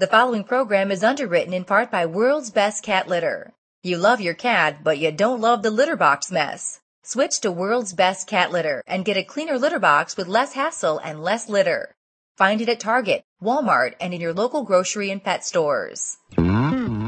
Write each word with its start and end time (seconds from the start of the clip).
The 0.00 0.06
following 0.06 0.44
program 0.44 0.92
is 0.92 1.02
underwritten 1.02 1.52
in 1.52 1.64
part 1.64 1.90
by 1.90 2.06
World's 2.06 2.52
Best 2.52 2.84
Cat 2.84 3.08
Litter. 3.08 3.52
You 3.82 3.98
love 3.98 4.20
your 4.20 4.34
cat, 4.34 4.84
but 4.84 4.98
you 4.98 5.10
don't 5.10 5.40
love 5.40 5.64
the 5.64 5.72
litter 5.72 5.96
box 5.96 6.30
mess. 6.30 6.78
Switch 7.02 7.40
to 7.40 7.50
World's 7.50 7.94
Best 7.94 8.28
Cat 8.28 8.52
Litter 8.52 8.84
and 8.86 9.04
get 9.04 9.16
a 9.16 9.24
cleaner 9.24 9.58
litter 9.58 9.80
box 9.80 10.16
with 10.16 10.28
less 10.28 10.52
hassle 10.52 10.98
and 10.98 11.20
less 11.20 11.48
litter. 11.48 11.96
Find 12.36 12.60
it 12.60 12.68
at 12.68 12.78
Target, 12.78 13.24
Walmart, 13.42 13.94
and 14.00 14.14
in 14.14 14.20
your 14.20 14.32
local 14.32 14.62
grocery 14.62 15.10
and 15.10 15.20
pet 15.20 15.44
stores. 15.44 16.16
Mm-hmm. 16.36 17.07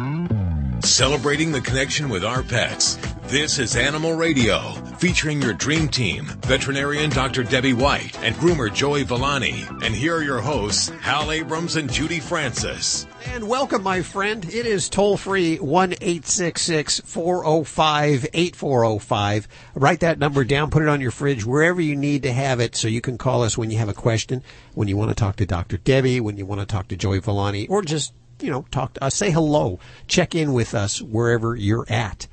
Celebrating 0.91 1.53
the 1.53 1.61
connection 1.61 2.09
with 2.09 2.25
our 2.25 2.43
pets. 2.43 2.99
This 3.29 3.61
is 3.61 3.77
Animal 3.77 4.15
Radio, 4.15 4.73
featuring 4.99 5.41
your 5.41 5.55
dream 5.55 5.87
team, 5.87 6.25
veterinarian 6.43 7.11
Dr. 7.11 7.45
Debbie 7.45 7.75
White 7.75 8.19
and 8.25 8.35
groomer 8.35 8.75
Joey 8.75 9.05
Villani. 9.05 9.65
And 9.85 9.95
here 9.95 10.17
are 10.17 10.23
your 10.23 10.41
hosts, 10.41 10.89
Hal 11.01 11.31
Abrams 11.31 11.77
and 11.77 11.91
Judy 11.91 12.19
Francis. 12.19 13.07
And 13.27 13.49
welcome, 13.49 13.85
my 13.85 14.03
friend. 14.03 14.45
It 14.45 14.67
is 14.67 14.89
toll 14.89 15.17
free 15.17 15.59
1 15.59 15.93
405 15.93 18.27
8405. 18.35 19.49
Write 19.77 20.01
that 20.01 20.19
number 20.19 20.43
down, 20.43 20.71
put 20.71 20.83
it 20.83 20.89
on 20.89 21.01
your 21.01 21.13
fridge, 21.13 21.47
wherever 21.47 21.81
you 21.81 21.95
need 21.95 22.25
to 22.25 22.33
have 22.33 22.59
it, 22.59 22.75
so 22.75 22.89
you 22.89 23.01
can 23.01 23.17
call 23.17 23.45
us 23.45 23.57
when 23.57 23.71
you 23.71 23.79
have 23.79 23.89
a 23.89 23.95
question, 23.95 24.43
when 24.75 24.89
you 24.89 24.97
want 24.97 25.11
to 25.11 25.15
talk 25.15 25.37
to 25.37 25.47
Dr. 25.47 25.77
Debbie, 25.77 26.19
when 26.19 26.37
you 26.37 26.47
want 26.47 26.61
to 26.61 26.67
talk 26.67 26.89
to 26.89 26.97
Joey 26.97 27.21
Villani, 27.21 27.69
or 27.69 27.83
just, 27.83 28.13
you 28.43 28.51
know, 28.51 28.65
talk 28.71 28.95
to 28.95 29.05
us. 29.05 29.15
Say 29.15 29.31
hello. 29.31 29.79
Check 30.07 30.35
in 30.35 30.53
with 30.53 30.75
us 30.75 31.01
wherever 31.03 31.55
you're 31.57 31.87
at. 31.89 32.27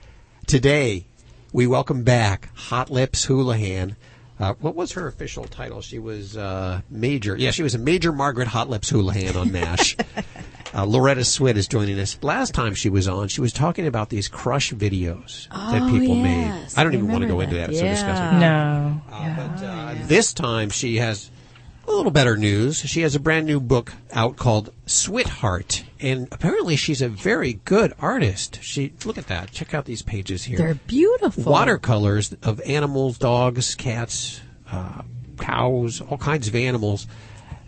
Today, 0.45 1.07
we 1.51 1.67
welcome 1.67 2.03
back 2.03 2.49
Hot 2.55 2.89
Lips 2.89 3.25
Houlihan. 3.25 3.95
Uh, 4.39 4.53
what 4.59 4.75
was 4.75 4.91
her 4.93 5.07
official 5.07 5.45
title? 5.45 5.81
She 5.81 5.97
was 5.99 6.37
uh, 6.37 6.81
Major. 6.89 7.35
Yeah, 7.35 7.51
she 7.51 7.63
was 7.63 7.73
a 7.75 7.79
Major 7.79 8.11
Margaret 8.11 8.47
Hot 8.47 8.69
Lips 8.69 8.89
Houlihan 8.89 9.35
on 9.35 9.51
MASH. 9.51 9.97
uh, 10.75 10.85
Loretta 10.85 11.21
Swit 11.21 11.55
is 11.55 11.67
joining 11.67 11.99
us. 11.99 12.19
Last 12.21 12.53
time 12.53 12.75
she 12.75 12.89
was 12.89 13.07
on, 13.07 13.29
she 13.29 13.41
was 13.41 13.51
talking 13.51 13.87
about 13.87 14.09
these 14.09 14.27
crush 14.27 14.71
videos 14.73 15.49
that 15.49 15.81
Oh, 15.81 15.89
people 15.89 16.15
yes. 16.17 16.75
made. 16.75 16.79
I 16.79 16.83
don't 16.83 16.93
I 16.93 16.97
even 16.97 17.07
want 17.11 17.23
to 17.23 17.27
go 17.27 17.39
remember 17.39 17.43
into 17.43 17.55
that. 17.55 17.67
that. 17.67 17.69
It's 17.71 17.79
so 17.79 17.87
disgusting. 17.87 18.39
No. 18.39 19.01
Uh, 19.11 19.35
but 19.35 19.65
uh, 19.65 19.95
this 20.03 20.33
time 20.33 20.69
she 20.69 20.97
has 20.97 21.31
a 21.87 21.91
little 21.91 22.11
better 22.11 22.35
news. 22.37 22.79
She 22.79 23.01
has 23.01 23.15
a 23.15 23.19
brand 23.19 23.45
new 23.45 23.59
book 23.59 23.93
out 24.11 24.35
called 24.35 24.73
Sweetheart, 24.85 25.83
and 25.99 26.27
apparently 26.31 26.75
she's 26.75 27.01
a 27.01 27.09
very 27.09 27.53
good 27.65 27.93
artist. 27.99 28.59
She 28.61 28.93
look 29.05 29.17
at 29.17 29.27
that. 29.27 29.51
Check 29.51 29.73
out 29.73 29.85
these 29.85 30.01
pages 30.01 30.43
here. 30.43 30.57
They're 30.57 30.75
beautiful. 30.75 31.43
watercolors 31.51 32.35
of 32.43 32.59
animals, 32.61 33.17
dogs, 33.17 33.75
cats, 33.75 34.41
uh, 34.71 35.01
cows, 35.39 36.01
all 36.01 36.17
kinds 36.17 36.47
of 36.47 36.55
animals 36.55 37.07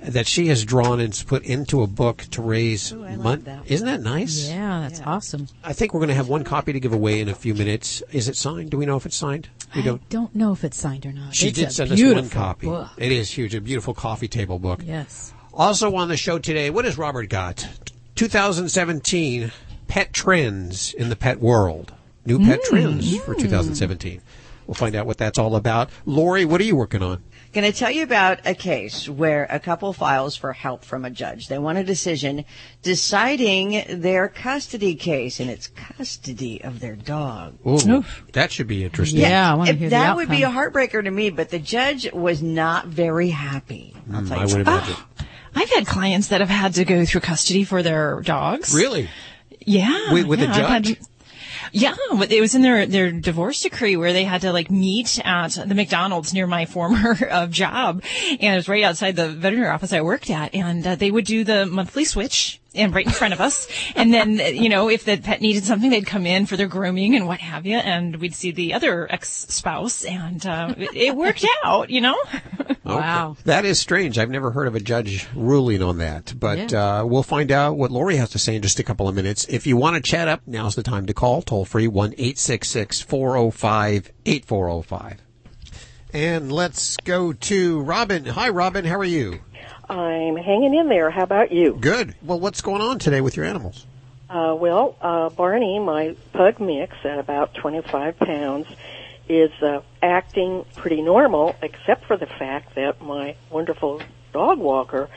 that 0.02 0.28
she 0.28 0.48
has 0.48 0.64
drawn 0.64 1.00
and 1.00 1.24
put 1.28 1.44
into 1.44 1.82
a 1.82 1.88
book 1.88 2.26
to 2.32 2.42
raise 2.42 2.94
money. 2.94 3.44
Isn't 3.66 3.86
that 3.86 4.02
nice? 4.02 4.50
Yeah, 4.50 4.82
that's 4.82 5.02
awesome. 5.02 5.48
I 5.64 5.74
think 5.74 5.94
we're 5.94 6.00
going 6.00 6.10
to 6.10 6.16
have 6.16 6.30
one 6.30 6.44
copy 6.46 6.72
to 6.72 6.80
give 6.80 6.94
away 6.94 7.20
in 7.20 7.28
a 7.28 7.36
few 7.36 7.54
minutes. 7.54 8.02
Is 8.12 8.30
it 8.30 8.38
signed? 8.38 8.72
Do 8.72 8.78
we 8.78 8.86
know 8.86 8.96
if 8.96 9.06
it's 9.06 9.18
signed? 9.18 9.50
We 9.76 9.82
I 9.90 10.00
don't 10.10 10.36
know 10.36 10.52
if 10.52 10.64
it's 10.64 10.78
signed 10.78 11.06
or 11.06 11.12
not. 11.12 11.36
she 11.36 11.48
It's 11.50 11.58
did 11.60 11.68
a 11.68 11.72
send 11.72 11.92
us 11.92 12.02
one 12.02 12.30
copy. 12.30 12.68
book. 12.68 12.90
It 12.98 13.12
is 13.12 13.30
huge, 13.32 13.54
a 13.56 13.62
beautiful 13.62 13.94
coffee 13.94 14.28
table 14.28 14.58
book. 14.60 14.82
Yes. 14.84 15.34
Also 15.54 15.96
on 15.96 16.08
the 16.08 16.18
show 16.18 16.40
today, 16.40 16.70
what 16.70 16.86
has 16.86 16.98
Robert 16.98 17.30
got? 17.30 17.68
2017 18.16 19.52
pet 19.88 20.14
trends 20.14 20.94
in 20.94 21.10
the 21.10 21.16
pet 21.16 21.40
world. 21.40 21.94
New 22.26 22.40
pet 22.46 22.60
mm, 22.62 22.64
trends 22.66 23.18
for 23.22 23.34
2017. 23.36 24.22
We'll 24.68 24.76
find 24.76 24.96
out 24.96 25.06
what 25.06 25.18
that's 25.18 25.40
all 25.40 25.56
about. 25.56 25.90
Lori, 26.06 26.46
what 26.46 26.62
are 26.62 26.66
you 26.66 26.76
working 26.76 27.02
on? 27.02 27.24
Going 27.52 27.72
to 27.72 27.76
tell 27.78 27.90
you 27.90 28.04
about 28.04 28.46
a 28.46 28.54
case 28.54 29.10
where 29.10 29.48
a 29.50 29.60
couple 29.60 29.92
files 29.92 30.36
for 30.36 30.54
help 30.54 30.86
from 30.86 31.04
a 31.04 31.10
judge. 31.10 31.48
They 31.48 31.58
want 31.58 31.80
a 31.80 31.84
decision 31.84 32.46
deciding 32.84 33.84
their 34.02 34.28
custody 34.28 34.94
case, 34.94 35.40
and 35.40 35.50
it's 35.50 35.68
custody 35.68 36.64
of 36.64 36.80
their 36.80 36.96
dog. 36.96 37.58
Ooh, 37.66 38.04
that 38.34 38.52
should 38.52 38.68
be 38.68 38.84
interesting. 38.84 39.20
Yeah, 39.22 39.52
I 39.52 39.56
want 39.56 39.68
to 39.70 39.74
If 39.74 39.80
hear 39.80 39.90
the 39.90 39.96
that 39.96 40.16
would 40.16 40.30
be 40.30 40.44
a 40.44 40.50
heartbreaker 40.52 41.04
to 41.04 41.10
me, 41.10 41.32
but 41.32 41.50
the 41.50 41.58
judge 41.58 42.12
was 42.14 42.44
not 42.44 42.86
very 42.86 43.30
happy. 43.30 43.96
I'll 44.14 44.22
Mm, 44.22 44.28
tell 44.28 44.40
I 44.40 44.46
you 44.46 44.58
would 44.58 44.68
what. 44.68 44.84
imagine. 44.84 44.96
I've 45.56 45.70
had 45.72 45.88
clients 45.88 46.28
that 46.28 46.42
have 46.42 46.50
had 46.50 46.76
to 46.76 46.86
go 46.86 47.04
through 47.06 47.22
custody 47.22 47.64
for 47.64 47.82
their 47.82 48.22
dogs. 48.22 48.76
Really? 48.76 49.10
Yeah. 49.66 50.14
With- 50.14 50.28
with 50.28 50.40
a 50.42 50.44
yeah, 50.44 50.52
I've 50.56 50.70
had- 50.70 50.84
judge? 50.84 51.00
Yeah, 51.72 51.96
it 52.30 52.42
was 52.42 52.56
in 52.56 52.62
their 52.62 52.86
their 52.86 53.12
divorce 53.12 53.62
decree 53.62 53.96
where 53.96 54.14
they 54.14 54.24
had 54.24 54.42
to 54.42 54.52
like 54.52 54.70
meet 54.70 55.20
at 55.26 55.58
the 55.66 55.76
McDonald's 55.76 56.34
near 56.34 56.48
my 56.48 56.66
former 56.66 57.18
uh, 57.30 57.48
job, 57.48 58.04
and 58.30 58.54
it 58.54 58.56
was 58.56 58.70
right 58.70 58.84
outside 58.84 59.16
the 59.16 59.30
veterinary 59.30 59.70
office 59.70 59.94
I 59.94 60.02
worked 60.02 60.30
at, 60.30 60.54
and 60.54 60.86
uh, 60.86 60.96
they 60.96 61.12
would 61.12 61.26
do 61.26 61.44
the 61.44 61.66
monthly 61.66 62.06
switch 62.06 62.60
and 62.76 62.94
right 62.94 63.06
in 63.06 63.12
front 63.12 63.34
of 63.34 63.42
us, 63.42 63.68
and 63.96 64.14
then 64.14 64.38
you 64.56 64.70
know 64.70 64.90
if 64.90 65.06
the 65.06 65.18
pet 65.18 65.42
needed 65.42 65.64
something, 65.64 65.90
they'd 65.90 66.06
come 66.06 66.26
in 66.26 66.46
for 66.46 66.56
their 66.56 66.68
grooming 66.68 67.16
and 67.16 67.28
what 67.28 67.40
have 67.40 67.66
you, 67.66 67.78
and 67.78 68.18
we'd 68.18 68.36
see 68.36 68.52
the 68.52 68.74
other 68.74 69.12
ex 69.12 69.30
spouse, 69.30 70.06
and 70.06 70.46
uh, 70.46 70.74
it, 70.78 70.96
it 70.96 71.16
worked 71.16 71.46
out, 71.66 71.90
you 71.90 72.02
know. 72.02 72.16
Wow. 72.84 73.32
Okay. 73.32 73.42
That 73.46 73.66
is 73.66 73.80
strange. 73.80 74.18
I've 74.18 74.30
never 74.30 74.52
heard 74.52 74.68
of 74.68 74.76
a 74.76 74.80
judge 74.80 75.28
ruling 75.36 75.82
on 75.82 75.98
that, 75.98 76.34
but 76.38 76.74
uh, 76.74 77.04
we'll 77.08 77.24
find 77.24 77.52
out 77.52 77.78
what 77.78 77.92
Lori 77.92 78.16
has 78.18 78.30
to 78.32 78.40
say 78.40 78.56
in 78.56 78.62
just 78.62 78.80
a 78.80 78.84
couple 78.84 79.08
of 79.08 79.16
minutes. 79.16 79.46
If 79.50 79.68
you 79.68 79.78
want 79.78 79.96
to 79.96 80.02
chat 80.02 80.28
up, 80.28 80.42
now's 80.46 80.76
the 80.76 80.84
time 80.84 81.06
to 81.08 81.14
call. 81.14 81.42
Toll 81.42 81.66
free 81.66 81.88
one 81.88 82.14
eight 82.18 82.38
six 82.38 82.70
six 82.70 83.02
four 83.02 83.32
zero 83.32 83.52
five 83.52 84.12
eight 84.26 84.46
four 84.46 84.68
zero 84.68 84.82
five. 84.82 85.22
And 86.12 86.52
let's 86.52 86.98
go 86.98 87.34
to 87.34 87.82
Robin. 87.82 88.26
Hi, 88.26 88.50
Robin. 88.50 88.84
How 88.86 88.98
are 88.98 89.04
you? 89.04 89.42
I'm 89.90 90.38
hanging 90.38 90.76
in 90.76 90.88
there. 90.88 91.10
How 91.10 91.24
about 91.24 91.52
you? 91.52 91.78
Good. 91.80 92.16
Well, 92.22 92.40
what's 92.40 92.62
going 92.62 92.82
on 92.82 93.00
today 93.00 93.22
with 93.22 93.36
your 93.36 93.46
animals? 93.46 93.88
Uh, 94.30 94.56
well, 94.60 94.96
uh, 95.02 95.30
Barney, 95.30 95.80
my 95.80 96.16
pug 96.34 96.60
mix 96.60 96.96
at 97.04 97.18
about 97.18 97.56
25 97.56 98.20
pounds, 98.20 98.68
is 99.28 99.52
uh, 99.64 99.82
acting 100.04 100.66
pretty 100.76 101.02
normal, 101.02 101.56
except 101.62 102.06
for 102.06 102.18
the 102.18 102.28
fact 102.28 102.76
that 102.76 103.02
my 103.02 103.36
wonderful 103.50 104.02
dog 104.32 104.60
walker 104.60 105.10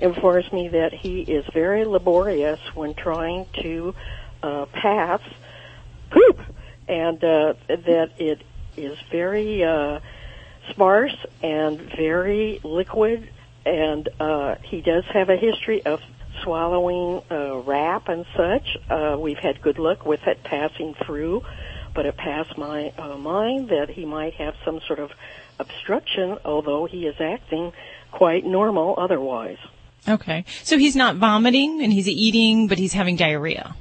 informs 0.00 0.52
me 0.52 0.68
that 0.68 0.92
he 0.92 1.22
is 1.22 1.44
very 1.52 1.84
laborious 1.84 2.60
when 2.74 2.94
trying 2.94 3.46
to 3.62 3.94
uh, 4.42 4.66
pass 4.66 5.20
poop, 6.10 6.40
and 6.86 7.22
uh, 7.24 7.54
that 7.66 8.10
it 8.18 8.42
is 8.76 8.96
very 9.10 9.64
uh, 9.64 9.98
sparse 10.70 11.16
and 11.42 11.80
very 11.96 12.60
liquid, 12.62 13.28
and 13.66 14.08
uh, 14.20 14.56
he 14.62 14.80
does 14.80 15.04
have 15.12 15.30
a 15.30 15.36
history 15.36 15.84
of 15.84 16.00
swallowing 16.42 17.22
uh, 17.30 17.56
wrap 17.58 18.08
and 18.08 18.26
such. 18.36 18.76
Uh, 18.90 19.16
we've 19.18 19.38
had 19.38 19.60
good 19.62 19.78
luck 19.78 20.04
with 20.04 20.26
it 20.26 20.42
passing 20.44 20.94
through, 21.04 21.42
but 21.94 22.06
it 22.06 22.16
passed 22.16 22.58
my 22.58 22.92
uh, 22.98 23.16
mind 23.16 23.68
that 23.70 23.88
he 23.90 24.04
might 24.04 24.34
have 24.34 24.54
some 24.64 24.80
sort 24.86 24.98
of 24.98 25.12
obstruction, 25.58 26.38
although 26.44 26.86
he 26.86 27.06
is 27.06 27.16
acting 27.20 27.72
quite 28.10 28.44
normal 28.44 28.94
otherwise. 28.98 29.58
Okay. 30.06 30.44
So 30.62 30.76
he's 30.76 30.96
not 30.96 31.16
vomiting 31.16 31.82
and 31.82 31.92
he's 31.92 32.08
eating, 32.08 32.66
but 32.68 32.78
he's 32.78 32.92
having 32.92 33.16
diarrhea. 33.16 33.74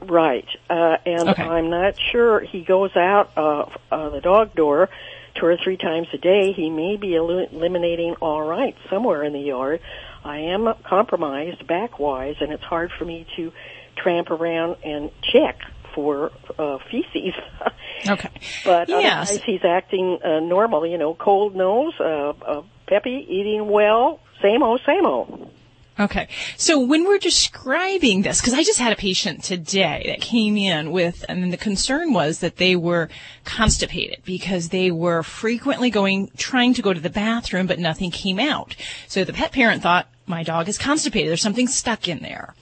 Right. 0.00 0.46
Uh, 0.68 0.96
and 1.06 1.28
Okay. 1.30 1.42
I'm 1.42 1.70
not 1.70 1.94
sure 2.12 2.40
he 2.40 2.62
goes 2.62 2.94
out 2.96 3.30
uh, 3.36 3.66
uh, 3.90 4.10
the 4.10 4.20
dog 4.20 4.54
door 4.54 4.90
two 5.34 5.46
or 5.46 5.56
three 5.56 5.76
times 5.76 6.08
a 6.12 6.18
day. 6.18 6.52
He 6.52 6.70
may 6.70 6.96
be 6.96 7.14
eliminating 7.14 8.14
all 8.20 8.42
right 8.42 8.76
somewhere 8.90 9.22
in 9.24 9.32
the 9.32 9.40
yard. 9.40 9.80
I 10.24 10.38
am 10.38 10.72
compromised 10.84 11.66
back-wise, 11.66 12.36
and 12.40 12.52
it's 12.52 12.62
hard 12.62 12.90
for 12.98 13.04
me 13.04 13.26
to 13.36 13.52
tramp 13.96 14.30
around 14.30 14.76
and 14.84 15.10
check 15.22 15.58
for 15.94 16.32
uh, 16.58 16.78
feces. 16.90 17.34
Okay. 18.06 18.28
but 18.66 18.90
Yes. 18.90 19.30
otherwise, 19.30 19.42
he's 19.46 19.64
acting 19.64 20.18
uh, 20.22 20.40
normal. 20.40 20.86
You 20.86 20.98
know, 20.98 21.14
cold 21.14 21.56
nose, 21.56 21.94
uh, 21.98 22.30
uh, 22.30 22.62
peppy, 22.86 23.26
eating 23.26 23.70
well, 23.70 24.20
same 24.42 24.62
old, 24.62 24.82
same 24.84 25.06
old. 25.06 25.50
Okay. 25.98 26.28
So 26.56 26.80
when 26.80 27.04
we're 27.04 27.18
describing 27.18 28.22
this, 28.22 28.40
because 28.40 28.54
I 28.54 28.64
just 28.64 28.80
had 28.80 28.92
a 28.92 28.96
patient 28.96 29.44
today 29.44 30.04
that 30.06 30.20
came 30.20 30.56
in 30.56 30.90
with, 30.90 31.24
and 31.28 31.52
the 31.52 31.56
concern 31.56 32.12
was 32.12 32.40
that 32.40 32.56
they 32.56 32.74
were 32.74 33.08
constipated 33.44 34.22
because 34.24 34.70
they 34.70 34.90
were 34.90 35.22
frequently 35.22 35.90
going, 35.90 36.30
trying 36.36 36.74
to 36.74 36.82
go 36.82 36.92
to 36.92 37.00
the 37.00 37.10
bathroom, 37.10 37.68
but 37.68 37.78
nothing 37.78 38.10
came 38.10 38.40
out. 38.40 38.74
So 39.06 39.22
the 39.22 39.32
pet 39.32 39.52
parent 39.52 39.82
thought, 39.82 40.08
my 40.26 40.42
dog 40.42 40.68
is 40.68 40.78
constipated. 40.78 41.28
There's 41.28 41.42
something 41.42 41.68
stuck 41.68 42.08
in 42.08 42.20
there. 42.20 42.54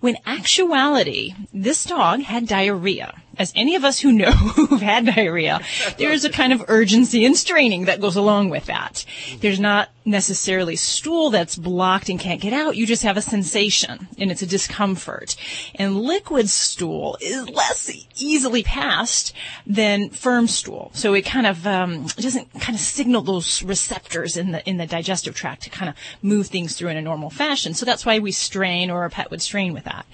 When 0.00 0.16
actuality, 0.26 1.34
this 1.52 1.84
dog 1.84 2.20
had 2.20 2.46
diarrhea. 2.46 3.14
As 3.38 3.52
any 3.54 3.74
of 3.74 3.84
us 3.84 3.98
who 3.98 4.12
know 4.12 4.30
who've 4.30 4.80
had 4.80 5.06
diarrhea, 5.06 5.60
there's 5.98 6.24
a 6.24 6.30
kind 6.30 6.52
of 6.52 6.64
urgency 6.68 7.24
and 7.24 7.36
straining 7.36 7.84
that 7.84 8.00
goes 8.00 8.16
along 8.16 8.48
with 8.50 8.66
that. 8.66 9.04
There's 9.40 9.60
not 9.60 9.90
necessarily 10.06 10.76
stool 10.76 11.30
that's 11.30 11.56
blocked 11.56 12.08
and 12.08 12.18
can't 12.18 12.40
get 12.40 12.52
out. 12.52 12.76
You 12.76 12.86
just 12.86 13.02
have 13.02 13.16
a 13.16 13.22
sensation 13.22 14.08
and 14.18 14.30
it's 14.30 14.42
a 14.42 14.46
discomfort. 14.46 15.36
And 15.74 16.00
liquid 16.00 16.48
stool 16.48 17.18
is 17.20 17.48
less 17.50 17.90
easily 18.14 18.62
passed 18.62 19.34
than 19.66 20.10
firm 20.10 20.46
stool. 20.46 20.90
So 20.94 21.12
it 21.14 21.22
kind 21.22 21.46
of 21.46 21.66
um, 21.66 22.06
doesn't 22.06 22.52
kind 22.60 22.74
of 22.74 22.80
signal 22.80 23.22
those 23.22 23.62
receptors 23.62 24.36
in 24.36 24.52
the 24.52 24.66
in 24.68 24.76
the 24.76 24.86
digestive 24.86 25.34
tract 25.34 25.62
to 25.64 25.70
kind 25.70 25.88
of 25.88 25.96
move 26.22 26.46
things 26.46 26.76
through 26.76 26.88
in 26.90 26.96
a 26.96 27.02
normal 27.02 27.30
fashion. 27.30 27.74
So 27.74 27.84
that's 27.84 28.06
why 28.06 28.20
we 28.20 28.32
strain 28.32 28.90
or 28.90 29.04
a 29.04 29.10
pet 29.10 29.30
would 29.30 29.42
strain 29.42 29.55
strain 29.56 29.72
with 29.72 29.84
that. 29.84 30.04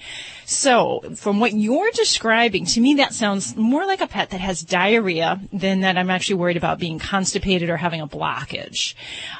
So, 0.45 1.01
from 1.15 1.39
what 1.39 1.53
you're 1.53 1.91
describing, 1.91 2.65
to 2.65 2.81
me 2.81 2.95
that 2.95 3.13
sounds 3.13 3.55
more 3.55 3.85
like 3.85 4.01
a 4.01 4.07
pet 4.07 4.31
that 4.31 4.41
has 4.41 4.61
diarrhea 4.61 5.39
than 5.53 5.81
that 5.81 5.97
I'm 5.97 6.09
actually 6.09 6.35
worried 6.35 6.57
about 6.57 6.79
being 6.79 6.99
constipated 6.99 7.69
or 7.69 7.77
having 7.77 8.01
a 8.01 8.07
blockage. 8.07 8.93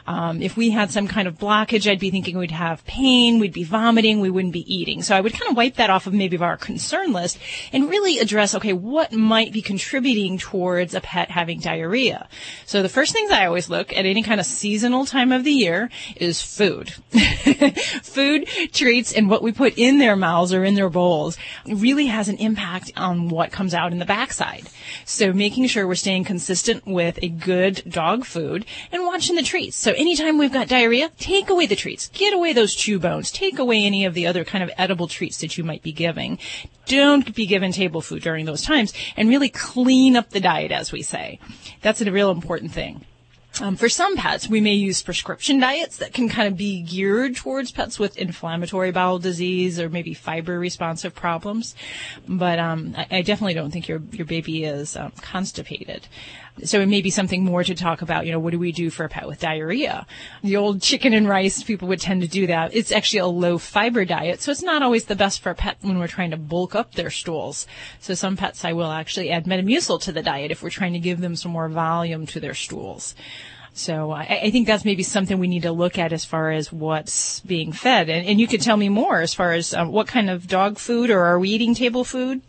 Um, 0.07 0.41
if 0.41 0.55
we 0.55 0.69
had 0.69 0.91
some 0.91 1.07
kind 1.07 1.27
of 1.27 1.37
blockage, 1.37 1.89
I'd 1.89 1.99
be 1.99 2.09
thinking 2.09 2.37
we'd 2.37 2.51
have 2.51 2.85
pain, 2.85 3.39
we'd 3.39 3.53
be 3.53 3.63
vomiting, 3.63 4.21
we 4.21 4.29
wouldn't 4.29 4.53
be 4.53 4.73
eating. 4.73 5.01
So 5.03 5.15
I 5.15 5.21
would 5.21 5.33
kind 5.33 5.51
of 5.51 5.57
wipe 5.57 5.75
that 5.75 5.89
off 5.89 6.07
of 6.07 6.13
maybe 6.13 6.37
our 6.37 6.57
concern 6.57 7.11
list 7.11 7.37
and 7.73 7.89
really 7.89 8.19
address, 8.19 8.55
okay, 8.55 8.73
what 8.73 9.11
might 9.11 9.51
be 9.51 9.61
contributing 9.61 10.37
towards 10.37 10.95
a 10.95 11.01
pet 11.01 11.29
having 11.29 11.59
diarrhea? 11.59 12.27
So 12.65 12.81
the 12.81 12.89
first 12.89 13.11
things 13.11 13.29
I 13.31 13.45
always 13.45 13.69
look 13.69 13.91
at 13.91 14.05
any 14.05 14.23
kind 14.23 14.39
of 14.39 14.45
seasonal 14.45 15.05
time 15.05 15.31
of 15.31 15.43
the 15.43 15.51
year 15.51 15.89
is 16.15 16.41
food. 16.41 16.89
food, 18.03 18.47
treats, 18.71 19.13
and 19.13 19.29
what 19.29 19.43
we 19.43 19.51
put 19.51 19.77
in 19.77 19.92
their 19.97 20.15
mouths 20.15 20.53
or 20.53 20.63
in 20.63 20.75
their 20.75 20.89
bowls 20.89 21.37
really 21.65 22.07
has 22.07 22.29
an 22.29 22.37
impact 22.37 22.91
on 22.95 23.29
what 23.29 23.51
comes 23.51 23.73
out 23.73 23.91
in 23.91 23.99
the 23.99 24.05
backside. 24.05 24.67
So 25.05 25.33
making 25.33 25.67
sure 25.67 25.87
we're 25.87 25.95
staying 25.95 26.25
consistent 26.25 26.85
with 26.85 27.19
a 27.21 27.29
good 27.29 27.83
dog 27.87 28.25
food 28.25 28.65
and 28.91 29.05
watching 29.05 29.35
the 29.35 29.43
treats. 29.43 29.77
So 29.77 29.91
anytime 29.91 30.37
we've 30.37 30.53
got 30.53 30.67
diarrhea, 30.67 31.09
take 31.17 31.49
away 31.49 31.65
the 31.65 31.75
treats. 31.75 32.09
Get 32.09 32.33
away 32.33 32.53
those 32.53 32.75
chew 32.75 32.99
bones. 32.99 33.31
Take 33.31 33.59
away 33.59 33.83
any 33.83 34.05
of 34.05 34.13
the 34.13 34.27
other 34.27 34.43
kind 34.43 34.63
of 34.63 34.71
edible 34.77 35.07
treats 35.07 35.37
that 35.39 35.57
you 35.57 35.63
might 35.63 35.83
be 35.83 35.91
giving. 35.91 36.39
Don't 36.85 37.33
be 37.33 37.45
given 37.45 37.71
table 37.71 38.01
food 38.01 38.23
during 38.23 38.45
those 38.45 38.61
times 38.61 38.93
and 39.15 39.29
really 39.29 39.49
clean 39.49 40.15
up 40.15 40.29
the 40.29 40.39
diet, 40.39 40.71
as 40.71 40.91
we 40.91 41.01
say. 41.01 41.39
That's 41.81 42.01
a 42.01 42.11
real 42.11 42.31
important 42.31 42.71
thing. 42.71 43.05
Um, 43.61 43.75
for 43.75 43.87
some 43.87 44.15
pets, 44.15 44.49
we 44.49 44.61
may 44.61 44.73
use 44.73 45.03
prescription 45.03 45.59
diets 45.59 45.97
that 45.97 46.11
can 46.11 46.27
kind 46.27 46.47
of 46.47 46.57
be 46.57 46.81
geared 46.81 47.35
towards 47.35 47.71
pets 47.71 47.99
with 47.99 48.17
inflammatory 48.17 48.91
bowel 48.91 49.19
disease 49.19 49.79
or 49.79 49.89
maybe 49.89 50.15
fiber 50.15 50.57
responsive 50.57 51.13
problems. 51.13 51.75
But 52.27 52.57
um, 52.57 52.95
I, 52.97 53.07
I, 53.11 53.21
definitely 53.21 53.53
don't 53.53 53.69
think 53.69 53.87
your 53.87 54.01
your 54.11 54.25
baby 54.25 54.63
is 54.63 54.95
um, 54.95 55.11
constipated. 55.21 56.07
So 56.63 56.79
it 56.79 56.87
may 56.87 57.01
be 57.01 57.09
something 57.09 57.43
more 57.43 57.63
to 57.63 57.73
talk 57.73 58.01
about. 58.01 58.25
You 58.25 58.31
know, 58.31 58.39
what 58.39 58.51
do 58.51 58.59
we 58.59 58.71
do 58.71 58.89
for 58.89 59.05
a 59.05 59.09
pet 59.09 59.27
with 59.27 59.39
diarrhea? 59.39 60.05
The 60.43 60.55
old 60.55 60.81
chicken 60.81 61.13
and 61.13 61.27
rice 61.27 61.63
people 61.63 61.87
would 61.87 61.99
tend 61.99 62.21
to 62.21 62.27
do 62.27 62.45
that. 62.47 62.75
It's 62.75 62.91
actually 62.91 63.19
a 63.19 63.27
low 63.27 63.57
fiber 63.57 64.05
diet, 64.05 64.41
so 64.41 64.51
it's 64.51 64.61
not 64.61 64.83
always 64.83 65.05
the 65.05 65.15
best 65.15 65.41
for 65.41 65.49
a 65.49 65.55
pet 65.55 65.77
when 65.81 65.97
we're 65.97 66.07
trying 66.07 66.31
to 66.31 66.37
bulk 66.37 66.75
up 66.75 66.93
their 66.93 67.09
stools. 67.09 67.65
So 67.99 68.13
some 68.13 68.37
pets 68.37 68.63
I 68.63 68.73
will 68.73 68.91
actually 68.91 69.31
add 69.31 69.45
Metamucil 69.45 70.01
to 70.03 70.11
the 70.11 70.21
diet 70.21 70.51
if 70.51 70.61
we're 70.61 70.69
trying 70.69 70.93
to 70.93 70.99
give 70.99 71.21
them 71.21 71.35
some 71.35 71.51
more 71.51 71.69
volume 71.69 72.27
to 72.27 72.39
their 72.39 72.53
stools. 72.53 73.15
So 73.73 74.11
I, 74.11 74.41
I, 74.43 74.51
think 74.51 74.67
that's 74.67 74.85
maybe 74.85 75.01
something 75.01 75.39
we 75.39 75.47
need 75.47 75.63
to 75.63 75.71
look 75.71 75.97
at 75.97 76.13
as 76.13 76.23
far 76.23 76.51
as 76.51 76.71
what's 76.71 77.39
being 77.39 77.71
fed. 77.71 78.07
And, 78.07 78.27
and 78.27 78.39
you 78.39 78.45
could 78.45 78.61
tell 78.61 78.77
me 78.77 78.87
more 78.87 79.21
as 79.21 79.33
far 79.33 79.51
as 79.53 79.73
uh, 79.73 79.85
what 79.85 80.07
kind 80.07 80.29
of 80.29 80.47
dog 80.47 80.77
food 80.77 81.09
or 81.09 81.21
are 81.21 81.39
we 81.39 81.49
eating 81.49 81.73
table 81.73 82.03
food? 82.03 82.41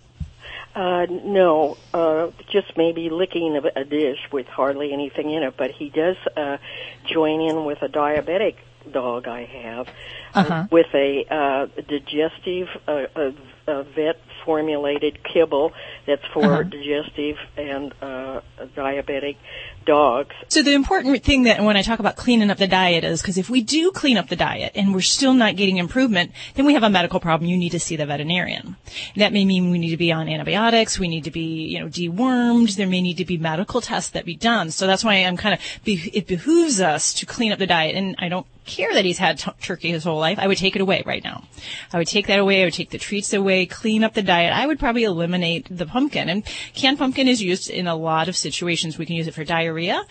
Uh, 0.74 1.06
no, 1.08 1.76
uh, 1.92 2.30
just 2.50 2.76
maybe 2.76 3.08
licking 3.08 3.56
a, 3.56 3.80
a 3.80 3.84
dish 3.84 4.18
with 4.32 4.46
hardly 4.46 4.92
anything 4.92 5.30
in 5.30 5.42
it. 5.42 5.54
But 5.56 5.70
he 5.70 5.88
does 5.88 6.16
uh, 6.36 6.58
join 7.06 7.40
in 7.40 7.64
with 7.64 7.82
a 7.82 7.88
diabetic 7.88 8.56
dog 8.90 9.28
I 9.28 9.44
have 9.44 9.88
uh-huh. 10.34 10.66
with 10.70 10.92
a 10.94 11.24
uh, 11.30 11.66
digestive, 11.88 12.68
uh, 12.86 13.06
a, 13.14 13.34
a 13.66 13.82
vet 13.84 14.20
formulated 14.44 15.18
kibble 15.24 15.72
that's 16.06 16.24
for 16.32 16.44
uh-huh. 16.44 16.62
digestive 16.64 17.36
and 17.56 17.92
uh, 18.00 18.40
diabetic 18.76 19.36
dogs. 19.84 20.34
So 20.48 20.62
the 20.62 20.72
important 20.72 21.22
thing 21.22 21.44
that 21.44 21.62
when 21.62 21.76
I 21.76 21.82
talk 21.82 21.98
about 21.98 22.16
cleaning 22.16 22.50
up 22.50 22.58
the 22.58 22.66
diet 22.66 23.04
is 23.04 23.20
because 23.20 23.38
if 23.38 23.50
we 23.50 23.62
do 23.62 23.90
clean 23.90 24.16
up 24.16 24.28
the 24.28 24.36
diet 24.36 24.72
and 24.74 24.94
we're 24.94 25.00
still 25.00 25.34
not 25.34 25.56
getting 25.56 25.76
improvement, 25.76 26.32
then 26.54 26.66
we 26.66 26.74
have 26.74 26.82
a 26.82 26.90
medical 26.90 27.20
problem. 27.20 27.48
You 27.50 27.56
need 27.56 27.70
to 27.70 27.80
see 27.80 27.96
the 27.96 28.06
veterinarian. 28.06 28.76
That 29.16 29.32
may 29.32 29.44
mean 29.44 29.70
we 29.70 29.78
need 29.78 29.90
to 29.90 29.96
be 29.96 30.12
on 30.12 30.28
antibiotics. 30.28 30.98
We 30.98 31.08
need 31.08 31.24
to 31.24 31.30
be, 31.30 31.66
you 31.66 31.80
know, 31.80 31.86
dewormed. 31.86 32.76
There 32.76 32.88
may 32.88 33.02
need 33.02 33.18
to 33.18 33.24
be 33.24 33.36
medical 33.36 33.80
tests 33.80 34.10
that 34.10 34.24
be 34.24 34.36
done. 34.36 34.70
So 34.70 34.86
that's 34.86 35.04
why 35.04 35.14
I'm 35.16 35.36
kind 35.36 35.54
of, 35.54 35.60
it 35.84 36.26
behooves 36.26 36.80
us 36.80 37.12
to 37.14 37.26
clean 37.26 37.52
up 37.52 37.58
the 37.58 37.66
diet. 37.66 37.94
And 37.94 38.16
I 38.18 38.28
don't 38.28 38.46
care 38.64 38.92
that 38.94 39.04
he's 39.04 39.18
had 39.18 39.38
t- 39.38 39.50
turkey 39.60 39.90
his 39.90 40.04
whole 40.04 40.18
life. 40.18 40.38
I 40.38 40.46
would 40.46 40.56
take 40.56 40.74
it 40.74 40.80
away 40.80 41.02
right 41.04 41.22
now. 41.22 41.44
I 41.92 41.98
would 41.98 42.06
take 42.06 42.26
that 42.28 42.38
away. 42.38 42.62
I 42.62 42.64
would 42.64 42.72
take 42.72 42.90
the 42.90 42.98
treats 42.98 43.32
away, 43.32 43.66
clean 43.66 44.02
up 44.02 44.14
the 44.14 44.22
diet. 44.22 44.33
I 44.42 44.66
would 44.66 44.78
probably 44.78 45.04
eliminate 45.04 45.66
the 45.70 45.86
pumpkin. 45.86 46.28
And 46.28 46.44
canned 46.74 46.98
pumpkin 46.98 47.28
is 47.28 47.42
used 47.42 47.70
in 47.70 47.86
a 47.86 47.96
lot 47.96 48.28
of 48.28 48.36
situations. 48.36 48.98
We 48.98 49.06
can 49.06 49.16
use 49.16 49.26
it 49.26 49.34
for 49.34 49.44
diarrhea 49.44 50.04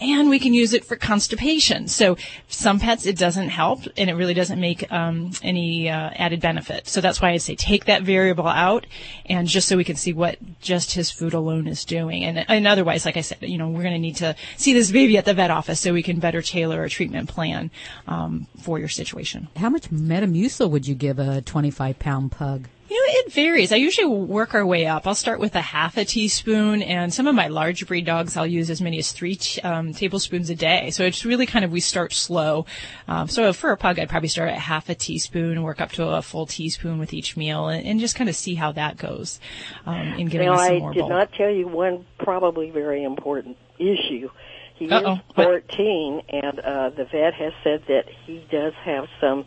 and 0.00 0.30
we 0.30 0.38
can 0.38 0.54
use 0.54 0.72
it 0.72 0.84
for 0.84 0.96
constipation. 0.96 1.88
So 1.88 2.16
some 2.48 2.78
pets 2.78 3.06
it 3.06 3.16
doesn't 3.16 3.48
help, 3.48 3.80
and 3.96 4.08
it 4.08 4.14
really 4.14 4.34
doesn't 4.34 4.60
make 4.60 4.90
um, 4.92 5.32
any 5.42 5.88
uh, 5.88 6.10
added 6.14 6.40
benefit. 6.40 6.88
So 6.88 7.00
that's 7.00 7.20
why 7.20 7.30
I 7.30 7.36
say 7.38 7.56
take 7.56 7.86
that 7.86 8.02
variable 8.02 8.46
out, 8.46 8.86
and 9.26 9.48
just 9.48 9.68
so 9.68 9.76
we 9.76 9.84
can 9.84 9.96
see 9.96 10.12
what 10.12 10.38
just 10.60 10.94
his 10.94 11.10
food 11.10 11.34
alone 11.34 11.66
is 11.66 11.84
doing. 11.84 12.24
And, 12.24 12.44
and 12.48 12.66
otherwise, 12.66 13.04
like 13.04 13.16
I 13.16 13.22
said, 13.22 13.38
you 13.42 13.58
know, 13.58 13.68
we're 13.68 13.82
going 13.82 13.94
to 13.94 13.98
need 13.98 14.16
to 14.16 14.36
see 14.56 14.72
this 14.72 14.90
baby 14.90 15.16
at 15.18 15.24
the 15.24 15.34
vet 15.34 15.50
office 15.50 15.80
so 15.80 15.92
we 15.92 16.02
can 16.02 16.20
better 16.20 16.42
tailor 16.42 16.84
a 16.84 16.90
treatment 16.90 17.28
plan 17.28 17.70
um, 18.06 18.46
for 18.60 18.78
your 18.78 18.88
situation. 18.88 19.48
How 19.56 19.70
much 19.70 19.90
Metamucil 19.90 20.70
would 20.70 20.86
you 20.86 20.94
give 20.94 21.18
a 21.18 21.42
25 21.42 21.98
pound 21.98 22.32
pug? 22.32 22.68
You 22.90 22.96
know, 22.96 23.20
it 23.20 23.32
varies. 23.32 23.70
I 23.70 23.76
usually 23.76 24.06
work 24.06 24.54
our 24.54 24.64
way 24.64 24.86
up. 24.86 25.06
I'll 25.06 25.14
start 25.14 25.40
with 25.40 25.54
a 25.54 25.60
half 25.60 25.98
a 25.98 26.06
teaspoon, 26.06 26.80
and 26.82 27.12
some 27.12 27.26
of 27.26 27.34
my 27.34 27.48
large 27.48 27.86
breed 27.86 28.06
dogs 28.06 28.34
I'll 28.34 28.46
use 28.46 28.70
as 28.70 28.80
many 28.80 28.98
as 28.98 29.12
three 29.12 29.36
t- 29.36 29.60
um, 29.60 29.92
tablespoons 29.92 30.48
a 30.48 30.54
day. 30.54 30.90
So 30.90 31.04
it's 31.04 31.22
really 31.26 31.44
kind 31.44 31.66
of 31.66 31.70
we 31.70 31.80
start 31.80 32.14
slow. 32.14 32.64
Um, 33.06 33.28
so 33.28 33.52
for 33.52 33.72
a 33.72 33.76
pug, 33.76 33.98
I'd 33.98 34.08
probably 34.08 34.30
start 34.30 34.48
at 34.48 34.58
half 34.58 34.88
a 34.88 34.94
teaspoon 34.94 35.52
and 35.52 35.64
work 35.64 35.82
up 35.82 35.92
to 35.92 36.06
a 36.08 36.22
full 36.22 36.46
teaspoon 36.46 36.98
with 36.98 37.12
each 37.12 37.36
meal, 37.36 37.68
and, 37.68 37.86
and 37.86 38.00
just 38.00 38.14
kind 38.16 38.30
of 38.30 38.34
see 38.36 38.54
how 38.54 38.72
that 38.72 38.96
goes 38.96 39.38
um, 39.84 40.14
in 40.14 40.28
getting 40.28 40.48
now, 40.48 40.56
some 40.56 40.76
I 40.76 40.78
more 40.78 40.92
did 40.94 41.00
bulk. 41.00 41.10
not 41.10 41.32
tell 41.34 41.50
you 41.50 41.68
one 41.68 42.06
probably 42.18 42.70
very 42.70 43.04
important 43.04 43.58
issue. 43.78 44.30
He 44.76 44.88
Uh-oh. 44.88 45.14
is 45.14 45.20
14, 45.34 46.22
and 46.30 46.58
uh, 46.60 46.90
the 46.90 47.04
vet 47.04 47.34
has 47.34 47.52
said 47.62 47.82
that 47.88 48.04
he 48.24 48.46
does 48.50 48.72
have 48.84 49.08
some 49.20 49.44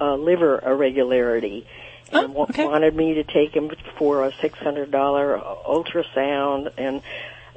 uh, 0.00 0.16
liver 0.16 0.60
irregularity 0.66 1.66
Oh, 2.12 2.42
okay. 2.44 2.64
wanted 2.64 2.94
me 2.94 3.14
to 3.14 3.24
take 3.24 3.54
him 3.54 3.70
for 3.96 4.24
a 4.24 4.32
six 4.40 4.58
hundred 4.58 4.90
dollar 4.90 5.38
ultrasound 5.38 6.72
and 6.76 7.02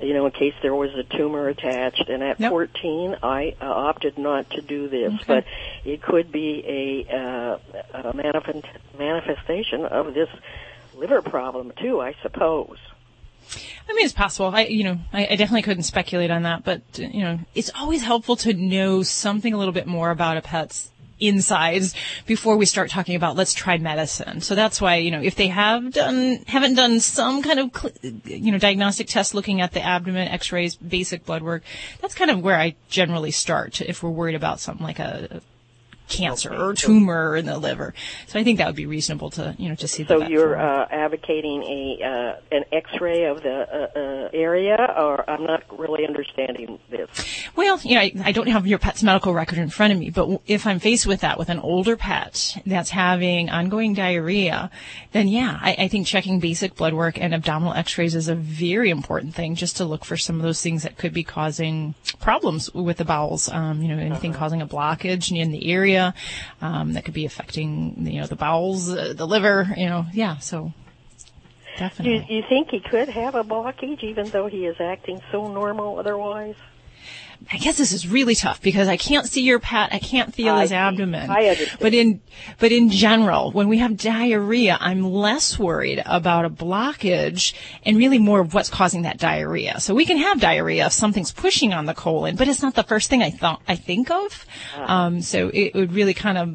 you 0.02 0.14
know 0.14 0.26
in 0.26 0.32
case 0.32 0.54
there 0.62 0.76
was 0.76 0.94
a 0.96 1.04
tumor 1.04 1.48
attached 1.48 2.10
and 2.10 2.22
at 2.24 2.40
Yep. 2.40 2.50
14 2.50 3.16
i 3.24 3.56
uh, 3.62 3.66
opted 3.66 4.18
not 4.18 4.50
to 4.52 4.62
do 4.62 4.88
this 4.90 5.14
Okay. 5.14 5.24
but 5.28 5.46
it 5.86 6.02
could 6.02 6.32
be 6.32 7.06
a, 7.10 7.16
uh, 7.16 7.58
a 8.10 8.14
manifest- 8.14 8.66
manifestation 8.98 9.86
of 9.86 10.14
this 10.14 10.30
liver 10.96 11.22
problem 11.22 11.72
too 11.80 12.02
i 12.02 12.16
suppose 12.22 12.78
I 13.90 13.94
mean, 13.94 14.06
it's 14.06 14.14
possible. 14.14 14.48
I, 14.56 14.62
you 14.62 14.86
know, 14.86 15.00
I, 15.12 15.26
I 15.32 15.36
definitely 15.36 15.64
couldn't 15.64 15.84
speculate 15.84 16.32
on 16.32 16.44
that, 16.44 16.64
but 16.64 16.82
you 16.98 17.22
know, 17.24 17.40
it's 17.54 17.70
always 17.78 18.02
helpful 18.02 18.38
to 18.38 18.54
know 18.54 19.04
something 19.04 19.54
a 19.54 19.58
little 19.58 19.74
bit 19.74 19.86
more 19.86 20.12
about 20.12 20.38
a 20.38 20.42
pet's 20.42 20.90
insides 21.28 21.96
before 22.26 22.58
we 22.58 22.66
start 22.66 22.90
talking 22.90 23.16
about 23.16 23.36
let's 23.36 23.54
try 23.54 23.78
medicine. 23.78 24.42
So 24.42 24.56
that's 24.56 24.82
why 24.82 24.98
you 24.98 25.12
know 25.12 25.22
if 25.22 25.36
they 25.36 25.48
have 25.48 25.92
done 25.94 26.44
haven't 26.48 26.76
done 26.76 27.00
some 27.00 27.42
kind 27.42 27.60
of 27.60 27.92
you 28.26 28.52
know 28.52 28.58
diagnostic 28.58 29.08
test 29.08 29.34
looking 29.34 29.62
at 29.62 29.72
the 29.72 29.82
abdomen, 29.82 30.28
X-rays, 30.28 30.76
basic 30.76 31.26
blood 31.26 31.42
work, 31.42 31.64
that's 32.02 32.16
kind 32.16 32.32
of 32.32 32.42
where 32.42 32.60
I 32.60 32.76
generally 32.90 33.32
start 33.32 33.82
if 33.82 34.04
we're 34.04 34.10
worried 34.10 34.36
about 34.36 34.60
something 34.60 34.86
like 34.86 35.00
a 35.00 35.42
cancer 36.08 36.54
or 36.54 36.74
tumor 36.74 37.36
in 37.36 37.46
the 37.46 37.58
liver. 37.58 37.94
So 38.28 38.40
I 38.40 38.44
think 38.44 38.58
that 38.58 38.68
would 38.68 38.76
be 38.76 38.86
reasonable 38.86 39.30
to 39.32 39.56
you 39.58 39.70
know 39.70 39.76
to 39.76 39.88
see. 39.88 40.06
so 40.06 40.24
you're 40.28 40.60
uh, 40.60 40.88
advocating 40.92 41.64
a 41.64 42.04
uh, 42.04 42.56
an 42.56 42.64
x-ray 42.72 43.26
of 43.26 43.42
the 43.42 43.54
uh, 43.54 44.00
uh, 44.00 44.30
area 44.34 44.78
or 44.98 45.30
i'm 45.30 45.44
not 45.44 45.64
really 45.78 46.06
understanding 46.06 46.80
this 46.90 47.10
Well, 47.56 47.80
you 47.84 47.96
know, 47.96 48.02
I, 48.02 48.14
I 48.26 48.32
don't 48.32 48.48
have 48.48 48.66
your 48.68 48.80
pet's 48.80 49.04
medical 49.04 49.34
record 49.34 49.58
in 49.60 49.70
front 49.70 49.94
of 49.94 50.00
me, 50.00 50.10
but 50.10 50.42
if 50.48 50.66
I'm 50.66 50.80
faced 50.80 51.06
with 51.06 51.22
that 51.22 51.38
with 51.38 51.50
an 51.50 51.60
older 51.60 51.96
pet 51.96 52.58
that's 52.66 52.90
having 52.90 53.50
ongoing 53.50 53.94
diarrhea, 53.94 54.72
then 55.12 55.28
yeah, 55.28 55.60
I, 55.62 55.76
I 55.80 55.88
think 55.88 56.08
checking 56.08 56.40
basic 56.40 56.76
blood 56.76 56.94
work 56.94 57.20
and 57.20 57.34
abdominal 57.34 57.74
x-rays 57.74 58.16
is 58.16 58.28
a 58.28 58.36
very 58.36 58.90
important 58.90 59.36
thing 59.36 59.56
just 59.56 59.78
to 59.78 59.86
look 59.86 60.04
for 60.06 60.18
some 60.18 60.38
of 60.38 60.42
those 60.42 60.62
things 60.62 60.84
that 60.84 60.98
could 60.98 61.14
be 61.14 61.24
causing 61.24 61.96
problems 62.20 62.74
with 62.74 62.98
the 62.98 63.06
bowels. 63.06 63.50
Um, 63.50 63.82
you 63.82 63.88
know, 63.90 64.02
anything 64.02 64.34
causing 64.34 64.62
a 64.62 64.68
blockage 64.68 65.36
in 65.36 65.52
the 65.52 65.72
area, 65.72 65.93
um, 66.62 66.94
that 66.94 67.06
could 67.06 67.14
be 67.14 67.26
affecting, 67.26 68.08
you 68.08 68.22
know, 68.22 68.28
the 68.28 68.36
bowels, 68.36 68.92
uh, 68.92 69.14
the 69.16 69.26
liver, 69.26 69.74
you 69.78 69.88
know, 69.88 70.06
yeah, 70.14 70.38
so 70.38 70.74
do 71.74 71.80
definitely. 71.80 72.26
you, 72.30 72.38
you 72.38 72.44
think 72.48 72.70
he 72.70 72.80
could 72.80 73.10
have 73.10 73.36
a 73.36 73.44
blockage 73.44 74.04
even 74.04 74.30
though 74.30 74.48
he 74.48 74.66
is 74.66 74.76
acting 74.80 75.22
so 75.32 75.48
normal 75.48 76.00
otherwise 76.00 76.56
I 77.52 77.58
guess 77.58 77.78
this 77.78 77.92
is 77.92 78.08
really 78.08 78.36
tough 78.36 78.62
because 78.62 78.88
I 78.88 78.98
can't 78.98 79.28
see 79.28 79.42
your 79.42 79.60
pet. 79.60 79.94
I 79.94 80.00
can't 80.00 80.34
feel 80.34 80.56
I 80.56 80.62
his 80.62 80.72
abdomen. 80.72 81.30
I 81.30 81.48
understand. 81.48 81.80
But 81.80 81.94
in, 81.94 82.22
but 82.60 82.72
in 82.72 82.90
general, 82.90 83.52
when 83.52 83.68
we 83.68 83.80
have 83.80 83.98
diarrhea, 83.98 84.78
I'm 84.80 85.04
less 85.04 85.60
worried 85.60 86.02
about 86.06 86.46
a 86.46 86.50
blockage 86.50 87.54
and 87.86 87.98
really 87.98 88.20
more 88.20 88.40
of 88.40 88.54
what's 88.54 88.70
causing 88.70 89.04
that 89.04 89.18
diarrhea. 89.18 89.80
So 89.80 89.94
we 89.94 90.06
can 90.06 90.18
have 90.18 90.40
diarrhea 90.40 90.88
if 90.88 90.94
something's 90.94 91.32
pushing 91.32 91.74
on 91.74 91.86
the 91.86 91.94
colon, 91.94 92.36
but 92.36 92.48
it's 92.48 92.62
not 92.62 92.76
the 92.76 92.84
first 92.84 93.10
thing 93.10 93.22
I 93.22 93.30
thought, 93.30 93.62
I 93.68 93.76
think 93.76 94.10
of. 94.10 94.46
Um, 94.78 95.22
so 95.22 95.50
it 95.54 95.74
would 95.74 95.94
really 95.94 96.14
kind 96.14 96.38
of 96.38 96.50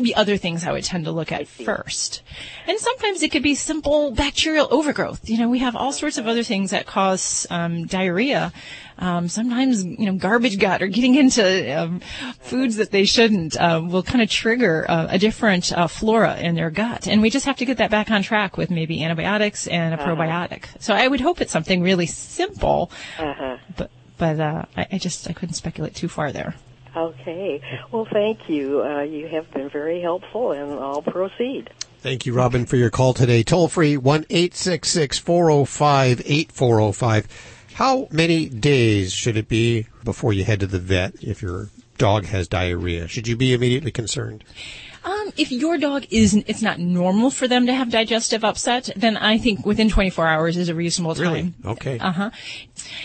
be 0.00 0.14
other 0.14 0.36
things 0.36 0.64
I 0.64 0.72
would 0.72 0.84
tend 0.84 1.04
to 1.04 1.10
look 1.10 1.32
at 1.32 1.48
first. 1.48 2.22
And 2.66 2.78
sometimes 2.78 3.22
it 3.22 3.30
could 3.30 3.42
be 3.42 3.54
simple 3.54 4.10
bacterial 4.12 4.68
overgrowth. 4.70 5.28
You 5.28 5.38
know, 5.38 5.48
we 5.48 5.58
have 5.58 5.76
all 5.76 5.92
sorts 5.92 6.18
of 6.18 6.26
other 6.26 6.42
things 6.42 6.70
that 6.70 6.86
cause 6.86 7.46
um, 7.50 7.86
diarrhea. 7.86 8.52
Um, 8.98 9.28
sometimes, 9.28 9.84
you 9.84 10.06
know, 10.06 10.14
garbage 10.14 10.58
gut 10.58 10.82
or 10.82 10.86
getting 10.86 11.14
into 11.16 11.80
um, 11.80 12.00
foods 12.40 12.76
that 12.76 12.90
they 12.90 13.04
shouldn't 13.04 13.56
uh, 13.56 13.82
will 13.84 14.02
kind 14.02 14.22
of 14.22 14.30
trigger 14.30 14.86
uh, 14.88 15.08
a 15.10 15.18
different 15.18 15.72
uh, 15.72 15.86
flora 15.88 16.36
in 16.38 16.54
their 16.54 16.70
gut. 16.70 17.08
And 17.08 17.20
we 17.20 17.30
just 17.30 17.46
have 17.46 17.56
to 17.56 17.64
get 17.64 17.78
that 17.78 17.90
back 17.90 18.10
on 18.10 18.22
track 18.22 18.56
with 18.56 18.70
maybe 18.70 19.02
antibiotics 19.02 19.66
and 19.66 19.94
a 19.94 19.96
probiotic. 19.96 20.66
So 20.78 20.94
I 20.94 21.08
would 21.08 21.20
hope 21.20 21.40
it's 21.40 21.52
something 21.52 21.82
really 21.82 22.06
simple, 22.06 22.90
but 23.76 23.90
but 24.18 24.38
uh, 24.38 24.64
I, 24.76 24.86
I 24.92 24.98
just 24.98 25.28
I 25.28 25.32
couldn't 25.32 25.54
speculate 25.54 25.96
too 25.96 26.08
far 26.08 26.30
there. 26.30 26.54
Okay. 26.96 27.60
Well, 27.90 28.06
thank 28.10 28.48
you. 28.48 28.82
Uh, 28.82 29.00
you 29.00 29.28
have 29.28 29.50
been 29.52 29.70
very 29.70 30.00
helpful, 30.00 30.52
and 30.52 30.72
I'll 30.72 31.02
proceed. 31.02 31.70
Thank 32.00 32.26
you, 32.26 32.34
Robin, 32.34 32.66
for 32.66 32.76
your 32.76 32.90
call 32.90 33.14
today. 33.14 33.42
Toll 33.42 33.68
free 33.68 33.96
one 33.96 34.26
eight 34.28 34.54
six 34.54 34.90
six 34.90 35.18
four 35.18 35.46
zero 35.46 35.64
five 35.64 36.20
eight 36.24 36.50
four 36.52 36.78
zero 36.78 36.92
five. 36.92 37.28
How 37.74 38.08
many 38.10 38.48
days 38.48 39.12
should 39.12 39.36
it 39.36 39.48
be 39.48 39.86
before 40.04 40.32
you 40.32 40.44
head 40.44 40.60
to 40.60 40.66
the 40.66 40.78
vet 40.78 41.14
if 41.22 41.40
your 41.40 41.70
dog 41.96 42.26
has 42.26 42.48
diarrhea? 42.48 43.08
Should 43.08 43.28
you 43.28 43.36
be 43.36 43.54
immediately 43.54 43.92
concerned? 43.92 44.44
Um, 45.04 45.32
if 45.36 45.50
your 45.50 45.78
dog 45.78 46.06
isn't, 46.10 46.48
it's 46.48 46.62
not 46.62 46.78
normal 46.78 47.30
for 47.30 47.48
them 47.48 47.66
to 47.66 47.74
have 47.74 47.90
digestive 47.90 48.44
upset, 48.44 48.90
then 48.96 49.16
I 49.16 49.38
think 49.38 49.66
within 49.66 49.88
24 49.88 50.26
hours 50.26 50.56
is 50.56 50.68
a 50.68 50.74
reasonable 50.74 51.14
time. 51.14 51.24
Really? 51.24 51.54
Okay. 51.64 51.98
Uh 51.98 52.12
huh. 52.12 52.30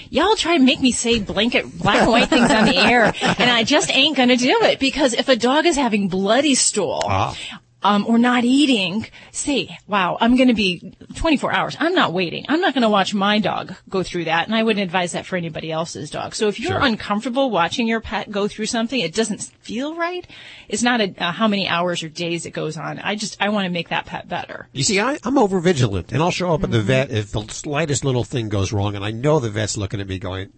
Y'all 0.10 0.36
try 0.36 0.54
and 0.54 0.66
make 0.66 0.80
me 0.80 0.92
say 0.92 1.20
blanket 1.20 1.66
black 1.78 2.02
and 2.02 2.12
white 2.12 2.30
things 2.30 2.52
on 2.52 2.66
the 2.66 2.78
air, 2.78 3.14
and 3.22 3.50
I 3.50 3.64
just 3.64 3.96
ain't 3.96 4.16
gonna 4.16 4.38
do 4.38 4.56
it 4.64 4.80
because 4.80 5.14
if 5.14 5.28
a 5.28 5.36
dog 5.36 5.66
is 5.66 5.76
having 5.76 6.08
bloody 6.08 6.56
stool. 6.56 7.02
Ah. 7.06 7.36
Um, 7.84 8.08
or 8.08 8.18
not 8.18 8.44
eating, 8.44 9.06
say, 9.32 9.78
wow, 9.88 10.18
I'm 10.20 10.36
going 10.36 10.48
to 10.48 10.56
be 10.56 10.96
24 11.16 11.54
hours. 11.54 11.78
I'm 11.80 11.94
not 11.94 12.12
waiting. 12.12 12.44
I'm 12.50 12.60
not 12.60 12.74
going 12.74 12.82
to 12.82 12.90
watch 12.90 13.14
my 13.14 13.38
dog 13.38 13.76
go 13.88 14.02
through 14.02 14.26
that. 14.26 14.48
And 14.48 14.56
I 14.56 14.64
wouldn't 14.64 14.84
advise 14.84 15.12
that 15.12 15.28
for 15.28 15.36
anybody 15.36 15.72
else's 15.72 16.10
dog. 16.10 16.34
So 16.34 16.48
if 16.48 16.60
you're 16.60 16.72
Sure. 16.72 16.84
uncomfortable 16.84 17.52
watching 17.52 17.88
your 17.88 18.02
pet 18.02 18.32
go 18.32 18.48
through 18.48 18.66
something, 18.66 19.00
it 19.00 19.14
doesn't 19.14 19.44
feel 19.62 19.96
right. 19.96 20.26
It's 20.68 20.82
not 20.82 21.02
a, 21.02 21.14
uh, 21.24 21.32
how 21.32 21.48
many 21.48 21.68
hours 21.68 22.02
or 22.02 22.10
days 22.10 22.48
it 22.48 22.52
goes 22.52 22.78
on. 22.78 22.98
I 22.98 23.14
just, 23.16 23.38
I 23.40 23.50
want 23.50 23.66
to 23.66 23.72
make 23.72 23.90
that 23.90 24.08
pet 24.08 24.28
better. 24.28 24.68
You 24.74 24.84
see, 24.84 25.00
I, 25.00 25.20
I'm 25.24 25.38
over 25.38 25.60
vigilant, 25.60 26.12
and 26.12 26.22
I'll 26.24 26.32
show 26.32 26.54
up 26.56 26.64
at 26.64 26.70
Mm-hmm. 26.72 26.78
the 26.80 26.82
vet 26.84 27.12
if 27.12 27.32
the 27.32 27.46
slightest 27.50 28.04
little 28.04 28.24
thing 28.24 28.50
goes 28.50 28.74
wrong, 28.74 28.96
and 28.96 29.06
I 29.06 29.12
know 29.12 29.40
the 29.40 29.52
vet's 29.52 29.78
looking 29.78 30.02
at 30.02 30.08
me 30.08 30.18
going, 30.18 30.52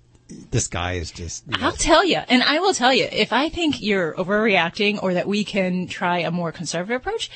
"This 0.52 0.68
guy 0.68 0.94
is 0.94 1.12
just." 1.12 1.46
You 1.48 1.58
know, 1.58 1.68
I'll 1.68 1.72
tell 1.72 2.06
you, 2.06 2.18
and 2.18 2.44
I 2.44 2.60
will 2.60 2.74
tell 2.74 2.94
you, 2.94 3.08
if 3.12 3.34
I 3.34 3.50
think 3.50 3.82
you're 3.82 4.14
overreacting 4.14 5.02
or 5.02 5.14
that 5.14 5.28
we 5.28 5.44
can 5.44 5.88
try 5.88 6.20
a 6.20 6.32
more 6.32 6.52
conservative 6.52 7.02
approach, 7.02 7.30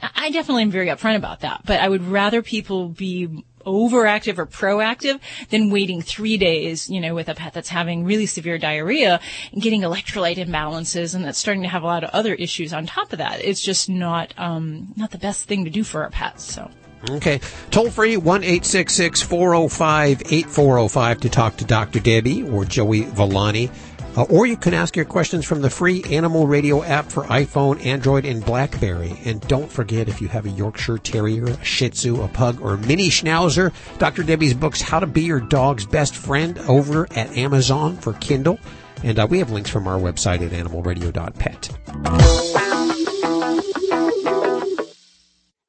I 0.00 0.10
I 0.14 0.30
definitely 0.30 0.62
am 0.62 0.70
very 0.70 0.86
upfront 0.86 1.16
about 1.16 1.40
that. 1.40 1.62
But 1.64 1.80
I 1.80 1.88
would 1.88 2.02
rather 2.02 2.42
people 2.42 2.88
be 2.88 3.44
overactive 3.66 4.38
or 4.38 4.46
proactive 4.46 5.20
than 5.50 5.70
waiting 5.70 6.02
three 6.02 6.36
days, 6.36 6.88
you 6.90 7.00
know, 7.00 7.14
with 7.14 7.28
a 7.28 7.34
pet 7.34 7.52
that's 7.52 7.68
having 7.68 8.04
really 8.04 8.26
severe 8.26 8.58
diarrhea 8.58 9.20
and 9.52 9.62
getting 9.62 9.82
electrolyte 9.82 10.36
imbalances 10.36 11.14
and 11.14 11.24
that's 11.24 11.38
starting 11.38 11.62
to 11.62 11.68
have 11.68 11.82
a 11.82 11.86
lot 11.86 12.04
of 12.04 12.10
other 12.10 12.34
issues 12.34 12.72
on 12.72 12.86
top 12.86 13.12
of 13.12 13.18
that. 13.18 13.44
It's 13.44 13.60
just 13.60 13.88
not, 13.88 14.34
um, 14.36 14.92
not 14.96 15.10
the 15.10 15.18
best 15.18 15.46
thing 15.46 15.64
to 15.64 15.70
do 15.70 15.84
for 15.84 16.02
our 16.02 16.10
pets. 16.10 16.44
So. 16.44 16.70
Okay. 17.10 17.40
Toll 17.70 17.90
free 17.90 18.16
one 18.16 18.44
eight 18.44 18.64
six 18.64 18.94
six 18.94 19.20
four 19.20 19.54
zero 19.54 19.68
five 19.68 20.22
eight 20.30 20.46
four 20.46 20.76
zero 20.76 20.88
five 20.88 21.20
to 21.20 21.28
talk 21.28 21.56
to 21.58 21.64
Dr. 21.64 22.00
Debbie 22.00 22.42
or 22.42 22.64
Joey 22.64 23.02
Villani. 23.02 23.70
Uh, 24.14 24.24
or 24.24 24.44
you 24.46 24.58
can 24.58 24.74
ask 24.74 24.94
your 24.94 25.06
questions 25.06 25.42
from 25.44 25.62
the 25.62 25.70
free 25.70 26.04
Animal 26.10 26.46
Radio 26.46 26.84
app 26.84 27.10
for 27.10 27.24
iPhone, 27.24 27.82
Android, 27.84 28.26
and 28.26 28.44
BlackBerry. 28.44 29.18
And 29.24 29.40
don't 29.48 29.72
forget, 29.72 30.06
if 30.06 30.20
you 30.20 30.28
have 30.28 30.44
a 30.44 30.50
Yorkshire 30.50 30.98
Terrier, 30.98 31.46
a 31.46 31.64
Shih 31.64 31.88
Tzu, 31.88 32.20
a 32.20 32.28
Pug, 32.28 32.60
or 32.60 32.74
a 32.74 32.78
Mini 32.78 33.08
Schnauzer, 33.08 33.72
Dr. 33.98 34.22
Debbie's 34.22 34.52
books, 34.52 34.82
How 34.82 35.00
to 35.00 35.06
Be 35.06 35.22
Your 35.22 35.40
Dog's 35.40 35.86
Best 35.86 36.14
Friend, 36.14 36.58
over 36.68 37.06
at 37.12 37.34
Amazon 37.38 37.96
for 37.96 38.12
Kindle. 38.14 38.58
And 39.02 39.18
uh, 39.18 39.26
we 39.28 39.38
have 39.38 39.50
links 39.50 39.70
from 39.70 39.88
our 39.88 39.98
website 39.98 40.42
at 40.42 40.52
animalradio.pet. 40.52 42.81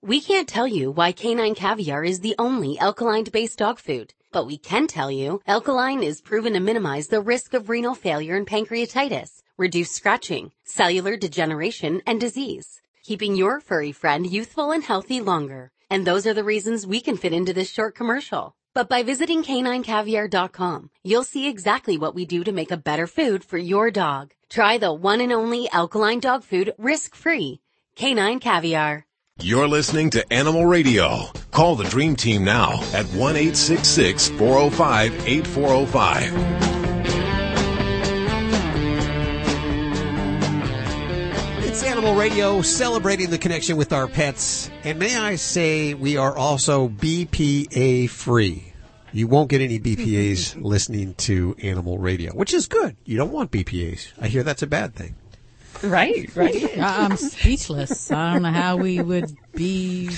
We 0.06 0.20
can't 0.20 0.50
tell 0.50 0.68
you 0.68 0.92
why 0.92 1.14
canine 1.14 1.56
caviar 1.56 2.04
is 2.04 2.20
the 2.20 2.36
only 2.38 2.78
alkaline-based 2.78 3.58
dog 3.58 3.80
food, 3.80 4.14
but 4.34 4.46
we 4.46 4.58
can 4.58 4.86
tell 4.86 5.10
you 5.10 5.40
alkaline 5.48 6.04
is 6.04 6.20
proven 6.20 6.52
to 6.54 6.60
minimize 6.60 7.08
the 7.08 7.22
risk 7.22 7.54
of 7.54 7.70
renal 7.70 7.96
failure 7.96 8.36
and 8.36 8.46
pancreatitis, 8.46 9.44
reduce 9.58 9.92
scratching, 9.92 10.52
cellular 10.66 11.16
degeneration, 11.16 12.02
and 12.06 12.20
disease, 12.20 12.82
keeping 13.02 13.38
your 13.38 13.62
furry 13.62 13.94
friend 13.94 14.30
youthful 14.30 14.72
and 14.72 14.84
healthy 14.84 15.22
longer. 15.22 15.72
And 15.90 16.06
those 16.06 16.28
are 16.28 16.34
the 16.34 16.44
reasons 16.44 16.86
we 16.86 17.00
can 17.00 17.16
fit 17.16 17.32
into 17.32 17.54
this 17.54 17.72
short 17.72 17.96
commercial. 17.96 18.56
But 18.74 18.90
by 18.90 19.04
visiting 19.04 19.42
caninecaviar.com, 19.42 20.90
you'll 21.04 21.24
see 21.24 21.48
exactly 21.48 21.98
what 21.98 22.14
we 22.14 22.26
do 22.26 22.44
to 22.44 22.52
make 22.52 22.72
a 22.72 22.84
better 22.90 23.08
food 23.08 23.46
for 23.46 23.58
your 23.58 23.90
dog. 23.90 24.34
Try 24.50 24.78
the 24.78 24.92
one 24.92 25.22
and 25.22 25.32
only 25.32 25.70
alkaline 25.70 26.20
dog 26.20 26.44
food 26.44 26.74
risk-free. 26.78 27.62
Canine 27.96 28.42
Caviar. 28.42 29.06
You're 29.42 29.68
listening 29.68 30.12
to 30.12 30.32
Animal 30.32 30.68
Radio. 30.68 31.26
Call 31.50 31.76
the 31.76 31.86
Dream 31.86 32.16
Team 32.16 32.44
now 32.44 32.84
at 32.94 33.06
1 33.08 33.36
405 33.36 35.28
8405. 35.28 36.34
It's 41.66 41.84
Animal 41.84 42.14
Radio 42.14 42.62
celebrating 42.62 43.32
the 43.32 43.40
connection 43.40 43.76
with 43.76 43.92
our 43.92 44.08
pets. 44.08 44.70
And 44.84 45.00
may 45.00 45.18
I 45.18 45.36
say, 45.38 45.96
we 45.96 46.16
are 46.16 46.38
also 46.38 46.88
BPA 46.88 48.12
free. 48.12 48.72
You 49.12 49.28
won't 49.28 49.50
get 49.50 49.62
any 49.62 49.80
BPAs 49.80 50.62
listening 50.64 51.16
to 51.16 51.56
Animal 51.62 51.98
Radio, 51.98 52.34
which 52.34 52.54
is 52.54 52.68
good. 52.68 52.96
You 53.04 53.18
don't 53.18 53.32
want 53.32 53.50
BPAs. 53.52 54.14
I 54.22 54.28
hear 54.28 54.44
that's 54.44 54.62
a 54.62 54.68
bad 54.68 54.94
thing. 54.94 55.16
Right, 55.84 56.30
right. 56.36 56.78
I- 56.80 57.06
I'm 57.06 57.18
speechless. 57.18 58.12
I 58.12 58.34
don't 58.34 58.42
know 58.44 58.52
how 58.52 58.78
we 58.78 59.02
would 59.02 59.36
be 59.54 60.10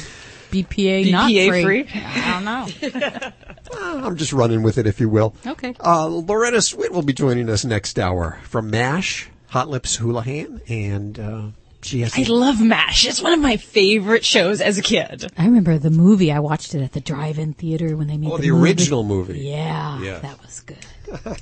BPA, 0.51 1.11
not 1.11 1.29
free. 1.31 1.63
free? 1.63 1.87
I 1.93 2.31
don't 2.33 2.45
know. 2.45 3.31
Uh, 3.77 4.01
I'm 4.05 4.15
just 4.15 4.31
running 4.31 4.61
with 4.61 4.77
it, 4.77 4.85
if 4.87 5.01
you 5.01 5.09
will. 5.09 5.35
Okay. 5.45 5.73
Uh, 5.83 6.05
Loretta 6.05 6.57
Swit 6.57 6.91
will 6.91 7.01
be 7.01 7.11
joining 7.13 7.49
us 7.49 7.65
next 7.65 7.97
hour 7.99 8.39
from 8.43 8.69
MASH, 8.69 9.27
Hot 9.47 9.67
Lips 9.67 9.95
Houlihan, 9.97 10.61
and 10.69 11.19
uh, 11.19 11.41
she 11.81 12.01
has. 12.01 12.17
I 12.17 12.21
love 12.31 12.61
MASH. 12.61 13.05
It's 13.07 13.21
one 13.21 13.33
of 13.33 13.39
my 13.39 13.57
favorite 13.57 14.23
shows 14.23 14.61
as 14.61 14.77
a 14.77 14.81
kid. 14.81 15.29
I 15.37 15.45
remember 15.45 15.77
the 15.77 15.89
movie. 15.89 16.31
I 16.31 16.39
watched 16.39 16.73
it 16.75 16.83
at 16.83 16.93
the 16.93 17.01
drive-in 17.01 17.53
theater 17.53 17.97
when 17.97 18.07
they 18.07 18.17
made 18.17 18.31
Oh, 18.31 18.37
the, 18.37 18.43
the 18.43 18.51
movie. 18.51 18.63
original 18.69 19.03
movie. 19.03 19.39
Yeah, 19.39 19.99
Yeah. 20.01 20.19
that 20.19 20.41
was 20.41 20.61
good. 20.61 20.85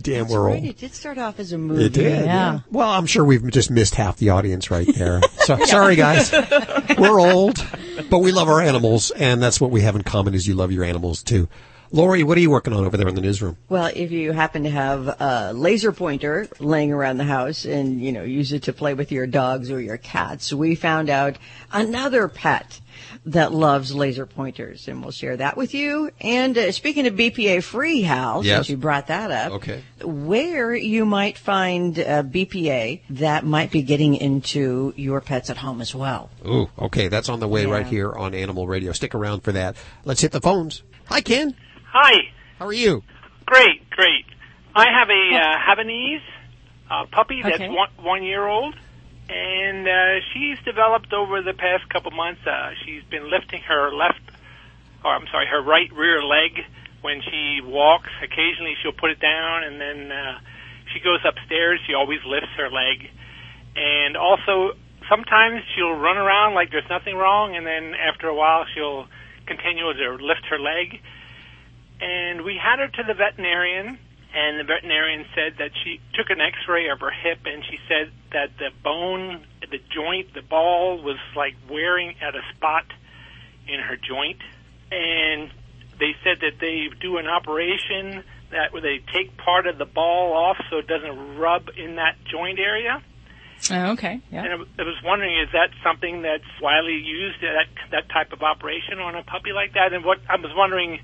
Damn, 0.00 0.22
That's 0.22 0.32
we're 0.32 0.40
right. 0.46 0.54
old. 0.56 0.64
It 0.64 0.78
did 0.78 0.94
start 0.94 1.18
off 1.18 1.38
as 1.40 1.52
a 1.52 1.58
movie. 1.58 1.86
It 1.86 1.92
did. 1.92 2.24
Yeah. 2.24 2.60
Well, 2.70 2.88
I'm 2.88 3.06
sure 3.06 3.24
we've 3.24 3.48
just 3.50 3.70
missed 3.70 3.96
half 3.96 4.16
the 4.18 4.30
audience 4.30 4.70
right 4.70 4.86
there. 4.94 5.20
So 5.40 5.58
sorry, 5.64 5.96
guys. 5.96 6.30
We're 6.96 7.18
old, 7.18 7.66
but 8.08 8.20
we 8.20 8.30
love 8.30 8.48
our 8.48 8.60
animals, 8.60 9.10
and 9.10 9.42
that's 9.42 9.60
what 9.60 9.72
we 9.72 9.80
have 9.80 9.96
in 9.96 10.02
common. 10.02 10.32
Is 10.34 10.46
you 10.46 10.54
love 10.54 10.70
your 10.70 10.84
animals 10.84 11.24
too. 11.24 11.48
Lori, 11.90 12.22
what 12.22 12.38
are 12.38 12.40
you 12.40 12.50
working 12.50 12.72
on 12.72 12.84
over 12.84 12.96
there 12.96 13.08
in 13.08 13.16
the 13.16 13.20
newsroom? 13.20 13.56
Well, 13.68 13.90
if 13.92 14.12
you 14.12 14.30
happen 14.30 14.62
to 14.62 14.70
have 14.70 15.08
a 15.08 15.52
laser 15.52 15.90
pointer 15.90 16.46
laying 16.60 16.92
around 16.92 17.16
the 17.16 17.24
house 17.24 17.64
and, 17.64 18.00
you 18.00 18.12
know, 18.12 18.22
use 18.22 18.52
it 18.52 18.62
to 18.64 18.72
play 18.72 18.94
with 18.94 19.10
your 19.10 19.26
dogs 19.26 19.72
or 19.72 19.80
your 19.80 19.96
cats, 19.96 20.52
we 20.52 20.76
found 20.76 21.10
out 21.10 21.36
another 21.72 22.28
pet 22.28 22.80
that 23.30 23.52
loves 23.52 23.94
laser 23.94 24.26
pointers 24.26 24.88
and 24.88 25.02
we'll 25.02 25.10
share 25.12 25.36
that 25.36 25.56
with 25.56 25.74
you. 25.74 26.10
And 26.20 26.56
uh, 26.56 26.72
speaking 26.72 27.06
of 27.06 27.14
BPA 27.14 27.62
free, 27.62 28.02
Hal, 28.02 28.44
Yes. 28.44 28.56
since 28.58 28.70
you 28.70 28.76
brought 28.76 29.06
that 29.08 29.30
up, 29.30 29.52
Okay. 29.52 29.82
where 30.02 30.74
you 30.74 31.04
might 31.04 31.38
find 31.38 31.98
uh, 31.98 32.22
BPA 32.22 33.02
that 33.10 33.44
might 33.44 33.70
be 33.70 33.82
getting 33.82 34.14
into 34.16 34.92
your 34.96 35.20
pets 35.20 35.50
at 35.50 35.56
home 35.56 35.80
as 35.80 35.94
well. 35.94 36.30
Ooh, 36.46 36.68
okay, 36.78 37.08
that's 37.08 37.28
on 37.28 37.40
the 37.40 37.48
way 37.48 37.64
Yeah. 37.66 37.72
right 37.72 37.86
here 37.86 38.12
on 38.12 38.34
Animal 38.34 38.66
Radio. 38.66 38.92
Stick 38.92 39.14
around 39.14 39.40
for 39.40 39.52
that. 39.52 39.76
Let's 40.04 40.20
hit 40.20 40.32
the 40.32 40.40
phones. 40.40 40.82
Hi, 41.06 41.20
Ken. 41.20 41.54
Hi. 41.92 42.28
How 42.58 42.66
are 42.66 42.72
you? 42.72 43.02
Great, 43.46 43.88
great. 43.90 44.24
I 44.74 44.86
have 44.92 45.08
a 45.08 45.36
uh, 45.36 45.58
Havanese 45.58 46.20
uh, 46.90 47.06
puppy 47.10 47.42
that's 47.42 47.56
Okay. 47.56 47.68
one, 47.68 47.88
one 48.00 48.22
year 48.22 48.46
old, 48.46 48.74
and 49.30 49.86
uh, 49.86 50.20
she's 50.32 50.58
developed 50.64 51.12
over 51.12 51.42
the 51.42 51.54
past 51.54 51.88
couple 51.88 52.10
months. 52.10 52.40
Uh, 52.46 52.72
she's 52.84 53.02
been 53.04 53.30
lifting 53.30 53.62
her 53.62 53.94
left, 53.94 54.20
or 55.04 55.14
I'm 55.14 55.26
sorry, 55.30 55.46
her 55.46 55.62
right 55.62 55.90
rear 55.92 56.22
leg 56.22 56.58
when 57.02 57.22
she 57.22 57.60
walks. 57.62 58.10
Occasionally, 58.22 58.74
she'll 58.82 58.92
put 58.92 59.10
it 59.10 59.20
down, 59.20 59.62
and 59.64 59.80
then 59.80 60.10
uh, 60.10 60.38
she 60.92 61.00
goes 61.00 61.20
upstairs. 61.24 61.78
She 61.86 61.94
always 61.94 62.20
lifts 62.26 62.50
her 62.56 62.68
leg, 62.68 63.08
and 63.76 64.16
also 64.16 64.74
sometimes 65.08 65.62
she'll 65.74 65.94
run 65.94 66.18
around 66.18 66.54
like 66.54 66.70
there's 66.70 66.90
nothing 66.90 67.16
wrong, 67.16 67.54
and 67.54 67.64
then 67.64 67.94
after 67.94 68.26
a 68.26 68.34
while, 68.34 68.66
she'll 68.74 69.06
continue 69.46 69.92
to 69.92 70.24
lift 70.24 70.46
her 70.50 70.58
leg 70.58 71.00
and 72.00 72.42
we 72.42 72.56
had 72.56 72.78
her 72.78 72.88
to 72.88 73.02
the 73.06 73.14
veterinarian 73.14 73.98
and 74.34 74.60
the 74.60 74.64
veterinarian 74.64 75.26
said 75.34 75.58
that 75.58 75.70
she 75.82 76.00
took 76.14 76.30
an 76.30 76.40
x-ray 76.40 76.88
of 76.88 77.00
her 77.00 77.10
hip 77.10 77.38
and 77.44 77.64
she 77.64 77.78
said 77.88 78.12
that 78.32 78.50
the 78.58 78.70
bone 78.82 79.44
the 79.70 79.78
joint, 79.94 80.34
the 80.34 80.42
ball 80.42 81.02
was 81.02 81.18
like 81.36 81.54
wearing 81.70 82.14
at 82.20 82.34
a 82.34 82.42
spot 82.54 82.84
in 83.68 83.80
her 83.80 83.96
joint, 83.96 84.40
and 84.90 85.50
they 85.98 86.14
said 86.24 86.38
that 86.40 86.58
they 86.60 86.88
do 87.00 87.18
an 87.18 87.26
operation 87.26 88.24
that 88.50 88.72
where 88.72 88.82
they 88.82 88.98
take 89.14 89.36
part 89.36 89.66
of 89.66 89.78
the 89.78 89.84
ball 89.84 90.32
off 90.32 90.56
so 90.70 90.78
it 90.78 90.86
doesn't 90.88 91.38
rub 91.38 91.68
in 91.76 91.96
that 91.96 92.16
joint 92.30 92.58
area. 92.58 93.00
Oh, 93.70 93.92
okay. 93.92 94.20
Yeah. 94.30 94.44
And 94.44 94.52
I, 94.52 94.82
I 94.82 94.84
was 94.84 94.98
wondering, 95.04 95.38
is 95.38 95.52
that 95.52 95.70
something 95.84 96.22
that's 96.22 96.48
widely 96.60 96.96
used 96.96 97.40
that 97.42 97.68
that 97.92 98.08
type 98.08 98.32
of 98.32 98.42
operation 98.42 98.98
on 98.98 99.14
a 99.14 99.22
puppy 99.22 99.52
like 99.54 99.74
that? 99.74 99.92
And 99.92 100.04
what 100.04 100.18
I 100.28 100.36
was 100.36 100.50
wondering 100.56 100.98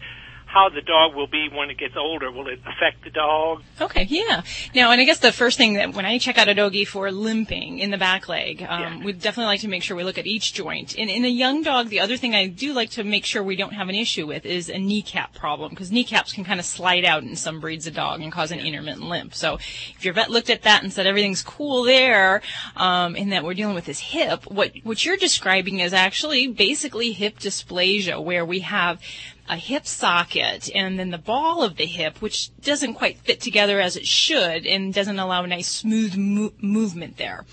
how 0.56 0.70
the 0.70 0.80
dog 0.80 1.14
will 1.14 1.26
be 1.26 1.48
when 1.52 1.68
it 1.68 1.76
gets 1.76 1.96
older. 1.98 2.32
Will 2.32 2.48
it 2.48 2.60
affect 2.66 3.04
the 3.04 3.10
dog? 3.10 3.62
Okay, 3.78 4.04
yeah. 4.04 4.40
Now, 4.74 4.90
and 4.90 4.98
I 4.98 5.04
guess 5.04 5.18
the 5.18 5.30
first 5.30 5.58
thing 5.58 5.74
that 5.74 5.92
when 5.92 6.06
I 6.06 6.16
check 6.16 6.38
out 6.38 6.48
a 6.48 6.54
doggy 6.54 6.86
for 6.86 7.12
limping 7.12 7.78
in 7.78 7.90
the 7.90 7.98
back 7.98 8.26
leg, 8.26 8.64
um, 8.66 8.80
Yeah. 8.80 9.04
we'd 9.04 9.20
definitely 9.20 9.48
like 9.52 9.60
to 9.60 9.68
make 9.68 9.82
sure 9.82 9.96
we 9.98 10.02
look 10.04 10.16
at 10.16 10.26
each 10.26 10.54
joint. 10.54 10.94
In, 10.94 11.10
in 11.10 11.26
a 11.26 11.28
young 11.44 11.62
dog, 11.62 11.90
the 11.90 12.00
other 12.00 12.16
thing 12.16 12.34
I 12.34 12.46
do 12.46 12.72
like 12.72 12.88
to 12.92 13.04
make 13.04 13.26
sure 13.26 13.42
we 13.42 13.54
don't 13.56 13.74
have 13.74 13.90
an 13.90 13.94
issue 13.94 14.26
with 14.26 14.46
is 14.46 14.70
a 14.70 14.78
kneecap 14.78 15.34
problem 15.34 15.70
because 15.70 15.92
kneecaps 15.92 16.32
can 16.32 16.44
kind 16.44 16.58
of 16.58 16.64
slide 16.64 17.04
out 17.04 17.22
in 17.22 17.36
some 17.36 17.60
breeds 17.60 17.86
of 17.86 17.92
dog 17.92 18.22
and 18.22 18.32
cause 18.32 18.50
an 18.50 18.60
intermittent 18.60 19.04
limp. 19.04 19.34
So 19.34 19.56
if 19.56 20.04
your 20.06 20.14
vet 20.14 20.30
looked 20.30 20.48
at 20.48 20.62
that 20.62 20.82
and 20.82 20.90
said 20.90 21.06
everything's 21.06 21.42
cool 21.42 21.82
there, 21.82 22.40
um, 22.76 23.14
and 23.14 23.30
that 23.32 23.44
we're 23.44 23.52
dealing 23.52 23.74
with 23.74 23.84
his 23.86 23.98
hip, 23.98 24.46
what 24.46 24.72
what 24.84 25.04
you're 25.04 25.18
describing 25.18 25.80
is 25.80 25.92
actually 25.92 26.46
basically 26.46 27.12
hip 27.12 27.38
dysplasia, 27.38 28.22
where 28.24 28.46
we 28.46 28.60
have 28.60 29.02
a 29.48 29.56
hip 29.56 29.86
socket 29.86 30.70
and 30.74 30.98
then 30.98 31.10
the 31.10 31.18
ball 31.18 31.62
of 31.62 31.76
the 31.76 31.86
hip, 31.86 32.20
which 32.20 32.50
doesn't 32.60 32.94
quite 32.94 33.18
fit 33.18 33.40
together 33.40 33.80
as 33.80 33.96
it 33.96 34.06
should 34.06 34.66
and 34.66 34.92
doesn't 34.92 35.18
allow 35.18 35.44
a 35.44 35.46
nice 35.46 35.68
smooth 35.68 36.16
mo- 36.16 36.52
movement 36.60 37.16
there. 37.16 37.44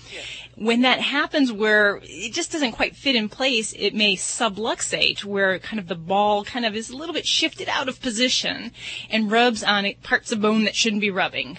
When 0.56 0.82
that 0.82 1.00
happens 1.00 1.52
where 1.52 2.00
it 2.02 2.32
just 2.32 2.52
doesn't 2.52 2.72
quite 2.72 2.96
fit 2.96 3.16
in 3.16 3.28
place, 3.28 3.72
it 3.76 3.94
may 3.94 4.16
subluxate 4.16 5.24
where 5.24 5.58
kind 5.58 5.80
of 5.80 5.88
the 5.88 5.94
ball 5.94 6.44
kind 6.44 6.64
of 6.64 6.76
is 6.76 6.90
a 6.90 6.96
little 6.96 7.14
bit 7.14 7.26
shifted 7.26 7.68
out 7.68 7.88
of 7.88 8.00
position 8.00 8.72
and 9.10 9.30
rubs 9.30 9.62
on 9.64 9.84
it 9.84 10.02
parts 10.02 10.32
of 10.32 10.40
bone 10.40 10.64
that 10.64 10.76
shouldn't 10.76 11.00
be 11.00 11.10
rubbing 11.10 11.58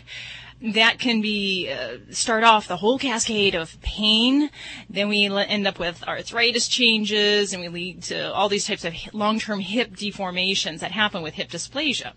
that 0.61 0.99
can 0.99 1.21
be 1.21 1.69
uh, 1.69 1.97
start 2.11 2.43
off 2.43 2.67
the 2.67 2.77
whole 2.77 2.97
cascade 2.97 3.55
of 3.55 3.79
pain. 3.81 4.49
Then 4.89 5.09
we 5.09 5.25
end 5.25 5.67
up 5.67 5.79
with 5.79 6.03
arthritis 6.07 6.67
changes, 6.67 7.53
and 7.53 7.61
we 7.61 7.67
lead 7.67 8.03
to 8.03 8.33
all 8.33 8.47
these 8.47 8.65
types 8.65 8.85
of 8.85 8.93
long-term 9.13 9.59
hip 9.59 9.91
deformations 9.95 10.79
that 10.79 10.91
happen 10.91 11.21
with 11.21 11.33
hip 11.33 11.49
dysplasia. 11.49 12.13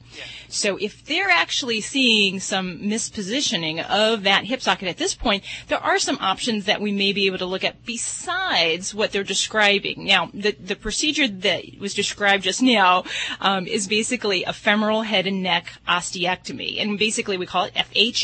So 0.49 0.77
if 0.77 1.05
they're 1.05 1.31
actually 1.31 1.81
seeing 1.81 2.39
some 2.39 2.79
mispositioning 2.79 3.85
of 3.85 4.23
that 4.23 4.45
hip 4.45 4.63
socket 4.63 4.89
at 4.89 4.99
this 4.99 5.15
point, 5.15 5.45
there 5.67 5.83
are 5.83 5.99
some 5.99 6.19
options 6.21 6.65
that 6.67 6.81
we 6.81 6.93
may 6.93 7.13
be 7.13 7.27
able 7.27 7.39
to 7.39 7.47
look 7.47 7.65
at 7.65 7.85
besides 7.85 8.95
what 8.95 9.11
they're 9.11 9.25
describing. 9.25 10.05
Now, 10.05 10.31
the 10.33 10.53
the 10.53 10.77
procedure 10.77 11.29
that 11.29 11.65
was 11.81 11.93
described 11.93 12.45
just 12.45 12.63
now 12.63 13.05
um, 13.41 13.67
is 13.67 13.89
basically 13.89 14.45
a 14.45 14.53
femoral 14.53 15.03
head 15.03 15.27
and 15.27 15.43
neck 15.43 15.73
ostectomy, 15.89 16.81
and 16.81 16.99
basically 16.99 17.37
we 17.37 17.47
call 17.47 17.65
it 17.65 17.73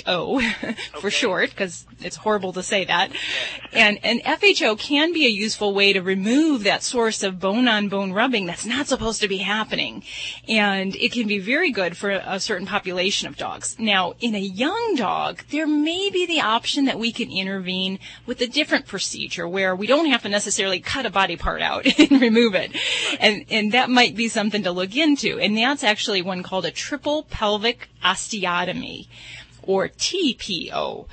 FHO 0.06 0.76
for 1.00 1.10
short 1.10 1.50
because 1.50 1.86
it's 2.00 2.16
horrible 2.16 2.52
to 2.52 2.62
say 2.62 2.84
that. 2.84 3.10
And 3.72 3.98
an 4.04 4.20
FHO 4.20 4.78
can 4.78 5.12
be 5.12 5.26
a 5.26 5.30
useful 5.30 5.74
way 5.74 5.92
to 5.92 6.00
remove 6.00 6.64
that 6.64 6.82
source 6.82 7.22
of 7.22 7.40
bone-on-bone 7.40 8.12
rubbing 8.12 8.46
that's 8.46 8.66
not 8.66 8.86
supposed 8.86 9.20
to 9.20 9.28
be 9.28 9.38
happening, 9.38 10.02
and 10.48 10.94
it 10.96 11.12
can 11.12 11.26
be 11.26 11.38
very 11.38 11.70
good 11.70 11.96
for 11.96 12.10
a 12.10 12.40
certain 12.40 12.66
population 12.66 13.28
of 13.28 13.36
dogs. 13.36 13.76
Now, 13.78 14.14
in 14.20 14.34
a 14.34 14.40
young 14.40 14.94
dog, 14.96 15.42
there 15.50 15.66
may 15.66 16.10
be 16.10 16.26
the 16.26 16.40
option 16.40 16.84
that 16.86 16.98
we 16.98 17.12
can 17.12 17.30
intervene 17.30 17.98
with 18.26 18.40
a 18.40 18.46
different 18.46 18.86
procedure 18.86 19.48
where 19.48 19.74
we 19.74 19.86
don't 19.86 20.06
have 20.06 20.22
to 20.22 20.28
necessarily 20.28 20.80
cut 20.80 21.06
a 21.06 21.10
body 21.10 21.36
part 21.36 21.62
out 21.62 21.86
and 21.98 22.20
remove 22.20 22.54
it. 22.54 22.74
And, 23.20 23.44
and 23.50 23.72
that 23.72 23.90
might 23.90 24.16
be 24.16 24.28
something 24.28 24.62
to 24.64 24.72
look 24.72 24.96
into. 24.96 25.38
And 25.38 25.56
that's 25.56 25.84
actually 25.84 26.22
one 26.22 26.42
called 26.42 26.64
a 26.64 26.70
triple 26.70 27.24
pelvic 27.24 27.88
osteotomy 28.04 29.08
or 29.66 29.88
TPO. 29.88 31.06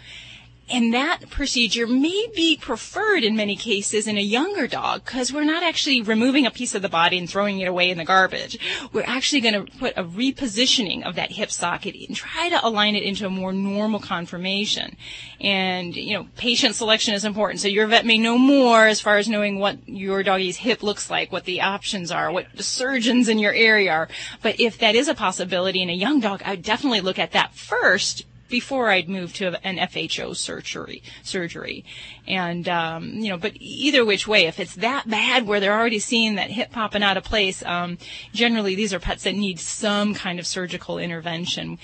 And 0.72 0.94
that 0.94 1.30
procedure 1.30 1.86
may 1.86 2.28
be 2.34 2.56
preferred 2.56 3.26
in 3.26 3.36
many 3.36 3.58
cases 3.58 4.08
in 4.08 4.18
a 4.18 4.22
younger 4.22 4.68
dog 4.68 5.04
because 5.04 5.34
we're 5.34 5.44
not 5.44 5.64
actually 5.64 6.02
removing 6.02 6.46
a 6.46 6.52
piece 6.52 6.74
of 6.74 6.82
the 6.82 6.88
body 6.88 7.18
and 7.18 7.30
throwing 7.30 7.60
it 7.60 7.68
away 7.68 7.90
in 7.90 7.98
the 7.98 8.06
garbage. 8.06 8.58
We're 8.94 9.04
actually 9.04 9.42
going 9.42 9.66
to 9.66 9.78
put 9.80 9.98
a 9.98 10.04
repositioning 10.04 11.06
of 11.06 11.16
that 11.16 11.34
hip 11.34 11.52
socket 11.52 11.96
and 12.08 12.16
try 12.16 12.48
to 12.50 12.66
align 12.66 12.96
it 12.96 13.04
into 13.04 13.26
a 13.26 13.30
more 13.30 13.52
normal 13.52 14.00
conformation. 14.00 14.96
And, 15.42 15.94
you 15.94 16.14
know, 16.14 16.28
patient 16.38 16.76
selection 16.76 17.16
is 17.16 17.26
important. 17.26 17.60
So 17.60 17.68
your 17.68 17.88
vet 17.88 18.06
may 18.06 18.18
know 18.18 18.38
more 18.38 18.88
as 18.88 19.02
far 19.02 19.18
as 19.18 19.28
knowing 19.28 19.60
what 19.60 19.90
your 19.90 20.24
doggy's 20.24 20.58
hip 20.58 20.84
looks 20.84 21.10
like, 21.10 21.34
what 21.34 21.44
the 21.44 21.60
options 21.62 22.12
are, 22.12 22.32
what 22.32 22.48
the 22.56 22.64
surgeons 22.64 23.28
in 23.28 23.40
your 23.40 23.54
area 23.54 23.92
are. 23.92 24.10
But 24.42 24.62
if 24.62 24.78
that 24.78 24.96
is 24.96 25.10
a 25.10 25.16
possibility 25.16 25.82
in 25.82 25.90
a 25.90 25.94
young 25.94 26.22
dog, 26.22 26.42
I 26.46 26.52
would 26.52 26.64
definitely 26.64 27.02
look 27.02 27.20
at 27.20 27.34
that 27.34 27.56
first 27.56 28.26
before 28.52 28.90
I'd 28.90 29.10
move 29.10 29.34
to 29.36 29.60
an 29.66 29.78
FHO 29.78 30.36
surgery. 30.36 31.02
Surgery, 31.24 31.84
and 32.28 32.68
um, 32.70 33.10
you 33.10 33.30
know, 33.30 33.38
but 33.38 33.54
either 33.56 34.06
which 34.06 34.28
way, 34.28 34.46
if 34.46 34.60
it's 34.60 34.76
that 34.76 35.10
bad 35.10 35.48
where 35.48 35.60
they're 35.60 35.78
already 35.78 36.00
seeing 36.00 36.36
that 36.36 36.52
hip 36.52 36.72
popping 36.72 37.02
out 37.02 37.18
of 37.18 37.24
place, 37.24 37.64
um, 37.66 37.98
generally 38.34 38.76
these 38.76 38.94
are 38.94 39.00
pets 39.00 39.24
that 39.24 39.36
need 39.36 39.60
some 39.60 40.14
kind 40.14 40.40
of 40.40 40.46
surgical 40.46 41.00
intervention. 41.00 41.80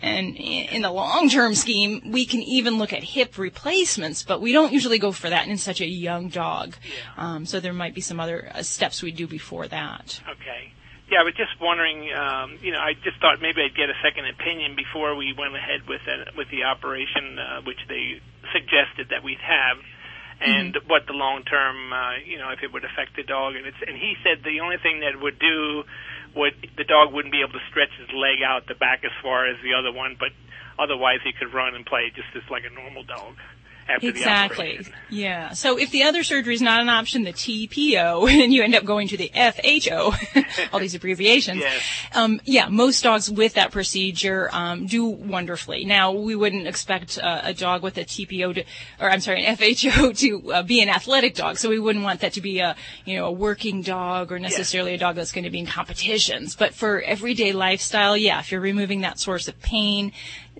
And 0.00 0.36
in 0.36 0.82
the 0.82 0.90
long-term 0.90 1.54
scheme, 1.54 2.10
we 2.10 2.24
can 2.24 2.40
even 2.40 2.78
look 2.78 2.92
at 2.92 3.02
hip 3.04 3.36
replacements, 3.36 4.22
but 4.22 4.40
we 4.40 4.52
don't 4.52 4.72
usually 4.72 4.98
go 4.98 5.12
for 5.12 5.28
that 5.28 5.48
in 5.48 5.58
such 5.58 5.80
a 5.80 5.86
young 5.86 6.28
dog. 6.28 6.74
Um, 7.16 7.44
so 7.44 7.60
there 7.60 7.72
might 7.72 7.94
be 7.94 8.00
some 8.00 8.18
other 8.18 8.50
uh, 8.54 8.62
steps 8.62 9.02
we 9.02 9.12
do 9.12 9.26
before 9.26 9.68
that. 9.68 10.20
Okay. 10.30 10.72
Yeah, 11.12 11.20
I 11.20 11.28
was 11.28 11.36
just 11.36 11.52
wondering. 11.60 12.08
Um, 12.08 12.56
you 12.64 12.72
know, 12.72 12.80
I 12.80 12.96
just 12.96 13.20
thought 13.20 13.36
maybe 13.44 13.60
I'd 13.60 13.76
get 13.76 13.92
a 13.92 13.98
second 14.00 14.24
opinion 14.32 14.80
before 14.80 15.12
we 15.12 15.36
went 15.36 15.52
ahead 15.52 15.84
with 15.84 16.00
it, 16.08 16.32
with 16.40 16.48
the 16.48 16.64
operation, 16.64 17.36
uh, 17.36 17.60
which 17.68 17.84
they 17.84 18.16
suggested 18.48 19.12
that 19.12 19.20
we'd 19.20 19.44
have, 19.44 19.76
and 20.40 20.72
what 20.88 21.04
the 21.04 21.12
long 21.12 21.44
term, 21.44 21.92
uh, 21.92 22.16
you 22.24 22.40
know, 22.40 22.48
if 22.48 22.64
it 22.64 22.72
would 22.72 22.88
affect 22.88 23.12
the 23.12 23.28
dog. 23.28 23.60
And 23.60 23.68
it's 23.68 23.76
and 23.84 23.92
he 23.92 24.16
said 24.24 24.40
the 24.40 24.64
only 24.64 24.80
thing 24.80 25.04
that 25.04 25.20
would 25.20 25.36
do 25.36 25.84
would 26.32 26.56
the 26.80 26.88
dog 26.88 27.12
wouldn't 27.12 27.36
be 27.36 27.44
able 27.44 27.60
to 27.60 27.66
stretch 27.68 27.92
his 28.00 28.08
leg 28.16 28.40
out 28.40 28.64
the 28.64 28.74
back 28.74 29.04
as 29.04 29.12
far 29.20 29.44
as 29.44 29.60
the 29.60 29.76
other 29.76 29.92
one, 29.92 30.16
but 30.16 30.32
otherwise 30.80 31.20
he 31.20 31.36
could 31.36 31.52
run 31.52 31.76
and 31.76 31.84
play 31.84 32.08
just 32.08 32.32
as 32.32 32.42
like 32.48 32.64
a 32.64 32.72
normal 32.72 33.04
dog 33.04 33.36
after 33.92 34.10
the 34.12 34.18
Exactly. 34.18 34.72
operation. 34.72 34.92
Yeah. 35.10 35.52
So 35.52 35.78
if 35.78 35.90
the 35.90 36.02
other 36.04 36.22
surgery 36.22 36.54
is 36.54 36.62
not 36.62 36.80
an 36.80 36.88
option, 36.88 37.22
the 37.24 37.32
TPO, 37.32 38.28
and 38.42 38.52
you 38.52 38.62
end 38.62 38.74
up 38.74 38.84
going 38.84 39.08
to 39.08 39.16
the 39.16 39.30
FHO, 39.34 40.68
all 40.72 40.80
these 40.80 40.94
abbreviations. 40.94 41.60
Yes. 41.60 41.82
Um, 42.14 42.40
yeah, 42.44 42.68
most 42.68 43.02
dogs 43.02 43.30
with 43.30 43.54
that 43.54 43.70
procedure 43.72 44.48
um, 44.52 44.86
do 44.86 45.04
wonderfully. 45.06 45.84
Now, 45.84 46.12
we 46.12 46.34
wouldn't 46.34 46.66
expect 46.66 47.18
uh, 47.18 47.40
a 47.44 47.54
dog 47.54 47.82
with 47.82 47.96
a 47.98 48.04
TPO 48.04 48.54
to, 48.54 48.64
or 49.00 49.10
I'm 49.10 49.20
sorry, 49.20 49.44
an 49.44 49.56
FHO 49.56 50.16
to 50.20 50.52
uh, 50.52 50.62
be 50.62 50.80
an 50.80 50.88
athletic 50.88 51.34
dog. 51.34 51.58
So 51.58 51.68
we 51.68 51.78
wouldn't 51.78 52.04
want 52.04 52.20
that 52.20 52.32
to 52.34 52.40
be 52.40 52.58
a, 52.60 52.74
you 53.04 53.16
know, 53.16 53.26
a 53.26 53.32
working 53.32 53.82
dog 53.82 54.32
or 54.32 54.38
necessarily 54.38 54.94
a 54.94 54.98
dog 54.98 55.16
that's 55.16 55.32
going 55.32 55.44
to 55.44 55.50
be 55.50 55.58
in 55.58 55.66
competitions. 55.66 56.56
But 56.56 56.74
for 56.74 57.00
everyday 57.02 57.52
lifestyle, 57.52 58.16
yeah, 58.16 58.40
if 58.40 58.50
you're 58.50 58.60
removing 58.60 59.02
that 59.02 59.18
source 59.18 59.48
of 59.48 59.60
pain, 59.60 60.12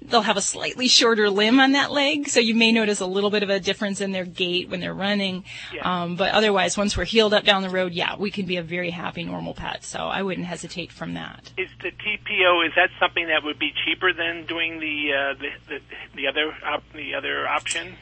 they'll 0.08 0.22
have 0.22 0.36
a 0.36 0.42
slightly 0.42 0.88
shorter 0.88 1.30
limb 1.30 1.60
on 1.60 1.72
that 1.72 1.90
leg, 1.90 2.28
so 2.28 2.40
you 2.40 2.54
may 2.54 2.72
notice 2.72 3.00
a 3.00 3.06
little 3.06 3.30
bit 3.30 3.42
of 3.42 3.50
a 3.50 3.60
difference 3.60 4.00
in 4.00 4.12
their 4.12 4.24
gait 4.24 4.68
when 4.68 4.80
they're 4.80 4.94
running. 4.94 5.44
Yeah. 5.72 6.02
Um, 6.02 6.16
but 6.16 6.32
otherwise, 6.32 6.76
once 6.76 6.96
we're 6.96 7.04
healed 7.04 7.34
up 7.34 7.44
down 7.44 7.62
the 7.62 7.70
road, 7.70 7.92
yeah, 7.92 8.16
we 8.16 8.30
can 8.30 8.46
be 8.46 8.56
a 8.56 8.62
very 8.62 8.90
happy 8.90 9.24
normal 9.24 9.54
pet. 9.54 9.84
So 9.84 9.98
I 9.98 10.22
wouldn't 10.22 10.46
hesitate 10.46 10.92
from 10.92 11.14
that. 11.14 11.52
Is 11.56 11.68
the 11.80 11.90
TPO 11.90 12.66
is 12.66 12.72
that 12.76 12.90
something 12.98 13.26
that 13.28 13.42
would 13.44 13.58
be 13.58 13.72
cheaper 13.84 14.12
than 14.12 14.46
doing 14.46 14.80
the 14.80 15.12
uh, 15.12 15.34
the, 15.34 15.50
the 15.68 15.80
the 16.14 16.26
other 16.26 16.54
op- 16.64 16.92
the 16.92 17.14
other 17.14 17.48
option? 17.48 17.96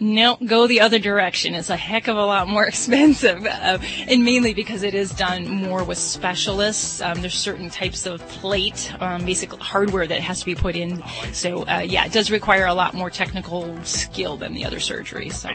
No, 0.00 0.36
go 0.36 0.66
the 0.66 0.80
other 0.80 0.98
direction. 0.98 1.54
It's 1.54 1.70
a 1.70 1.76
heck 1.76 2.08
of 2.08 2.16
a 2.16 2.24
lot 2.24 2.48
more 2.48 2.64
expensive, 2.68 3.44
uh, 3.46 3.78
and 4.08 4.24
mainly 4.24 4.54
because 4.54 4.82
it 4.82 4.94
is 4.94 5.10
done 5.12 5.48
more 5.48 5.84
with 5.84 5.98
specialists. 5.98 7.00
Um, 7.00 7.20
there's 7.20 7.34
certain 7.34 7.70
types 7.70 8.06
of 8.06 8.20
plate, 8.28 8.92
um, 9.00 9.24
basic 9.24 9.52
hardware 9.52 10.06
that 10.06 10.20
has 10.20 10.40
to 10.40 10.46
be 10.46 10.54
put 10.54 10.76
in. 10.76 11.02
So 11.32 11.66
uh, 11.66 11.80
yeah, 11.80 12.04
it 12.06 12.12
does 12.12 12.30
require 12.30 12.66
a 12.66 12.74
lot 12.74 12.94
more 12.94 13.10
technical 13.10 13.82
skill 13.84 14.36
than 14.36 14.52
the 14.54 14.64
other 14.64 14.78
surgeries. 14.78 15.34
So. 15.34 15.50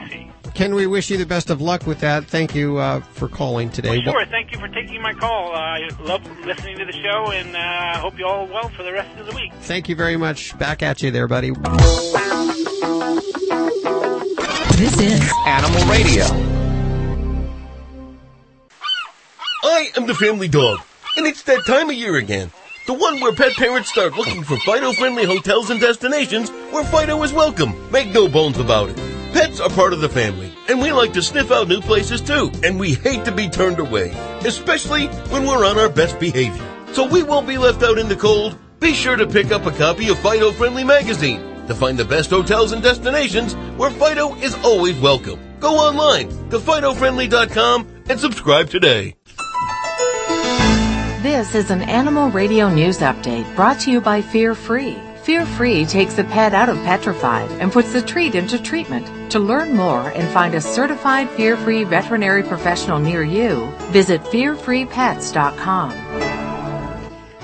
Ken, 0.54 0.74
we 0.74 0.86
wish 0.86 1.10
you 1.10 1.16
the 1.16 1.26
best 1.26 1.50
of 1.50 1.60
luck 1.60 1.86
with 1.86 2.00
that. 2.00 2.24
Thank 2.24 2.54
you 2.54 2.78
uh, 2.78 3.00
for 3.00 3.28
calling 3.28 3.70
today. 3.70 4.00
Well, 4.04 4.14
sure. 4.14 4.26
Thank 4.26 4.52
you 4.52 4.58
for 4.58 4.68
taking 4.68 5.00
my 5.02 5.12
call. 5.12 5.52
Uh, 5.52 5.58
I 5.58 5.88
love 6.00 6.24
listening 6.44 6.78
to 6.78 6.84
the 6.84 6.92
show, 6.92 7.30
and 7.30 7.54
uh, 7.54 7.58
I 7.58 7.98
hope 7.98 8.18
you 8.18 8.26
all 8.26 8.46
well 8.46 8.68
for 8.70 8.82
the 8.82 8.92
rest 8.92 9.16
of 9.18 9.26
the 9.26 9.34
week. 9.34 9.52
Thank 9.60 9.88
you 9.88 9.96
very 9.96 10.16
much. 10.16 10.58
Back 10.58 10.82
at 10.82 11.02
you 11.02 11.10
there, 11.10 11.28
buddy. 11.28 11.52
This 14.80 14.98
is 14.98 15.32
Animal 15.44 15.84
Radio. 15.92 16.24
I 19.62 19.90
am 19.94 20.06
the 20.06 20.14
family 20.14 20.48
dog, 20.48 20.78
and 21.18 21.26
it's 21.26 21.42
that 21.42 21.66
time 21.66 21.90
of 21.90 21.96
year 21.96 22.16
again. 22.16 22.50
The 22.86 22.94
one 22.94 23.20
where 23.20 23.34
pet 23.34 23.52
parents 23.56 23.90
start 23.90 24.16
looking 24.16 24.42
for 24.42 24.56
Fido 24.60 24.94
friendly 24.94 25.26
hotels 25.26 25.68
and 25.68 25.82
destinations 25.82 26.48
where 26.70 26.82
Fido 26.82 27.22
is 27.22 27.30
welcome. 27.30 27.74
Make 27.92 28.08
no 28.14 28.26
bones 28.26 28.56
about 28.56 28.88
it. 28.88 28.96
Pets 29.34 29.60
are 29.60 29.68
part 29.68 29.92
of 29.92 30.00
the 30.00 30.08
family, 30.08 30.50
and 30.70 30.80
we 30.80 30.92
like 30.92 31.12
to 31.12 31.20
sniff 31.20 31.50
out 31.50 31.68
new 31.68 31.82
places 31.82 32.22
too, 32.22 32.50
and 32.64 32.80
we 32.80 32.94
hate 32.94 33.26
to 33.26 33.32
be 33.32 33.50
turned 33.50 33.80
away, 33.80 34.12
especially 34.46 35.08
when 35.28 35.46
we're 35.46 35.66
on 35.66 35.78
our 35.78 35.90
best 35.90 36.18
behavior. 36.18 36.66
So 36.94 37.06
we 37.06 37.22
won't 37.22 37.46
be 37.46 37.58
left 37.58 37.82
out 37.82 37.98
in 37.98 38.08
the 38.08 38.16
cold. 38.16 38.56
Be 38.78 38.94
sure 38.94 39.16
to 39.16 39.26
pick 39.26 39.52
up 39.52 39.66
a 39.66 39.72
copy 39.72 40.08
of 40.08 40.18
Fido 40.20 40.52
Friendly 40.52 40.84
Magazine 40.84 41.49
to 41.70 41.74
find 41.74 41.98
the 41.98 42.04
best 42.04 42.30
hotels 42.30 42.72
and 42.72 42.82
destinations 42.82 43.54
where 43.78 43.90
Fido 43.90 44.34
is 44.36 44.54
always 44.56 44.98
welcome. 44.98 45.38
Go 45.60 45.76
online 45.76 46.28
to 46.50 46.58
FidoFriendly.com 46.58 48.04
and 48.08 48.18
subscribe 48.18 48.68
today. 48.68 49.14
This 51.22 51.54
is 51.54 51.70
an 51.70 51.82
Animal 51.82 52.30
Radio 52.30 52.68
News 52.68 52.98
Update 52.98 53.54
brought 53.54 53.78
to 53.80 53.90
you 53.90 54.00
by 54.00 54.20
Fear 54.20 54.54
Free. 54.54 54.98
Fear 55.22 55.46
Free 55.46 55.84
takes 55.84 56.14
the 56.14 56.24
pet 56.24 56.54
out 56.54 56.68
of 56.68 56.76
petrified 56.78 57.48
and 57.60 57.70
puts 57.70 57.92
the 57.92 58.02
treat 58.02 58.34
into 58.34 58.60
treatment. 58.60 59.30
To 59.32 59.38
learn 59.38 59.76
more 59.76 60.08
and 60.08 60.26
find 60.32 60.54
a 60.54 60.60
certified 60.60 61.30
Fear 61.30 61.56
Free 61.58 61.84
veterinary 61.84 62.42
professional 62.42 62.98
near 62.98 63.22
you, 63.22 63.70
visit 63.92 64.22
fearfreepets.com. 64.24 65.92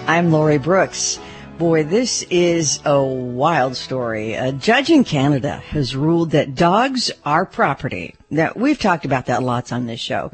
I'm 0.09 0.33
Lori 0.33 0.59
Brooks. 0.59 1.21
Boy, 1.59 1.85
this 1.85 2.23
is 2.29 2.81
a 2.85 3.03
wild 3.03 3.77
story. 3.77 4.35
A 4.35 4.53
judge 4.53 4.91
in 4.91 5.05
Canada 5.05 5.57
has 5.71 5.97
ruled 5.97 6.33
that 6.33 6.55
dogs 6.55 7.11
are 7.25 7.47
property. 7.47 8.15
Now, 8.29 8.53
we've 8.57 8.79
talked 8.79 9.05
about 9.05 9.27
that 9.27 9.45
lots 9.45 9.71
on 9.71 9.87
this 9.87 10.01
show, 10.01 10.33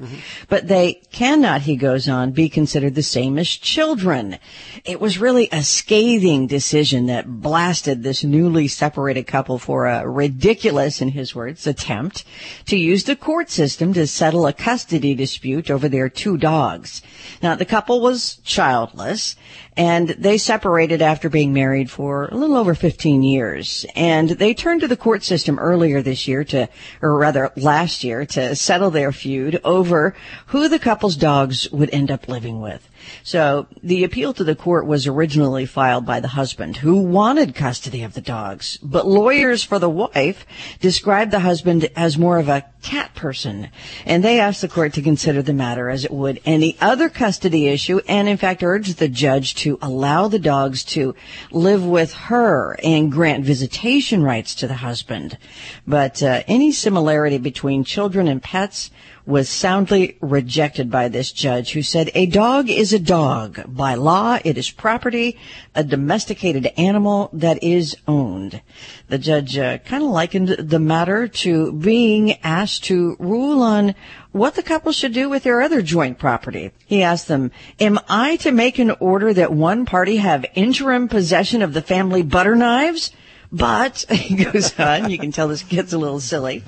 but 0.48 0.66
they 0.66 0.94
cannot, 1.12 1.60
he 1.62 1.76
goes 1.76 2.08
on, 2.08 2.32
be 2.32 2.48
considered 2.48 2.94
the 2.94 3.02
same 3.02 3.38
as 3.38 3.48
children. 3.50 4.38
It 4.86 4.98
was 4.98 5.18
really 5.18 5.50
a 5.52 5.62
scathing 5.62 6.46
decision 6.46 7.06
that 7.06 7.42
blasted 7.42 8.02
this 8.02 8.24
newly 8.24 8.66
separated 8.66 9.26
couple 9.26 9.58
for 9.58 9.86
a 9.86 10.08
ridiculous, 10.08 11.02
in 11.02 11.10
his 11.10 11.34
words, 11.34 11.66
attempt 11.66 12.24
to 12.66 12.78
use 12.78 13.04
the 13.04 13.14
court 13.14 13.50
system 13.50 13.92
to 13.92 14.06
settle 14.06 14.46
a 14.46 14.54
custody 14.54 15.14
dispute 15.14 15.70
over 15.70 15.86
their 15.86 16.08
two 16.08 16.38
dogs. 16.38 17.02
Now, 17.42 17.56
the 17.56 17.66
couple 17.66 18.00
was 18.00 18.36
childless 18.36 19.36
and 19.76 20.08
they 20.08 20.36
separated 20.36 21.00
after 21.00 21.30
being 21.30 21.52
married 21.52 21.90
for 21.90 22.26
a 22.26 22.34
little 22.34 22.56
over 22.56 22.74
15 22.74 23.22
years. 23.22 23.86
And 23.94 24.30
they 24.30 24.52
turned 24.52 24.82
to 24.82 24.88
the 24.88 24.96
court 24.96 25.22
system 25.22 25.58
earlier 25.58 26.02
this 26.02 26.28
year 26.28 26.44
to, 26.44 26.68
or 27.00 27.16
rather 27.16 27.50
last 27.56 27.81
year, 28.04 28.24
to 28.26 28.54
settle 28.54 28.90
their 28.90 29.12
feud 29.12 29.60
over 29.64 30.14
who 30.46 30.68
the 30.68 30.78
couple's 30.78 31.16
dogs 31.16 31.70
would 31.72 31.90
end 31.90 32.10
up 32.10 32.28
living 32.28 32.60
with. 32.60 32.88
So 33.22 33.66
the 33.82 34.04
appeal 34.04 34.32
to 34.34 34.44
the 34.44 34.54
court 34.54 34.86
was 34.86 35.06
originally 35.06 35.66
filed 35.66 36.06
by 36.06 36.20
the 36.20 36.28
husband 36.28 36.78
who 36.78 37.00
wanted 37.00 37.54
custody 37.54 38.02
of 38.02 38.14
the 38.14 38.20
dogs, 38.20 38.78
but 38.82 39.06
lawyers 39.06 39.62
for 39.62 39.78
the 39.78 39.90
wife 39.90 40.46
described 40.80 41.30
the 41.30 41.40
husband 41.40 41.88
as 41.96 42.18
more 42.18 42.38
of 42.38 42.48
a 42.48 42.64
cat 42.82 43.14
person, 43.14 43.68
and 44.04 44.24
they 44.24 44.40
asked 44.40 44.60
the 44.60 44.68
court 44.68 44.92
to 44.94 45.02
consider 45.02 45.40
the 45.40 45.52
matter 45.52 45.88
as 45.88 46.04
it 46.04 46.10
would 46.10 46.40
any 46.44 46.76
other 46.80 47.08
custody 47.08 47.68
issue, 47.68 48.00
and 48.08 48.28
in 48.28 48.36
fact 48.36 48.62
urged 48.62 48.98
the 48.98 49.08
judge 49.08 49.54
to 49.54 49.78
allow 49.80 50.28
the 50.28 50.38
dogs 50.38 50.82
to 50.82 51.14
live 51.52 51.86
with 51.86 52.12
her 52.12 52.76
and 52.82 53.12
grant 53.12 53.44
visitation 53.44 54.22
rights 54.22 54.54
to 54.56 54.66
the 54.66 54.74
husband. 54.74 55.38
But 55.86 56.22
uh, 56.22 56.42
any 56.48 56.72
similarity 56.72 57.38
between 57.38 57.84
children 57.84 58.26
and 58.26 58.42
pets 58.42 58.90
was 59.24 59.48
soundly 59.48 60.16
rejected 60.20 60.90
by 60.90 61.08
this 61.08 61.30
judge 61.30 61.72
who 61.72 61.82
said 61.82 62.10
a 62.14 62.26
dog 62.26 62.68
is 62.68 62.92
a 62.92 62.98
dog. 62.98 63.62
By 63.66 63.94
law, 63.94 64.38
it 64.44 64.58
is 64.58 64.70
property, 64.70 65.38
a 65.74 65.84
domesticated 65.84 66.66
animal 66.76 67.30
that 67.32 67.62
is 67.62 67.96
owned. 68.08 68.60
The 69.08 69.18
judge 69.18 69.56
uh, 69.56 69.78
kind 69.78 70.02
of 70.02 70.10
likened 70.10 70.48
the 70.48 70.80
matter 70.80 71.28
to 71.28 71.72
being 71.72 72.32
asked 72.42 72.84
to 72.84 73.16
rule 73.18 73.62
on 73.62 73.94
what 74.32 74.54
the 74.54 74.62
couple 74.62 74.92
should 74.92 75.12
do 75.12 75.28
with 75.28 75.44
their 75.44 75.62
other 75.62 75.82
joint 75.82 76.18
property. 76.18 76.72
He 76.86 77.02
asked 77.02 77.28
them, 77.28 77.52
am 77.78 78.00
I 78.08 78.36
to 78.36 78.50
make 78.50 78.78
an 78.78 78.92
order 78.98 79.32
that 79.34 79.52
one 79.52 79.86
party 79.86 80.16
have 80.16 80.46
interim 80.54 81.08
possession 81.08 81.62
of 81.62 81.74
the 81.74 81.82
family 81.82 82.22
butter 82.22 82.56
knives? 82.56 83.12
But, 83.52 84.06
he 84.10 84.44
goes 84.44 84.78
on, 84.80 85.10
you 85.10 85.18
can 85.18 85.30
tell 85.30 85.48
this 85.48 85.62
gets 85.62 85.92
a 85.92 85.98
little 85.98 86.20
silly. 86.20 86.64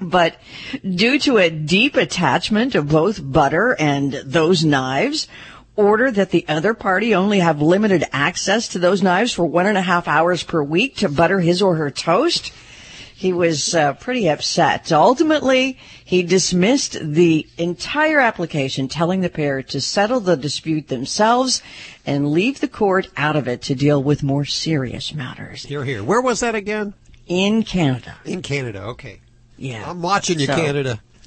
But 0.00 0.36
due 0.82 1.18
to 1.20 1.38
a 1.38 1.50
deep 1.50 1.96
attachment 1.96 2.74
of 2.74 2.88
both 2.88 3.20
butter 3.22 3.76
and 3.78 4.12
those 4.12 4.64
knives, 4.64 5.28
order 5.76 6.10
that 6.10 6.30
the 6.30 6.44
other 6.48 6.74
party 6.74 7.14
only 7.14 7.38
have 7.40 7.60
limited 7.60 8.04
access 8.12 8.68
to 8.68 8.78
those 8.78 9.02
knives 9.02 9.32
for 9.32 9.44
one 9.44 9.66
and 9.66 9.78
a 9.78 9.82
half 9.82 10.08
hours 10.08 10.42
per 10.42 10.62
week 10.62 10.96
to 10.96 11.08
butter 11.08 11.40
his 11.40 11.62
or 11.62 11.76
her 11.76 11.90
toast. 11.90 12.52
He 13.14 13.32
was 13.32 13.74
uh, 13.74 13.94
pretty 13.94 14.28
upset. 14.28 14.92
Ultimately, 14.92 15.78
he 16.04 16.22
dismissed 16.22 16.98
the 17.00 17.46
entire 17.56 18.20
application, 18.20 18.88
telling 18.88 19.22
the 19.22 19.30
pair 19.30 19.62
to 19.62 19.80
settle 19.80 20.20
the 20.20 20.36
dispute 20.36 20.88
themselves 20.88 21.62
and 22.04 22.30
leave 22.30 22.60
the 22.60 22.68
court 22.68 23.08
out 23.16 23.34
of 23.34 23.48
it 23.48 23.62
to 23.62 23.74
deal 23.74 24.02
with 24.02 24.22
more 24.22 24.44
serious 24.44 25.14
matters. 25.14 25.62
Here, 25.62 25.84
here. 25.84 26.04
Where 26.04 26.20
was 26.20 26.40
that 26.40 26.54
again? 26.54 26.92
In 27.26 27.62
Canada. 27.62 28.16
In 28.26 28.42
Canada, 28.42 28.82
okay. 28.82 29.20
Yeah. 29.56 29.88
I'm 29.90 30.02
watching 30.02 30.38
you, 30.40 30.46
So- 30.46 30.56
Canada. 30.56 31.00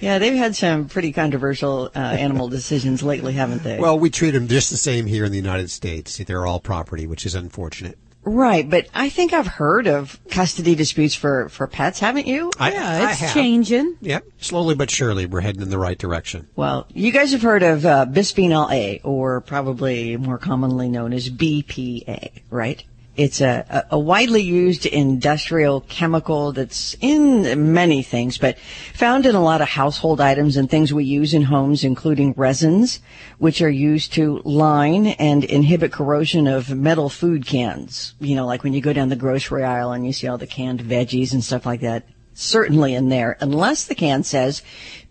yeah, 0.00 0.18
they've 0.18 0.34
had 0.36 0.56
some 0.56 0.88
pretty 0.88 1.12
controversial 1.12 1.90
uh, 1.94 1.98
animal 1.98 2.48
decisions 2.48 3.02
lately, 3.02 3.34
haven't 3.34 3.62
they? 3.62 3.78
Well, 3.78 3.98
we 3.98 4.08
treat 4.10 4.30
them 4.30 4.48
just 4.48 4.70
the 4.70 4.76
same 4.78 5.04
here 5.06 5.24
in 5.26 5.30
the 5.30 5.36
United 5.36 5.70
States. 5.70 6.16
They're 6.18 6.46
all 6.46 6.58
property, 6.60 7.06
which 7.06 7.26
is 7.26 7.34
unfortunate. 7.34 7.98
right, 8.24 8.68
but 8.68 8.86
I 8.94 9.08
think 9.10 9.32
I've 9.34 9.46
heard 9.46 9.86
of 9.86 10.18
custody 10.30 10.74
disputes 10.74 11.14
for, 11.14 11.48
for 11.50 11.66
pets, 11.66 11.98
haven't 12.00 12.26
you? 12.26 12.50
I, 12.58 12.72
Yeah, 12.72 12.88
I 13.06 13.10
it's 13.10 13.20
have. 13.20 13.34
changing. 13.34 13.96
Yep. 14.00 14.24
Slowly 14.38 14.74
but 14.74 14.90
surely, 14.90 15.26
we're 15.26 15.42
heading 15.42 15.60
in 15.62 15.68
the 15.70 15.78
right 15.78 15.98
direction. 15.98 16.48
Well, 16.56 16.86
you 16.94 17.12
guys 17.12 17.32
have 17.32 17.42
heard 17.42 17.62
of 17.62 17.84
uh, 17.84 18.06
bisphenol 18.06 18.72
A, 18.72 19.00
or 19.04 19.42
probably 19.42 20.16
more 20.16 20.38
commonly 20.38 20.88
known 20.88 21.12
as 21.12 21.28
BPA, 21.30 22.40
right? 22.50 22.82
It's 23.16 23.40
a, 23.40 23.86
a 23.90 23.98
widely 23.98 24.42
used 24.42 24.84
industrial 24.84 25.80
chemical 25.82 26.52
that's 26.52 26.94
in 27.00 27.72
many 27.72 28.02
things, 28.02 28.36
but 28.36 28.58
found 28.92 29.24
in 29.24 29.34
a 29.34 29.42
lot 29.42 29.62
of 29.62 29.68
household 29.68 30.20
items 30.20 30.56
and 30.56 30.68
things 30.68 30.92
we 30.92 31.04
use 31.04 31.32
in 31.32 31.42
homes, 31.42 31.82
including 31.82 32.34
resins, 32.36 33.00
which 33.38 33.62
are 33.62 33.70
used 33.70 34.12
to 34.14 34.42
line 34.44 35.06
and 35.06 35.44
inhibit 35.44 35.92
corrosion 35.92 36.46
of 36.46 36.74
metal 36.74 37.08
food 37.08 37.46
cans. 37.46 38.14
You 38.20 38.36
know, 38.36 38.44
like 38.44 38.62
when 38.62 38.74
you 38.74 38.82
go 38.82 38.92
down 38.92 39.08
the 39.08 39.16
grocery 39.16 39.64
aisle 39.64 39.92
and 39.92 40.04
you 40.04 40.12
see 40.12 40.28
all 40.28 40.38
the 40.38 40.46
canned 40.46 40.80
veggies 40.80 41.32
and 41.32 41.42
stuff 41.42 41.64
like 41.64 41.80
that. 41.80 42.06
Certainly 42.38 42.92
in 42.92 43.08
there, 43.08 43.38
unless 43.40 43.86
the 43.86 43.94
can 43.94 44.22
says 44.22 44.60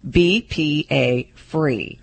BPA 0.08 1.35
free. 1.56 2.00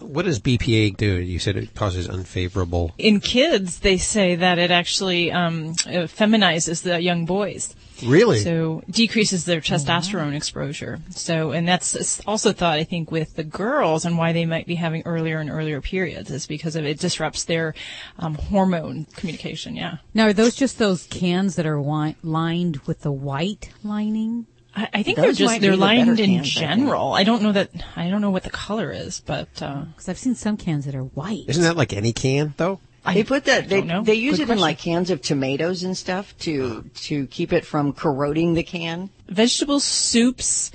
What 0.00 0.24
does 0.24 0.40
BPA 0.40 0.96
do? 0.96 1.20
You 1.20 1.38
said 1.38 1.56
it 1.56 1.74
causes 1.74 2.08
unfavorable. 2.08 2.94
In 2.98 3.20
kids, 3.20 3.80
they 3.80 3.98
say 3.98 4.34
that 4.36 4.58
it 4.58 4.70
actually 4.70 5.32
um, 5.32 5.70
uh, 5.86 6.06
feminizes 6.06 6.82
the 6.82 7.00
young 7.00 7.26
boys. 7.26 7.74
Really? 8.04 8.40
So 8.40 8.82
decreases 8.90 9.44
their 9.44 9.60
testosterone 9.60 10.34
exposure. 10.34 10.98
So, 11.10 11.52
and 11.52 11.66
that's 11.66 12.20
also 12.26 12.52
thought, 12.52 12.78
I 12.78 12.84
think, 12.84 13.10
with 13.10 13.36
the 13.36 13.44
girls 13.44 14.04
and 14.04 14.18
why 14.18 14.32
they 14.32 14.44
might 14.44 14.66
be 14.66 14.74
having 14.74 15.02
earlier 15.06 15.38
and 15.38 15.50
earlier 15.50 15.80
periods 15.80 16.30
is 16.30 16.46
because 16.46 16.76
of 16.76 16.84
it 16.84 16.98
disrupts 16.98 17.44
their 17.44 17.74
um, 18.18 18.34
hormone 18.34 19.06
communication. 19.16 19.76
Yeah. 19.76 19.98
Now, 20.12 20.26
are 20.26 20.32
those 20.32 20.56
just 20.56 20.78
those 20.78 21.06
cans 21.06 21.56
that 21.56 21.66
are 21.66 21.76
wi- 21.76 22.16
lined 22.22 22.78
with 22.86 23.00
the 23.00 23.12
white 23.12 23.70
lining? 23.82 24.46
I, 24.76 24.88
I 24.94 25.02
think 25.02 25.16
Those 25.16 25.38
they're 25.38 25.46
just 25.48 25.60
they're 25.60 25.76
lined 25.76 26.20
in 26.20 26.36
cans, 26.36 26.50
general. 26.50 27.14
I, 27.14 27.24
don't 27.24 27.42
know 27.42 27.52
that 27.52 27.70
I 27.96 28.10
don't 28.10 28.20
know 28.20 28.30
what 28.30 28.42
the 28.42 28.50
color 28.50 28.92
is, 28.92 29.20
but 29.20 29.48
uh, 29.62 29.84
Because 29.84 30.08
I've 30.08 30.18
seen 30.18 30.34
some 30.34 30.56
cans 30.56 30.84
that 30.84 30.94
are 30.94 31.02
white. 31.02 31.44
Isn't 31.48 31.62
that 31.62 31.76
like 31.76 31.92
any 31.92 32.12
can, 32.12 32.54
though? 32.58 32.80
They 33.12 33.24
put 33.24 33.44
that. 33.44 33.68
They 33.68 33.82
know. 33.82 34.02
they 34.02 34.14
use 34.14 34.38
Good 34.38 34.50
it 34.50 34.52
in 34.54 34.58
like 34.58 34.78
cans 34.78 35.10
of 35.10 35.22
tomatoes 35.22 35.84
and 35.84 35.96
stuff 35.96 36.36
to 36.38 36.82
to 36.82 37.26
keep 37.28 37.52
it 37.52 37.64
from 37.64 37.92
corroding 37.92 38.54
the 38.54 38.64
can. 38.64 39.10
Vegetable 39.28 39.78
soups, 39.78 40.72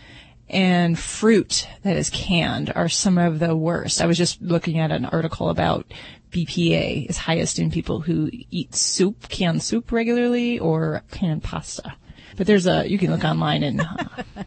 and 0.49 0.97
fruit 0.97 1.67
that 1.83 1.97
is 1.97 2.09
canned 2.09 2.71
are 2.73 2.87
some 2.87 3.17
of 3.17 3.39
the 3.39 3.55
worst. 3.55 4.01
I 4.01 4.05
was 4.05 4.17
just 4.17 4.41
looking 4.41 4.79
at 4.79 4.91
an 4.91 5.05
article 5.05 5.49
about 5.49 5.93
BPA 6.31 7.09
is 7.09 7.17
highest 7.17 7.59
in 7.59 7.69
people 7.69 7.99
who 7.99 8.29
eat 8.31 8.75
soup, 8.75 9.27
canned 9.27 9.61
soup 9.61 9.91
regularly, 9.91 10.57
or 10.57 11.03
canned 11.11 11.43
pasta. 11.43 11.95
But 12.37 12.47
there's 12.47 12.67
a 12.67 12.89
you 12.89 12.97
can 12.97 13.11
look 13.11 13.23
online 13.23 13.63
and 13.63 13.81
uh, 13.81 13.95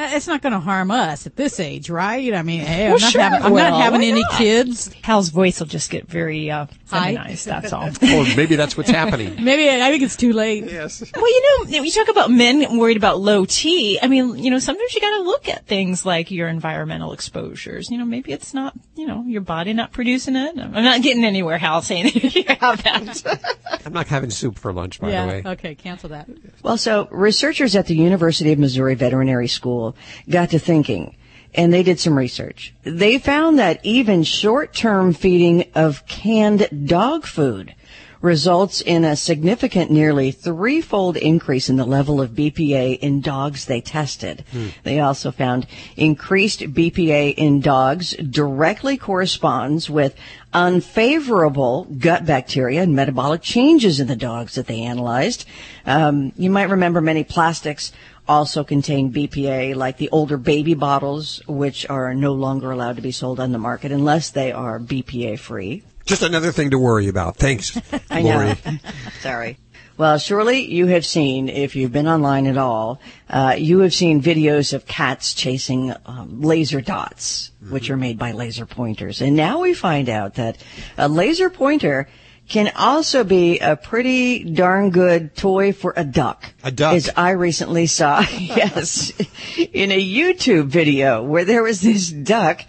It's 0.00 0.28
not 0.28 0.42
going 0.42 0.52
to 0.52 0.60
harm 0.60 0.92
us 0.92 1.26
at 1.26 1.34
this 1.34 1.58
age, 1.58 1.90
right? 1.90 2.32
I 2.32 2.42
mean, 2.42 2.60
hey, 2.60 2.84
I'm 2.84 2.90
Well, 2.92 3.00
not 3.00 3.10
sure 3.10 3.20
having, 3.20 3.42
I'm 3.42 3.52
will. 3.52 3.58
not 3.70 3.82
having 3.82 4.02
any 4.02 4.22
not? 4.22 4.32
kids. 4.32 4.92
Hal's 5.02 5.30
voice 5.30 5.58
will 5.58 5.66
just 5.66 5.90
get 5.90 6.06
very 6.06 6.52
uh, 6.52 6.66
High. 6.88 7.14
feminized. 7.14 7.46
That's 7.46 7.72
all. 7.72 7.88
or 8.02 8.24
maybe 8.36 8.54
that's 8.54 8.76
what's 8.76 8.90
happening. 8.90 9.42
Maybe 9.48 9.68
I 9.68 9.90
think 9.90 10.02
it's 10.04 10.14
too 10.16 10.32
late. 10.32 10.64
Yes. 10.64 11.02
Well, 11.14 11.26
you 11.26 11.66
know, 11.66 11.82
you 11.82 11.90
talk 11.90 12.08
about 12.08 12.30
men 12.30 12.78
worried 12.78 12.96
about 12.96 13.18
low 13.18 13.44
T. 13.44 13.98
I 14.00 14.06
mean, 14.06 14.38
you 14.38 14.50
know, 14.50 14.58
sometimes 14.58 14.94
you 14.94 15.00
got 15.00 15.16
to 15.18 15.22
look 15.24 15.48
at 15.48 15.66
things 15.66 16.06
like 16.06 16.30
your 16.30 16.48
environmental 16.48 17.12
exposures. 17.12 17.90
You 17.90 17.98
know, 17.98 18.04
maybe 18.04 18.32
it's 18.32 18.54
not, 18.54 18.74
you 18.94 19.06
know, 19.06 19.24
your 19.26 19.40
body 19.40 19.72
not 19.72 19.92
producing 19.92 20.36
it. 20.36 20.58
I'm 20.58 20.72
not 20.72 21.02
getting 21.02 21.24
anywhere, 21.24 21.58
Hal, 21.58 21.82
saying 21.82 22.06
you 22.14 22.44
have 22.46 22.82
that. 22.84 23.80
I'm 23.84 23.92
not 23.92 24.06
having 24.06 24.30
soup 24.30 24.58
for 24.58 24.72
lunch, 24.72 25.00
by 25.00 25.10
yeah. 25.10 25.22
the 25.22 25.28
way. 25.28 25.42
Okay. 25.44 25.74
Cancel 25.74 26.10
that. 26.10 26.28
Well, 26.62 26.78
so 26.78 27.08
researchers 27.10 27.74
at 27.74 27.86
the 27.86 27.96
University 27.96 28.52
of 28.52 28.58
Missouri 28.58 28.94
Veterinary 28.94 29.48
School 29.48 29.87
got 30.28 30.50
to 30.50 30.58
thinking 30.58 31.14
and 31.54 31.72
they 31.72 31.82
did 31.82 31.98
some 31.98 32.16
research. 32.16 32.74
They 32.82 33.18
found 33.18 33.58
that 33.58 33.80
even 33.84 34.22
short-term 34.22 35.14
feeding 35.14 35.64
of 35.74 36.06
canned 36.06 36.86
dog 36.86 37.26
food 37.26 37.74
results 38.20 38.80
in 38.80 39.04
a 39.04 39.14
significant 39.14 39.90
nearly 39.90 40.30
threefold 40.32 41.16
increase 41.16 41.68
in 41.68 41.76
the 41.76 41.84
level 41.84 42.20
of 42.20 42.30
BPA 42.30 42.98
in 42.98 43.20
dogs 43.20 43.64
they 43.64 43.80
tested. 43.80 44.44
They 44.82 45.00
also 45.00 45.30
found 45.30 45.66
increased 45.96 46.60
BPA 46.60 47.34
in 47.34 47.60
dogs 47.60 48.12
directly 48.16 48.96
corresponds 48.96 49.88
with 49.88 50.16
unfavorable 50.52 51.84
gut 51.84 52.26
bacteria 52.26 52.82
and 52.82 52.94
metabolic 52.96 53.42
changes 53.42 54.00
in 54.00 54.08
the 54.08 54.16
dogs 54.16 54.56
that 54.56 54.66
they 54.66 54.82
analyzed. 54.82 55.44
Um, 55.86 56.32
you 56.36 56.50
might 56.50 56.70
remember 56.70 57.00
many 57.00 57.22
plastics 57.22 57.92
also 58.28 58.62
contain 58.62 59.12
BPA, 59.12 59.74
like 59.74 59.96
the 59.96 60.10
older 60.10 60.36
baby 60.36 60.74
bottles, 60.74 61.42
which 61.46 61.88
are 61.88 62.14
no 62.14 62.32
longer 62.34 62.70
allowed 62.70 62.96
to 62.96 63.02
be 63.02 63.12
sold 63.12 63.40
on 63.40 63.52
the 63.52 63.58
market 63.58 63.90
unless 63.90 64.30
they 64.30 64.52
are 64.52 64.78
BPA 64.78 65.38
free. 65.38 65.82
Just 66.04 66.22
another 66.22 66.52
thing 66.52 66.70
to 66.70 66.78
worry 66.78 67.08
about. 67.08 67.36
Thanks, 67.36 67.78
I 68.10 68.22
know. 68.22 68.54
Sorry. 69.20 69.58
Well, 69.98 70.18
surely 70.18 70.60
you 70.60 70.86
have 70.86 71.04
seen, 71.04 71.48
if 71.48 71.74
you've 71.74 71.90
been 71.90 72.06
online 72.06 72.46
at 72.46 72.56
all, 72.56 73.00
uh, 73.28 73.56
you 73.58 73.80
have 73.80 73.92
seen 73.92 74.22
videos 74.22 74.72
of 74.72 74.86
cats 74.86 75.34
chasing 75.34 75.92
um, 76.06 76.40
laser 76.40 76.80
dots, 76.80 77.50
which 77.68 77.90
are 77.90 77.96
made 77.96 78.16
by 78.16 78.30
laser 78.30 78.64
pointers. 78.64 79.20
And 79.20 79.34
now 79.34 79.58
we 79.58 79.74
find 79.74 80.08
out 80.08 80.34
that 80.34 80.62
a 80.96 81.08
laser 81.08 81.50
pointer 81.50 82.08
can 82.48 82.72
also 82.74 83.24
be 83.24 83.58
a 83.58 83.76
pretty 83.76 84.42
darn 84.42 84.90
good 84.90 85.36
toy 85.36 85.72
for 85.72 85.92
a 85.96 86.04
duck. 86.04 86.54
A 86.64 86.70
duck. 86.70 86.94
As 86.94 87.10
I 87.14 87.32
recently 87.32 87.86
saw, 87.86 88.20
yes, 88.38 89.12
in 89.56 89.92
a 89.92 90.02
YouTube 90.02 90.66
video 90.66 91.22
where 91.22 91.44
there 91.44 91.62
was 91.62 91.82
this 91.82 92.10
duck 92.10 92.62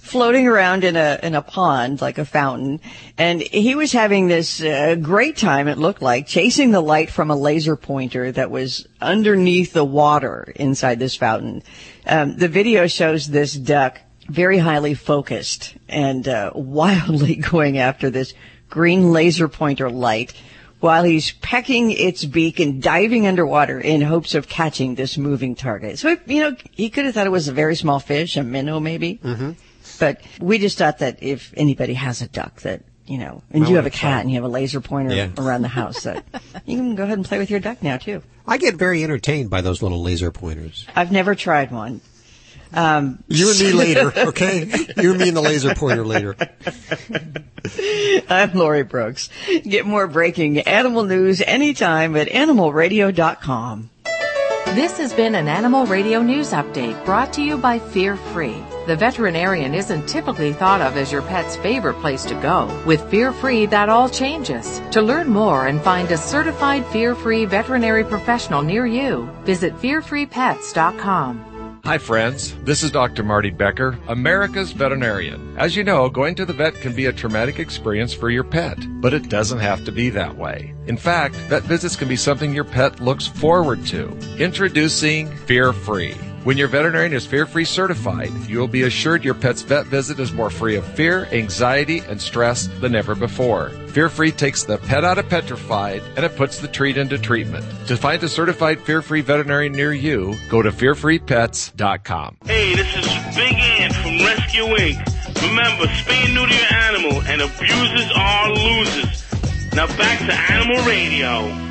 floating 0.00 0.48
around 0.48 0.82
in 0.82 0.96
a 0.96 1.20
in 1.22 1.36
a 1.36 1.42
pond 1.42 2.00
like 2.00 2.18
a 2.18 2.24
fountain 2.24 2.80
and 3.16 3.40
he 3.40 3.76
was 3.76 3.92
having 3.92 4.26
this 4.26 4.60
uh, 4.60 4.96
great 4.96 5.36
time 5.36 5.68
it 5.68 5.78
looked 5.78 6.02
like 6.02 6.26
chasing 6.26 6.72
the 6.72 6.80
light 6.80 7.08
from 7.08 7.30
a 7.30 7.36
laser 7.36 7.76
pointer 7.76 8.32
that 8.32 8.50
was 8.50 8.88
underneath 9.00 9.72
the 9.72 9.84
water 9.84 10.52
inside 10.56 10.98
this 10.98 11.14
fountain 11.14 11.62
um, 12.06 12.36
the 12.36 12.48
video 12.48 12.88
shows 12.88 13.28
this 13.28 13.54
duck 13.54 14.00
very 14.26 14.58
highly 14.58 14.94
focused 14.94 15.76
and 15.88 16.26
uh, 16.26 16.50
wildly 16.56 17.36
going 17.36 17.78
after 17.78 18.10
this 18.10 18.34
green 18.70 19.12
laser 19.12 19.48
pointer 19.48 19.90
light 19.90 20.32
while 20.80 21.04
he's 21.04 21.32
pecking 21.32 21.90
its 21.90 22.24
beak 22.24 22.58
and 22.58 22.82
diving 22.82 23.26
underwater 23.26 23.78
in 23.78 24.00
hopes 24.00 24.34
of 24.34 24.48
catching 24.48 24.94
this 24.94 25.18
moving 25.18 25.54
target. 25.54 25.98
So, 25.98 26.16
you 26.26 26.40
know, 26.40 26.56
he 26.70 26.88
could 26.88 27.04
have 27.04 27.14
thought 27.14 27.26
it 27.26 27.30
was 27.30 27.48
a 27.48 27.52
very 27.52 27.76
small 27.76 28.00
fish, 28.00 28.36
a 28.36 28.42
minnow 28.42 28.80
maybe. 28.80 29.20
Mm-hmm. 29.22 29.50
But 29.98 30.22
we 30.40 30.58
just 30.58 30.78
thought 30.78 31.00
that 31.00 31.22
if 31.22 31.52
anybody 31.56 31.92
has 31.94 32.22
a 32.22 32.28
duck 32.28 32.62
that, 32.62 32.82
you 33.06 33.18
know, 33.18 33.42
and 33.50 33.66
I 33.66 33.68
you 33.68 33.76
have 33.76 33.84
a 33.84 33.90
cat 33.90 34.22
and 34.22 34.30
you 34.30 34.36
have 34.36 34.44
a 34.44 34.48
laser 34.48 34.80
pointer 34.80 35.14
Yeah. 35.14 35.28
around 35.36 35.60
the 35.62 35.68
house, 35.68 36.04
that 36.04 36.24
you 36.64 36.78
can 36.78 36.94
go 36.94 37.02
ahead 37.02 37.18
and 37.18 37.26
play 37.26 37.38
with 37.38 37.50
your 37.50 37.60
duck 37.60 37.82
now 37.82 37.98
too. 37.98 38.22
I 38.46 38.56
get 38.56 38.76
very 38.76 39.04
entertained 39.04 39.50
by 39.50 39.60
those 39.60 39.82
little 39.82 40.00
laser 40.02 40.30
pointers. 40.30 40.86
I've 40.96 41.12
never 41.12 41.34
tried 41.34 41.70
one. 41.72 42.00
Um, 42.72 43.22
You 43.28 43.50
and 43.50 43.58
me 43.60 43.72
later, 43.72 44.12
okay? 44.28 44.64
You 44.96 45.10
and 45.10 45.18
me 45.20 45.28
and 45.28 45.36
the 45.36 45.42
laser 45.42 45.74
pointer 45.74 46.04
later. 46.06 46.36
I'm 48.28 48.54
Lori 48.54 48.82
Brooks. 48.84 49.28
Get 49.64 49.86
more 49.86 50.06
breaking 50.06 50.60
animal 50.60 51.04
news 51.04 51.40
anytime 51.42 52.16
at 52.16 52.28
animalradio.com. 52.28 53.90
This 54.74 54.98
has 54.98 55.12
been 55.12 55.34
an 55.34 55.48
Animal 55.48 55.84
Radio 55.86 56.22
News 56.22 56.52
Update 56.52 57.04
brought 57.04 57.32
to 57.32 57.42
you 57.42 57.58
by 57.58 57.80
Fear 57.80 58.16
Free. 58.16 58.62
The 58.86 58.94
veterinarian 58.94 59.74
isn't 59.74 60.06
typically 60.08 60.52
thought 60.52 60.80
of 60.80 60.96
as 60.96 61.10
your 61.10 61.22
pet's 61.22 61.56
favorite 61.56 62.00
place 62.00 62.24
to 62.26 62.34
go. 62.36 62.66
With 62.86 63.02
Fear 63.10 63.32
Free, 63.32 63.66
that 63.66 63.88
all 63.88 64.08
changes. 64.08 64.80
To 64.92 65.02
learn 65.02 65.28
more 65.28 65.66
and 65.66 65.80
find 65.80 66.08
a 66.12 66.16
certified 66.16 66.86
Fear 66.86 67.16
Free 67.16 67.46
veterinary 67.46 68.04
professional 68.04 68.62
near 68.62 68.86
you, 68.86 69.28
visit 69.44 69.74
fearfreepets.com. 69.76 71.49
Hi, 71.84 71.96
friends. 71.96 72.54
This 72.62 72.82
is 72.82 72.90
Dr. 72.90 73.22
Marty 73.22 73.48
Becker, 73.48 73.98
America's 74.06 74.72
veterinarian. 74.72 75.56
As 75.56 75.74
you 75.74 75.82
know, 75.82 76.10
going 76.10 76.34
to 76.34 76.44
the 76.44 76.52
vet 76.52 76.74
can 76.74 76.94
be 76.94 77.06
a 77.06 77.12
traumatic 77.12 77.58
experience 77.58 78.12
for 78.12 78.28
your 78.28 78.44
pet, 78.44 78.76
but 79.00 79.14
it 79.14 79.30
doesn't 79.30 79.60
have 79.60 79.84
to 79.86 79.92
be 79.92 80.10
that 80.10 80.36
way. 80.36 80.74
In 80.86 80.98
fact, 80.98 81.34
vet 81.48 81.62
visits 81.62 81.96
can 81.96 82.06
be 82.06 82.16
something 82.16 82.54
your 82.54 82.64
pet 82.64 83.00
looks 83.00 83.26
forward 83.26 83.86
to. 83.86 84.10
Introducing 84.38 85.34
Fear 85.46 85.72
Free. 85.72 86.14
When 86.42 86.56
your 86.56 86.68
veterinarian 86.68 87.12
is 87.12 87.26
fear 87.26 87.44
free 87.44 87.66
certified, 87.66 88.32
you 88.48 88.58
will 88.58 88.66
be 88.66 88.84
assured 88.84 89.24
your 89.24 89.34
pet's 89.34 89.60
vet 89.60 89.84
visit 89.86 90.18
is 90.18 90.32
more 90.32 90.48
free 90.48 90.76
of 90.76 90.86
fear, 90.86 91.26
anxiety, 91.32 91.98
and 91.98 92.18
stress 92.18 92.66
than 92.80 92.94
ever 92.94 93.14
before. 93.14 93.68
Fear 93.88 94.08
free 94.08 94.32
takes 94.32 94.64
the 94.64 94.78
pet 94.78 95.04
out 95.04 95.18
of 95.18 95.28
petrified 95.28 96.02
and 96.16 96.24
it 96.24 96.36
puts 96.36 96.58
the 96.58 96.68
treat 96.68 96.96
into 96.96 97.18
treatment. 97.18 97.66
To 97.88 97.96
find 97.96 98.22
a 98.22 98.28
certified 98.28 98.80
fear 98.80 99.02
free 99.02 99.20
veterinarian 99.20 99.72
near 99.72 99.92
you, 99.92 100.34
go 100.48 100.62
to 100.62 100.70
fearfreepets.com. 100.70 102.38
Hey, 102.46 102.74
this 102.74 102.96
is 102.96 103.36
Big 103.36 103.54
Ant 103.54 103.94
from 103.96 104.16
Rescue 104.24 104.64
Inc. 104.64 105.42
Remember, 105.42 105.84
spay 105.92 106.34
neuter 106.34 106.54
your 106.54 106.72
animal, 106.72 107.22
and 107.22 107.42
abusers 107.42 108.10
are 108.16 108.50
losers. 108.50 109.24
Now 109.74 109.88
back 109.88 110.18
to 110.20 110.32
Animal 110.32 110.86
Radio. 110.86 111.69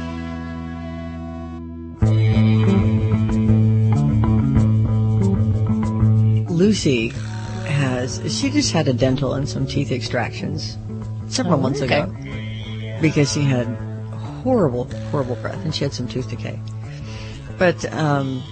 Lucy 6.60 7.08
has, 7.68 8.22
she 8.38 8.50
just 8.50 8.74
had 8.74 8.90
a 8.90 8.94
dental 8.94 9.34
and 9.34 9.48
some 9.48 9.66
teeth 9.66 9.94
extractions 9.94 10.78
several 11.30 11.56
Oh, 11.58 11.62
months 11.62 11.82
okay. 11.82 12.02
ago 12.02 13.00
because 13.02 13.32
she 13.32 13.44
had 13.44 13.66
horrible, 14.44 14.84
horrible 15.10 15.38
breath 15.38 15.64
and 15.64 15.74
she 15.74 15.86
had 15.86 15.94
some 15.94 16.06
tooth 16.06 16.30
decay. 16.30 16.60
But, 17.58 17.86
um, 17.94 18.44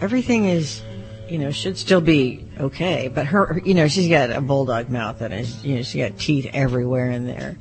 everything 0.00 0.46
is, 0.46 0.82
you 1.28 1.38
know, 1.38 1.52
should 1.52 1.78
still 1.78 2.00
be 2.00 2.44
okay. 2.58 3.06
But 3.06 3.26
her, 3.26 3.62
you 3.64 3.74
know, 3.74 3.86
she's 3.86 4.08
got 4.08 4.30
a 4.30 4.40
bulldog 4.40 4.90
mouth 4.90 5.20
and, 5.20 5.32
is, 5.32 5.64
you 5.64 5.76
know, 5.76 5.82
she 5.82 5.98
got 6.00 6.18
teeth 6.18 6.50
everywhere 6.52 7.12
in 7.12 7.28
there. 7.28 7.56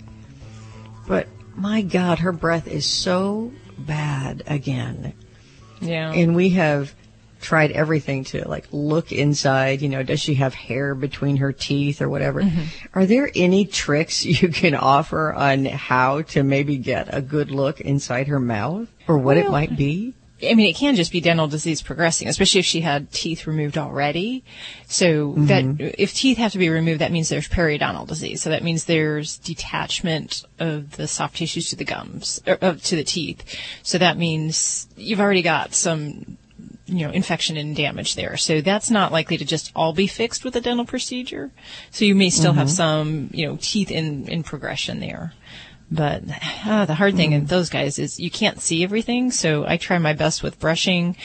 But 1.07 1.27
my 1.55 1.83
God, 1.83 2.17
her 2.19 2.31
breath 2.31 2.67
is 2.67 2.87
so 2.87 3.51
bad 3.77 4.41
again. 4.47 5.13
Yeah. 5.79 6.11
And 6.11 6.35
we 6.35 6.49
have 6.49 6.95
tried 7.41 7.71
everything 7.71 8.23
to 8.25 8.47
like 8.47 8.67
look 8.71 9.11
inside, 9.11 9.81
you 9.81 9.89
know, 9.89 10.03
does 10.03 10.19
she 10.19 10.35
have 10.35 10.53
hair 10.53 10.95
between 10.95 11.37
her 11.37 11.51
teeth 11.51 12.01
or 12.01 12.07
whatever? 12.09 12.41
Mm-hmm. 12.41 12.63
Are 12.93 13.05
there 13.05 13.29
any 13.35 13.65
tricks 13.65 14.25
you 14.41 14.49
can 14.49 14.75
offer 14.75 15.33
on 15.33 15.65
how 15.65 16.21
to 16.23 16.43
maybe 16.43 16.77
get 16.77 17.07
a 17.11 17.21
good 17.21 17.51
look 17.51 17.81
inside 17.81 18.27
her 18.27 18.39
mouth 18.39 18.87
or 19.07 19.17
what 19.17 19.37
it 19.37 19.49
might 19.49 19.75
be? 19.75 20.13
I 20.43 20.55
mean, 20.55 20.65
it 20.65 20.75
can 20.75 20.95
just 20.95 21.11
be 21.11 21.21
dental 21.21 21.47
disease 21.47 21.83
progressing, 21.83 22.27
especially 22.27 22.61
if 22.61 22.65
she 22.65 22.81
had 22.81 23.11
teeth 23.11 23.45
removed 23.45 23.77
already. 23.77 24.43
So 24.87 25.33
Mm-hmm. 25.33 25.45
that 25.45 26.01
if 26.01 26.15
teeth 26.15 26.39
have 26.39 26.53
to 26.53 26.57
be 26.57 26.69
removed, 26.69 27.01
that 27.01 27.11
means 27.11 27.29
there's 27.29 27.47
periodontal 27.47 28.07
disease. 28.07 28.41
So 28.41 28.49
that 28.49 28.63
means 28.63 28.85
there's 28.85 29.37
detachment 29.37 30.43
of 30.57 30.97
the 30.97 31.07
soft 31.07 31.35
tissues 31.37 31.69
to 31.69 31.75
the 31.75 31.83
gums, 31.85 32.41
or, 32.47 32.57
uh, 32.59 32.73
to 32.73 32.95
the 32.95 33.03
teeth. 33.03 33.43
So 33.83 33.99
that 33.99 34.17
means 34.17 34.87
you've 34.97 35.19
already 35.21 35.43
got 35.43 35.75
some, 35.75 36.37
you 36.91 37.07
know, 37.07 37.11
infection 37.13 37.55
and 37.57 37.73
damage 37.75 38.15
there. 38.15 38.35
So 38.37 38.59
that's 38.61 38.91
not 38.91 39.11
likely 39.13 39.37
to 39.37 39.45
just 39.45 39.71
all 39.75 39.93
be 39.93 40.07
fixed 40.07 40.43
with 40.43 40.55
a 40.57 40.61
dental 40.61 40.85
procedure. 40.85 41.49
So 41.89 42.03
you 42.05 42.13
may 42.15 42.29
still 42.29 42.51
have 42.53 42.67
Mhm. 42.67 42.71
some, 42.75 43.29
you 43.33 43.47
know, 43.47 43.57
teeth 43.61 43.89
in, 43.89 44.27
in 44.27 44.43
progression 44.43 44.99
there. 44.99 45.33
But 45.89 46.23
ah, 46.65 46.85
the 46.85 46.95
hard 46.95 47.15
thing 47.15 47.31
in 47.31 47.45
those 47.47 47.69
guys 47.69 47.97
is 47.99 48.19
you 48.19 48.29
can't 48.29 48.61
see 48.61 48.83
everything. 48.83 49.31
So 49.31 49.65
I 49.65 49.77
try 49.77 49.97
my 49.99 50.13
best 50.13 50.43
with 50.43 50.59
brushing, 50.59 51.15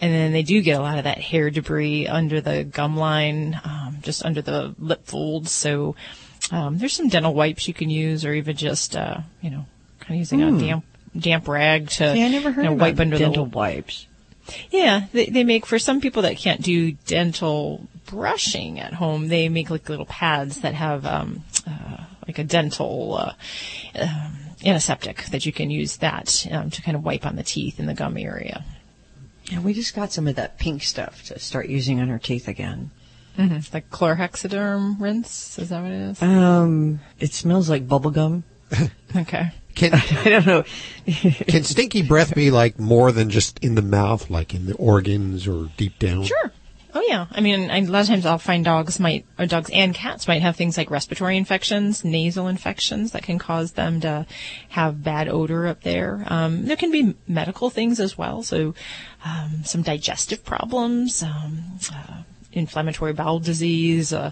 and 0.00 0.12
then 0.14 0.32
they 0.32 0.42
do 0.42 0.62
get 0.62 0.78
a 0.78 0.82
lot 0.82 0.98
of 0.98 1.04
that 1.04 1.18
hair 1.18 1.50
debris 1.50 2.06
under 2.06 2.40
the 2.40 2.64
gum 2.64 2.96
line, 2.96 3.60
um, 3.64 3.98
just 4.02 4.24
under 4.24 4.40
the 4.42 4.74
lip 4.78 5.06
folds. 5.06 5.50
So 5.52 5.94
um, 6.50 6.78
there's 6.78 6.92
some 6.94 7.08
dental 7.08 7.34
wipes 7.34 7.66
you 7.68 7.74
can 7.74 7.90
use, 7.90 8.24
or 8.24 8.32
even 8.34 8.56
just 8.56 8.94
uh, 8.96 9.18
you 9.42 9.50
know, 9.50 9.64
kind 10.00 10.12
of 10.12 10.16
using 10.16 10.40
Hmm. 10.40 10.56
a 10.56 10.58
damp 10.58 10.84
damp 11.18 11.46
rag 11.48 11.88
to 11.90 12.12
See, 12.14 12.22
I 12.24 12.28
never 12.28 12.50
heard 12.50 12.64
you 12.64 12.70
know, 12.70 12.76
wipe 12.76 12.98
under 13.00 13.16
the 13.18 13.24
dental 13.24 13.44
the 13.44 13.56
wipes. 13.56 14.06
Yeah, 14.70 15.06
they, 15.12 15.26
they 15.26 15.44
make 15.44 15.66
for 15.66 15.78
some 15.78 16.00
people 16.00 16.22
that 16.22 16.36
can't 16.36 16.62
do 16.62 16.92
dental 16.92 17.88
brushing 18.06 18.78
at 18.78 18.94
home. 18.94 19.28
They 19.28 19.48
make 19.48 19.70
like 19.70 19.88
little 19.88 20.06
pads 20.06 20.60
that 20.60 20.74
have 20.74 21.06
um, 21.06 21.44
uh, 21.66 22.04
like 22.26 22.38
a 22.38 22.44
dental 22.44 23.16
uh, 23.16 23.32
um, 24.00 24.36
antiseptic 24.64 25.24
that 25.26 25.46
you 25.46 25.52
can 25.52 25.70
use 25.70 25.98
that 25.98 26.46
um, 26.50 26.70
to 26.70 26.82
kind 26.82 26.96
of 26.96 27.04
wipe 27.04 27.26
on 27.26 27.36
the 27.36 27.42
teeth 27.42 27.78
in 27.78 27.86
the 27.86 27.94
gum 27.94 28.16
area. 28.16 28.64
Yeah, 29.46 29.60
we 29.60 29.74
just 29.74 29.94
got 29.94 30.12
some 30.12 30.26
of 30.26 30.36
that 30.36 30.58
pink 30.58 30.82
stuff 30.82 31.24
to 31.24 31.38
start 31.38 31.68
using 31.68 32.00
on 32.00 32.08
her 32.08 32.18
teeth 32.18 32.48
again. 32.48 32.90
Mm-hmm. 33.38 33.56
It's 33.56 33.74
like 33.74 33.90
chlorhexiderm 33.90 35.00
rinse, 35.00 35.58
is 35.58 35.70
that 35.70 35.82
what 35.82 35.90
it 35.90 36.10
is? 36.10 36.22
Um, 36.22 37.00
it 37.18 37.34
smells 37.34 37.68
like 37.68 37.88
bubble 37.88 38.10
gum. 38.10 38.44
okay. 39.16 39.50
Can 39.74 39.94
I 39.94 40.24
don't 40.24 40.46
know. 40.46 40.64
can 41.06 41.64
stinky 41.64 42.02
breath 42.02 42.34
be 42.34 42.50
like 42.50 42.78
more 42.78 43.12
than 43.12 43.30
just 43.30 43.58
in 43.62 43.74
the 43.74 43.82
mouth, 43.82 44.30
like 44.30 44.54
in 44.54 44.66
the 44.66 44.74
organs 44.74 45.46
or 45.46 45.70
deep 45.76 45.98
down? 45.98 46.24
Sure. 46.24 46.52
Oh 46.96 47.04
yeah. 47.08 47.26
I 47.32 47.40
mean, 47.40 47.70
a 47.70 47.80
lot 47.82 48.02
of 48.02 48.06
times 48.06 48.24
I'll 48.24 48.38
find 48.38 48.64
dogs 48.64 49.00
might, 49.00 49.26
or 49.36 49.46
dogs 49.46 49.68
and 49.72 49.92
cats 49.92 50.28
might 50.28 50.42
have 50.42 50.54
things 50.54 50.76
like 50.76 50.92
respiratory 50.92 51.36
infections, 51.36 52.04
nasal 52.04 52.46
infections 52.46 53.10
that 53.12 53.24
can 53.24 53.36
cause 53.36 53.72
them 53.72 54.00
to 54.02 54.26
have 54.68 55.02
bad 55.02 55.28
odor 55.28 55.66
up 55.66 55.82
there. 55.82 56.24
Um, 56.28 56.66
there 56.66 56.76
can 56.76 56.92
be 56.92 57.16
medical 57.26 57.68
things 57.68 57.98
as 57.98 58.16
well. 58.16 58.44
So, 58.44 58.74
um, 59.24 59.64
some 59.64 59.82
digestive 59.82 60.44
problems, 60.44 61.20
um, 61.24 61.78
uh, 61.92 62.22
inflammatory 62.54 63.12
bowel 63.12 63.38
disease, 63.40 64.12
uh, 64.12 64.30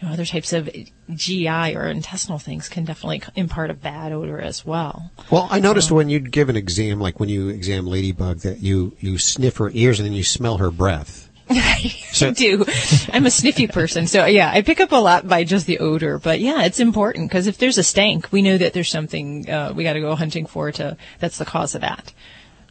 you 0.00 0.06
know, 0.06 0.12
other 0.12 0.24
types 0.24 0.52
of 0.52 0.68
GI 1.14 1.76
or 1.76 1.86
intestinal 1.86 2.38
things 2.38 2.68
can 2.68 2.84
definitely 2.84 3.22
impart 3.36 3.70
a 3.70 3.74
bad 3.74 4.12
odor 4.12 4.40
as 4.40 4.64
well. 4.64 5.10
Well, 5.30 5.48
I 5.50 5.60
noticed 5.60 5.90
when 5.90 6.08
you 6.08 6.18
give 6.18 6.48
an 6.48 6.56
exam, 6.56 7.00
like 7.00 7.20
when 7.20 7.28
you 7.28 7.48
exam 7.48 7.86
Ladybug, 7.86 8.40
that 8.40 8.60
you, 8.60 8.96
you 9.00 9.18
sniff 9.18 9.58
her 9.58 9.70
ears 9.72 10.00
and 10.00 10.06
then 10.06 10.14
you 10.14 10.24
smell 10.24 10.58
her 10.58 10.70
breath. 10.70 11.30
I 11.50 12.30
do. 12.34 12.64
I'm 13.12 13.26
a 13.26 13.30
sniffy 13.30 13.66
person, 13.66 14.06
so 14.06 14.24
yeah, 14.24 14.50
I 14.50 14.62
pick 14.62 14.80
up 14.80 14.92
a 14.92 14.96
lot 14.96 15.28
by 15.28 15.44
just 15.44 15.66
the 15.66 15.78
odor. 15.78 16.18
But 16.18 16.40
yeah, 16.40 16.64
it's 16.64 16.80
important 16.80 17.28
because 17.28 17.46
if 17.46 17.58
there's 17.58 17.76
a 17.76 17.82
stank, 17.82 18.32
we 18.32 18.40
know 18.40 18.56
that 18.56 18.72
there's 18.72 18.88
something 18.88 19.48
uh, 19.50 19.74
we 19.76 19.84
got 19.84 19.92
to 19.92 20.00
go 20.00 20.14
hunting 20.14 20.46
for. 20.46 20.72
To 20.72 20.96
that's 21.18 21.36
the 21.36 21.44
cause 21.44 21.74
of 21.74 21.82
that. 21.82 22.14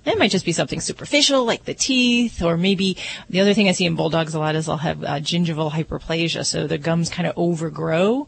It 0.05 0.17
might 0.19 0.31
just 0.31 0.45
be 0.45 0.51
something 0.51 0.81
superficial, 0.81 1.45
like 1.45 1.65
the 1.65 1.73
teeth, 1.73 2.41
or 2.41 2.57
maybe 2.57 2.97
the 3.29 3.39
other 3.39 3.53
thing 3.53 3.69
I 3.69 3.71
see 3.71 3.85
in 3.85 3.95
bulldogs 3.95 4.33
a 4.33 4.39
lot 4.39 4.55
is 4.55 4.65
they'll 4.65 4.77
have 4.77 5.03
uh, 5.03 5.19
gingival 5.19 5.71
hyperplasia, 5.71 6.45
so 6.45 6.67
the 6.67 6.77
gums 6.77 7.09
kind 7.09 7.27
of 7.27 7.33
overgrow, 7.37 8.27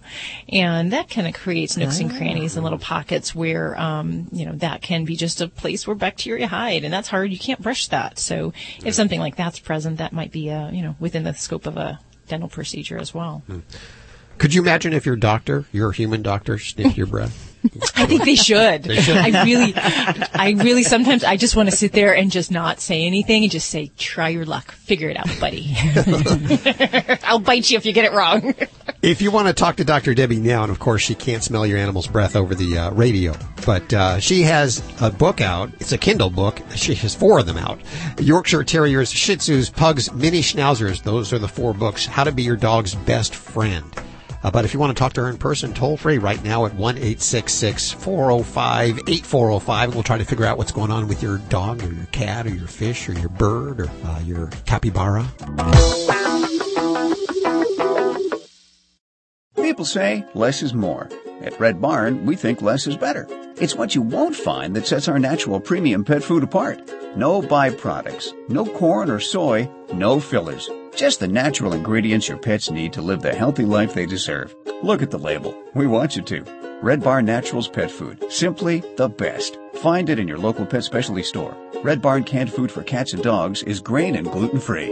and 0.49 0.93
that 0.93 1.09
kind 1.09 1.27
of 1.27 1.33
creates 1.33 1.75
nooks 1.75 1.99
and 1.99 2.09
crannies 2.15 2.55
and 2.55 2.63
little 2.63 2.79
pockets 2.79 3.35
where, 3.35 3.77
um, 3.79 4.27
you 4.31 4.45
know, 4.45 4.53
that 4.53 4.81
can 4.81 5.03
be 5.05 5.15
just 5.15 5.41
a 5.41 5.47
place 5.47 5.85
where 5.85 5.95
bacteria 5.95 6.47
hide, 6.47 6.83
and 6.83 6.93
that's 6.93 7.09
hard. 7.09 7.31
You 7.31 7.39
can't 7.39 7.61
brush 7.61 7.87
that. 7.89 8.19
So 8.19 8.53
if 8.83 8.93
something 8.93 9.19
like 9.19 9.35
that's 9.35 9.59
present, 9.59 9.97
that 9.97 10.13
might 10.13 10.31
be, 10.31 10.49
uh, 10.49 10.71
you 10.71 10.81
know, 10.81 10.95
within 10.99 11.23
the 11.23 11.33
scope 11.33 11.65
of 11.65 11.77
a 11.77 11.99
dental 12.27 12.49
procedure 12.49 12.97
as 12.97 13.13
well. 13.13 13.43
Could 14.37 14.53
you 14.53 14.61
imagine 14.61 14.93
if 14.93 15.05
your 15.05 15.15
doctor, 15.15 15.65
your 15.71 15.91
human 15.91 16.21
doctor, 16.21 16.57
sniffed 16.57 16.97
your 16.97 17.07
breath? 17.07 17.55
I 17.95 18.05
think 18.05 18.25
they 18.25 18.35
should. 18.35 18.83
They 18.83 18.97
should. 18.97 19.17
I 19.17 19.43
really, 19.43 19.73
I 19.75 20.55
really 20.57 20.83
sometimes 20.83 21.23
I 21.23 21.37
just 21.37 21.55
want 21.55 21.69
to 21.69 21.75
sit 21.75 21.93
there 21.93 22.15
and 22.15 22.31
just 22.31 22.51
not 22.51 22.79
say 22.79 23.05
anything 23.05 23.43
and 23.43 23.51
just 23.51 23.69
say, 23.69 23.91
"Try 23.97 24.29
your 24.29 24.45
luck, 24.45 24.71
figure 24.71 25.09
it 25.09 25.17
out, 25.17 25.29
buddy." 25.39 25.75
I'll 27.23 27.39
bite 27.39 27.69
you 27.69 27.77
if 27.77 27.85
you 27.85 27.93
get 27.93 28.05
it 28.05 28.13
wrong. 28.13 28.53
If 29.01 29.21
you 29.21 29.29
want 29.29 29.47
to 29.47 29.53
talk 29.53 29.75
to 29.75 29.83
Dr. 29.85 30.15
Debbie 30.15 30.39
now, 30.39 30.63
and 30.63 30.71
of 30.71 30.79
course 30.79 31.03
she 31.03 31.13
can't 31.13 31.43
smell 31.43 31.67
your 31.67 31.77
animal's 31.77 32.07
breath 32.07 32.35
over 32.35 32.55
the 32.55 32.75
uh, 32.75 32.91
radio, 32.91 33.35
but 33.63 33.93
uh, 33.93 34.19
she 34.19 34.41
has 34.41 34.81
a 34.99 35.11
book 35.11 35.41
out. 35.41 35.69
It's 35.79 35.91
a 35.91 35.97
Kindle 35.99 36.31
book. 36.31 36.59
She 36.73 36.95
has 36.95 37.13
four 37.13 37.37
of 37.37 37.45
them 37.45 37.57
out. 37.57 37.79
Yorkshire 38.19 38.63
Terriers, 38.63 39.11
Shih 39.11 39.35
Tzus, 39.35 39.71
Pugs, 39.71 40.11
Mini 40.11 40.41
Schnauzers. 40.41 41.03
Those 41.03 41.31
are 41.33 41.37
the 41.37 41.47
four 41.47 41.71
books. 41.75 42.07
How 42.07 42.23
to 42.23 42.31
be 42.31 42.41
your 42.41 42.55
dog's 42.55 42.95
best 42.95 43.35
friend. 43.35 43.85
Uh, 44.45 44.51
but 44.51 44.63
if 44.63 44.75
you 44.75 44.79
want 44.79 44.95
to 44.95 44.99
talk 44.99 45.11
to 45.11 45.21
her 45.21 45.27
in 45.27 45.37
person, 45.37 45.73
toll 45.73 45.97
free 45.97 46.19
right 46.19 46.43
now 46.43 46.67
at 46.67 46.75
1 46.75 46.97
405 46.97 48.99
8405. 49.07 49.95
We'll 49.95 50.03
try 50.03 50.19
to 50.19 50.23
figure 50.23 50.45
out 50.45 50.59
what's 50.59 50.71
going 50.71 50.91
on 50.91 51.07
with 51.07 51.23
your 51.23 51.39
dog 51.39 51.81
or 51.81 51.91
your 51.91 52.05
cat 52.11 52.45
or 52.45 52.53
your 52.53 52.67
fish 52.67 53.09
or 53.09 53.13
your 53.13 53.29
bird 53.29 53.79
or 53.79 53.89
uh, 54.03 54.19
your 54.19 54.51
capybara. 54.67 55.25
People 59.55 59.85
say 59.85 60.23
less 60.35 60.61
is 60.61 60.75
more. 60.75 61.09
At 61.41 61.59
Red 61.59 61.81
Barn, 61.81 62.27
we 62.27 62.35
think 62.35 62.61
less 62.61 62.85
is 62.85 62.97
better. 62.97 63.25
It's 63.59 63.75
what 63.75 63.95
you 63.95 64.03
won't 64.03 64.35
find 64.35 64.75
that 64.75 64.85
sets 64.85 65.07
our 65.07 65.17
natural 65.17 65.59
premium 65.59 66.05
pet 66.05 66.23
food 66.23 66.43
apart. 66.43 66.87
No 67.17 67.41
byproducts, 67.41 68.31
no 68.47 68.63
corn 68.63 69.09
or 69.09 69.19
soy, 69.19 69.67
no 69.91 70.19
fillers. 70.19 70.69
Just 70.95 71.19
the 71.19 71.27
natural 71.27 71.73
ingredients 71.73 72.29
your 72.29 72.37
pets 72.37 72.71
need 72.71 72.93
to 72.93 73.01
live 73.01 73.21
the 73.21 73.35
healthy 73.35 73.65
life 73.65 73.93
they 73.93 74.05
deserve. 74.05 74.55
Look 74.81 75.01
at 75.01 75.11
the 75.11 75.19
label. 75.19 75.53
We 75.73 75.87
want 75.87 76.15
you 76.15 76.21
to. 76.23 76.79
Red 76.81 77.03
Barn 77.03 77.25
Naturals 77.25 77.67
Pet 77.67 77.91
Food. 77.91 78.23
Simply 78.31 78.81
the 78.95 79.09
best. 79.09 79.59
Find 79.75 80.09
it 80.09 80.19
in 80.19 80.27
your 80.27 80.37
local 80.37 80.65
pet 80.65 80.85
specialty 80.85 81.23
store. 81.23 81.55
Red 81.83 82.01
Barn 82.01 82.23
canned 82.23 82.51
food 82.51 82.71
for 82.71 82.81
cats 82.81 83.11
and 83.11 83.21
dogs 83.21 83.61
is 83.63 83.81
grain 83.81 84.15
and 84.15 84.31
gluten 84.31 84.59
free. 84.59 84.87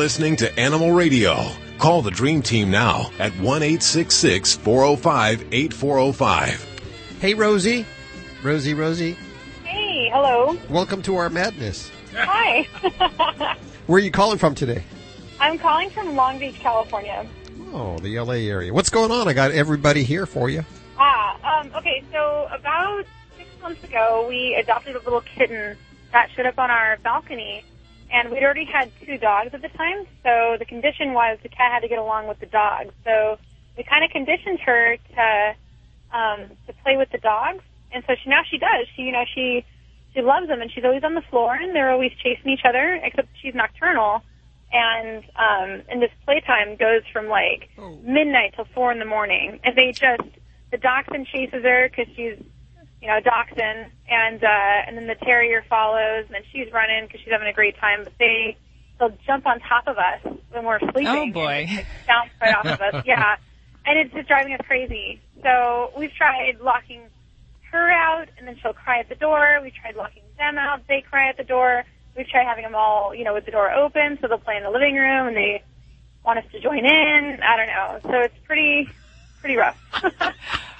Listening 0.00 0.34
to 0.34 0.58
Animal 0.58 0.92
Radio. 0.92 1.46
Call 1.76 2.00
the 2.00 2.10
Dream 2.10 2.40
Team 2.40 2.70
now 2.70 3.10
at 3.18 3.32
1 3.38 3.60
405 3.60 5.44
8405. 5.52 7.18
Hey, 7.20 7.34
Rosie. 7.34 7.84
Rosie, 8.42 8.72
Rosie. 8.72 9.14
Hey, 9.62 10.08
hello. 10.10 10.56
Welcome 10.70 11.02
to 11.02 11.16
our 11.16 11.28
madness. 11.28 11.90
Hi. 12.14 12.62
Where 13.86 14.00
are 14.00 14.02
you 14.02 14.10
calling 14.10 14.38
from 14.38 14.54
today? 14.54 14.82
I'm 15.38 15.58
calling 15.58 15.90
from 15.90 16.16
Long 16.16 16.38
Beach, 16.38 16.58
California. 16.60 17.26
Oh, 17.74 17.98
the 17.98 18.18
LA 18.18 18.48
area. 18.48 18.72
What's 18.72 18.88
going 18.88 19.10
on? 19.10 19.28
I 19.28 19.34
got 19.34 19.50
everybody 19.50 20.02
here 20.02 20.24
for 20.24 20.48
you. 20.48 20.64
Ah, 20.96 21.60
um, 21.60 21.70
okay, 21.76 22.02
so 22.10 22.48
about 22.50 23.04
six 23.36 23.50
months 23.60 23.84
ago, 23.84 24.24
we 24.26 24.54
adopted 24.54 24.96
a 24.96 25.00
little 25.00 25.20
kitten 25.20 25.76
that 26.12 26.30
showed 26.34 26.46
up 26.46 26.58
on 26.58 26.70
our 26.70 26.96
balcony, 27.02 27.64
and 28.12 28.30
we'd 28.30 28.42
already 28.42 28.64
had 28.64 28.90
two 29.06 29.18
dogs 29.18 29.50
at 29.52 29.62
the 29.62 29.68
time, 29.68 30.06
so 30.22 30.56
the 30.58 30.64
condition 30.64 31.12
was 31.12 31.38
the 31.42 31.48
cat 31.48 31.72
had 31.72 31.80
to 31.80 31.88
get 31.88 31.98
along 31.98 32.26
with 32.26 32.40
the 32.40 32.46
dog. 32.46 32.92
So 33.04 33.38
we 33.76 33.84
kind 33.84 34.04
of 34.04 34.10
conditioned 34.10 34.60
her 34.60 34.96
to 35.14 35.54
um, 36.16 36.50
to 36.66 36.72
play 36.82 36.96
with 36.96 37.10
the 37.10 37.18
dogs, 37.18 37.62
and 37.92 38.02
so 38.06 38.14
she 38.22 38.28
now 38.28 38.42
she 38.50 38.58
does. 38.58 38.86
She, 38.96 39.02
you 39.02 39.12
know, 39.12 39.24
she 39.34 39.64
she 40.14 40.22
loves 40.22 40.48
them, 40.48 40.60
and 40.60 40.70
she's 40.72 40.84
always 40.84 41.04
on 41.04 41.14
the 41.14 41.22
floor, 41.30 41.54
and 41.54 41.74
they're 41.74 41.90
always 41.90 42.12
chasing 42.22 42.50
each 42.50 42.64
other. 42.64 43.00
Except 43.02 43.28
she's 43.40 43.54
nocturnal, 43.54 44.22
and 44.72 45.24
um, 45.36 45.82
and 45.88 46.02
this 46.02 46.10
playtime 46.24 46.76
goes 46.76 47.02
from 47.12 47.28
like 47.28 47.70
midnight 48.04 48.54
till 48.56 48.66
four 48.74 48.90
in 48.92 48.98
the 48.98 49.04
morning, 49.04 49.60
and 49.62 49.76
they 49.76 49.92
just 49.92 50.28
the 50.70 50.78
dachshund 50.78 51.26
chases 51.26 51.62
her 51.62 51.88
because 51.88 52.12
she's 52.14 52.38
you 53.00 53.08
know 53.08 53.20
dachshund, 53.20 53.90
and 54.08 54.42
uh, 54.44 54.86
and 54.86 54.96
then 54.96 55.06
the 55.06 55.14
terrier 55.14 55.64
follows, 55.68 56.26
and 56.26 56.34
then 56.34 56.42
she's 56.52 56.72
running 56.72 57.06
because 57.06 57.20
she's 57.20 57.32
having 57.32 57.48
a 57.48 57.52
great 57.52 57.78
time. 57.78 58.04
But 58.04 58.12
they 58.18 58.56
they'll 58.98 59.16
jump 59.26 59.46
on 59.46 59.60
top 59.60 59.86
of 59.86 59.96
us 59.96 60.38
when 60.50 60.64
we're 60.64 60.80
sleeping. 60.80 61.06
Oh 61.06 61.32
boy. 61.32 61.66
and, 61.68 61.76
like, 61.76 61.86
bounce 62.06 62.30
right 62.40 62.54
off 62.54 62.66
of 62.66 62.80
us. 62.80 63.04
Yeah, 63.06 63.36
and 63.86 63.98
it's 63.98 64.12
just 64.12 64.28
driving 64.28 64.52
us 64.52 64.60
crazy. 64.66 65.20
So 65.42 65.92
we've 65.96 66.12
tried 66.12 66.60
locking 66.60 67.02
her 67.72 67.90
out, 67.90 68.28
and 68.36 68.46
then 68.46 68.56
she'll 68.60 68.74
cry 68.74 69.00
at 69.00 69.08
the 69.08 69.14
door. 69.14 69.60
We 69.62 69.70
tried 69.70 69.96
locking 69.96 70.22
them 70.36 70.58
out; 70.58 70.86
they 70.88 71.02
cry 71.08 71.28
at 71.30 71.36
the 71.36 71.44
door. 71.44 71.84
We've 72.16 72.28
tried 72.28 72.44
having 72.44 72.64
them 72.64 72.74
all, 72.74 73.14
you 73.14 73.24
know, 73.24 73.32
with 73.32 73.46
the 73.46 73.52
door 73.52 73.72
open, 73.72 74.18
so 74.20 74.28
they'll 74.28 74.38
play 74.38 74.56
in 74.56 74.64
the 74.64 74.70
living 74.70 74.96
room, 74.96 75.28
and 75.28 75.36
they 75.36 75.62
want 76.24 76.38
us 76.38 76.44
to 76.52 76.60
join 76.60 76.84
in. 76.84 77.38
I 77.42 77.56
don't 77.56 77.68
know. 77.68 78.10
So 78.10 78.20
it's 78.20 78.34
pretty, 78.44 78.88
pretty 79.40 79.56
rough. 79.56 79.78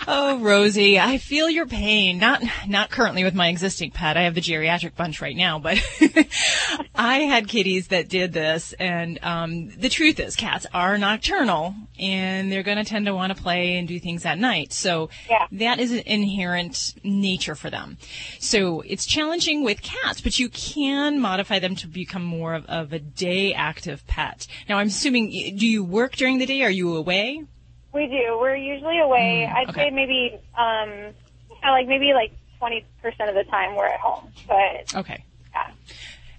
Oh, 0.08 0.38
Rosie, 0.38 0.98
I 0.98 1.18
feel 1.18 1.50
your 1.50 1.66
pain. 1.66 2.18
Not 2.18 2.42
not 2.66 2.90
currently 2.90 3.22
with 3.22 3.34
my 3.34 3.48
existing 3.48 3.90
pet. 3.90 4.16
I 4.16 4.22
have 4.22 4.34
the 4.34 4.40
geriatric 4.40 4.96
bunch 4.96 5.20
right 5.20 5.36
now, 5.36 5.58
but 5.58 5.78
I 6.94 7.18
had 7.18 7.48
kitties 7.48 7.88
that 7.88 8.08
did 8.08 8.32
this, 8.32 8.72
and 8.78 9.18
um, 9.22 9.70
the 9.78 9.88
truth 9.88 10.18
is, 10.18 10.36
cats 10.36 10.66
are 10.72 10.96
nocturnal, 10.96 11.74
and 11.98 12.50
they're 12.50 12.62
going 12.62 12.78
to 12.78 12.84
tend 12.84 13.06
to 13.06 13.14
want 13.14 13.36
to 13.36 13.40
play 13.40 13.76
and 13.76 13.86
do 13.86 14.00
things 14.00 14.24
at 14.24 14.38
night. 14.38 14.72
So 14.72 15.10
that 15.52 15.78
is 15.78 15.92
an 15.92 16.02
inherent 16.06 16.94
nature 17.04 17.54
for 17.54 17.68
them. 17.70 17.98
So 18.38 18.80
it's 18.80 19.04
challenging 19.06 19.64
with 19.64 19.82
cats, 19.82 20.20
but 20.20 20.38
you 20.38 20.48
can 20.48 21.20
modify 21.20 21.58
them 21.58 21.76
to 21.76 21.86
become 21.86 22.24
more 22.24 22.54
of, 22.54 22.64
of 22.66 22.92
a 22.92 22.98
day 22.98 23.52
active 23.52 24.06
pet. 24.06 24.46
Now, 24.68 24.78
I'm 24.78 24.88
assuming, 24.88 25.56
do 25.56 25.66
you 25.66 25.84
work 25.84 26.16
during 26.16 26.38
the 26.38 26.46
day? 26.46 26.62
Are 26.62 26.70
you 26.70 26.96
away? 26.96 27.44
We 27.92 28.06
do. 28.06 28.38
We're 28.40 28.56
usually 28.56 29.00
away. 29.00 29.48
Mm, 29.48 29.54
I'd 29.54 29.68
okay. 29.70 29.88
say 29.88 29.90
maybe, 29.90 30.34
um, 30.56 31.14
yeah, 31.62 31.70
like 31.70 31.88
maybe 31.88 32.12
like 32.14 32.32
20% 32.60 32.84
of 33.28 33.34
the 33.34 33.44
time 33.50 33.74
we're 33.74 33.86
at 33.86 34.00
home. 34.00 34.30
But 34.46 34.94
Okay. 34.94 35.24
Yeah. 35.52 35.70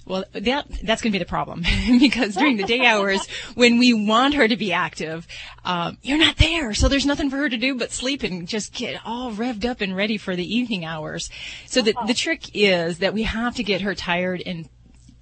Well, 0.05 0.25
that 0.33 0.67
that's 0.83 1.01
going 1.01 1.11
to 1.11 1.17
be 1.17 1.19
the 1.19 1.25
problem 1.25 1.63
because 1.99 2.35
during 2.35 2.57
the 2.57 2.63
day 2.63 2.85
hours, 2.85 3.25
when 3.53 3.77
we 3.77 3.93
want 3.93 4.33
her 4.33 4.47
to 4.47 4.57
be 4.57 4.73
active, 4.73 5.27
um, 5.63 5.97
you're 6.01 6.17
not 6.17 6.37
there, 6.37 6.73
so 6.73 6.87
there's 6.87 7.05
nothing 7.05 7.29
for 7.29 7.37
her 7.37 7.49
to 7.49 7.57
do 7.57 7.75
but 7.77 7.91
sleep 7.91 8.23
and 8.23 8.47
just 8.47 8.73
get 8.73 8.99
all 9.05 9.31
revved 9.31 9.63
up 9.63 9.79
and 9.79 9.95
ready 9.95 10.17
for 10.17 10.35
the 10.35 10.55
evening 10.55 10.85
hours. 10.85 11.29
So 11.67 11.81
the 11.81 11.93
the 12.07 12.15
trick 12.15 12.49
is 12.53 12.97
that 12.97 13.13
we 13.13 13.23
have 13.23 13.55
to 13.57 13.63
get 13.63 13.81
her 13.81 13.93
tired 13.93 14.41
and 14.43 14.67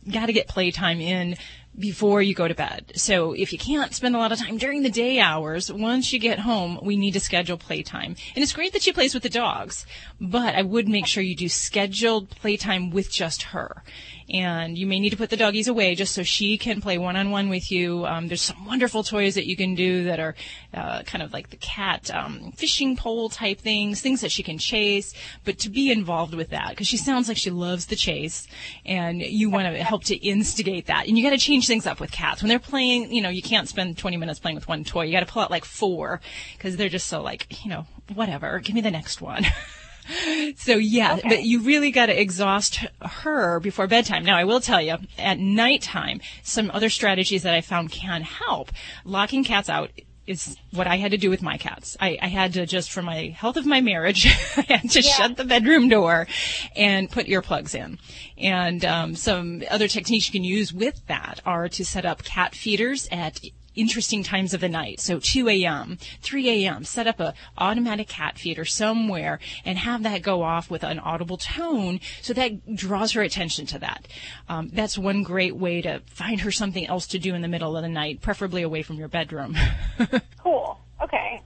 got 0.10 0.28
to 0.28 0.34
get 0.34 0.48
playtime 0.48 1.02
in 1.02 1.36
before 1.80 2.22
you 2.22 2.36
go 2.36 2.48
to 2.48 2.54
bed. 2.54 2.92
So 2.96 3.34
if 3.34 3.54
you 3.54 3.58
can't 3.58 3.94
spend 3.94 4.16
a 4.16 4.20
lot 4.20 4.32
of 4.32 4.40
time 4.40 4.58
during 4.58 4.84
the 4.84 4.90
day 4.90 5.20
hours, 5.20 5.72
once 5.72 6.12
you 6.12 6.20
get 6.20 6.40
home, 6.40 6.80
we 6.84 6.98
need 6.98 7.14
to 7.14 7.20
schedule 7.20 7.58
playtime. 7.58 8.16
And 8.36 8.44
it's 8.44 8.54
great 8.54 8.74
that 8.74 8.84
she 8.84 8.92
plays 8.92 9.14
with 9.14 9.24
the 9.24 9.30
dogs, 9.30 9.86
but 10.20 10.56
I 10.56 10.62
would 10.62 10.90
make 10.90 11.08
sure 11.08 11.24
you 11.24 11.36
do 11.36 11.50
scheduled 11.50 12.30
playtime 12.30 12.92
with 12.92 13.12
just 13.12 13.44
her. 13.44 13.84
And 14.32 14.78
you 14.78 14.86
may 14.86 15.00
need 15.00 15.10
to 15.10 15.18
put 15.18 15.30
the 15.30 15.38
doggies 15.38 15.68
away 15.68 15.96
just 15.96 16.14
so 16.14 16.24
she 16.24 16.58
can 16.58 16.82
play 16.82 16.98
one-on-one 16.98 17.50
with 17.50 17.72
you. 17.72 18.06
Um, 18.06 18.28
there's 18.28 18.42
some 18.42 18.66
wonderful 18.66 19.04
toys 19.04 19.36
that 19.36 19.48
you 19.48 19.56
can 19.56 19.76
do 19.76 20.04
that 20.06 20.20
are 20.20 20.36
uh, 20.74 21.02
kind 21.04 21.24
of 21.24 21.34
like 21.34 21.50
the 21.50 21.58
cat 21.58 22.14
um, 22.14 22.52
fishing 22.52 22.96
pole 22.96 23.30
type 23.30 23.60
things, 23.60 24.02
things 24.02 24.22
that 24.22 24.32
she 24.32 24.44
can 24.44 24.58
chase. 24.58 25.14
But 25.46 25.58
to 25.60 25.70
be 25.70 25.92
involved 25.92 26.34
with 26.34 26.50
that, 26.50 26.70
because 26.70 26.88
she 26.88 26.98
sounds 26.98 27.28
like 27.28 27.38
she 27.38 27.50
loves 27.50 27.88
the 27.88 27.96
chase, 27.96 28.48
and 28.86 29.22
you 29.22 29.50
want 29.50 29.74
to 29.74 29.84
help 29.84 30.04
to 30.06 30.16
instigate 30.16 30.86
that. 30.88 31.08
And 31.08 31.18
you 31.18 31.24
got 31.24 31.32
to 31.32 31.38
change 31.38 31.68
things 31.68 31.88
up 31.88 32.00
with 32.00 32.12
cats 32.12 32.42
when 32.42 32.50
they're 32.50 32.60
playing. 32.60 33.12
You 33.12 33.22
know, 33.22 33.30
you 33.30 33.42
can't 33.42 33.68
spend 33.68 33.98
20 33.98 34.18
minutes 34.18 34.40
playing 34.40 34.56
with 34.56 34.68
one 34.68 34.84
toy. 34.84 35.06
You 35.06 35.12
got 35.12 35.22
to 35.22 35.32
pull 35.32 35.42
out 35.42 35.52
like 35.52 35.66
four 35.66 36.22
because 36.58 36.78
they're 36.78 36.90
just 36.90 37.08
so 37.08 37.22
like, 37.22 37.64
you 37.64 37.70
know, 37.70 37.88
whatever. 38.14 38.60
Give 38.60 38.76
me 38.76 38.82
the 38.82 38.92
next 38.92 39.22
one. 39.22 39.46
So 40.58 40.76
yeah, 40.76 41.20
but 41.24 41.44
you 41.44 41.62
really 41.62 41.92
got 41.92 42.08
to 42.08 42.20
exhaust 42.20 42.86
her 43.02 43.60
before 43.60 43.88
bedtime. 43.88 44.26
Now 44.26 44.38
I 44.38 44.44
will 44.44 44.60
tell 44.60 44.82
you, 44.82 44.98
at 45.18 45.40
nighttime, 45.40 46.22
some 46.44 46.70
other 46.74 46.90
strategies 46.90 47.44
that 47.44 47.54
I 47.54 47.62
found 47.62 47.92
can 47.92 48.22
help. 48.24 48.72
Locking 49.06 49.44
cats 49.44 49.70
out 49.70 49.92
is 50.30 50.56
what 50.72 50.86
I 50.86 50.98
had 50.98 51.12
to 51.12 51.18
do 51.18 51.32
with 51.32 51.42
my 51.42 51.58
cats. 51.58 51.98
I, 52.00 52.20
I 52.22 52.28
had 52.28 52.54
to 52.54 52.68
just, 52.68 52.92
for 52.92 53.02
my 53.02 53.34
health 53.36 53.58
of 53.58 53.66
my 53.66 53.82
marriage, 53.82 54.28
I 54.58 54.66
had 54.70 54.92
to 54.92 55.02
shut 55.02 55.38
the 55.38 55.44
bedroom 55.44 55.90
door 55.90 56.28
and 56.76 57.10
put 57.10 57.26
earplugs 57.26 57.74
in. 57.74 57.98
And 58.38 58.86
um, 58.86 59.16
some 59.16 59.64
other 59.72 59.88
techniques 59.88 60.28
you 60.28 60.34
can 60.34 60.44
use 60.44 60.72
with 60.72 61.02
that 61.08 61.42
are 61.46 61.68
to 61.70 61.84
set 61.84 62.06
up 62.06 62.24
cat 62.24 62.54
feeders 62.54 63.08
at 63.12 63.42
interesting 63.80 64.24
times 64.24 64.54
of 64.54 64.62
the 64.62 64.70
night. 64.70 65.00
So 65.00 65.20
2 65.20 65.48
a.m., 65.50 65.98
3 66.22 66.50
a.m., 66.66 66.84
set 66.84 67.08
up 67.08 67.20
a 67.20 67.34
automatic 67.58 68.08
cat 68.08 68.38
feeder 68.38 68.66
somewhere 68.66 69.40
and 69.66 69.78
have 69.78 70.04
that 70.04 70.22
go 70.22 70.44
off 70.44 70.70
with 70.70 70.84
an 70.84 71.00
audible 71.00 71.38
tone 71.38 72.00
so 72.22 72.34
that 72.34 72.76
draws 72.76 73.14
her 73.14 73.22
attention 73.22 73.66
to 73.68 73.80
that. 73.80 74.08
Um, 74.48 74.70
that's 74.74 74.98
one 74.98 75.24
great 75.24 75.56
way 75.56 75.82
to 75.82 76.02
find 76.08 76.42
her 76.42 76.52
something 76.52 76.86
else 76.88 77.08
to 77.08 77.20
do 77.20 77.34
in 77.34 77.42
the 77.42 77.48
middle 77.48 77.76
of 77.76 77.84
the 77.84 77.90
night, 77.90 78.22
preferably 78.22 78.62
away 78.62 78.84
from 78.84 78.98
your 78.98 79.08
bedroom. 79.08 79.56
cool. 80.44 80.80
Okay. 81.02 81.42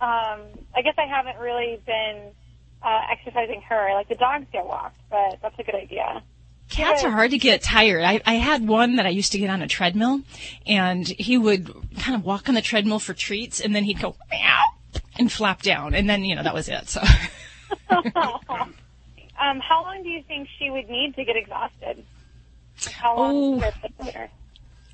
Um, 0.00 0.42
I 0.74 0.82
guess 0.82 0.94
I 0.96 1.06
haven't 1.06 1.38
really 1.38 1.80
been 1.84 2.30
uh, 2.82 3.00
exercising 3.10 3.62
her. 3.62 3.90
Like 3.94 4.08
the 4.08 4.14
dogs 4.14 4.46
get 4.52 4.64
walked, 4.66 5.00
but 5.10 5.38
that's 5.42 5.58
a 5.58 5.62
good 5.62 5.74
idea. 5.74 6.22
Cats 6.68 7.02
are 7.04 7.10
hard 7.10 7.30
to 7.32 7.38
get 7.38 7.62
tired. 7.62 8.02
I, 8.04 8.20
I 8.26 8.34
had 8.34 8.66
one 8.68 8.96
that 8.96 9.06
I 9.06 9.08
used 9.10 9.32
to 9.32 9.38
get 9.38 9.50
on 9.50 9.62
a 9.62 9.66
treadmill, 9.68 10.20
and 10.66 11.06
he 11.06 11.38
would 11.38 11.66
kind 11.98 12.14
of 12.14 12.24
walk 12.24 12.48
on 12.48 12.54
the 12.54 12.62
treadmill 12.62 12.98
for 12.98 13.14
treats, 13.14 13.60
and 13.60 13.74
then 13.74 13.84
he'd 13.84 14.00
go 14.00 14.14
meow 14.30 14.62
and 15.18 15.30
flap 15.32 15.62
down, 15.62 15.94
and 15.94 16.08
then 16.08 16.24
you 16.24 16.34
know 16.36 16.42
that 16.42 16.54
was 16.54 16.68
it. 16.68 16.88
So 16.88 17.00
um, 17.90 19.60
how 19.60 19.82
long 19.82 20.02
do 20.02 20.08
you 20.08 20.22
think 20.26 20.48
she 20.58 20.70
would 20.70 20.88
need 20.88 21.14
to 21.16 21.24
get 21.24 21.36
exhausted? 21.36 22.04
How 22.92 23.16
long 23.16 23.34
Oh. 23.34 23.50
would 23.56 23.64
it 23.64 23.74
take 24.02 24.14
her? 24.14 24.30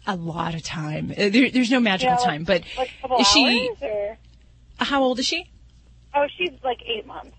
a 0.06 0.16
lot 0.16 0.54
of 0.54 0.62
time. 0.62 1.10
Uh, 1.12 1.30
There, 1.30 1.48
there's 1.50 1.70
no 1.70 1.80
magical 1.80 2.16
Yeah, 2.18 2.24
time, 2.24 2.44
but 2.44 2.62
like 2.76 2.90
she? 3.26 3.70
or? 3.80 4.18
How 4.78 5.02
old 5.02 5.18
is 5.18 5.26
she? 5.26 5.48
Oh, 6.14 6.26
she's 6.36 6.50
like 6.62 6.82
eight 6.86 7.06
months. 7.06 7.34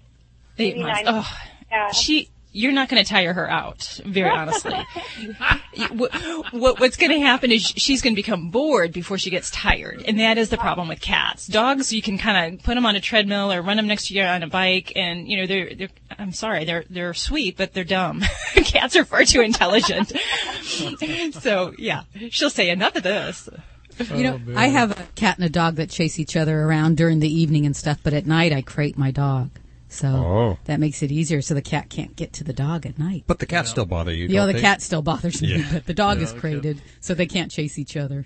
Eight 0.57 0.75
months. 0.77 1.03
nine. 1.03 1.15
Oh, 1.15 1.37
Yeah. 1.71 1.91
she. 1.91 2.29
You're 2.55 2.71
not 2.71 2.87
going 2.87 3.03
to 3.03 3.09
tire 3.09 3.33
her 3.33 3.49
out, 3.49 3.99
very 4.05 4.29
honestly. 4.29 4.73
what, 5.91 6.15
what, 6.53 6.79
what's 6.79 6.95
going 6.95 7.11
to 7.11 7.19
happen 7.19 7.51
is 7.51 7.61
she's 7.61 8.01
going 8.01 8.13
to 8.13 8.15
become 8.15 8.49
bored 8.49 8.93
before 8.93 9.17
she 9.17 9.29
gets 9.29 9.51
tired, 9.51 10.01
and 10.07 10.17
that 10.21 10.37
is 10.37 10.47
the 10.47 10.57
problem 10.57 10.87
with 10.87 11.01
cats. 11.01 11.47
Dogs, 11.47 11.91
you 11.91 12.01
can 12.01 12.17
kind 12.17 12.55
of 12.55 12.63
put 12.63 12.75
them 12.75 12.85
on 12.85 12.95
a 12.95 13.01
treadmill 13.01 13.51
or 13.51 13.61
run 13.61 13.75
them 13.75 13.87
next 13.87 14.07
to 14.07 14.13
you 14.13 14.23
on 14.23 14.41
a 14.41 14.47
bike, 14.47 14.93
and 14.95 15.27
you 15.27 15.35
know 15.35 15.47
they're 15.47 15.75
they're. 15.75 15.89
I'm 16.17 16.31
sorry, 16.31 16.63
they're 16.63 16.85
they're 16.89 17.13
sweet, 17.13 17.57
but 17.57 17.73
they're 17.73 17.83
dumb. 17.83 18.23
cats 18.55 18.95
are 18.95 19.03
far 19.03 19.25
too 19.25 19.41
intelligent. 19.41 20.13
so 21.33 21.73
yeah, 21.77 22.03
she'll 22.29 22.49
say 22.49 22.69
enough 22.69 22.95
of 22.95 23.03
this. 23.03 23.49
You 23.99 24.23
know, 24.23 24.41
oh, 24.47 24.53
I 24.55 24.67
have 24.67 24.91
a 24.97 25.03
cat 25.15 25.37
and 25.37 25.45
a 25.45 25.49
dog 25.49 25.75
that 25.75 25.89
chase 25.89 26.19
each 26.19 26.37
other 26.37 26.61
around 26.61 26.95
during 26.95 27.19
the 27.19 27.33
evening 27.33 27.65
and 27.65 27.75
stuff, 27.75 27.99
but 28.01 28.13
at 28.13 28.25
night 28.25 28.53
I 28.53 28.61
crate 28.61 28.97
my 28.97 29.11
dog. 29.11 29.49
So 29.95 30.07
Oh. 30.07 30.57
that 30.65 30.79
makes 30.79 31.01
it 31.01 31.11
easier 31.11 31.41
so 31.41 31.53
the 31.53 31.61
cat 31.61 31.89
can't 31.89 32.15
get 32.15 32.33
to 32.33 32.43
the 32.43 32.53
dog 32.53 32.85
at 32.85 32.99
night. 32.99 33.23
But 33.27 33.39
the 33.39 33.45
cats 33.45 33.69
still 33.69 33.85
bother 33.85 34.13
you. 34.13 34.27
Yeah, 34.27 34.41
don't 34.41 34.47
the 34.47 34.53
they? 34.53 34.61
cat 34.61 34.81
still 34.81 35.01
bothers 35.01 35.41
me, 35.41 35.55
Yeah. 35.55 35.69
but 35.73 35.85
the 35.85 35.93
dog 35.93 36.17
Yeah, 36.17 36.23
is 36.25 36.31
okay. 36.31 36.39
crated, 36.39 36.81
so 36.99 37.13
they 37.13 37.25
can't 37.27 37.49
chase 37.51 37.79
each 37.79 37.95
other. 37.95 38.25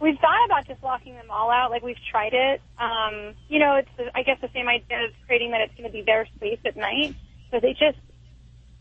We've 0.00 0.18
thought 0.18 0.44
about 0.46 0.66
just 0.66 0.82
locking 0.82 1.14
them 1.14 1.26
all 1.30 1.50
out. 1.50 1.70
Like 1.70 1.82
we've 1.82 1.96
tried 2.10 2.32
it. 2.34 2.60
Um, 2.78 3.34
you 3.48 3.58
know, 3.58 3.76
it's 3.76 3.88
I 4.14 4.22
guess 4.22 4.38
the 4.40 4.48
same 4.54 4.68
idea 4.68 4.98
as 5.08 5.12
creating 5.26 5.50
that 5.52 5.60
it's 5.60 5.74
going 5.76 5.88
to 5.88 5.92
be 5.92 6.02
their 6.02 6.26
space 6.36 6.58
at 6.64 6.76
night. 6.76 7.14
So 7.50 7.58
they 7.60 7.72
just 7.72 7.98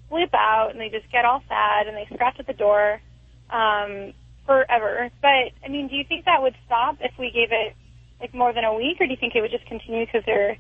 flip 0.10 0.30
out 0.34 0.70
and 0.72 0.80
they 0.80 0.90
just 0.90 1.12
get 1.12 1.26
all 1.26 1.44
sad 1.48 1.88
and 1.88 1.96
they 1.98 2.06
scratch 2.14 2.40
at 2.40 2.48
the 2.48 2.54
door 2.54 3.02
um, 3.50 4.14
forever. 4.46 5.10
But 5.22 5.52
I 5.66 5.70
mean, 5.70 5.88
do 5.88 5.96
you 5.96 6.04
think 6.08 6.26
that 6.26 6.42
would 6.42 6.56
stop 6.66 6.98
if 7.02 7.12
we 7.18 7.32
gave 7.32 7.50
it 7.52 7.76
like 8.22 8.34
more 8.34 8.54
than 8.54 8.64
a 8.64 8.74
week, 8.74 8.98
or 9.00 9.06
do 9.06 9.12
you 9.12 9.18
think 9.20 9.36
it 9.36 9.42
would 9.42 9.52
just 9.52 9.66
continue 9.68 10.06
because 10.06 10.24
they're 10.26 10.58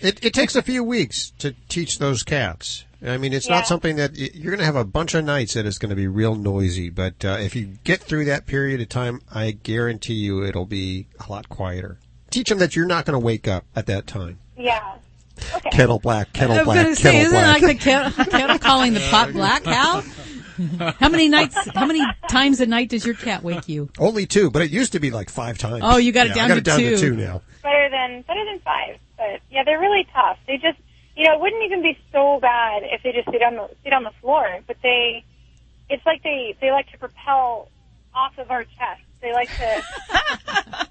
It, 0.00 0.24
it 0.24 0.34
takes 0.34 0.56
a 0.56 0.62
few 0.62 0.82
weeks 0.82 1.30
to 1.38 1.54
teach 1.68 1.98
those 1.98 2.22
cats. 2.22 2.84
I 3.04 3.16
mean, 3.18 3.32
it's 3.32 3.48
Yeah. 3.48 3.56
not 3.56 3.66
something 3.66 3.96
that 3.96 4.16
you're 4.16 4.50
going 4.50 4.58
to 4.60 4.64
have 4.64 4.76
a 4.76 4.84
bunch 4.84 5.14
of 5.14 5.24
nights 5.24 5.54
that 5.54 5.66
it's 5.66 5.78
going 5.78 5.90
to 5.90 5.96
be 5.96 6.06
real 6.06 6.34
noisy. 6.36 6.88
But 6.90 7.24
uh, 7.24 7.36
if 7.40 7.54
you 7.56 7.78
get 7.84 8.00
through 8.00 8.24
that 8.26 8.46
period 8.46 8.80
of 8.80 8.88
time, 8.88 9.20
I 9.32 9.50
guarantee 9.52 10.14
you 10.14 10.44
it'll 10.44 10.66
be 10.66 11.06
a 11.26 11.30
lot 11.30 11.48
quieter. 11.48 11.98
Teach 12.30 12.48
them 12.48 12.58
that 12.58 12.74
you're 12.76 12.86
not 12.86 13.04
going 13.04 13.14
to 13.20 13.24
wake 13.24 13.46
up 13.48 13.64
at 13.76 13.86
that 13.86 14.06
time. 14.06 14.38
yeah? 14.56 14.96
Kettle 15.72 15.98
black, 15.98 16.32
kettle 16.32 16.54
I 16.56 16.58
was 16.58 16.64
black, 16.66 16.82
going 16.84 16.94
to 16.94 17.00
say, 17.00 17.02
kettle 17.12 17.20
isn't 17.20 17.32
black. 17.32 17.62
it 17.62 17.66
like 17.66 17.78
the 17.78 17.84
kettle, 17.84 18.24
kettle 18.26 18.58
calling 18.58 18.94
the 18.94 19.00
pot 19.10 19.32
black, 19.32 19.64
Hal? 19.64 20.04
How 21.00 21.08
many 21.08 21.28
nights, 21.28 21.56
how 21.74 21.86
many 21.86 22.04
times 22.28 22.60
a 22.60 22.66
night 22.66 22.90
does 22.90 23.04
your 23.04 23.14
cat 23.16 23.42
wake 23.42 23.68
you? 23.68 23.88
Only 23.98 24.26
two, 24.26 24.50
but 24.50 24.62
it 24.62 24.70
used 24.70 24.92
to 24.92 25.00
be 25.00 25.10
like 25.10 25.30
five 25.30 25.58
times. 25.58 25.80
Oh, 25.84 25.96
you 25.96 26.12
got 26.12 26.26
it 26.26 26.30
Yeah, 26.30 26.34
down 26.36 26.44
I 26.44 26.48
got 26.48 26.54
to 26.54 26.58
it 26.60 26.64
down 26.64 26.78
two. 26.78 26.90
to 26.90 26.96
two 26.98 27.16
now. 27.16 27.40
better 27.62 27.88
than 27.90 28.22
better 28.22 28.44
than 28.44 28.60
five. 28.60 28.98
But 29.22 29.40
yeah, 29.50 29.62
they're 29.64 29.78
really 29.78 30.06
tough. 30.12 30.38
They 30.46 30.56
just 30.56 30.78
you 31.14 31.26
know, 31.26 31.34
it 31.34 31.40
wouldn't 31.40 31.62
even 31.64 31.82
be 31.82 31.96
so 32.10 32.40
bad 32.40 32.82
if 32.84 33.02
they 33.02 33.12
just 33.12 33.30
sit 33.30 33.42
on 33.42 33.54
the 33.54 33.68
sit 33.84 33.92
on 33.92 34.02
the 34.02 34.10
floor. 34.20 34.60
But 34.66 34.76
they 34.82 35.24
it's 35.88 36.04
like 36.04 36.22
they 36.22 36.56
they 36.60 36.72
like 36.72 36.90
to 36.90 36.98
propel 36.98 37.68
off 38.14 38.36
of 38.38 38.50
our 38.50 38.64
chest. 38.64 39.02
They 39.20 39.32
like 39.32 39.48
to 39.48 39.58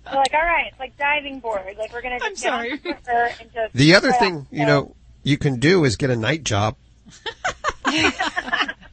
they're 0.06 0.16
like, 0.16 0.34
all 0.34 0.46
right, 0.46 0.68
it's 0.70 0.80
like 0.80 0.98
diving 0.98 1.40
board. 1.40 1.76
Like 1.78 1.92
we're 1.92 2.02
gonna 2.02 2.20
just 2.20 2.42
get 2.42 2.54
on 2.54 2.70
top 2.70 3.00
of 3.00 3.06
her 3.08 3.30
and 3.42 3.54
just 3.54 3.74
The 3.74 3.96
other 3.96 4.14
thing, 4.14 4.38
off. 4.38 4.48
you 4.52 4.66
know, 4.66 4.96
you 5.24 5.38
can 5.38 5.60
do 5.60 5.84
is 5.84 5.98
get 5.98 6.10
a 6.10 6.16
night 6.16 6.44
job. 6.44 6.76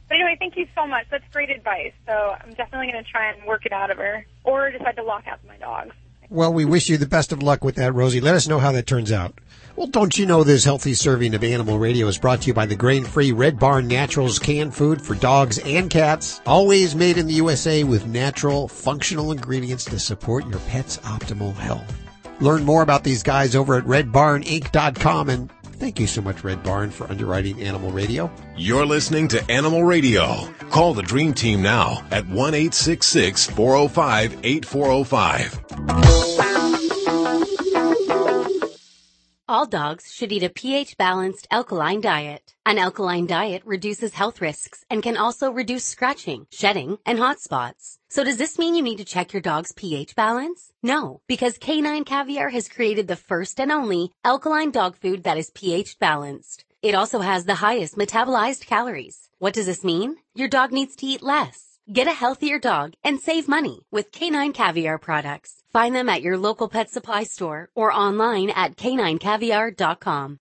But 0.09 0.15
anyway, 0.15 0.37
thank 0.39 0.57
you 0.57 0.65
so 0.73 0.87
much. 0.87 1.05
That's 1.11 1.23
great 1.31 1.51
advice. 1.51 1.93
So 2.07 2.11
I'm 2.11 2.49
definitely 2.55 2.91
going 2.91 3.03
to 3.03 3.09
try 3.09 3.31
and 3.31 3.45
work 3.45 3.67
it 3.67 3.71
out 3.71 3.91
of 3.91 3.97
her, 3.97 4.25
or 4.43 4.71
decide 4.71 4.95
to 4.95 5.03
lock 5.03 5.27
out 5.27 5.39
my 5.47 5.55
dogs. 5.57 5.93
Well, 6.31 6.53
we 6.53 6.63
wish 6.63 6.89
you 6.89 6.97
the 6.97 7.07
best 7.07 7.31
of 7.31 7.41
luck 7.41 7.63
with 7.63 7.75
that, 7.75 7.95
Rosie. 7.95 8.21
Let 8.21 8.35
us 8.35 8.47
know 8.47 8.59
how 8.59 8.71
that 8.73 8.85
turns 8.85 9.11
out. 9.11 9.33
Well, 9.75 9.87
don't 9.87 10.15
you 10.15 10.27
know 10.27 10.43
this 10.43 10.63
healthy 10.63 10.93
serving 10.93 11.33
of 11.33 11.43
Animal 11.43 11.79
Radio 11.79 12.05
is 12.07 12.19
brought 12.19 12.41
to 12.41 12.47
you 12.47 12.53
by 12.53 12.67
the 12.67 12.75
grain-free 12.75 13.31
Red 13.31 13.57
Barn 13.57 13.87
Naturals 13.87 14.37
canned 14.37 14.75
food 14.75 15.01
for 15.01 15.15
dogs 15.15 15.57
and 15.59 15.89
cats. 15.89 16.39
Always 16.45 16.95
made 16.95 17.17
in 17.17 17.25
the 17.25 17.33
USA 17.33 17.83
with 17.83 18.05
natural, 18.05 18.67
functional 18.67 19.31
ingredients 19.31 19.85
to 19.85 19.97
support 19.97 20.45
your 20.47 20.59
pet's 20.67 20.97
optimal 20.97 21.55
health. 21.55 21.95
Learn 22.41 22.63
more 22.63 22.83
about 22.83 23.03
these 23.03 23.23
guys 23.23 23.55
over 23.55 23.75
at 23.75 23.85
redbarninc.com 23.85 25.29
and 25.29 25.51
thank 25.63 25.99
you 25.99 26.05
so 26.07 26.21
much 26.21 26.43
Red 26.43 26.61
Barn 26.61 26.91
for 26.91 27.09
underwriting 27.09 27.61
Animal 27.63 27.91
Radio. 27.91 28.29
You're 28.55 28.85
listening 28.85 29.29
to 29.29 29.51
Animal 29.51 29.83
Radio. 29.83 30.53
Call 30.69 30.93
the 30.93 31.01
Dream 31.01 31.33
Team 31.33 31.61
now 31.61 32.05
at 32.11 32.27
1 32.27 32.53
405 32.53 34.39
8405. 34.43 36.08
All 39.49 39.65
dogs 39.65 40.13
should 40.13 40.31
eat 40.31 40.43
a 40.43 40.49
pH 40.49 40.95
balanced 40.95 41.47
alkaline 41.49 42.01
diet. 42.01 42.53
An 42.67 42.77
alkaline 42.77 43.25
diet 43.25 43.63
reduces 43.65 44.13
health 44.13 44.41
risks 44.41 44.85
and 44.91 45.01
can 45.01 45.17
also 45.17 45.49
reduce 45.51 45.83
scratching, 45.83 46.45
shedding, 46.51 46.99
and 47.03 47.17
hot 47.17 47.39
spots. 47.39 47.97
So 48.09 48.23
does 48.23 48.37
this 48.37 48.59
mean 48.59 48.75
you 48.75 48.83
need 48.83 48.99
to 48.99 49.03
check 49.03 49.33
your 49.33 49.41
dog's 49.41 49.71
pH 49.71 50.15
balance? 50.15 50.71
No, 50.83 51.21
because 51.27 51.57
Canine 51.57 52.05
Caviar 52.05 52.49
has 52.49 52.69
created 52.69 53.07
the 53.07 53.15
first 53.15 53.59
and 53.59 53.71
only 53.71 54.11
alkaline 54.23 54.69
dog 54.69 54.95
food 54.95 55.23
that 55.23 55.39
is 55.39 55.49
pH 55.49 55.97
balanced. 55.97 56.65
It 56.83 56.93
also 56.93 57.21
has 57.21 57.45
the 57.45 57.55
highest 57.55 57.97
metabolized 57.97 58.67
calories. 58.67 59.31
What 59.39 59.55
does 59.55 59.65
this 59.65 59.83
mean? 59.83 60.17
Your 60.35 60.47
dog 60.47 60.71
needs 60.71 60.95
to 60.97 61.07
eat 61.07 61.23
less. 61.23 61.68
Get 61.91 62.07
a 62.07 62.11
healthier 62.11 62.59
dog 62.59 62.93
and 63.03 63.19
save 63.19 63.47
money 63.47 63.79
with 63.89 64.11
Canine 64.11 64.53
Caviar 64.53 64.99
products. 64.99 65.63
Find 65.73 65.95
them 65.95 66.07
at 66.07 66.21
your 66.21 66.37
local 66.37 66.69
pet 66.69 66.91
supply 66.91 67.23
store 67.23 67.69
or 67.73 67.91
online 67.91 68.51
at 68.51 68.75
caninecaviar.com. 68.75 70.37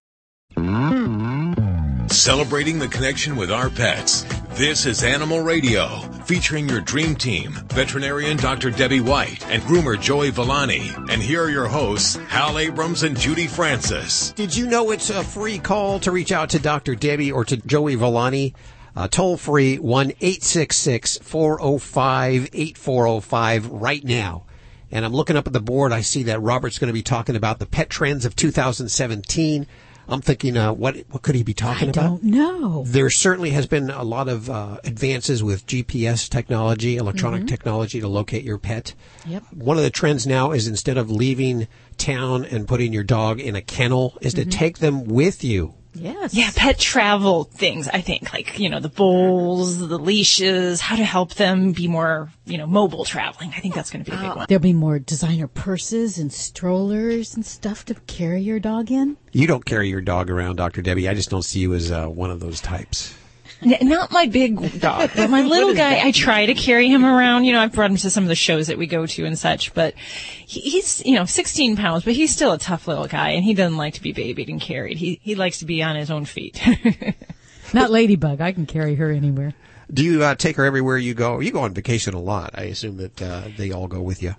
Celebrating 2.10 2.78
the 2.78 2.88
connection 2.88 3.34
with 3.34 3.50
our 3.50 3.70
pets. 3.70 4.26
This 4.50 4.84
is 4.84 5.02
Animal 5.02 5.40
Radio, 5.40 5.86
featuring 6.26 6.68
your 6.68 6.82
dream 6.82 7.14
team, 7.14 7.52
veterinarian 7.68 8.36
Dr. 8.36 8.70
Debbie 8.70 9.00
White 9.00 9.46
and 9.48 9.62
groomer 9.62 9.98
Joey 9.98 10.28
Villani. 10.28 10.90
And 11.10 11.22
here 11.22 11.44
are 11.44 11.50
your 11.50 11.68
hosts, 11.68 12.16
Hal 12.28 12.58
Abrams 12.58 13.04
and 13.04 13.18
Judy 13.18 13.46
Francis. 13.46 14.32
Did 14.32 14.54
you 14.54 14.66
know 14.66 14.90
it's 14.90 15.08
a 15.08 15.24
free 15.24 15.58
call 15.58 15.98
to 16.00 16.10
reach 16.10 16.32
out 16.32 16.50
to 16.50 16.58
Dr. 16.58 16.94
Debbie 16.94 17.32
or 17.32 17.46
to 17.46 17.56
Joey 17.56 17.94
Villani? 17.94 18.52
Uh, 18.98 19.06
toll 19.06 19.36
free 19.36 19.78
1 19.78 20.10
405 20.10 22.48
8405 22.52 23.66
right 23.68 24.02
now. 24.02 24.42
And 24.90 25.04
I'm 25.04 25.12
looking 25.12 25.36
up 25.36 25.46
at 25.46 25.52
the 25.52 25.60
board. 25.60 25.92
I 25.92 26.00
see 26.00 26.24
that 26.24 26.42
Robert's 26.42 26.80
going 26.80 26.88
to 26.88 26.92
be 26.92 27.04
talking 27.04 27.36
about 27.36 27.60
the 27.60 27.66
pet 27.66 27.90
trends 27.90 28.24
of 28.24 28.34
2017. 28.34 29.68
I'm 30.08 30.20
thinking, 30.20 30.56
uh, 30.56 30.72
what 30.72 30.96
what 31.10 31.22
could 31.22 31.36
he 31.36 31.44
be 31.44 31.54
talking 31.54 31.88
I 31.88 31.90
about? 31.92 32.22
don't 32.22 32.24
know. 32.24 32.82
There 32.88 33.08
certainly 33.08 33.50
has 33.50 33.68
been 33.68 33.88
a 33.88 34.02
lot 34.02 34.28
of 34.28 34.50
uh, 34.50 34.78
advances 34.82 35.44
with 35.44 35.64
GPS 35.66 36.28
technology, 36.28 36.96
electronic 36.96 37.44
Mhm. 37.44 37.48
technology 37.48 38.00
to 38.00 38.08
locate 38.08 38.42
your 38.42 38.58
pet. 38.58 38.94
Yep. 39.28 39.44
One 39.54 39.76
of 39.76 39.84
the 39.84 39.90
trends 39.90 40.26
now 40.26 40.50
is 40.50 40.66
instead 40.66 40.96
of 40.96 41.08
leaving 41.08 41.68
town 41.98 42.44
and 42.44 42.66
putting 42.66 42.92
your 42.92 43.04
dog 43.04 43.38
in 43.38 43.54
a 43.54 43.62
kennel, 43.62 44.18
is 44.20 44.34
to 44.34 44.44
Mhm. 44.44 44.50
take 44.50 44.78
them 44.78 45.04
with 45.04 45.44
you. 45.44 45.74
Yes. 45.94 46.34
Yeah, 46.34 46.50
pet 46.54 46.78
travel 46.78 47.44
things, 47.44 47.88
I 47.88 48.00
think, 48.00 48.32
like, 48.32 48.58
you 48.58 48.68
know, 48.68 48.80
the 48.80 48.88
bowls, 48.88 49.78
the 49.78 49.98
leashes, 49.98 50.80
how 50.80 50.96
to 50.96 51.04
help 51.04 51.34
them 51.34 51.72
be 51.72 51.88
more, 51.88 52.30
you 52.46 52.58
know, 52.58 52.66
mobile 52.66 53.04
traveling. 53.04 53.52
I 53.56 53.60
think 53.60 53.74
that's 53.74 53.90
going 53.90 54.04
to 54.04 54.10
be 54.10 54.16
a 54.16 54.20
big 54.20 54.36
one. 54.36 54.46
There'll 54.48 54.62
be 54.62 54.72
more 54.72 54.98
designer 54.98 55.48
purses 55.48 56.18
and 56.18 56.32
strollers 56.32 57.34
and 57.34 57.44
stuff 57.44 57.84
to 57.86 57.94
carry 57.94 58.42
your 58.42 58.60
dog 58.60 58.90
in. 58.90 59.16
You 59.32 59.46
don't 59.46 59.64
carry 59.64 59.88
your 59.88 60.00
dog 60.00 60.30
around, 60.30 60.56
Dr. 60.56 60.82
Debbie. 60.82 61.08
I 61.08 61.14
just 61.14 61.30
don't 61.30 61.42
see 61.42 61.60
you 61.60 61.74
as 61.74 61.90
uh, 61.90 62.06
one 62.06 62.30
of 62.30 62.40
those 62.40 62.60
types. 62.60 63.14
N- 63.62 63.88
not 63.88 64.12
my 64.12 64.26
big 64.26 64.80
dog, 64.80 65.10
but 65.16 65.30
my 65.30 65.42
little 65.44 65.74
guy, 65.74 66.06
I 66.06 66.12
try 66.12 66.46
to 66.46 66.54
carry 66.54 66.88
him 66.88 67.04
around. 67.04 67.44
You 67.44 67.52
know, 67.52 67.60
I've 67.60 67.72
brought 67.72 67.90
him 67.90 67.96
to 67.96 68.10
some 68.10 68.24
of 68.24 68.28
the 68.28 68.34
shows 68.34 68.68
that 68.68 68.78
we 68.78 68.86
go 68.86 69.06
to 69.06 69.24
and 69.24 69.38
such, 69.38 69.74
but 69.74 69.94
he, 69.96 70.60
he's, 70.60 71.04
you 71.04 71.14
know, 71.14 71.24
16 71.24 71.76
pounds, 71.76 72.04
but 72.04 72.14
he's 72.14 72.30
still 72.30 72.52
a 72.52 72.58
tough 72.58 72.86
little 72.86 73.06
guy 73.06 73.30
and 73.30 73.44
he 73.44 73.54
doesn't 73.54 73.76
like 73.76 73.94
to 73.94 74.02
be 74.02 74.12
babied 74.12 74.48
and 74.48 74.60
carried. 74.60 74.98
He, 74.98 75.20
he 75.22 75.34
likes 75.34 75.58
to 75.58 75.64
be 75.64 75.82
on 75.82 75.96
his 75.96 76.10
own 76.10 76.24
feet. 76.24 76.60
Not 77.74 77.90
Ladybug. 77.90 78.40
I 78.40 78.52
can 78.52 78.66
carry 78.66 78.94
her 78.94 79.10
anywhere. 79.10 79.54
Do 79.92 80.04
you 80.04 80.22
uh, 80.22 80.34
take 80.34 80.56
her 80.56 80.64
everywhere 80.64 80.98
you 80.98 81.14
go? 81.14 81.40
You 81.40 81.50
go 81.50 81.60
on 81.62 81.74
vacation 81.74 82.14
a 82.14 82.20
lot. 82.20 82.50
I 82.54 82.64
assume 82.64 82.98
that 82.98 83.22
uh, 83.22 83.48
they 83.56 83.72
all 83.72 83.88
go 83.88 84.02
with 84.02 84.22
you. 84.22 84.34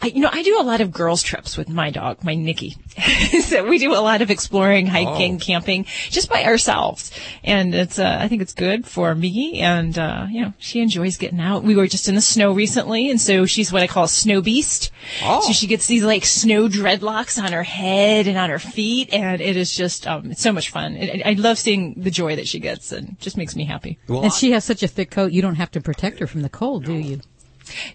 I, 0.00 0.06
you 0.08 0.20
know, 0.20 0.30
I 0.32 0.42
do 0.42 0.60
a 0.60 0.62
lot 0.62 0.80
of 0.80 0.92
girls 0.92 1.22
trips 1.22 1.56
with 1.56 1.68
my 1.68 1.90
dog, 1.90 2.24
my 2.24 2.34
Nikki. 2.34 2.76
so 3.42 3.66
we 3.68 3.78
do 3.78 3.94
a 3.94 4.00
lot 4.00 4.22
of 4.22 4.30
exploring, 4.30 4.86
hiking, 4.86 5.36
Oh. 5.36 5.38
camping, 5.38 5.84
just 6.10 6.28
by 6.28 6.44
ourselves. 6.44 7.10
And 7.44 7.74
it's, 7.74 7.98
uh, 7.98 8.18
I 8.20 8.28
think 8.28 8.42
it's 8.42 8.54
good 8.54 8.86
for 8.86 9.14
me. 9.14 9.60
And, 9.60 9.98
uh, 9.98 10.26
you 10.30 10.42
know, 10.42 10.52
she 10.58 10.80
enjoys 10.80 11.16
getting 11.16 11.40
out. 11.40 11.64
We 11.64 11.76
were 11.76 11.86
just 11.86 12.08
in 12.08 12.14
the 12.14 12.20
snow 12.20 12.52
recently. 12.52 13.10
And 13.10 13.20
so 13.20 13.46
she's 13.46 13.72
what 13.72 13.82
I 13.82 13.86
call 13.86 14.04
a 14.04 14.08
snow 14.08 14.40
beast. 14.40 14.90
Oh. 15.22 15.40
So 15.46 15.52
she 15.52 15.66
gets 15.66 15.86
these 15.86 16.02
like 16.04 16.24
snow 16.24 16.68
dreadlocks 16.68 17.42
on 17.42 17.52
her 17.52 17.62
head 17.62 18.26
and 18.26 18.38
on 18.38 18.50
her 18.50 18.58
feet. 18.58 19.12
And 19.12 19.40
it 19.40 19.56
is 19.56 19.74
just, 19.74 20.06
um, 20.06 20.30
it's 20.30 20.42
so 20.42 20.52
much 20.52 20.70
fun. 20.70 20.96
I, 20.96 21.22
I 21.24 21.32
love 21.32 21.58
seeing 21.58 21.94
the 21.94 22.10
joy 22.10 22.36
that 22.36 22.48
she 22.48 22.58
gets 22.60 22.92
and 22.92 23.18
just 23.20 23.36
makes 23.36 23.54
me 23.56 23.64
happy. 23.64 23.98
and 24.08 24.32
she 24.32 24.52
has 24.52 24.64
such 24.64 24.82
a 24.82 24.88
thick 24.88 25.10
coat, 25.10 25.32
you 25.32 25.42
don't 25.42 25.56
have 25.56 25.70
to 25.72 25.80
protect 25.80 26.18
her 26.20 26.26
from 26.26 26.42
the 26.42 26.48
cold, 26.48 26.84
do 26.84 26.94
you? 26.94 27.20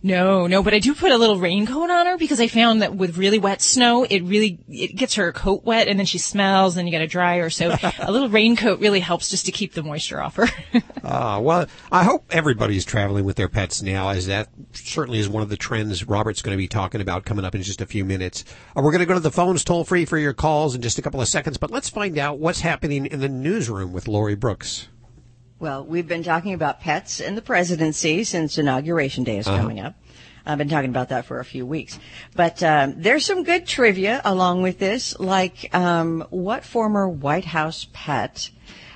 No, 0.01 0.47
no, 0.47 0.63
but 0.63 0.73
I 0.73 0.79
do 0.79 0.93
put 0.95 1.11
a 1.11 1.17
little 1.17 1.39
raincoat 1.39 1.89
on 1.89 2.05
her 2.05 2.17
because 2.17 2.39
I 2.39 2.47
found 2.47 2.81
that 2.81 2.95
with 2.95 3.17
really 3.17 3.39
wet 3.39 3.61
snow, 3.61 4.03
it 4.03 4.23
really, 4.23 4.59
it 4.67 4.95
gets 4.95 5.15
her 5.15 5.31
coat 5.31 5.63
wet 5.63 5.87
and 5.87 5.99
then 5.99 6.05
she 6.05 6.17
smells 6.17 6.77
and 6.77 6.87
you 6.87 6.91
gotta 6.91 7.07
dry 7.07 7.39
her. 7.39 7.49
So 7.49 7.75
a 7.99 8.11
little 8.11 8.29
raincoat 8.29 8.79
really 8.79 8.99
helps 8.99 9.29
just 9.29 9.45
to 9.45 9.51
keep 9.51 9.73
the 9.73 9.83
moisture 9.83 10.21
off 10.21 10.35
her. 10.35 10.47
Uh, 11.03 11.39
well, 11.43 11.67
I 11.91 12.03
hope 12.03 12.25
everybody's 12.31 12.85
traveling 12.85 13.25
with 13.25 13.35
their 13.35 13.49
pets 13.49 13.81
now, 13.81 14.09
as 14.09 14.27
that 14.27 14.49
certainly 14.73 15.19
is 15.19 15.29
one 15.29 15.43
of 15.43 15.49
the 15.49 15.57
trends 15.57 16.07
Robert's 16.07 16.41
going 16.41 16.55
to 16.55 16.61
be 16.61 16.67
talking 16.67 17.01
about 17.01 17.25
coming 17.25 17.45
up 17.45 17.55
in 17.55 17.63
just 17.63 17.81
a 17.81 17.85
few 17.85 18.05
minutes. 18.05 18.43
Uh, 18.75 18.81
we're 18.81 18.91
going 18.91 18.99
to 18.99 19.05
go 19.05 19.13
to 19.13 19.19
the 19.19 19.31
phones 19.31 19.63
toll 19.63 19.83
free 19.83 20.05
for 20.05 20.17
your 20.17 20.33
calls 20.33 20.75
in 20.75 20.81
just 20.81 20.99
a 20.99 21.01
couple 21.01 21.21
of 21.21 21.27
seconds, 21.27 21.57
but 21.57 21.71
let's 21.71 21.89
find 21.89 22.17
out 22.17 22.39
what's 22.39 22.61
happening 22.61 23.05
in 23.05 23.19
the 23.19 23.29
newsroom 23.29 23.93
with 23.93 24.07
Lori 24.07 24.35
Brooks. 24.35 24.87
Well, 25.63 25.85
we've 25.85 26.09
been 26.09 26.23
talking 26.23 26.53
about 26.53 26.81
pets 26.81 27.21
and 27.21 27.37
the 27.37 27.41
presidency 27.41 28.25
since 28.25 28.57
Inauguration 28.57 29.23
Day 29.23 29.37
is 29.37 29.47
Uh-huh. 29.47 29.59
coming 29.61 29.79
up. 29.79 29.95
I've 30.45 30.57
been 30.57 30.67
talking 30.67 30.89
about 30.89 31.07
that 31.07 31.23
for 31.23 31.39
a 31.39 31.45
few 31.45 31.65
weeks. 31.65 31.97
But 32.35 32.61
um, 32.61 32.95
there's 32.97 33.25
some 33.25 33.43
good 33.45 33.65
trivia 33.65 34.19
along 34.25 34.61
with 34.61 34.77
this, 34.77 35.17
like 35.21 35.73
um, 35.73 36.25
what 36.31 36.65
former 36.65 37.07
White 37.07 37.45
House 37.45 37.87
pet 37.93 38.49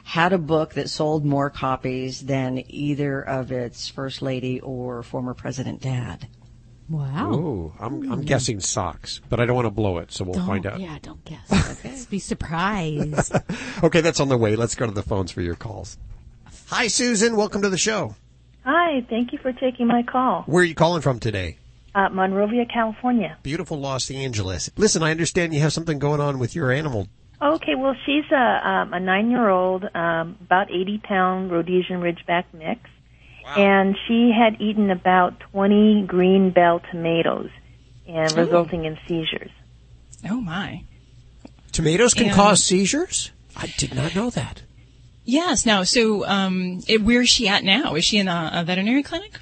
had 0.03 0.33
a 0.33 0.37
book 0.37 0.73
that 0.73 0.89
sold 0.89 1.23
more 1.23 1.49
copies 1.49 2.25
than 2.25 2.61
either 2.67 3.21
of 3.21 3.53
its 3.53 3.87
first 3.87 4.21
lady 4.21 4.59
or 4.59 5.03
former 5.03 5.33
president 5.33 5.81
dad? 5.81 6.27
Wow. 6.89 7.31
Ooh, 7.33 7.73
I'm, 7.79 8.11
I'm 8.11 8.21
guessing 8.23 8.59
socks, 8.59 9.21
but 9.29 9.39
I 9.39 9.45
don't 9.45 9.55
want 9.55 9.67
to 9.67 9.71
blow 9.71 9.99
it, 9.99 10.11
so 10.11 10.25
we'll 10.25 10.33
Don't- 10.33 10.45
find 10.47 10.65
out. 10.65 10.81
Yeah, 10.81 10.97
don't 11.01 11.23
guess. 11.23 11.49
Let's 11.85 12.05
be 12.07 12.19
surprised. 12.19 13.33
Okay, 13.83 14.01
that's 14.01 14.19
on 14.19 14.27
the 14.27 14.37
way. 14.37 14.57
Let's 14.57 14.75
go 14.75 14.85
to 14.85 14.91
the 14.91 15.03
phones 15.03 15.31
for 15.31 15.41
your 15.41 15.55
calls. 15.55 15.97
Hi, 16.67 16.87
Susan. 16.87 17.35
Welcome 17.35 17.61
to 17.61 17.69
the 17.69 17.77
show. 17.77 18.15
Hi, 18.65 19.05
thank 19.09 19.31
you 19.31 19.39
for 19.39 19.53
taking 19.53 19.87
my 19.87 20.03
call. 20.03 20.43
Where 20.43 20.61
are 20.61 20.65
you 20.65 20.75
calling 20.75 21.01
from 21.01 21.19
today? 21.19 21.57
Uh, 21.95 22.09
Monrovia, 22.09 22.65
California. 22.65 23.37
Beautiful 23.41 23.79
Los 23.79 24.11
Angeles. 24.11 24.69
Listen, 24.75 25.01
I 25.01 25.11
understand 25.11 25.53
you 25.53 25.61
have 25.61 25.73
something 25.73 25.99
going 25.99 26.19
on 26.19 26.37
with 26.39 26.53
your 26.55 26.71
animal. 26.71 27.07
Okay, 27.41 27.75
well, 27.75 27.95
she's 28.05 28.25
a, 28.31 28.69
um, 28.69 28.93
a 28.93 28.99
nine-year-old, 28.99 29.85
um, 29.95 30.37
about 30.41 30.67
80-pound 30.69 31.51
Rhodesian 31.51 32.01
Ridgeback 32.01 32.45
mix, 32.53 32.81
and 33.55 33.95
she 34.07 34.31
had 34.37 34.59
eaten 34.59 34.89
about 34.91 35.39
20 35.51 36.03
green 36.07 36.49
bell 36.51 36.81
tomatoes, 36.91 37.49
and 38.07 38.31
Oh. 38.37 38.43
resulting 38.43 38.85
in 38.85 38.97
seizures. 39.07 39.51
oh 40.29 40.41
my. 40.41 40.83
Tomatoes 41.71 42.13
can 42.15 42.25
And- 42.27 42.35
cause 42.35 42.63
seizures? 42.63 43.31
I 43.55 43.67
did 43.77 43.93
not 43.95 44.15
know 44.15 44.29
that. 44.31 44.63
Yes. 45.27 45.65
Now, 45.65 45.83
so, 45.83 46.25
um, 46.25 46.81
it, 46.87 47.03
where 47.03 47.21
is 47.21 47.29
she 47.29 47.49
at 47.49 47.63
now? 47.65 47.95
Is 47.95 48.05
she 48.05 48.17
in 48.17 48.29
a, 48.29 48.49
a 48.53 48.63
veterinary 48.63 49.03
clinic? 49.03 49.39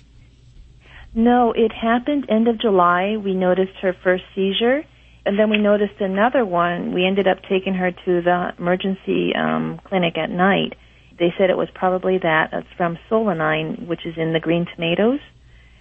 No, 1.14 1.54
it 1.54 1.72
happened 1.72 2.26
end 2.28 2.48
of 2.48 2.60
July. 2.60 3.18
We 3.18 3.36
noticed 3.36 3.78
her 3.84 3.96
first 4.04 4.24
seizure, 4.34 4.84
and 5.28 5.38
then 5.38 5.52
we 5.52 5.58
noticed 5.58 6.02
another 6.02 6.44
one. 6.44 6.92
We 6.92 7.06
ended 7.06 7.28
up 7.28 7.38
taking 7.48 7.76
her 7.76 7.92
to 7.92 8.22
the 8.22 8.54
emergency 8.58 9.34
um, 9.36 9.80
clinic 9.86 10.18
at 10.18 10.32
night. 10.32 10.74
They 11.20 11.34
said 11.38 11.52
it 11.52 11.58
was 11.58 11.70
probably 11.74 12.18
that. 12.18 12.50
It's 12.52 12.68
from 12.76 12.98
solanine, 13.10 13.86
which 13.88 14.08
is 14.08 14.18
in 14.18 14.34
the 14.34 14.40
green 14.40 14.66
tomatoes. 14.74 15.20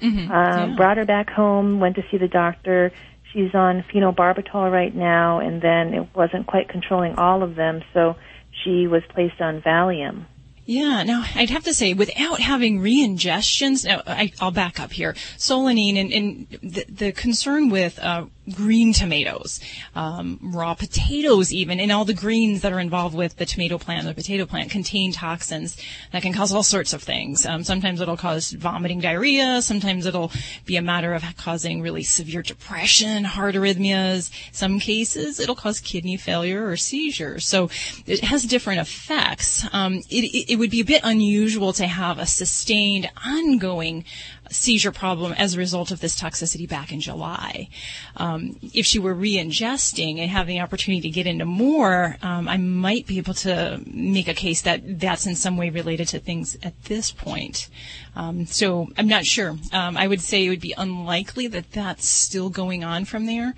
Mm-hmm. 0.03 0.31
Uh, 0.31 0.77
Brought 0.77 0.99
her 0.99 1.07
back 1.07 1.31
home, 1.31 1.81
went 1.81 1.97
to 1.97 2.05
see 2.11 2.19
the 2.19 2.29
doctor. 2.29 2.93
She's 3.33 3.55
on 3.55 3.85
phenobarbital 3.93 4.71
right 4.71 4.95
now, 4.95 5.41
and 5.41 5.63
then 5.63 5.95
it 5.95 6.15
wasn't 6.15 6.47
quite 6.47 6.69
controlling 6.69 7.17
all 7.17 7.43
of 7.43 7.57
them, 7.57 7.83
so 7.95 8.17
she 8.63 8.87
was 8.87 9.03
placed 9.11 9.41
on 9.41 9.61
Valium. 9.63 10.27
Yeah, 10.67 11.03
now 11.03 11.25
I'd 11.35 11.51
have 11.51 11.65
to 11.65 11.75
say, 11.75 11.93
without 11.93 12.41
having 12.41 12.81
re-ingestions, 12.81 13.85
now 13.85 14.03
I, 14.07 14.33
I'll 14.41 14.51
back 14.51 14.81
up 14.81 14.93
here. 14.93 15.13
Solanine 15.37 16.01
and, 16.01 16.13
and 16.13 16.47
the, 16.63 16.87
the 16.89 17.13
concern 17.13 17.69
with 17.69 17.99
uh, 17.99 18.27
green 18.53 18.93
tomatoes, 18.93 19.61
um, 19.95 20.39
raw 20.43 20.75
potatoes, 20.75 21.53
even, 21.53 21.81
and 21.81 21.91
all 21.91 22.05
the 22.05 22.15
greens 22.15 22.63
that 22.63 22.73
are 22.73 22.81
involved 22.81 23.15
with 23.15 23.37
the 23.37 23.47
tomato 23.47 23.79
plant. 23.79 24.07
The 24.07 24.15
potato 24.15 24.45
plant 24.47 24.71
contain 24.71 25.13
toxins 25.13 25.77
that 26.13 26.23
can 26.23 26.33
cause 26.33 26.53
all 26.53 26.63
sorts 26.63 26.93
of 26.93 27.03
things. 27.03 27.47
Um, 27.47 27.65
sometimes 27.65 28.01
it'll 28.01 28.17
cause 28.17 28.51
vomiting, 28.53 29.01
diarrhea. 29.01 29.63
Sometimes 29.63 30.07
it'll 30.07 30.31
be 30.67 30.77
a 30.77 30.83
matter 30.83 31.15
of 31.15 31.25
causing 31.37 31.81
really 31.81 32.03
severe 32.03 32.43
depression, 32.43 33.25
heart 33.25 33.55
arrhythmias. 33.55 34.31
Some 34.53 34.79
cases 34.79 35.41
it'll 35.41 35.55
cause 35.55 35.81
kidney 35.81 36.17
failure 36.17 36.69
or 36.69 36.77
seizures. 36.77 37.47
So 37.47 37.71
it 38.07 38.21
has 38.25 38.45
different 38.45 38.81
effects. 38.81 39.67
Um, 39.73 40.03
it, 40.11 40.51
it 40.51 40.59
would 40.59 40.71
be 40.71 40.81
a 40.81 40.85
bit 40.85 41.01
unusual 41.05 41.73
to 41.75 41.87
have 41.87 42.19
a 42.19 42.27
sustained, 42.27 43.11
ongoing 43.25 44.05
seizure 44.51 44.93
problem 44.93 45.33
as 45.33 45.55
a 45.55 45.59
result 45.59 45.91
of 45.91 46.01
this 46.01 46.21
toxicity 46.21 46.69
back 46.69 46.93
in 46.93 47.01
July. 47.01 47.69
Um, 48.17 48.59
if 48.63 48.87
she 48.87 48.99
were 48.99 49.15
re-ingesting 49.15 50.19
and 50.19 50.31
having 50.31 50.57
the 50.57 50.63
opportunity 50.63 51.01
to 51.03 51.11
get 51.11 51.27
into 51.27 51.45
more, 51.45 52.17
um, 52.23 52.49
I 52.49 52.57
might 52.57 53.07
be 53.07 53.19
able 53.19 53.35
to 53.35 53.81
make 53.87 54.29
a 54.29 54.35
case 54.35 54.63
that 54.63 55.01
that's 55.01 55.27
in 55.27 55.35
some 55.35 55.57
way 55.57 55.71
related 55.71 56.09
to 56.09 56.19
things 56.19 56.57
at 56.63 56.85
this 56.85 57.11
point. 57.11 57.69
Um, 58.17 58.47
so 58.47 58.89
I'm 58.97 59.09
not 59.09 59.25
sure. 59.25 59.57
Um, 59.73 59.97
I 59.97 60.07
would 60.07 60.21
say 60.21 60.45
it 60.45 60.49
would 60.49 60.61
be 60.61 60.75
unlikely 60.77 61.49
that 61.49 61.73
that's 61.73 62.07
still 62.07 62.49
going 62.49 62.85
on 62.85 63.05
from 63.05 63.27
there. 63.27 63.55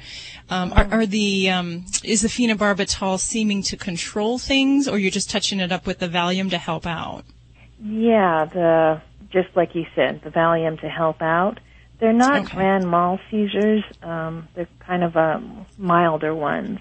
Um, 0.48 0.72
are, 0.72 0.86
are, 0.90 1.06
the 1.06 1.50
um, 1.50 1.84
is 2.02 2.22
the 2.22 2.28
phenobarbital 2.28 3.18
seeming 3.18 3.62
to 3.64 3.76
control 3.76 4.38
things, 4.38 4.88
or 4.88 4.98
you're 4.98 5.10
just 5.10 5.30
touching 5.30 5.60
it 5.60 5.72
up 5.72 5.86
with 5.86 5.98
the 5.98 6.08
Valium 6.08 6.48
to 6.50 6.58
help 6.58 6.86
out? 6.86 7.24
Yeah, 7.82 8.46
the 8.46 9.02
just 9.30 9.48
like 9.54 9.74
you 9.74 9.86
said, 9.94 10.22
the 10.22 10.30
Valium 10.30 10.80
to 10.80 10.88
help 10.88 11.22
out. 11.22 11.60
They're 11.98 12.12
not 12.12 12.44
okay. 12.44 12.54
grand 12.54 12.90
mal 12.90 13.18
seizures. 13.30 13.82
Um, 14.02 14.48
they're 14.54 14.68
kind 14.80 15.02
of 15.02 15.16
um, 15.16 15.66
milder 15.78 16.34
ones. 16.34 16.78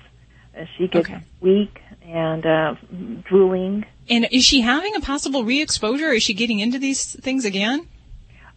Uh, 0.57 0.65
she 0.77 0.87
gets 0.87 1.09
okay. 1.09 1.21
weak 1.39 1.79
and 2.03 2.45
uh, 2.45 2.75
drooling. 3.23 3.85
And 4.09 4.27
is 4.31 4.43
she 4.43 4.61
having 4.61 4.95
a 4.95 5.01
possible 5.01 5.43
re-exposure? 5.43 6.11
Is 6.11 6.23
she 6.23 6.33
getting 6.33 6.59
into 6.59 6.79
these 6.79 7.13
things 7.21 7.45
again? 7.45 7.87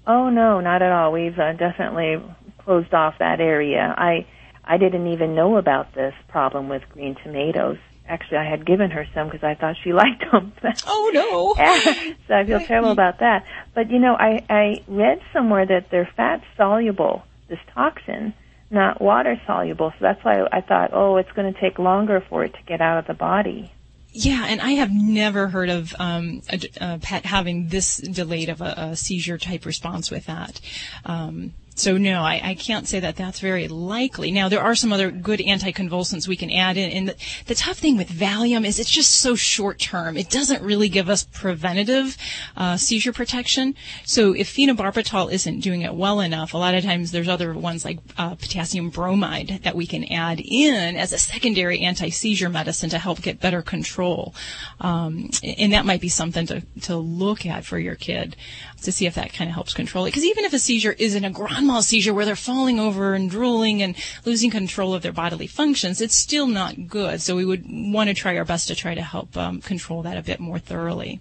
Oh 0.07 0.31
no, 0.31 0.61
not 0.61 0.83
at 0.83 0.91
all. 0.91 1.13
We've 1.13 1.39
uh, 1.39 1.53
definitely 1.53 2.23
closed 2.59 2.93
off 2.95 3.15
that 3.19 3.41
area. 3.41 3.95
I 3.97 4.27
I 4.65 4.79
didn't 4.79 5.07
even 5.09 5.35
know 5.35 5.57
about 5.57 5.95
this 5.95 6.15
problem 6.29 6.69
with 6.69 6.83
green 6.91 7.15
tomatoes 7.23 7.79
actually 8.09 8.39
I 8.39 8.49
had 8.49 8.67
given 8.67 8.91
her 8.91 9.07
some 9.15 9.29
because 9.29 9.45
I 9.45 9.55
thought 9.55 9.77
she 9.83 9.93
liked 10.03 10.25
them. 10.31 10.53
oh 10.87 11.11
no! 11.13 11.55
so 12.29 12.35
I 12.35 12.45
feel 12.45 12.61
terrible 12.61 12.91
about 12.91 13.21
that. 13.21 13.45
But 13.75 13.91
you 13.91 13.99
know, 13.99 14.15
I 14.15 14.45
I 14.49 14.83
read 14.89 15.21
somewhere 15.33 15.67
that 15.67 15.91
they're 15.91 16.11
fat 16.17 16.43
soluble. 16.57 17.25
This 17.49 17.59
toxin, 17.75 18.35
not 18.71 19.01
water 19.01 19.41
soluble. 19.47 19.91
So 19.93 19.97
that's 20.01 20.23
why 20.25 20.47
I 20.53 20.61
thought, 20.61 20.91
oh, 20.93 21.17
it's 21.17 21.33
going 21.33 21.53
to 21.53 21.61
take 21.61 21.79
longer 21.79 22.23
for 22.29 22.45
it 22.45 22.53
to 22.55 22.63
get 22.67 22.81
out 22.81 22.99
of 22.99 23.07
the 23.07 23.15
body. 23.15 23.73
Yeah, 24.11 24.47
and 24.49 24.61
I 24.61 24.73
have 24.73 24.91
never 24.91 25.49
heard 25.49 25.69
of 25.69 25.95
um, 25.99 26.43
a, 26.51 26.61
a 26.81 26.99
pet 26.99 27.25
having 27.25 27.69
this 27.69 27.99
delayed 27.99 28.49
of 28.49 28.61
a, 28.61 28.75
a 28.77 28.97
seizure 28.97 29.39
type 29.39 29.65
response 29.65 30.11
with 30.11 30.27
that. 30.27 30.61
Um, 31.05 31.53
so 31.79 31.97
no, 31.97 32.23
I, 32.23 32.41
I 32.43 32.55
can't 32.55 32.89
say 32.89 33.01
that 33.01 33.17
that's 33.17 33.41
very 33.41 33.69
likely. 33.69 34.31
Now 34.31 34.49
there 34.49 34.63
are 34.63 34.75
some 34.75 34.93
other 34.93 35.11
good 35.11 35.41
anticonvulsants 35.41 36.27
we 36.27 36.37
can 36.37 36.51
add 36.51 36.77
in. 36.77 36.91
And 36.91 37.09
the, 37.09 37.17
the 37.47 37.55
tough 37.55 37.79
thing 37.79 37.97
with 37.97 38.11
Valium 38.11 38.67
is 38.67 38.79
it's 38.79 38.91
just 38.91 39.15
so 39.15 39.35
short 39.35 39.79
term. 39.79 40.17
It 40.17 40.31
doesn't 40.31 40.63
really 40.63 40.89
give 40.89 41.09
us 41.09 41.25
preventative 41.25 42.17
uh, 42.57 42.77
seizure 42.77 43.13
protection. 43.13 43.75
So 44.05 44.33
if 44.35 44.53
phenobarbital 44.53 45.33
isn't 45.33 45.61
doing 45.61 45.83
it 45.83 45.95
well 45.95 46.21
enough, 46.21 46.55
a 46.55 46.59
lot 46.59 46.75
of 46.75 46.83
times 46.85 47.13
there's 47.13 47.29
other 47.29 47.55
ones 47.55 47.85
like 47.85 47.99
uh, 48.17 48.35
potassium 48.35 48.91
bromide 48.91 49.61
that 49.63 49.77
we 49.77 49.87
can 49.87 50.05
add 50.05 50.41
in 50.41 50.97
as 50.97 51.13
a 51.13 51.19
secondary 51.19 51.81
anti-seizure 51.81 52.49
medicine 52.49 52.91
to 52.91 52.99
help 52.99 53.23
get 53.23 53.41
better 53.41 53.63
control. 53.63 54.35
Um, 54.81 55.31
and 55.43 55.73
that 55.73 55.87
might 55.87 56.01
be 56.01 56.09
something 56.09 56.47
to, 56.47 56.63
to 56.83 56.97
look 56.97 57.47
at 57.47 57.65
for 57.65 57.79
your 57.79 57.95
kid 57.95 58.37
to 58.83 58.93
see 58.93 59.07
if 59.07 59.15
that 59.15 59.33
kind 59.33 59.49
of 59.49 59.55
helps 59.55 59.75
control 59.75 60.05
it. 60.05 60.09
Because 60.09 60.25
even 60.25 60.45
if 60.45 60.53
a 60.53 60.59
seizure 60.59 60.93
isn't 60.93 61.25
a 61.25 61.31
grand 61.31 61.67
mal 61.67 61.83
seizure 61.83 62.15
where 62.15 62.25
they're 62.25 62.37
falling 62.37 62.79
over 62.79 63.15
and 63.15 63.31
drooling 63.31 63.83
and 63.83 63.97
losing 64.25 64.51
control 64.51 64.95
of 64.95 65.03
their 65.03 65.13
bodily 65.13 65.47
functions, 65.47 66.01
it's 66.01 66.15
still 66.15 66.47
not 66.47 66.89
good. 66.89 67.21
So 67.21 67.37
we 67.37 67.45
would 67.45 67.65
want 67.67 68.09
to 68.09 68.15
try 68.15 68.37
our 68.37 68.45
best 68.45 68.69
to 68.69 68.75
try 68.75 68.95
to 68.95 69.03
help 69.03 69.37
um, 69.37 69.61
control 69.61 70.03
that 70.03 70.17
a 70.17 70.23
bit 70.23 70.41
more 70.41 70.59
thoroughly. 70.59 71.21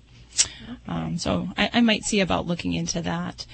Um, 0.88 1.18
so 1.18 1.50
I, 1.58 1.70
I, 1.74 1.82
might 1.82 2.04
see 2.04 2.20
about 2.20 2.46
looking 2.46 2.74
into 2.74 3.02
that, 3.02 3.46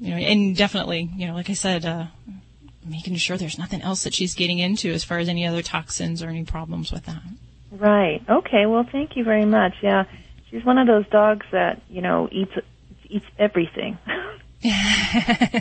you 0.00 0.10
know, 0.10 0.16
and 0.16 0.56
definitely, 0.56 1.08
you 1.16 1.26
know, 1.26 1.34
like 1.34 1.48
I 1.48 1.54
said, 1.54 1.84
uh, 1.84 2.06
making 2.84 3.16
sure 3.16 3.36
there's 3.36 3.58
nothing 3.58 3.82
else 3.82 4.04
that 4.04 4.14
she's 4.14 4.34
getting 4.34 4.58
into 4.58 4.90
as 4.90 5.04
far 5.04 5.18
as 5.18 5.28
any 5.28 5.46
other 5.46 5.62
toxins 5.62 6.22
or 6.22 6.28
any 6.28 6.44
problems 6.44 6.90
with 6.90 7.06
that. 7.06 7.22
Right. 7.70 8.22
Okay. 8.28 8.66
Well, 8.66 8.86
thank 8.90 9.16
you 9.16 9.24
very 9.24 9.44
much. 9.44 9.74
Yeah, 9.82 10.04
she's 10.50 10.64
one 10.64 10.78
of 10.78 10.86
those 10.86 11.08
dogs 11.08 11.46
that 11.52 11.80
you 11.88 12.02
know 12.02 12.28
eats 12.30 12.52
eats 13.12 13.26
everything. 13.38 13.98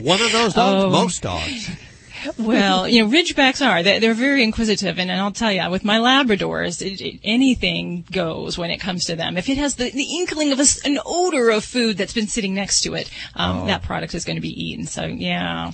One 0.02 0.22
of 0.22 0.32
those 0.32 0.54
dogs? 0.54 0.84
Oh. 0.84 0.90
Most 0.90 1.22
dogs. 1.24 1.70
well, 2.38 2.88
you 2.88 3.04
know, 3.04 3.10
Ridgebacks 3.10 3.66
are. 3.66 3.84
They're, 3.84 4.00
they're 4.00 4.14
very 4.14 4.44
inquisitive, 4.44 5.00
and, 5.00 5.10
and, 5.10 5.20
I'll 5.20 5.32
tell 5.32 5.52
you, 5.52 5.70
with 5.70 5.84
my 5.84 5.98
Labradors, 5.98 6.82
it, 6.86 7.02
it, 7.02 7.20
anything 7.24 8.06
goes 8.12 8.58
when 8.58 8.70
it 8.70 8.78
comes 8.78 9.06
to 9.06 9.16
them. 9.16 9.38
If 9.38 9.50
it 9.50 9.58
has 9.58 9.76
the, 9.76 9.90
the 9.90 10.04
inkling 10.04 10.52
of 10.52 10.60
a, 10.60 10.66
an 10.86 11.00
odor 11.06 11.50
of 11.50 11.64
food 11.64 11.98
that's 11.98 12.14
been 12.14 12.28
sitting 12.28 12.54
next 12.54 12.82
to 12.82 12.94
it, 12.94 13.10
um, 13.36 13.62
oh. 13.62 13.66
that 13.68 13.84
product 13.84 14.14
is 14.14 14.26
going 14.26 14.38
to 14.38 14.42
be 14.42 14.64
eaten. 14.64 14.86
So, 14.86 15.06
yeah. 15.06 15.72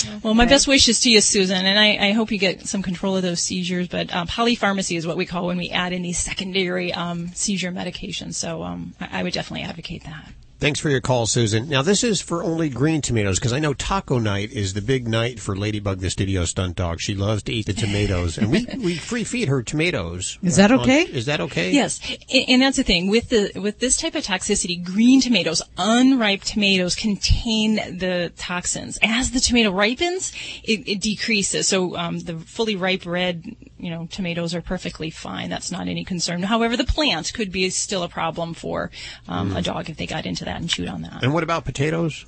Okay. 0.00 0.18
Well, 0.22 0.34
my 0.34 0.46
best 0.46 0.66
wishes 0.66 1.00
to 1.00 1.10
you, 1.10 1.20
Susan, 1.20 1.64
and 1.64 1.78
I, 1.78 2.08
I, 2.08 2.12
hope 2.12 2.30
you 2.30 2.38
get 2.38 2.66
some 2.66 2.82
control 2.82 3.16
of 3.16 3.22
those 3.22 3.40
seizures. 3.40 3.88
But 3.88 4.14
uh, 4.14 4.24
polypharmacy 4.24 4.96
is 4.96 5.06
what 5.06 5.16
we 5.16 5.26
call 5.26 5.46
when 5.46 5.58
we 5.58 5.70
add 5.70 5.92
in 5.92 6.02
these 6.02 6.18
secondary 6.18 6.92
um, 6.92 7.28
seizure 7.28 7.72
medications. 7.72 8.34
So 8.34 8.62
um, 8.62 8.94
I, 9.00 9.20
I 9.20 9.22
would 9.22 9.32
definitely 9.32 9.64
advocate 9.64 10.04
that. 10.04 10.32
Thanks 10.62 10.78
for 10.78 10.90
your 10.90 11.00
call, 11.00 11.26
Susan. 11.26 11.68
Now, 11.68 11.82
this 11.82 12.04
is 12.04 12.20
for 12.20 12.44
only 12.44 12.68
green 12.68 13.00
tomatoes 13.00 13.40
because 13.40 13.52
I 13.52 13.58
know 13.58 13.74
taco 13.74 14.20
night 14.20 14.52
is 14.52 14.74
the 14.74 14.80
big 14.80 15.08
night 15.08 15.40
for 15.40 15.56
Ladybug, 15.56 15.98
the 15.98 16.08
studio 16.08 16.44
stunt 16.44 16.76
dog. 16.76 17.00
She 17.00 17.16
loves 17.16 17.42
to 17.42 17.52
eat 17.52 17.66
the 17.66 17.72
tomatoes, 17.72 18.38
and 18.38 18.48
we, 18.48 18.68
we 18.78 18.94
free 18.94 19.24
feed 19.24 19.48
her 19.48 19.64
tomatoes. 19.64 20.38
Is 20.40 20.54
that 20.58 20.70
okay? 20.70 21.06
On, 21.06 21.10
is 21.10 21.26
that 21.26 21.40
okay? 21.40 21.72
Yes, 21.72 21.98
and 22.32 22.62
that's 22.62 22.76
the 22.76 22.84
thing 22.84 23.10
with 23.10 23.30
the 23.30 23.50
with 23.56 23.80
this 23.80 23.96
type 23.96 24.14
of 24.14 24.22
toxicity. 24.22 24.80
Green 24.80 25.20
tomatoes, 25.20 25.62
unripe 25.76 26.42
tomatoes, 26.42 26.94
contain 26.94 27.98
the 27.98 28.32
toxins. 28.36 29.00
As 29.02 29.32
the 29.32 29.40
tomato 29.40 29.72
ripens, 29.72 30.32
it, 30.62 30.88
it 30.88 31.00
decreases. 31.00 31.66
So 31.66 31.96
um, 31.96 32.20
the 32.20 32.38
fully 32.38 32.76
ripe 32.76 33.04
red 33.04 33.56
you 33.82 33.90
know, 33.90 34.06
tomatoes 34.10 34.54
are 34.54 34.62
perfectly 34.62 35.10
fine. 35.10 35.50
That's 35.50 35.72
not 35.72 35.88
any 35.88 36.04
concern. 36.04 36.44
However, 36.44 36.76
the 36.76 36.84
plant 36.84 37.34
could 37.34 37.50
be 37.50 37.68
still 37.70 38.04
a 38.04 38.08
problem 38.08 38.54
for 38.54 38.92
um, 39.26 39.50
mm. 39.50 39.58
a 39.58 39.62
dog 39.62 39.90
if 39.90 39.96
they 39.96 40.06
got 40.06 40.24
into 40.24 40.44
that 40.44 40.60
and 40.60 40.70
chewed 40.70 40.88
on 40.88 41.02
that. 41.02 41.24
And 41.24 41.34
what 41.34 41.42
about 41.42 41.64
potatoes? 41.64 42.24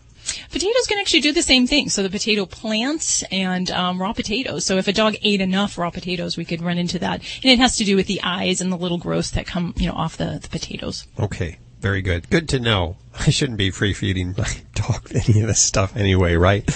Potatoes 0.50 0.86
can 0.88 0.98
actually 0.98 1.20
do 1.20 1.32
the 1.32 1.42
same 1.42 1.68
thing. 1.68 1.90
So 1.90 2.02
the 2.02 2.10
potato 2.10 2.44
plants 2.44 3.22
and 3.30 3.70
um, 3.70 4.00
raw 4.00 4.12
potatoes. 4.12 4.66
So 4.66 4.78
if 4.78 4.88
a 4.88 4.92
dog 4.92 5.14
ate 5.22 5.40
enough 5.40 5.78
raw 5.78 5.90
potatoes, 5.90 6.36
we 6.36 6.44
could 6.44 6.60
run 6.60 6.76
into 6.76 6.98
that. 6.98 7.20
And 7.42 7.52
it 7.52 7.58
has 7.60 7.76
to 7.76 7.84
do 7.84 7.94
with 7.94 8.08
the 8.08 8.20
eyes 8.24 8.60
and 8.60 8.72
the 8.72 8.76
little 8.76 8.98
growths 8.98 9.30
that 9.32 9.46
come, 9.46 9.74
you 9.76 9.86
know, 9.86 9.94
off 9.94 10.16
the, 10.16 10.40
the 10.42 10.48
potatoes. 10.48 11.06
Okay. 11.20 11.58
Very 11.78 12.02
good. 12.02 12.30
Good 12.30 12.48
to 12.48 12.58
know. 12.58 12.96
I 13.14 13.30
shouldn't 13.30 13.58
be 13.58 13.70
free 13.70 13.92
feeding 13.92 14.34
my 14.36 14.50
dog 14.74 15.08
any 15.14 15.40
of 15.40 15.46
this 15.46 15.60
stuff 15.60 15.96
anyway, 15.96 16.34
right? 16.34 16.68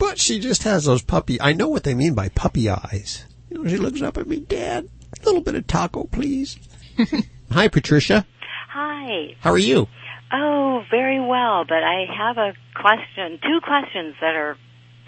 But 0.00 0.18
she 0.18 0.40
just 0.40 0.64
has 0.64 0.84
those 0.84 1.02
puppy. 1.02 1.40
I 1.40 1.52
know 1.52 1.68
what 1.68 1.84
they 1.84 1.94
mean 1.94 2.14
by 2.14 2.28
puppy 2.30 2.68
eyes. 2.68 3.24
You 3.62 3.68
she 3.68 3.76
looks 3.76 4.02
up 4.02 4.18
at 4.18 4.26
me, 4.26 4.40
Dad, 4.40 4.88
a 5.20 5.24
little 5.24 5.40
bit 5.40 5.54
of 5.54 5.66
taco, 5.66 6.04
please. 6.04 6.58
Hi, 7.50 7.68
Patricia. 7.68 8.26
Hi. 8.70 9.36
How 9.40 9.52
are 9.52 9.58
you? 9.58 9.88
Oh, 10.32 10.82
very 10.90 11.20
well, 11.20 11.64
but 11.64 11.82
I 11.82 12.04
have 12.18 12.36
a 12.36 12.52
question, 12.74 13.38
two 13.42 13.60
questions 13.62 14.16
that 14.20 14.34
are 14.34 14.56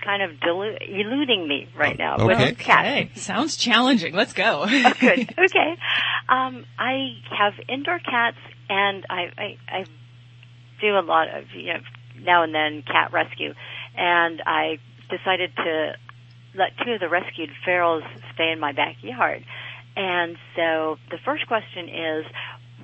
kind 0.04 0.22
of 0.22 0.30
delu- 0.38 0.78
eluding 0.88 1.46
me 1.46 1.68
right 1.76 1.98
now 1.98 2.16
okay. 2.16 2.26
with 2.26 2.58
cats. 2.58 2.88
Okay. 2.88 3.10
Sounds 3.16 3.56
challenging. 3.56 4.14
Let's 4.14 4.32
go. 4.32 4.64
oh, 4.68 4.92
good. 5.00 5.34
Okay. 5.38 5.76
Um, 6.28 6.64
I 6.78 7.16
have 7.36 7.54
indoor 7.68 7.98
cats, 7.98 8.36
and 8.68 9.04
I, 9.10 9.30
I, 9.36 9.58
I 9.68 9.84
do 10.80 10.96
a 10.96 11.02
lot 11.02 11.28
of, 11.28 11.44
you 11.54 11.72
know, 11.74 11.80
now 12.20 12.42
and 12.44 12.54
then 12.54 12.82
cat 12.82 13.12
rescue, 13.12 13.54
and 13.96 14.42
I 14.46 14.78
decided 15.10 15.54
to 15.56 15.92
let 16.54 16.76
two 16.84 16.92
of 16.92 17.00
the 17.00 17.08
rescued 17.08 17.50
ferals 17.66 18.02
stay 18.34 18.52
in 18.52 18.60
my 18.60 18.72
backyard. 18.72 19.44
And 19.96 20.36
so 20.54 20.98
the 21.10 21.18
first 21.24 21.46
question 21.46 21.88
is, 21.88 22.24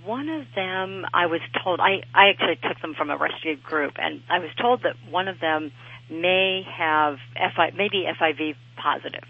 one 0.05 0.29
of 0.29 0.47
them, 0.55 1.07
I 1.15 1.27
was 1.27 1.41
told, 1.62 1.81
I, 1.81 2.03
I 2.15 2.29
actually 2.31 2.57
took 2.57 2.81
them 2.83 2.95
from 2.95 3.11
a 3.11 3.17
rescue 3.17 3.57
group, 3.57 3.95
and 3.97 4.23
I 4.29 4.39
was 4.39 4.51
told 4.61 4.83
that 4.83 4.97
one 5.11 5.29
of 5.29 5.41
them 5.41 5.73
may 6.11 6.62
have 6.77 7.17
FI, 7.35 7.73
maybe 7.77 8.05
FIV 8.21 8.57
positive. 8.77 9.25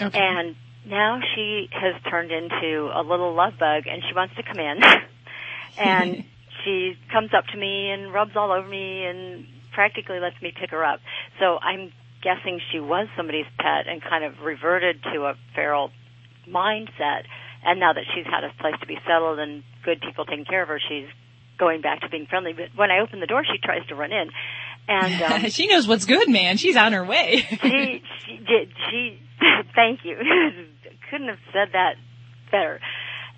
Okay. 0.00 0.18
And 0.18 0.56
now 0.84 1.20
she 1.34 1.68
has 1.72 1.94
turned 2.10 2.32
into 2.32 2.90
a 2.92 3.02
little 3.02 3.34
love 3.34 3.54
bug, 3.58 3.84
and 3.86 4.02
she 4.08 4.14
wants 4.14 4.34
to 4.36 4.42
come 4.42 4.58
in. 4.58 4.80
and 5.78 6.24
she 6.64 6.96
comes 7.12 7.32
up 7.32 7.46
to 7.48 7.56
me 7.56 7.90
and 7.90 8.12
rubs 8.12 8.32
all 8.34 8.50
over 8.50 8.66
me 8.66 9.04
and 9.04 9.46
practically 9.72 10.18
lets 10.18 10.40
me 10.42 10.52
pick 10.58 10.70
her 10.70 10.84
up. 10.84 11.00
So 11.38 11.58
I'm 11.58 11.92
guessing 12.22 12.60
she 12.72 12.80
was 12.80 13.08
somebody's 13.16 13.46
pet 13.58 13.86
and 13.88 14.02
kind 14.02 14.24
of 14.24 14.40
reverted 14.44 15.02
to 15.14 15.24
a 15.24 15.34
feral 15.54 15.90
mindset. 16.48 17.24
And 17.64 17.80
now 17.80 17.92
that 17.92 18.04
she's 18.14 18.26
had 18.26 18.44
a 18.44 18.52
place 18.60 18.74
to 18.80 18.86
be 18.86 18.98
settled 19.06 19.38
and 19.38 19.62
good 19.84 20.00
people 20.00 20.24
taking 20.24 20.44
care 20.44 20.62
of 20.62 20.68
her, 20.68 20.80
she's 20.80 21.08
going 21.58 21.82
back 21.82 22.00
to 22.00 22.08
being 22.08 22.26
friendly. 22.26 22.52
But 22.52 22.70
when 22.74 22.90
I 22.90 23.00
open 23.00 23.20
the 23.20 23.26
door, 23.26 23.44
she 23.44 23.58
tries 23.62 23.86
to 23.88 23.94
run 23.94 24.12
in, 24.12 24.30
and 24.88 25.22
um, 25.44 25.50
she 25.50 25.66
knows 25.66 25.86
what's 25.86 26.06
good, 26.06 26.28
man. 26.28 26.56
She's 26.56 26.76
on 26.76 26.92
her 26.92 27.04
way. 27.04 27.46
she 27.62 28.02
she 28.26 28.36
did 28.38 28.72
she. 28.90 29.20
thank 29.74 30.00
you. 30.04 30.16
Couldn't 31.10 31.28
have 31.28 31.38
said 31.52 31.68
that 31.72 31.94
better. 32.50 32.80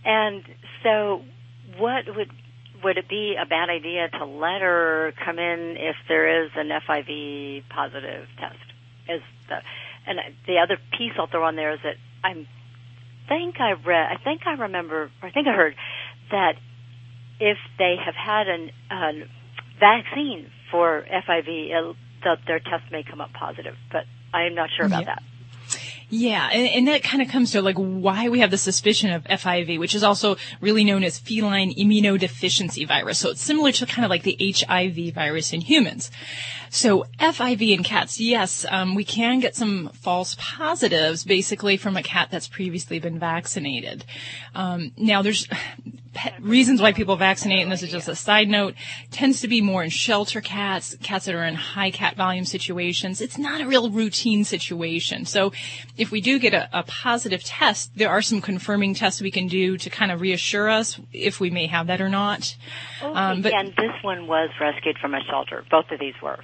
And 0.05 0.43
so, 0.83 1.22
what 1.78 2.05
would 2.16 2.30
would 2.83 2.99
it 2.99 3.09
be 3.09 3.37
a 3.41 3.47
bad 3.47 3.70
idea 3.70 4.09
to 4.18 4.24
let 4.24 4.61
her 4.61 5.12
come 5.24 5.39
in 5.39 5.76
if 5.78 5.97
there 6.09 6.45
is 6.45 6.51
an 6.57 6.68
FIV 6.68 7.62
positive 7.68 8.26
test? 8.39 8.71
Is 9.09 9.22
the 9.48 9.57
and 10.07 10.18
the 10.46 10.59
other 10.59 10.78
piece 10.98 11.12
I'll 11.18 11.26
throw 11.26 11.44
on 11.44 11.57
there 11.57 11.72
is 11.72 11.80
that 11.82 11.96
I'm 12.24 12.46
think 13.28 13.61
I 13.61 13.72
read, 13.72 14.09
I 14.12 14.16
think 14.22 14.42
I 14.46 14.55
remember, 14.55 15.11
I 15.22 15.30
think 15.30 15.46
I 15.46 15.53
heard 15.53 15.74
that 16.30 16.55
if 17.40 17.59
they 17.78 17.96
have 18.05 18.14
had 18.14 18.48
an, 18.48 18.70
a 18.90 19.26
vaccine 19.80 20.50
for 20.70 21.05
FIV, 21.11 21.94
that 22.24 22.38
their 22.46 22.59
test 22.59 22.90
may 22.90 23.03
come 23.03 23.20
up 23.20 23.32
positive, 23.32 23.74
but 23.90 24.05
I 24.32 24.44
am 24.44 24.55
not 24.55 24.70
sure 24.76 24.86
about 24.86 25.03
Yeah. 25.03 25.14
that. 25.14 25.22
Yeah, 26.14 26.50
and, 26.53 26.68
and 26.68 26.88
that 26.88 27.03
kind 27.03 27.22
of 27.22 27.28
comes 27.28 27.53
to 27.53 27.62
like 27.62 27.76
why 27.76 28.28
we 28.28 28.40
have 28.40 28.50
the 28.50 28.59
suspicion 28.59 29.11
of 29.11 29.24
FIV, 29.24 29.78
which 29.78 29.94
is 29.94 30.03
also 30.03 30.36
really 30.61 30.84
known 30.84 31.05
as 31.05 31.18
feline 31.18 31.72
immunodeficiency 31.74 32.86
virus. 32.86 33.18
So 33.18 33.30
it's 33.30 33.40
similar 33.40 33.72
to 33.72 33.86
kind 33.86 34.05
of 34.05 34.11
like 34.11 34.22
the 34.22 34.36
HIV 34.38 35.14
virus 35.14 35.55
in 35.55 35.62
humans. 35.62 36.11
So 36.74 37.04
FIV 37.20 37.76
in 37.76 37.82
cats, 37.82 38.18
yes, 38.18 38.64
um, 38.70 38.94
we 38.94 39.04
can 39.04 39.40
get 39.40 39.54
some 39.54 39.90
false 39.92 40.38
positives 40.40 41.22
basically 41.22 41.76
from 41.76 41.98
a 41.98 42.02
cat 42.02 42.28
that's 42.30 42.48
previously 42.48 42.98
been 42.98 43.18
vaccinated. 43.18 44.06
Um, 44.54 44.92
now 44.96 45.20
there's 45.20 45.46
pe- 46.14 46.32
reasons 46.40 46.80
why 46.80 46.94
people 46.94 47.16
vaccinate, 47.16 47.60
and 47.60 47.70
this 47.70 47.82
is 47.82 47.90
just 47.90 48.08
a 48.08 48.16
side 48.16 48.48
note, 48.48 48.74
tends 49.10 49.42
to 49.42 49.48
be 49.48 49.60
more 49.60 49.84
in 49.84 49.90
shelter 49.90 50.40
cats, 50.40 50.96
cats 51.02 51.26
that 51.26 51.34
are 51.34 51.44
in 51.44 51.56
high 51.56 51.90
cat 51.90 52.16
volume 52.16 52.46
situations. 52.46 53.20
It's 53.20 53.36
not 53.36 53.60
a 53.60 53.66
real 53.66 53.90
routine 53.90 54.42
situation. 54.42 55.26
So 55.26 55.52
if 55.98 56.10
we 56.10 56.22
do 56.22 56.38
get 56.38 56.54
a, 56.54 56.70
a 56.72 56.84
positive 56.84 57.44
test, 57.44 57.98
there 57.98 58.08
are 58.08 58.22
some 58.22 58.40
confirming 58.40 58.94
tests 58.94 59.20
we 59.20 59.30
can 59.30 59.46
do 59.46 59.76
to 59.76 59.90
kind 59.90 60.10
of 60.10 60.22
reassure 60.22 60.70
us 60.70 60.98
if 61.12 61.38
we 61.38 61.50
may 61.50 61.66
have 61.66 61.88
that 61.88 62.00
or 62.00 62.08
not. 62.08 62.56
Um, 63.02 63.42
but 63.42 63.52
and 63.52 63.68
this 63.76 63.92
one 64.00 64.26
was 64.26 64.48
rescued 64.58 64.96
from 64.96 65.12
a 65.12 65.20
shelter. 65.28 65.66
Both 65.70 65.90
of 65.90 66.00
these 66.00 66.14
were. 66.22 66.38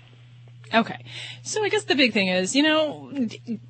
Okay. 0.73 1.05
So 1.43 1.65
I 1.65 1.69
guess 1.69 1.85
the 1.85 1.95
big 1.95 2.13
thing 2.13 2.29
is, 2.29 2.55
you 2.55 2.63
know, 2.63 3.11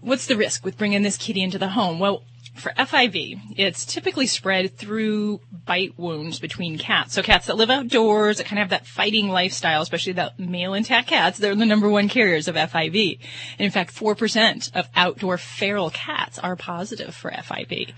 what's 0.00 0.26
the 0.26 0.36
risk 0.36 0.64
with 0.64 0.76
bringing 0.76 1.02
this 1.02 1.16
kitty 1.16 1.42
into 1.42 1.58
the 1.58 1.68
home? 1.68 1.98
Well, 1.98 2.24
for 2.60 2.72
FIV, 2.72 3.54
it's 3.56 3.84
typically 3.84 4.26
spread 4.26 4.76
through 4.76 5.40
bite 5.64 5.98
wounds 5.98 6.38
between 6.38 6.78
cats. 6.78 7.14
So 7.14 7.22
cats 7.22 7.46
that 7.46 7.56
live 7.56 7.70
outdoors, 7.70 8.38
that 8.38 8.46
kind 8.46 8.58
of 8.58 8.64
have 8.64 8.70
that 8.70 8.86
fighting 8.86 9.28
lifestyle, 9.28 9.82
especially 9.82 10.12
the 10.12 10.32
male 10.38 10.74
intact 10.74 11.08
cats, 11.08 11.38
they're 11.38 11.54
the 11.54 11.66
number 11.66 11.88
one 11.88 12.08
carriers 12.08 12.48
of 12.48 12.54
FIV. 12.54 13.18
And 13.58 13.66
in 13.66 13.70
fact, 13.70 13.94
4% 13.94 14.74
of 14.74 14.88
outdoor 14.94 15.38
feral 15.38 15.90
cats 15.90 16.38
are 16.38 16.56
positive 16.56 17.14
for 17.14 17.30
FIV. 17.30 17.92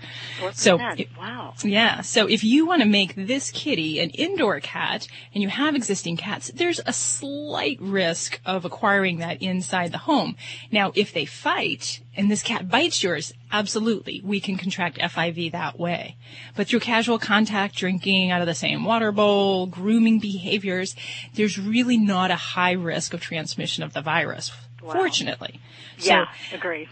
So, 0.53 0.77
4%. 0.77 1.17
wow. 1.17 1.53
yeah. 1.63 2.01
So 2.01 2.27
if 2.27 2.43
you 2.43 2.65
want 2.65 2.81
to 2.81 2.87
make 2.87 3.15
this 3.15 3.51
kitty 3.51 3.99
an 3.99 4.09
indoor 4.11 4.59
cat 4.59 5.07
and 5.33 5.41
you 5.41 5.49
have 5.49 5.75
existing 5.75 6.17
cats, 6.17 6.51
there's 6.53 6.79
a 6.85 6.93
slight 6.93 7.77
risk 7.81 8.39
of 8.45 8.65
acquiring 8.65 9.17
that 9.19 9.41
inside 9.41 9.91
the 9.91 9.97
home. 9.99 10.35
Now, 10.71 10.91
if 10.95 11.13
they 11.13 11.25
fight 11.25 12.01
and 12.15 12.29
this 12.29 12.43
cat 12.43 12.69
bites 12.69 13.03
yours, 13.03 13.33
absolutely, 13.51 14.21
we 14.23 14.39
can 14.39 14.57
contract 14.57 14.97
FIV 14.97 15.51
that 15.51 15.79
way. 15.79 16.17
But 16.55 16.67
through 16.67 16.81
casual 16.81 17.19
contact, 17.19 17.75
drinking 17.75 18.31
out 18.31 18.41
of 18.41 18.47
the 18.47 18.55
same 18.55 18.83
water 18.83 19.11
bowl, 19.11 19.65
grooming 19.65 20.19
behaviors, 20.19 20.95
there's 21.35 21.57
really 21.57 21.97
not 21.97 22.31
a 22.31 22.35
high 22.35 22.73
risk 22.73 23.13
of 23.13 23.21
transmission 23.21 23.83
of 23.83 23.93
the 23.93 24.01
virus. 24.01 24.51
Fortunately. 24.79 25.59
Yeah, 25.99 26.25
So, 26.49 26.55
agree. 26.55 26.89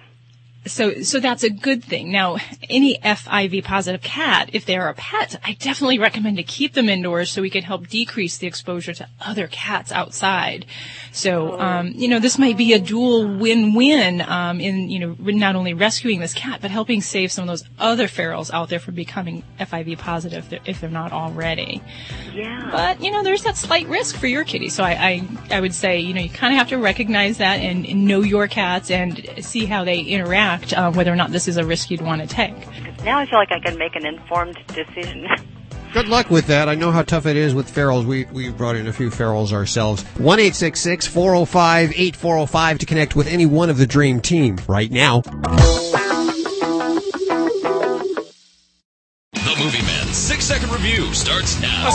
So, 0.66 1.02
so 1.02 1.20
that's 1.20 1.44
a 1.44 1.50
good 1.50 1.84
thing. 1.84 2.12
Now, 2.12 2.38
any 2.70 2.98
FIV 2.98 3.64
positive 3.64 4.02
cat, 4.02 4.50
if 4.54 4.66
they're 4.66 4.90
a 4.90 4.94
pet, 4.94 5.40
I 5.44 5.54
definitely 5.54 6.00
recommend 6.00 6.38
to 6.38 6.44
keep 6.44 6.74
them 6.74 6.90
indoors 6.90 7.32
so 7.32 7.42
we 7.42 7.50
can 7.50 7.64
help 7.64 7.88
decrease 7.88 8.38
the 8.38 8.48
exposure 8.48 8.94
to 8.94 9.08
other 9.22 9.48
cats 9.48 9.92
outside. 9.92 10.66
So, 11.12 11.60
um, 11.60 11.94
you 11.96 12.08
know, 12.08 12.20
this 12.20 12.38
might 12.38 12.58
be 12.58 12.74
a 12.74 12.80
dual 12.80 13.28
win-win, 13.38 14.22
um, 14.22 14.60
in, 14.60 14.90
you 14.90 15.00
know, 15.00 15.16
not 15.20 15.56
only 15.56 15.74
rescuing 15.74 16.20
this 16.20 16.34
cat, 16.34 16.60
but 16.62 16.72
helping 16.72 17.02
save 17.02 17.32
some 17.32 17.44
of 17.44 17.48
those 17.48 17.64
other 17.80 18.08
ferals 18.08 18.52
out 18.54 18.70
there 18.70 18.80
from 18.80 18.96
becoming 18.96 19.44
FIV 19.60 19.98
positive 19.98 20.44
if 20.44 20.50
they're- 20.50 20.60
if 20.66 20.82
they're 20.82 20.90
not 20.90 21.12
already. 21.12 21.82
Yeah. 22.34 22.70
But, 22.72 23.04
you 23.04 23.12
know, 23.12 23.24
there's 23.24 23.44
that 23.44 23.58
slight 23.58 23.88
risk 23.88 24.18
for 24.18 24.28
your 24.28 24.44
kitty. 24.44 24.70
So 24.70 24.84
I, 24.84 24.92
I, 24.92 25.58
I 25.58 25.62
would 25.62 25.74
say, 25.74 26.00
you 26.00 26.14
know, 26.14 26.22
you 26.22 26.30
kind 26.30 26.54
of 26.54 26.58
have 26.58 26.70
to 26.70 26.78
recognize 26.78 27.38
that 27.38 27.60
and, 27.60 27.86
and 27.86 28.06
know 28.06 28.22
your 28.22 28.48
cats 28.48 28.92
and 28.92 29.28
see 29.40 29.66
how 29.66 29.84
they 29.84 30.00
interact, 30.02 30.49
uh, 30.50 30.92
whether 30.92 31.12
or 31.12 31.16
not 31.16 31.32
this 31.32 31.48
is 31.48 31.58
a 31.58 31.66
risk 31.66 31.90
you'd 31.92 32.02
want 32.02 32.22
to 32.22 32.28
take. 32.28 32.56
Now 33.04 33.20
I 33.20 33.26
feel 33.26 33.40
like 33.40 33.52
I 33.52 33.60
can 33.60 33.78
make 33.78 33.96
an 33.96 34.06
informed 34.06 34.58
decision. 34.68 35.28
Good 35.94 36.08
luck 36.08 36.30
with 36.30 36.46
that. 36.48 36.70
I 36.70 36.76
know 36.76 36.92
how 36.92 37.02
tough 37.02 37.26
it 37.26 37.36
is 37.36 37.56
with 37.56 37.74
ferals. 37.74 38.06
We 38.06 38.26
we 38.26 38.50
brought 38.52 38.76
in 38.76 38.86
a 38.86 38.94
few 38.94 39.10
ferals 39.10 39.52
ourselves. 39.52 40.04
One 40.20 40.40
eight 40.40 40.54
six 40.54 40.80
six 40.80 41.08
four 41.08 41.32
zero 41.34 41.46
five 41.46 41.92
eight 41.96 42.16
four 42.16 42.36
zero 42.36 42.46
five 42.46 42.78
to 42.80 42.86
connect 42.86 43.16
with 43.16 43.26
any 43.26 43.48
one 43.48 43.72
of 43.72 43.78
the 43.80 43.88
dream 43.88 44.22
team 44.22 44.60
right 44.68 44.92
now. 44.92 45.22
The 49.34 49.56
Movie 49.58 49.82
Man 49.82 50.08
six 50.14 50.46
second 50.46 50.70
review 50.72 51.12
starts 51.14 51.60
now. 51.60 51.90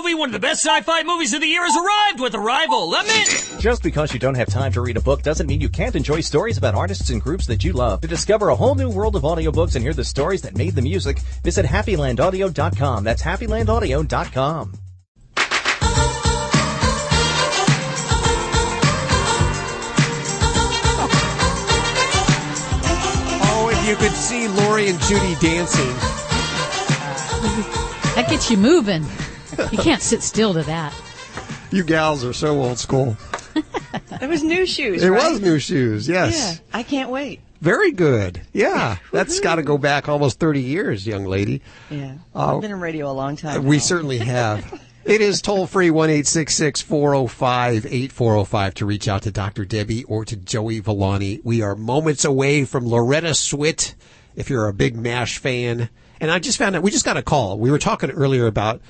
Movie, 0.00 0.14
one 0.14 0.30
of 0.30 0.32
the 0.32 0.38
best 0.38 0.64
sci-fi 0.64 1.02
movies 1.02 1.34
of 1.34 1.40
the 1.40 1.46
year, 1.46 1.62
has 1.62 1.76
arrived 1.76 2.20
with 2.20 2.34
Arrival. 2.34 2.88
Let 2.88 3.06
me. 3.06 3.24
Just 3.60 3.82
because 3.82 4.14
you 4.14 4.18
don't 4.18 4.34
have 4.34 4.48
time 4.48 4.72
to 4.72 4.80
read 4.80 4.96
a 4.96 5.00
book 5.00 5.22
doesn't 5.22 5.46
mean 5.46 5.60
you 5.60 5.68
can't 5.68 5.94
enjoy 5.94 6.20
stories 6.20 6.56
about 6.56 6.74
artists 6.74 7.10
and 7.10 7.20
groups 7.20 7.46
that 7.46 7.64
you 7.64 7.72
love. 7.72 8.00
To 8.00 8.08
discover 8.08 8.48
a 8.48 8.54
whole 8.54 8.74
new 8.74 8.88
world 8.88 9.14
of 9.16 9.22
audiobooks 9.22 9.74
and 9.74 9.82
hear 9.82 9.92
the 9.92 10.04
stories 10.04 10.42
that 10.42 10.56
made 10.56 10.74
the 10.74 10.82
music, 10.82 11.18
visit 11.42 11.66
happylandaudio.com. 11.66 13.04
That's 13.04 13.22
happylandaudio.com. 13.22 14.72
Oh, 23.42 23.70
if 23.70 23.88
you 23.88 23.96
could 23.96 24.16
see 24.16 24.48
Lori 24.48 24.88
and 24.88 24.98
Judy 25.00 25.34
dancing. 25.40 25.94
That 28.14 28.28
gets 28.30 28.50
you 28.50 28.56
moving. 28.56 29.04
You 29.72 29.78
can't 29.78 30.02
sit 30.02 30.22
still 30.22 30.54
to 30.54 30.62
that. 30.64 30.94
You 31.70 31.84
gals 31.84 32.24
are 32.24 32.32
so 32.32 32.60
old 32.60 32.78
school. 32.78 33.16
It 34.20 34.28
was 34.28 34.42
new 34.42 34.66
shoes. 34.66 35.02
It 35.02 35.08
right? 35.10 35.30
was 35.32 35.40
new 35.40 35.58
shoes, 35.58 36.08
yes. 36.08 36.60
Yeah, 36.72 36.78
I 36.78 36.82
can't 36.82 37.10
wait. 37.10 37.40
Very 37.60 37.92
good. 37.92 38.40
Yeah, 38.52 38.96
that's 39.12 39.38
got 39.40 39.56
to 39.56 39.62
go 39.62 39.76
back 39.78 40.08
almost 40.08 40.38
30 40.40 40.62
years, 40.62 41.06
young 41.06 41.24
lady. 41.26 41.62
Yeah, 41.90 42.14
Oh. 42.34 42.56
I've 42.56 42.62
been 42.62 42.70
in 42.72 42.80
radio 42.80 43.10
a 43.10 43.12
long 43.12 43.36
time. 43.36 43.64
We 43.64 43.76
now. 43.76 43.80
certainly 43.82 44.18
have. 44.36 44.80
It 45.04 45.20
is 45.20 45.40
toll 45.42 45.66
free 45.66 45.90
one 45.90 46.10
eight 46.10 46.26
six 46.26 46.54
six 46.54 46.80
four 46.82 47.10
zero 47.14 47.26
five 47.26 47.86
eight 47.88 48.12
four 48.12 48.32
zero 48.34 48.44
five 48.44 48.74
to 48.74 48.86
reach 48.86 49.08
out 49.08 49.22
to 49.22 49.30
Dr. 49.30 49.64
Debbie 49.64 50.04
or 50.04 50.24
to 50.26 50.36
Joey 50.36 50.80
Villani. 50.80 51.40
We 51.42 51.62
are 51.62 51.74
moments 51.74 52.24
away 52.24 52.64
from 52.64 52.86
Loretta 52.86 53.30
Swit. 53.30 53.94
If 54.36 54.50
you're 54.50 54.68
a 54.68 54.74
big 54.74 54.96
MASH 54.96 55.38
fan, 55.38 55.88
and 56.20 56.30
I 56.30 56.38
just 56.38 56.58
found 56.58 56.76
out 56.76 56.82
we 56.82 56.90
just 56.90 57.04
got 57.06 57.16
a 57.16 57.22
call. 57.22 57.58
We 57.58 57.70
were 57.70 57.78
talking 57.78 58.10
earlier 58.10 58.46
about 58.46 58.80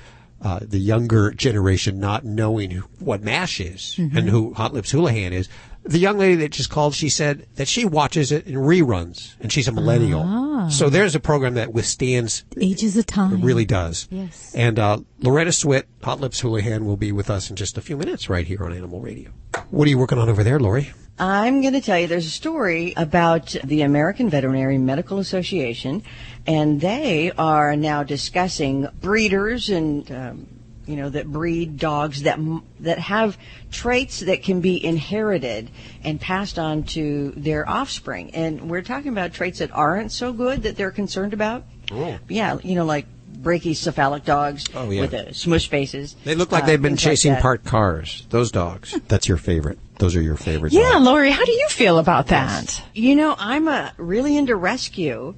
uh, 0.43 0.59
the 0.61 0.79
younger 0.79 1.31
generation 1.31 1.99
not 1.99 2.25
knowing 2.25 2.81
what 2.99 3.21
MASH 3.23 3.59
is 3.59 3.95
Mhm. 3.97 4.15
and 4.17 4.29
who 4.29 4.53
Hot 4.55 4.73
Lips 4.73 4.91
Houlihan 4.91 5.33
is. 5.33 5.47
The 5.83 5.97
young 5.97 6.17
lady 6.19 6.35
that 6.35 6.51
just 6.51 6.69
called, 6.69 6.93
she 6.93 7.09
said 7.09 7.47
that 7.55 7.67
she 7.67 7.85
watches 7.85 8.31
it 8.31 8.45
in 8.45 8.55
reruns, 8.55 9.33
and 9.39 9.51
she's 9.51 9.67
a 9.67 9.71
millennial. 9.71 10.21
Ah. 10.23 10.69
So 10.69 10.89
there's 10.89 11.15
a 11.15 11.19
program 11.19 11.55
that 11.55 11.73
withstands 11.73 12.45
Ages 12.59 12.95
of 12.97 13.07
time. 13.07 13.33
it 13.33 13.43
really 13.43 13.65
does. 13.65 14.07
Yes. 14.11 14.53
And 14.55 14.77
uh, 14.77 14.99
Loretta 15.19 15.49
Swit, 15.49 15.83
Hot 16.03 16.19
Lips 16.19 16.39
Houlihan, 16.41 16.85
will 16.85 16.97
be 16.97 17.11
with 17.11 17.31
us 17.31 17.49
in 17.49 17.55
just 17.55 17.79
a 17.79 17.81
few 17.81 17.97
minutes 17.97 18.29
right 18.29 18.45
here 18.45 18.63
on 18.63 18.73
Animal 18.73 19.01
Radio. 19.01 19.31
What 19.71 19.87
are 19.87 19.89
you 19.89 19.97
working 19.97 20.19
on 20.19 20.29
over 20.29 20.43
there, 20.43 20.59
Lori? 20.59 20.91
I'm 21.17 21.61
going 21.61 21.73
to 21.73 21.81
tell 21.81 21.99
you 21.99 22.07
there's 22.07 22.25
a 22.25 22.31
story 22.31 22.93
about 22.95 23.55
the 23.63 23.81
American 23.81 24.29
Veterinary 24.29 24.77
Medical 24.77 25.19
Association, 25.19 26.03
and 26.47 26.79
they 26.79 27.31
are 27.37 27.75
now 27.75 28.03
discussing 28.03 28.87
breeders 29.01 29.69
and 29.69 30.11
um, 30.11 30.47
you 30.91 30.97
know 30.97 31.09
that 31.09 31.25
breed 31.27 31.77
dogs 31.77 32.23
that 32.23 32.37
that 32.81 32.99
have 32.99 33.37
traits 33.71 34.19
that 34.19 34.43
can 34.43 34.59
be 34.61 34.83
inherited 34.83 35.71
and 36.03 36.19
passed 36.19 36.59
on 36.59 36.83
to 36.83 37.31
their 37.37 37.67
offspring. 37.67 38.35
And 38.35 38.69
we're 38.69 38.81
talking 38.81 39.09
about 39.11 39.33
traits 39.33 39.59
that 39.59 39.71
aren't 39.71 40.11
so 40.11 40.33
good 40.33 40.63
that 40.63 40.75
they're 40.75 40.91
concerned 40.91 41.33
about. 41.33 41.63
Oh. 41.91 42.19
Yeah, 42.27 42.57
you 42.63 42.75
know, 42.75 42.85
like 42.85 43.05
brachycephalic 43.41 44.23
dogs 44.23 44.65
Oh, 44.75 44.89
yeah. 44.89 45.01
with 45.01 45.11
the 45.11 45.33
smush 45.33 45.67
faces. 45.67 46.15
They 46.23 46.35
look 46.35 46.51
like 46.51 46.63
uh, 46.63 46.67
they've 46.67 46.81
been 46.81 46.91
things 46.91 47.05
like 47.05 47.11
chasing 47.13 47.33
that. 47.33 47.41
parked 47.41 47.65
cars. 47.65 48.25
Those 48.29 48.51
dogs. 48.51 48.97
That's 49.07 49.27
your 49.27 49.37
favorite. 49.37 49.79
Those 49.97 50.15
are 50.15 50.21
your 50.21 50.35
favorite. 50.37 50.73
Yeah, 50.73 50.91
dogs. 50.93 51.05
Lori, 51.05 51.31
how 51.31 51.43
do 51.45 51.51
you 51.51 51.67
feel 51.69 51.97
about 51.97 52.27
that? 52.27 52.83
You 52.93 53.15
know, 53.15 53.35
I'm 53.37 53.67
uh, 53.67 53.91
really 53.97 54.37
into 54.37 54.55
rescue, 54.55 55.33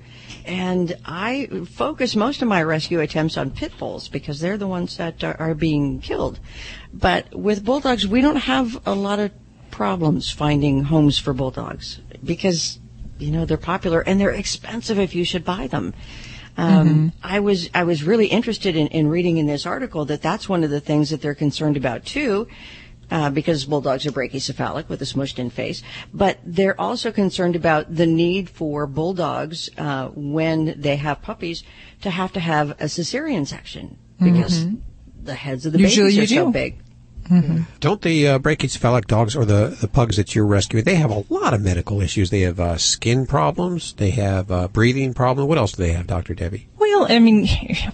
and 0.46 0.96
I 1.06 1.48
focus 1.72 2.16
most 2.16 2.41
of 2.41 2.48
my 2.48 2.64
rescue 2.64 3.00
attempts 3.00 3.38
on 3.38 3.52
pit 3.52 3.72
bulls 3.78 4.08
because 4.08 4.39
they're 4.39 4.58
the 4.58 4.68
ones 4.68 4.98
that 4.98 5.24
are, 5.24 5.36
are 5.39 5.54
being 5.54 6.00
killed. 6.00 6.39
But 6.94 7.34
with 7.34 7.64
bulldogs, 7.64 8.08
we 8.08 8.22
don't 8.22 8.38
have 8.38 8.82
a 8.86 8.94
lot 8.94 9.20
of 9.20 9.32
problems 9.72 10.30
finding 10.30 10.84
homes 10.84 11.18
for 11.18 11.34
bulldogs 11.34 12.00
because 12.24 12.80
you 13.18 13.32
know 13.32 13.46
they're 13.46 13.58
popular 13.58 14.02
and 14.02 14.20
they're 14.20 14.30
expensive 14.32 15.00
if 15.00 15.16
you 15.16 15.24
should 15.24 15.44
buy 15.44 15.68
them. 15.68 15.94
Um, 16.56 17.14
I 17.24 17.39
was 17.39 17.70
I 17.74 17.84
was 17.84 18.04
really 18.04 18.28
interested 18.28 18.76
in, 18.76 18.88
in 18.88 19.08
reading 19.08 19.38
in 19.38 19.48
this 19.48 19.66
article 19.66 20.06
that 20.06 20.22
that's 20.22 20.48
one 20.48 20.64
of 20.64 20.70
the 20.70 20.80
things 20.80 21.10
that 21.10 21.22
they're 21.22 21.34
concerned 21.34 21.78
about 21.78 22.06
too, 22.06 22.48
uh, 23.12 23.30
because 23.30 23.66
bulldogs 23.66 24.06
are 24.06 24.12
brachycephalic 24.12 24.89
with 24.89 25.01
a 25.01 25.06
smushed 25.06 25.39
in 25.39 25.49
face. 25.49 25.82
But 26.14 26.39
they're 26.45 26.80
also 26.80 27.12
concerned 27.12 27.56
about 27.56 27.93
the 27.93 28.06
need 28.06 28.49
for 28.49 28.88
bulldogs 28.88 29.70
uh, 29.78 30.08
when 30.10 30.76
they 30.80 30.95
have 30.97 31.22
puppies 31.22 31.64
to 32.01 32.10
have 32.10 32.34
to 32.34 32.39
have 32.39 32.72
a 32.72 32.86
cesarean 32.86 33.45
section 33.47 33.97
because 34.22 34.66
Mhm. 34.66 34.80
the 35.24 35.36
heads 35.36 35.66
of 35.66 35.74
the 35.74 35.80
Usually 35.80 36.12
babies 36.16 36.32
are 36.32 36.36
so 36.36 36.45
do. 36.47 36.51
big. 36.51 36.80
Don't 37.80 38.01
the 38.01 38.28
uh, 38.28 38.39
brachycephalic 38.39 39.05
dogs 39.07 39.36
or 39.36 39.45
the, 39.45 39.78
the 39.80 39.88
pugs 39.88 40.17
that 40.17 40.36
you're 40.36 40.45
rescuing, 40.45 40.84
they 40.84 40.95
have 40.95 41.11
a 41.11 41.24
lot 41.30 41.53
of 41.53 41.61
medical 41.61 42.01
issues. 42.01 42.30
They 42.30 42.41
have 42.41 42.59
uh, 42.59 42.78
skin 42.78 43.26
problems. 43.26 43.93
They 43.93 44.11
have 44.11 44.51
uh, 44.51 44.67
breathing 44.67 45.13
problems. 45.13 45.47
What 45.47 45.57
else 45.57 45.74
do 45.74 45.84
they 45.84 45.93
have, 45.93 46.07
Dr. 46.07 46.34
Debbie? 46.34 46.67
Well, 46.78 47.07
I 47.09 47.19
mean, 47.19 47.47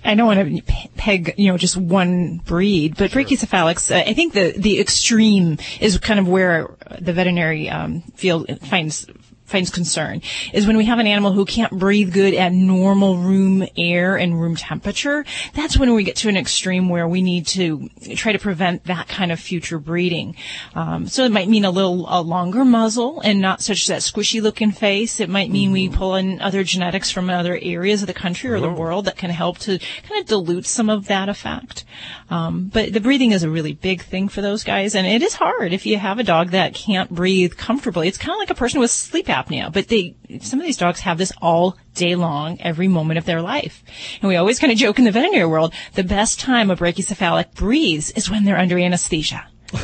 I 0.04 0.16
don't 0.16 0.26
want 0.26 0.66
to 0.66 0.74
peg, 0.98 1.36
you 1.38 1.52
know, 1.52 1.58
just 1.58 1.78
one 1.78 2.38
breed, 2.38 2.98
but 2.98 3.12
brachycephalics, 3.12 3.96
uh, 3.96 4.04
I 4.10 4.14
think 4.14 4.34
the, 4.34 4.54
the 4.58 4.80
extreme 4.80 5.58
is 5.80 5.98
kind 6.00 6.20
of 6.20 6.28
where 6.28 6.76
the 7.00 7.14
veterinary 7.14 7.70
um, 7.70 8.02
field 8.16 8.50
finds 8.62 9.06
finds 9.50 9.70
concern 9.70 10.22
is 10.54 10.68
when 10.68 10.78
we 10.78 10.86
have 10.86 11.00
an 11.00 11.08
animal 11.08 11.32
who 11.32 11.46
can't 11.46 11.72
breathe 11.78 12.14
good 12.14 12.34
at 12.34 12.54
normal 12.54 13.18
room 13.18 13.66
air 13.78 14.16
and 14.16 14.40
room 14.40 14.56
temperature. 14.56 15.26
That's 15.54 15.78
when 15.78 15.94
we 15.94 16.04
get 16.04 16.16
to 16.18 16.30
an 16.30 16.38
extreme 16.38 16.90
where 16.90 17.08
we 17.08 17.22
need 17.22 17.48
to 17.48 17.90
try 18.16 18.32
to 18.32 18.40
prevent 18.40 18.86
that 18.86 19.08
kind 19.08 19.32
of 19.32 19.40
future 19.40 19.80
breeding. 19.80 20.36
Um, 20.76 21.08
so 21.08 21.24
it 21.24 21.32
might 21.32 21.50
mean 21.50 21.66
a 21.66 21.72
little 21.72 22.06
a 22.10 22.22
longer 22.22 22.64
muzzle 22.64 23.22
and 23.22 23.42
not 23.42 23.62
such 23.62 23.88
that 23.88 24.02
squishy 24.02 24.42
looking 24.42 24.72
face. 24.72 25.20
It 25.20 25.30
might 25.30 25.50
mean 25.52 25.72
we 25.72 25.90
pull 25.90 26.16
in 26.16 26.40
other 26.42 26.64
genetics 26.64 27.12
from 27.12 27.30
other 27.30 27.58
areas 27.62 28.02
of 28.02 28.08
the 28.08 28.14
country 28.14 28.50
or 28.50 28.60
the 28.60 28.70
Oh. 28.70 28.74
world 28.74 29.06
that 29.06 29.18
can 29.18 29.32
help 29.32 29.58
to 29.60 29.80
kind 30.08 30.22
of 30.22 30.28
dilute 30.28 30.66
some 30.66 30.90
of 30.90 31.08
that 31.08 31.28
effect. 31.28 31.84
Um, 32.30 32.70
but 32.72 32.94
the 32.94 33.00
breathing 33.00 33.32
is 33.32 33.44
a 33.44 33.50
really 33.50 33.74
big 33.74 34.04
thing 34.04 34.30
for 34.30 34.42
those 34.42 34.64
guys, 34.64 34.96
and 34.96 35.08
it 35.08 35.24
is 35.24 35.34
hard 35.34 35.74
if 35.74 35.86
you 35.86 35.98
have 35.98 36.20
a 36.20 36.24
dog 36.24 36.52
that 36.52 36.76
can't 36.76 37.10
breathe 37.10 37.58
comfortably. 37.58 38.08
It's 38.08 38.18
kind 38.18 38.32
of 38.32 38.38
like 38.40 38.52
a 38.52 38.56
person 38.56 38.80
with 38.80 38.92
sleep 38.92 39.28
apnea, 39.28 39.74
but 39.74 39.88
they 39.88 40.16
some 40.42 40.60
of 40.60 40.66
these 40.66 40.78
dogs 40.78 41.00
have 41.02 41.18
this 41.18 41.32
all 41.42 41.78
day 41.96 42.16
long, 42.16 42.62
every 42.62 42.88
moment 42.88 43.18
of 43.18 43.26
their 43.26 43.42
life. 43.42 43.84
And 44.22 44.30
we 44.30 44.36
always 44.36 44.60
kind 44.60 44.72
of 44.72 44.78
joke 44.78 45.00
in 45.00 45.06
the 45.06 45.12
veterinary 45.12 45.48
world, 45.48 45.74
the 45.96 46.04
best 46.04 46.40
time 46.40 46.70
a 46.70 46.76
brachycephalic 46.76 47.56
breathes 47.56 48.12
is 48.12 48.30
when 48.30 48.46
they're 48.46 48.58
under 48.58 48.78
anesthesia. 48.78 49.48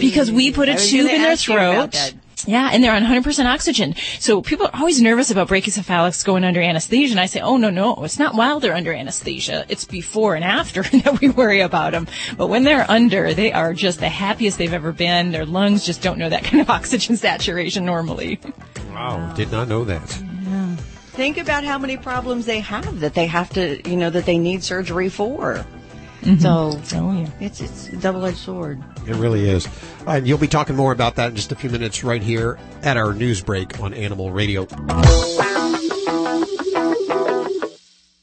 Because 0.00 0.30
we 0.30 0.52
put 0.52 0.68
a 0.68 0.76
tube 0.76 1.10
in 1.10 1.20
their 1.22 1.36
throat. 1.36 2.14
That. 2.44 2.50
Yeah, 2.50 2.70
and 2.72 2.82
they're 2.82 2.94
on 2.94 3.04
100% 3.04 3.46
oxygen. 3.46 3.94
So 4.18 4.42
people 4.42 4.66
are 4.66 4.76
always 4.76 5.00
nervous 5.00 5.30
about 5.30 5.48
brachycephalics 5.48 6.24
going 6.24 6.44
under 6.44 6.60
anesthesia. 6.60 7.12
And 7.12 7.20
I 7.20 7.26
say, 7.26 7.40
oh, 7.40 7.56
no, 7.56 7.70
no, 7.70 8.04
it's 8.04 8.18
not 8.18 8.34
while 8.34 8.60
they're 8.60 8.74
under 8.74 8.92
anesthesia. 8.92 9.64
It's 9.68 9.84
before 9.84 10.34
and 10.34 10.44
after 10.44 10.82
that 11.04 11.20
we 11.20 11.28
worry 11.28 11.60
about 11.60 11.92
them. 11.92 12.06
But 12.36 12.48
when 12.48 12.64
they're 12.64 12.90
under, 12.90 13.34
they 13.34 13.52
are 13.52 13.74
just 13.74 14.00
the 14.00 14.08
happiest 14.08 14.58
they've 14.58 14.72
ever 14.72 14.92
been. 14.92 15.32
Their 15.32 15.46
lungs 15.46 15.84
just 15.84 16.02
don't 16.02 16.18
know 16.18 16.28
that 16.28 16.44
kind 16.50 16.60
of 16.60 16.70
oxygen 16.70 17.16
saturation 17.16 17.84
normally. 17.84 18.40
Wow, 18.90 19.32
did 19.34 19.50
not 19.50 19.68
know 19.68 19.84
that. 19.84 20.08
Think 21.12 21.38
about 21.38 21.64
how 21.64 21.76
many 21.76 21.96
problems 21.96 22.46
they 22.46 22.60
have 22.60 23.00
that 23.00 23.14
they 23.14 23.26
have 23.26 23.50
to, 23.50 23.88
you 23.88 23.96
know, 23.96 24.10
that 24.10 24.24
they 24.24 24.38
need 24.38 24.62
surgery 24.62 25.08
for. 25.08 25.66
Mhm. 26.22 26.40
So, 26.40 26.98
oh 26.98 27.12
yeah, 27.12 27.28
it's 27.40 27.60
it's 27.60 27.88
a 27.88 27.96
double-edged 27.96 28.36
sword. 28.36 28.82
It 29.06 29.16
really 29.16 29.48
is. 29.48 29.66
And 30.06 30.26
you'll 30.28 30.38
be 30.38 30.48
talking 30.48 30.76
more 30.76 30.92
about 30.92 31.16
that 31.16 31.30
in 31.30 31.36
just 31.36 31.50
a 31.52 31.56
few 31.56 31.70
minutes 31.70 32.04
right 32.04 32.22
here 32.22 32.58
at 32.82 32.96
our 32.98 33.14
news 33.14 33.40
break 33.42 33.80
on 33.80 33.94
Animal 33.94 34.30
Radio. 34.30 34.66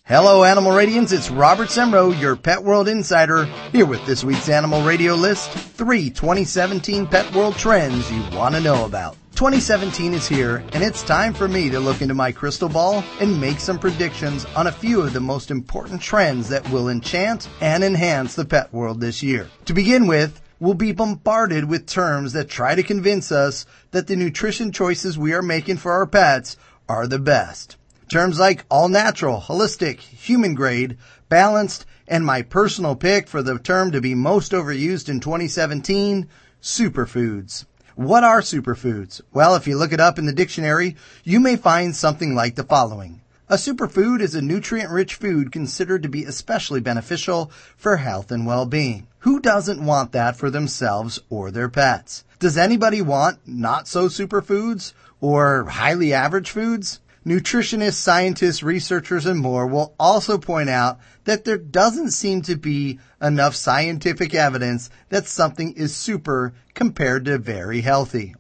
Hello, 0.06 0.44
Animal 0.46 0.72
Radiants. 0.72 1.12
It's 1.12 1.30
Robert 1.30 1.68
Semrow, 1.70 2.18
your 2.18 2.36
Pet 2.38 2.64
World 2.64 2.88
Insider, 2.88 3.44
here 3.74 3.86
with 3.86 4.06
this 4.06 4.24
week's 4.24 4.48
Animal 4.48 4.84
Radio 4.84 5.16
list. 5.16 5.50
Three 5.52 6.10
2017 6.10 7.08
Pet 7.08 7.34
World 7.34 7.56
trends 7.56 8.10
you 8.12 8.22
want 8.38 8.56
to 8.56 8.62
know 8.62 8.86
about. 8.86 9.18
2017 9.38 10.16
is 10.16 10.28
here, 10.28 10.64
and 10.74 10.84
it's 10.84 11.04
time 11.04 11.32
for 11.32 11.48
me 11.48 11.70
to 11.70 11.80
look 11.80 12.02
into 12.02 12.16
my 12.16 12.32
crystal 12.32 12.68
ball 12.68 13.04
and 13.20 13.40
make 13.40 13.60
some 13.60 13.78
predictions 13.78 14.46
on 14.56 14.66
a 14.66 14.72
few 14.72 15.00
of 15.00 15.14
the 15.14 15.20
most 15.20 15.52
important 15.52 16.02
trends 16.02 16.50
that 16.50 16.68
will 16.72 16.90
enchant 16.90 17.48
and 17.62 17.84
enhance 17.84 18.34
the 18.34 18.44
pet 18.44 18.74
world 18.74 19.00
this 19.00 19.22
year. 19.22 19.48
To 19.66 19.76
begin 19.76 20.08
with, 20.08 20.42
we'll 20.60 20.74
be 20.74 20.92
bombarded 20.92 21.66
with 21.66 21.86
terms 21.86 22.34
that 22.34 22.50
try 22.50 22.74
to 22.74 22.82
convince 22.82 23.32
us 23.32 23.68
that 23.92 24.08
the 24.08 24.16
nutrition 24.16 24.72
choices 24.72 25.20
we 25.20 25.34
are 25.34 25.44
making 25.44 25.78
for 25.78 25.92
our 25.92 26.08
pets 26.08 26.58
are 26.90 27.06
the 27.06 27.20
best. 27.20 27.76
Terms 28.10 28.40
like 28.40 28.66
all 28.72 28.90
natural, 28.90 29.40
holistic, 29.40 30.00
human 30.00 30.56
grade, 30.56 30.98
balanced, 31.30 31.86
and 32.08 32.26
my 32.26 32.42
personal 32.42 32.96
pick 32.96 33.28
for 33.28 33.44
the 33.44 33.60
term 33.60 33.92
to 33.92 34.02
be 34.02 34.16
most 34.16 34.52
overused 34.52 35.10
in 35.10 35.20
2017, 35.20 36.28
superfoods. 36.60 37.66
What 37.98 38.24
are 38.24 38.42
superfoods? 38.42 39.22
Well, 39.34 39.56
if 39.56 39.66
you 39.66 39.76
look 39.76 39.92
it 39.92 40.00
up 40.00 40.20
in 40.20 40.28
the 40.28 40.32
dictionary, 40.32 40.96
you 41.24 41.40
may 41.40 41.56
find 41.56 41.96
something 41.96 42.36
like 42.36 42.54
the 42.54 42.64
following. 42.64 43.22
A 43.50 43.56
superfood 43.56 44.22
is 44.22 44.36
a 44.36 44.42
nutrient-rich 44.44 45.16
food 45.16 45.52
considered 45.52 46.04
to 46.04 46.08
be 46.08 46.24
especially 46.24 46.80
beneficial 46.80 47.50
for 47.76 47.98
health 47.98 48.32
and 48.32 48.46
well-being. 48.46 49.08
Who 49.22 49.40
doesn't 49.40 49.84
want 49.84 50.12
that 50.12 50.36
for 50.36 50.52
themselves 50.52 51.20
or 51.32 51.50
their 51.50 51.70
pets? 51.70 52.24
Does 52.38 52.56
anybody 52.56 53.02
want 53.02 53.40
not 53.48 53.88
so 53.88 54.10
superfoods 54.10 54.94
or 55.20 55.64
highly 55.64 56.14
average 56.14 56.52
foods? 56.52 57.00
Nutritionists, 57.28 57.96
scientists, 57.96 58.64
researchers, 58.64 59.26
and 59.26 59.38
more 59.38 59.68
will 59.68 59.94
also 60.00 60.38
point 60.38 60.70
out 60.70 60.98
that 61.26 61.44
there 61.44 61.58
doesn't 61.58 62.12
seem 62.12 62.42
to 62.44 62.56
be 62.56 63.00
enough 63.22 63.54
scientific 63.54 64.34
evidence 64.34 64.90
that 65.10 65.28
something 65.28 65.74
is 65.74 65.94
super 65.94 66.54
compared 66.74 67.26
to 67.26 67.38
very 67.38 67.82
healthy. 67.82 68.34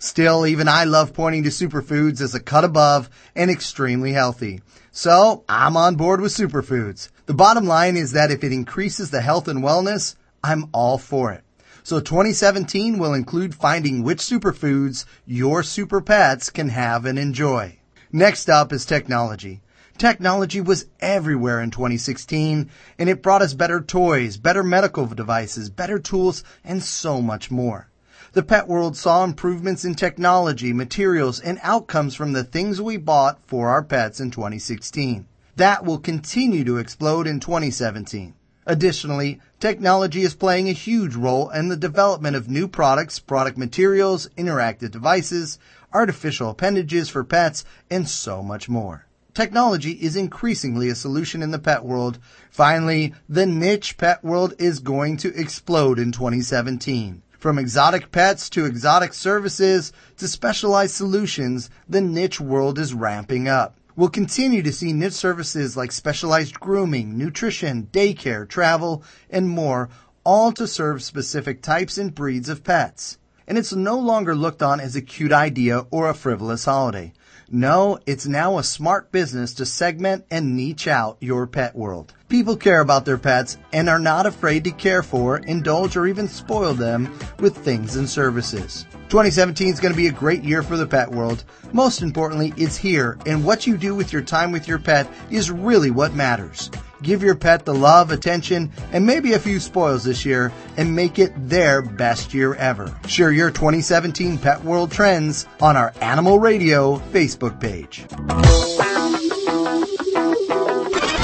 Still, 0.00 0.44
even 0.44 0.66
I 0.66 0.82
love 0.82 1.14
pointing 1.14 1.44
to 1.44 1.50
superfoods 1.50 2.20
as 2.20 2.34
a 2.34 2.40
cut 2.40 2.64
above 2.64 3.08
and 3.36 3.48
extremely 3.48 4.12
healthy. 4.12 4.60
So, 4.90 5.44
I'm 5.48 5.76
on 5.76 5.94
board 5.94 6.20
with 6.20 6.34
superfoods. 6.34 7.10
The 7.26 7.34
bottom 7.34 7.66
line 7.66 7.96
is 7.96 8.10
that 8.10 8.32
if 8.32 8.42
it 8.42 8.52
increases 8.52 9.10
the 9.10 9.20
health 9.20 9.46
and 9.46 9.62
wellness, 9.62 10.16
I'm 10.42 10.68
all 10.72 10.98
for 10.98 11.30
it. 11.30 11.44
So 11.84 12.00
2017 12.00 12.98
will 12.98 13.14
include 13.14 13.54
finding 13.54 14.02
which 14.02 14.18
superfoods 14.18 15.04
your 15.26 15.62
super 15.62 16.00
pets 16.00 16.50
can 16.50 16.70
have 16.70 17.06
and 17.06 17.20
enjoy. 17.20 17.78
Next 18.14 18.50
up 18.50 18.74
is 18.74 18.84
technology. 18.84 19.62
Technology 19.96 20.60
was 20.60 20.84
everywhere 21.00 21.62
in 21.62 21.70
2016 21.70 22.68
and 22.98 23.08
it 23.08 23.22
brought 23.22 23.40
us 23.40 23.54
better 23.54 23.80
toys, 23.80 24.36
better 24.36 24.62
medical 24.62 25.06
devices, 25.06 25.70
better 25.70 25.98
tools, 25.98 26.44
and 26.62 26.82
so 26.82 27.22
much 27.22 27.50
more. 27.50 27.88
The 28.34 28.42
pet 28.42 28.68
world 28.68 28.98
saw 28.98 29.24
improvements 29.24 29.82
in 29.86 29.94
technology, 29.94 30.74
materials, 30.74 31.40
and 31.40 31.58
outcomes 31.62 32.14
from 32.14 32.32
the 32.32 32.44
things 32.44 32.82
we 32.82 32.98
bought 32.98 33.38
for 33.46 33.70
our 33.70 33.82
pets 33.82 34.20
in 34.20 34.30
2016. 34.30 35.26
That 35.56 35.86
will 35.86 35.98
continue 35.98 36.64
to 36.64 36.76
explode 36.76 37.26
in 37.26 37.40
2017. 37.40 38.34
Additionally, 38.64 39.40
technology 39.58 40.22
is 40.22 40.34
playing 40.34 40.68
a 40.68 40.72
huge 40.72 41.16
role 41.16 41.50
in 41.50 41.68
the 41.68 41.76
development 41.76 42.36
of 42.36 42.48
new 42.48 42.68
products, 42.68 43.18
product 43.18 43.58
materials, 43.58 44.28
interactive 44.38 44.92
devices, 44.92 45.58
artificial 45.94 46.50
appendages 46.50 47.08
for 47.08 47.24
pets, 47.24 47.64
and 47.90 48.08
so 48.08 48.42
much 48.42 48.68
more. 48.68 49.06
Technology 49.34 49.92
is 49.92 50.14
increasingly 50.14 50.90
a 50.90 50.94
solution 50.94 51.42
in 51.42 51.52
the 51.52 51.58
pet 51.58 51.84
world. 51.84 52.18
Finally, 52.50 53.14
the 53.28 53.46
niche 53.46 53.96
pet 53.96 54.22
world 54.22 54.52
is 54.58 54.78
going 54.78 55.16
to 55.16 55.34
explode 55.34 55.98
in 55.98 56.12
2017. 56.12 57.22
From 57.38 57.58
exotic 57.58 58.12
pets 58.12 58.50
to 58.50 58.66
exotic 58.66 59.14
services 59.14 59.92
to 60.18 60.28
specialized 60.28 60.94
solutions, 60.94 61.70
the 61.88 62.02
niche 62.02 62.40
world 62.40 62.78
is 62.78 62.92
ramping 62.92 63.48
up. 63.48 63.74
We'll 63.96 64.10
continue 64.10 64.62
to 64.62 64.72
see 64.72 64.92
niche 64.92 65.14
services 65.14 65.76
like 65.76 65.92
specialized 65.92 66.60
grooming, 66.60 67.18
nutrition, 67.18 67.88
daycare, 67.90 68.48
travel, 68.48 69.02
and 69.28 69.48
more, 69.48 69.88
all 70.24 70.52
to 70.52 70.66
serve 70.66 71.02
specific 71.02 71.62
types 71.62 71.98
and 71.98 72.14
breeds 72.14 72.48
of 72.48 72.64
pets. 72.64 73.18
And 73.46 73.58
it's 73.58 73.72
no 73.72 73.98
longer 73.98 74.34
looked 74.34 74.62
on 74.62 74.80
as 74.80 74.96
a 74.96 75.02
cute 75.02 75.32
idea 75.32 75.86
or 75.90 76.08
a 76.08 76.14
frivolous 76.14 76.64
holiday. 76.64 77.12
No, 77.54 77.98
it's 78.06 78.26
now 78.26 78.56
a 78.56 78.64
smart 78.64 79.12
business 79.12 79.52
to 79.54 79.66
segment 79.66 80.24
and 80.30 80.56
niche 80.56 80.88
out 80.88 81.18
your 81.20 81.46
pet 81.46 81.76
world. 81.76 82.14
People 82.30 82.56
care 82.56 82.80
about 82.80 83.04
their 83.04 83.18
pets 83.18 83.58
and 83.74 83.90
are 83.90 83.98
not 83.98 84.24
afraid 84.24 84.64
to 84.64 84.70
care 84.70 85.02
for, 85.02 85.36
indulge, 85.36 85.94
or 85.94 86.06
even 86.06 86.28
spoil 86.28 86.72
them 86.72 87.12
with 87.40 87.54
things 87.58 87.96
and 87.96 88.08
services. 88.08 88.86
2017 89.10 89.68
is 89.68 89.80
going 89.80 89.92
to 89.92 89.96
be 89.96 90.06
a 90.06 90.12
great 90.12 90.42
year 90.42 90.62
for 90.62 90.78
the 90.78 90.86
pet 90.86 91.10
world. 91.10 91.44
Most 91.74 92.00
importantly, 92.00 92.54
it's 92.56 92.76
here, 92.76 93.18
and 93.26 93.44
what 93.44 93.66
you 93.66 93.76
do 93.76 93.94
with 93.94 94.14
your 94.14 94.22
time 94.22 94.50
with 94.50 94.66
your 94.66 94.78
pet 94.78 95.06
is 95.30 95.50
really 95.50 95.90
what 95.90 96.14
matters. 96.14 96.70
Give 97.02 97.22
your 97.22 97.34
pet 97.34 97.64
the 97.64 97.74
love, 97.74 98.12
attention, 98.12 98.70
and 98.92 99.04
maybe 99.04 99.32
a 99.32 99.38
few 99.38 99.58
spoils 99.58 100.04
this 100.04 100.24
year 100.24 100.52
and 100.76 100.94
make 100.94 101.18
it 101.18 101.32
their 101.48 101.82
best 101.82 102.32
year 102.32 102.54
ever. 102.54 102.96
Share 103.08 103.32
your 103.32 103.50
2017 103.50 104.38
Pet 104.38 104.62
World 104.64 104.92
Trends 104.92 105.46
on 105.60 105.76
our 105.76 105.92
Animal 106.00 106.38
Radio 106.38 106.98
Facebook 107.12 107.60
page. 107.60 108.04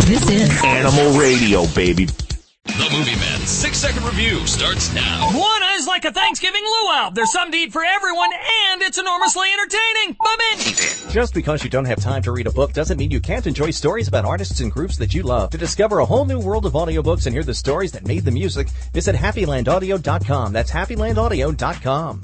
This 0.08 0.28
is 0.30 0.64
Animal 0.64 1.18
Radio, 1.18 1.66
baby. 1.68 2.06
The 2.64 2.88
Movie 2.92 3.16
Man 3.16 3.40
six 3.46 3.78
second 3.78 4.04
review 4.04 4.46
starts 4.46 4.92
now. 4.94 5.30
One 5.32 5.57
is 5.78 5.86
like 5.86 6.04
a 6.04 6.12
Thanksgiving 6.12 6.62
luau. 6.64 7.10
There's 7.10 7.32
something 7.32 7.52
to 7.52 7.58
eat 7.58 7.72
for 7.72 7.84
everyone, 7.84 8.30
and 8.70 8.82
it's 8.82 8.98
enormously 8.98 9.46
entertaining. 9.52 10.16
Bum 10.18 10.38
in. 10.52 10.58
Just 11.12 11.32
because 11.32 11.62
you 11.62 11.70
don't 11.70 11.84
have 11.84 12.00
time 12.00 12.22
to 12.22 12.32
read 12.32 12.48
a 12.48 12.52
book 12.52 12.72
doesn't 12.72 12.98
mean 12.98 13.10
you 13.10 13.20
can't 13.20 13.46
enjoy 13.46 13.70
stories 13.70 14.08
about 14.08 14.24
artists 14.24 14.60
and 14.60 14.72
groups 14.72 14.98
that 14.98 15.14
you 15.14 15.22
love. 15.22 15.50
To 15.50 15.58
discover 15.58 16.00
a 16.00 16.04
whole 16.04 16.24
new 16.24 16.40
world 16.40 16.66
of 16.66 16.72
audiobooks 16.72 17.26
and 17.26 17.34
hear 17.34 17.44
the 17.44 17.54
stories 17.54 17.92
that 17.92 18.06
made 18.06 18.24
the 18.24 18.32
music, 18.32 18.68
visit 18.92 19.14
happylandaudio.com. 19.14 20.52
That's 20.52 20.70
happylandaudio.com. 20.70 22.22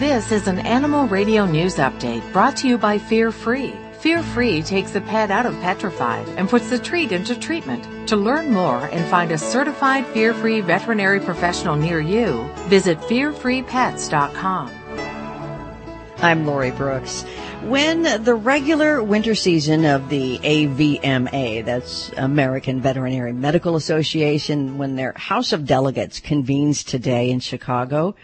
This 0.00 0.32
is 0.32 0.46
an 0.48 0.60
Animal 0.60 1.06
Radio 1.08 1.44
News 1.44 1.76
Update 1.76 2.32
brought 2.32 2.56
to 2.58 2.68
you 2.68 2.78
by 2.78 2.98
Fear 2.98 3.32
Free. 3.32 3.74
Fear 4.00 4.22
Free 4.22 4.62
takes 4.62 4.92
the 4.92 5.00
pet 5.00 5.32
out 5.32 5.44
of 5.44 5.54
petrified 5.60 6.28
and 6.36 6.48
puts 6.48 6.70
the 6.70 6.78
treat 6.78 7.10
into 7.10 7.38
treatment. 7.38 8.08
To 8.08 8.16
learn 8.16 8.52
more 8.52 8.86
and 8.86 9.04
find 9.10 9.32
a 9.32 9.38
certified 9.38 10.06
fear 10.06 10.32
free 10.32 10.60
veterinary 10.60 11.18
professional 11.18 11.74
near 11.74 12.00
you, 12.00 12.48
visit 12.68 12.98
fearfreepets.com. 13.00 14.70
I'm 16.18 16.46
Lori 16.46 16.70
Brooks. 16.70 17.24
When 17.64 18.22
the 18.22 18.36
regular 18.36 19.02
winter 19.02 19.34
season 19.34 19.84
of 19.84 20.08
the 20.08 20.38
AVMA, 20.38 21.64
that's 21.64 22.10
American 22.16 22.80
Veterinary 22.80 23.32
Medical 23.32 23.74
Association, 23.74 24.78
when 24.78 24.94
their 24.94 25.12
House 25.16 25.52
of 25.52 25.66
Delegates 25.66 26.20
convenes 26.20 26.84
today 26.84 27.30
in 27.30 27.40
Chicago, 27.40 28.14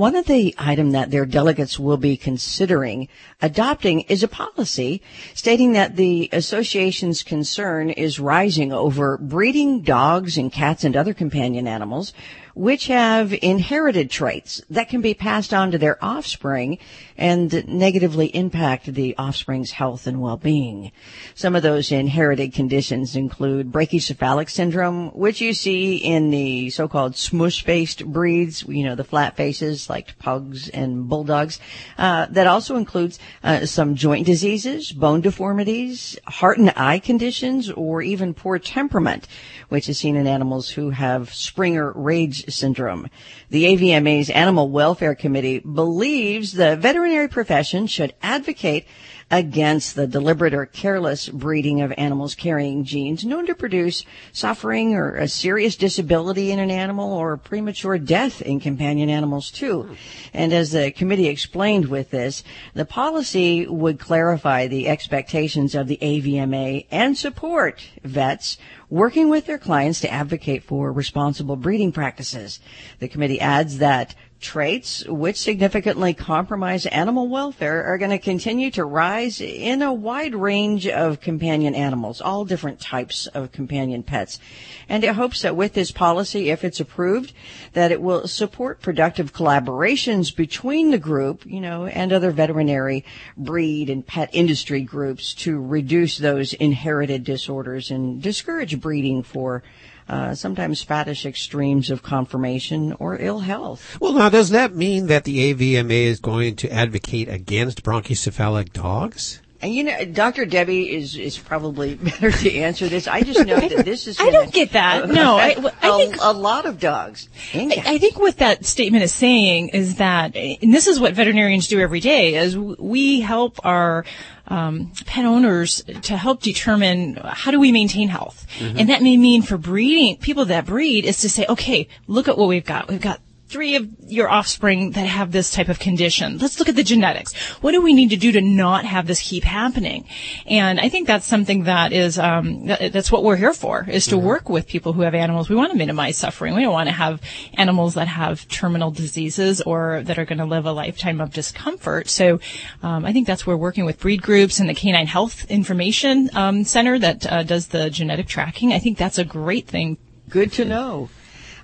one 0.00 0.16
of 0.16 0.24
the 0.24 0.54
items 0.56 0.94
that 0.94 1.10
their 1.10 1.26
delegates 1.26 1.78
will 1.78 1.98
be 1.98 2.16
considering 2.16 3.06
adopting 3.42 4.00
is 4.00 4.22
a 4.22 4.28
policy 4.28 5.02
stating 5.34 5.72
that 5.72 5.94
the 5.94 6.26
association's 6.32 7.22
concern 7.22 7.90
is 7.90 8.18
rising 8.18 8.72
over 8.72 9.18
breeding 9.18 9.82
dogs 9.82 10.38
and 10.38 10.50
cats 10.50 10.84
and 10.84 10.96
other 10.96 11.12
companion 11.12 11.68
animals 11.68 12.14
which 12.54 12.86
have 12.86 13.32
inherited 13.42 14.10
traits 14.10 14.62
that 14.70 14.88
can 14.88 15.00
be 15.00 15.14
passed 15.14 15.54
on 15.54 15.70
to 15.70 15.78
their 15.78 16.02
offspring 16.04 16.78
and 17.16 17.66
negatively 17.68 18.26
impact 18.34 18.86
the 18.86 19.16
offspring's 19.16 19.70
health 19.70 20.06
and 20.06 20.20
well-being. 20.20 20.90
Some 21.34 21.54
of 21.54 21.62
those 21.62 21.92
inherited 21.92 22.54
conditions 22.54 23.14
include 23.14 23.70
brachycephalic 23.70 24.48
syndrome, 24.48 25.10
which 25.10 25.40
you 25.40 25.52
see 25.52 25.96
in 25.96 26.30
the 26.30 26.70
so-called 26.70 27.16
smush-faced 27.16 28.06
breeds, 28.06 28.64
you 28.66 28.84
know, 28.84 28.94
the 28.94 29.04
flat 29.04 29.36
faces 29.36 29.90
like 29.90 30.18
pugs 30.18 30.68
and 30.70 31.08
bulldogs. 31.08 31.60
Uh, 31.98 32.26
that 32.30 32.46
also 32.46 32.76
includes 32.76 33.18
uh, 33.42 33.66
some 33.66 33.94
joint 33.94 34.26
diseases, 34.26 34.92
bone 34.92 35.20
deformities, 35.20 36.18
heart 36.26 36.58
and 36.58 36.72
eye 36.76 36.98
conditions, 36.98 37.70
or 37.70 38.02
even 38.02 38.34
poor 38.34 38.58
temperament, 38.58 39.28
which 39.68 39.88
is 39.88 39.98
seen 39.98 40.16
in 40.16 40.26
animals 40.26 40.70
who 40.70 40.90
have 40.90 41.32
Springer 41.34 41.92
rage 41.92 42.39
syndrome. 42.48 43.08
The 43.50 43.64
AVMA's 43.64 44.30
Animal 44.30 44.70
Welfare 44.70 45.14
Committee 45.14 45.58
believes 45.58 46.52
the 46.52 46.76
veterinary 46.76 47.28
profession 47.28 47.86
should 47.86 48.14
advocate 48.22 48.86
against 49.30 49.94
the 49.94 50.06
deliberate 50.06 50.52
or 50.52 50.66
careless 50.66 51.28
breeding 51.28 51.80
of 51.80 51.92
animals 51.96 52.34
carrying 52.34 52.84
genes 52.84 53.24
known 53.24 53.46
to 53.46 53.54
produce 53.54 54.04
suffering 54.32 54.94
or 54.94 55.14
a 55.16 55.28
serious 55.28 55.76
disability 55.76 56.50
in 56.50 56.58
an 56.58 56.70
animal 56.70 57.12
or 57.12 57.36
premature 57.36 57.96
death 57.98 58.42
in 58.42 58.58
companion 58.58 59.08
animals 59.08 59.50
too. 59.50 59.96
And 60.34 60.52
as 60.52 60.72
the 60.72 60.90
committee 60.90 61.28
explained 61.28 61.86
with 61.86 62.10
this, 62.10 62.42
the 62.74 62.84
policy 62.84 63.66
would 63.66 64.00
clarify 64.00 64.66
the 64.66 64.88
expectations 64.88 65.74
of 65.74 65.86
the 65.86 65.98
AVMA 66.02 66.86
and 66.90 67.16
support 67.16 67.84
vets 68.02 68.58
working 68.88 69.28
with 69.28 69.46
their 69.46 69.58
clients 69.58 70.00
to 70.00 70.12
advocate 70.12 70.64
for 70.64 70.92
responsible 70.92 71.54
breeding 71.54 71.92
practices. 71.92 72.58
The 72.98 73.08
committee 73.08 73.40
adds 73.40 73.78
that 73.78 74.16
traits 74.40 75.04
which 75.06 75.36
significantly 75.36 76.14
compromise 76.14 76.86
animal 76.86 77.28
welfare 77.28 77.84
are 77.84 77.98
going 77.98 78.10
to 78.10 78.18
continue 78.18 78.70
to 78.70 78.84
rise 78.84 79.40
in 79.40 79.82
a 79.82 79.92
wide 79.92 80.34
range 80.34 80.86
of 80.86 81.20
companion 81.20 81.74
animals, 81.74 82.20
all 82.20 82.44
different 82.44 82.80
types 82.80 83.26
of 83.28 83.52
companion 83.52 84.02
pets. 84.02 84.40
And 84.88 85.04
it 85.04 85.14
hopes 85.14 85.42
that 85.42 85.56
with 85.56 85.74
this 85.74 85.90
policy, 85.90 86.50
if 86.50 86.64
it's 86.64 86.80
approved, 86.80 87.32
that 87.74 87.92
it 87.92 88.00
will 88.00 88.26
support 88.26 88.80
productive 88.80 89.32
collaborations 89.32 90.34
between 90.34 90.90
the 90.90 90.98
group, 90.98 91.44
you 91.44 91.60
know, 91.60 91.86
and 91.86 92.12
other 92.12 92.30
veterinary 92.30 93.04
breed 93.36 93.90
and 93.90 94.06
pet 94.06 94.30
industry 94.32 94.80
groups 94.80 95.34
to 95.34 95.60
reduce 95.60 96.18
those 96.18 96.54
inherited 96.54 97.24
disorders 97.24 97.90
and 97.90 98.22
discourage 98.22 98.80
breeding 98.80 99.22
for 99.22 99.62
uh, 100.10 100.34
sometimes 100.34 100.84
faddish 100.84 101.24
extremes 101.24 101.88
of 101.88 102.02
conformation 102.02 102.92
or 102.98 103.16
ill 103.16 103.38
health. 103.38 103.96
Well, 104.00 104.12
now, 104.12 104.28
does 104.28 104.50
that 104.50 104.74
mean 104.74 105.06
that 105.06 105.22
the 105.22 105.54
AVMA 105.54 105.90
is 105.90 106.18
going 106.18 106.56
to 106.56 106.72
advocate 106.72 107.28
against 107.28 107.84
bronchocephalic 107.84 108.72
dogs? 108.72 109.40
And 109.62 109.74
you 109.74 109.84
know, 109.84 110.04
Dr. 110.06 110.46
Debbie 110.46 110.94
is 110.94 111.16
is 111.16 111.38
probably 111.38 111.94
better 111.96 112.30
to 112.30 112.54
answer 112.54 112.88
this. 112.88 113.06
I 113.06 113.22
just 113.22 113.44
know 113.46 113.60
that 113.60 113.84
this 113.84 114.06
is. 114.06 114.18
I 114.18 114.30
don't 114.30 114.52
get 114.52 114.72
that. 114.72 115.08
No, 115.08 115.36
I, 115.36 115.54
I 115.82 115.96
think 115.96 116.16
a 116.20 116.32
lot 116.32 116.66
of 116.66 116.80
dogs. 116.80 117.28
I, 117.54 117.82
I 117.84 117.98
think 117.98 118.18
what 118.18 118.38
that 118.38 118.64
statement 118.64 119.04
is 119.04 119.12
saying 119.12 119.68
is 119.70 119.96
that, 119.96 120.34
and 120.36 120.72
this 120.72 120.86
is 120.86 120.98
what 120.98 121.14
veterinarians 121.14 121.68
do 121.68 121.80
every 121.80 122.00
day, 122.00 122.36
is 122.36 122.56
we 122.56 123.20
help 123.20 123.64
our 123.64 124.04
um, 124.48 124.92
pet 125.06 125.24
owners 125.24 125.82
to 126.02 126.16
help 126.16 126.42
determine 126.42 127.16
how 127.16 127.50
do 127.50 127.60
we 127.60 127.70
maintain 127.70 128.08
health. 128.08 128.46
Mm-hmm. 128.58 128.78
And 128.78 128.88
that 128.88 129.02
may 129.02 129.16
mean 129.16 129.42
for 129.42 129.56
breeding, 129.56 130.16
people 130.16 130.46
that 130.46 130.66
breed 130.66 131.04
is 131.04 131.18
to 131.20 131.30
say, 131.30 131.46
okay, 131.48 131.88
look 132.08 132.28
at 132.28 132.36
what 132.36 132.48
we've 132.48 132.64
got. 132.64 132.88
We've 132.88 133.00
got 133.00 133.20
three 133.50 133.74
of 133.74 133.88
your 134.06 134.30
offspring 134.30 134.92
that 134.92 135.06
have 135.06 135.32
this 135.32 135.50
type 135.50 135.68
of 135.68 135.80
condition. 135.80 136.38
Let's 136.38 136.58
look 136.60 136.68
at 136.68 136.76
the 136.76 136.84
genetics. 136.84 137.34
What 137.60 137.72
do 137.72 137.82
we 137.82 137.94
need 137.94 138.10
to 138.10 138.16
do 138.16 138.30
to 138.32 138.40
not 138.40 138.84
have 138.84 139.08
this 139.08 139.20
keep 139.20 139.42
happening? 139.42 140.06
And 140.46 140.78
I 140.78 140.88
think 140.88 141.08
that's 141.08 141.26
something 141.26 141.64
that 141.64 141.92
is 141.92 142.18
um, 142.18 142.66
that, 142.66 142.92
that's 142.92 143.10
what 143.10 143.24
we're 143.24 143.36
here 143.36 143.52
for 143.52 143.84
is 143.88 144.06
to 144.06 144.16
mm-hmm. 144.16 144.26
work 144.26 144.48
with 144.48 144.68
people 144.68 144.92
who 144.92 145.02
have 145.02 145.14
animals. 145.14 145.48
We 145.48 145.56
want 145.56 145.72
to 145.72 145.78
minimize 145.78 146.16
suffering. 146.16 146.54
We 146.54 146.62
don't 146.62 146.72
want 146.72 146.88
to 146.88 146.94
have 146.94 147.20
animals 147.54 147.94
that 147.94 148.06
have 148.06 148.46
terminal 148.46 148.92
diseases 148.92 149.60
or 149.62 150.02
that 150.04 150.18
are 150.18 150.24
going 150.24 150.38
to 150.38 150.44
live 150.44 150.66
a 150.66 150.72
lifetime 150.72 151.20
of 151.20 151.32
discomfort. 151.32 152.08
So 152.08 152.38
um, 152.82 153.04
I 153.04 153.12
think 153.12 153.26
that's 153.26 153.46
where 153.46 153.56
working 153.56 153.84
with 153.84 153.98
breed 153.98 154.22
groups 154.22 154.60
and 154.60 154.68
the 154.68 154.74
Canine 154.74 155.08
Health 155.08 155.44
Information 155.50 156.30
um, 156.34 156.62
Center 156.62 156.98
that 157.00 157.30
uh, 157.30 157.42
does 157.42 157.68
the 157.68 157.90
genetic 157.90 158.28
tracking. 158.28 158.72
I 158.72 158.78
think 158.78 158.96
that's 158.96 159.18
a 159.18 159.24
great 159.24 159.66
thing. 159.66 159.98
Good 160.28 160.52
to 160.52 160.64
know. 160.64 161.10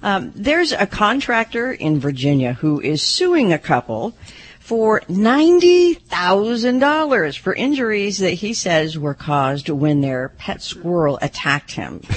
Um, 0.07 0.32
there's 0.36 0.70
a 0.70 0.86
contractor 0.86 1.72
in 1.72 1.98
Virginia 1.98 2.52
who 2.52 2.80
is 2.80 3.02
suing 3.02 3.52
a 3.52 3.59
couple 3.59 4.14
for 4.61 5.00
$90,000 5.00 7.38
for 7.38 7.52
injuries 7.52 8.18
that 8.18 8.34
he 8.34 8.54
says 8.54 8.96
were 8.96 9.14
caused 9.14 9.68
when 9.68 10.02
their 10.02 10.28
pet 10.28 10.62
squirrel 10.62 11.18
attacked 11.20 11.72
him. 11.72 12.02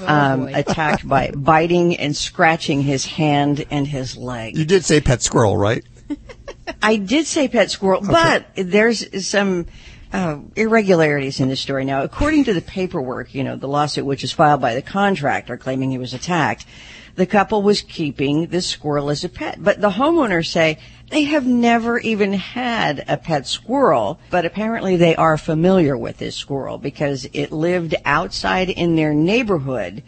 Oh, 0.00 0.06
um, 0.08 0.48
attacked 0.48 1.06
by 1.06 1.30
biting 1.30 1.96
and 1.96 2.16
scratching 2.16 2.80
his 2.82 3.06
hand 3.06 3.64
and 3.70 3.86
his 3.86 4.16
leg. 4.16 4.56
You 4.58 4.64
did 4.64 4.84
say 4.84 5.00
pet 5.00 5.22
squirrel, 5.22 5.56
right? 5.56 5.84
I 6.82 6.96
did 6.96 7.24
say 7.26 7.46
pet 7.46 7.70
squirrel, 7.70 8.00
okay. 8.00 8.10
but 8.10 8.46
there's 8.56 9.24
some 9.24 9.66
uh, 10.12 10.38
irregularities 10.56 11.38
in 11.38 11.48
this 11.48 11.60
story. 11.60 11.84
Now, 11.84 12.02
according 12.02 12.42
to 12.44 12.52
the 12.52 12.62
paperwork, 12.62 13.32
you 13.32 13.44
know, 13.44 13.54
the 13.54 13.68
lawsuit 13.68 14.04
which 14.04 14.24
is 14.24 14.32
filed 14.32 14.60
by 14.60 14.74
the 14.74 14.82
contractor 14.82 15.56
claiming 15.56 15.92
he 15.92 15.98
was 15.98 16.14
attacked, 16.14 16.66
the 17.14 17.26
couple 17.26 17.62
was 17.62 17.82
keeping 17.82 18.46
the 18.46 18.62
squirrel 18.62 19.10
as 19.10 19.24
a 19.24 19.28
pet. 19.28 19.62
But 19.62 19.80
the 19.80 19.90
homeowners 19.90 20.48
say 20.48 20.78
they 21.10 21.24
have 21.24 21.46
never 21.46 21.98
even 21.98 22.32
had 22.32 23.04
a 23.06 23.16
pet 23.16 23.46
squirrel, 23.46 24.18
but 24.30 24.46
apparently 24.46 24.96
they 24.96 25.14
are 25.16 25.36
familiar 25.36 25.96
with 25.96 26.18
this 26.18 26.36
squirrel 26.36 26.78
because 26.78 27.28
it 27.32 27.52
lived 27.52 27.94
outside 28.04 28.70
in 28.70 28.96
their 28.96 29.12
neighborhood 29.12 30.02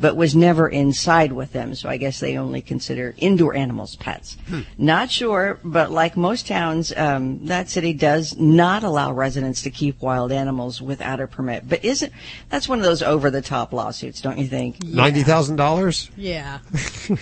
but 0.00 0.16
was 0.16 0.34
never 0.34 0.68
inside 0.68 1.32
with 1.32 1.52
them. 1.52 1.74
So 1.74 1.88
I 1.88 1.96
guess 1.96 2.20
they 2.20 2.36
only 2.36 2.60
consider 2.60 3.14
indoor 3.18 3.54
animals 3.54 3.96
pets. 3.96 4.36
Hmm. 4.48 4.62
Not 4.78 5.10
sure, 5.10 5.58
but 5.64 5.90
like 5.90 6.16
most 6.16 6.46
towns, 6.46 6.92
um, 6.96 7.46
that 7.46 7.68
city 7.68 7.92
does 7.92 8.36
not 8.36 8.82
allow 8.82 9.12
residents 9.12 9.62
to 9.62 9.70
keep 9.70 10.00
wild 10.00 10.32
animals 10.32 10.80
without 10.82 11.20
a 11.20 11.26
permit. 11.26 11.68
But 11.68 11.84
isn't 11.84 12.12
that's 12.48 12.68
one 12.68 12.78
of 12.78 12.84
those 12.84 13.02
over 13.02 13.30
the 13.30 13.42
top 13.42 13.72
lawsuits, 13.72 14.20
don't 14.20 14.38
you 14.38 14.46
think? 14.46 14.82
Ninety 14.82 15.22
thousand 15.22 15.56
dollars. 15.56 16.10
Yeah. 16.16 16.58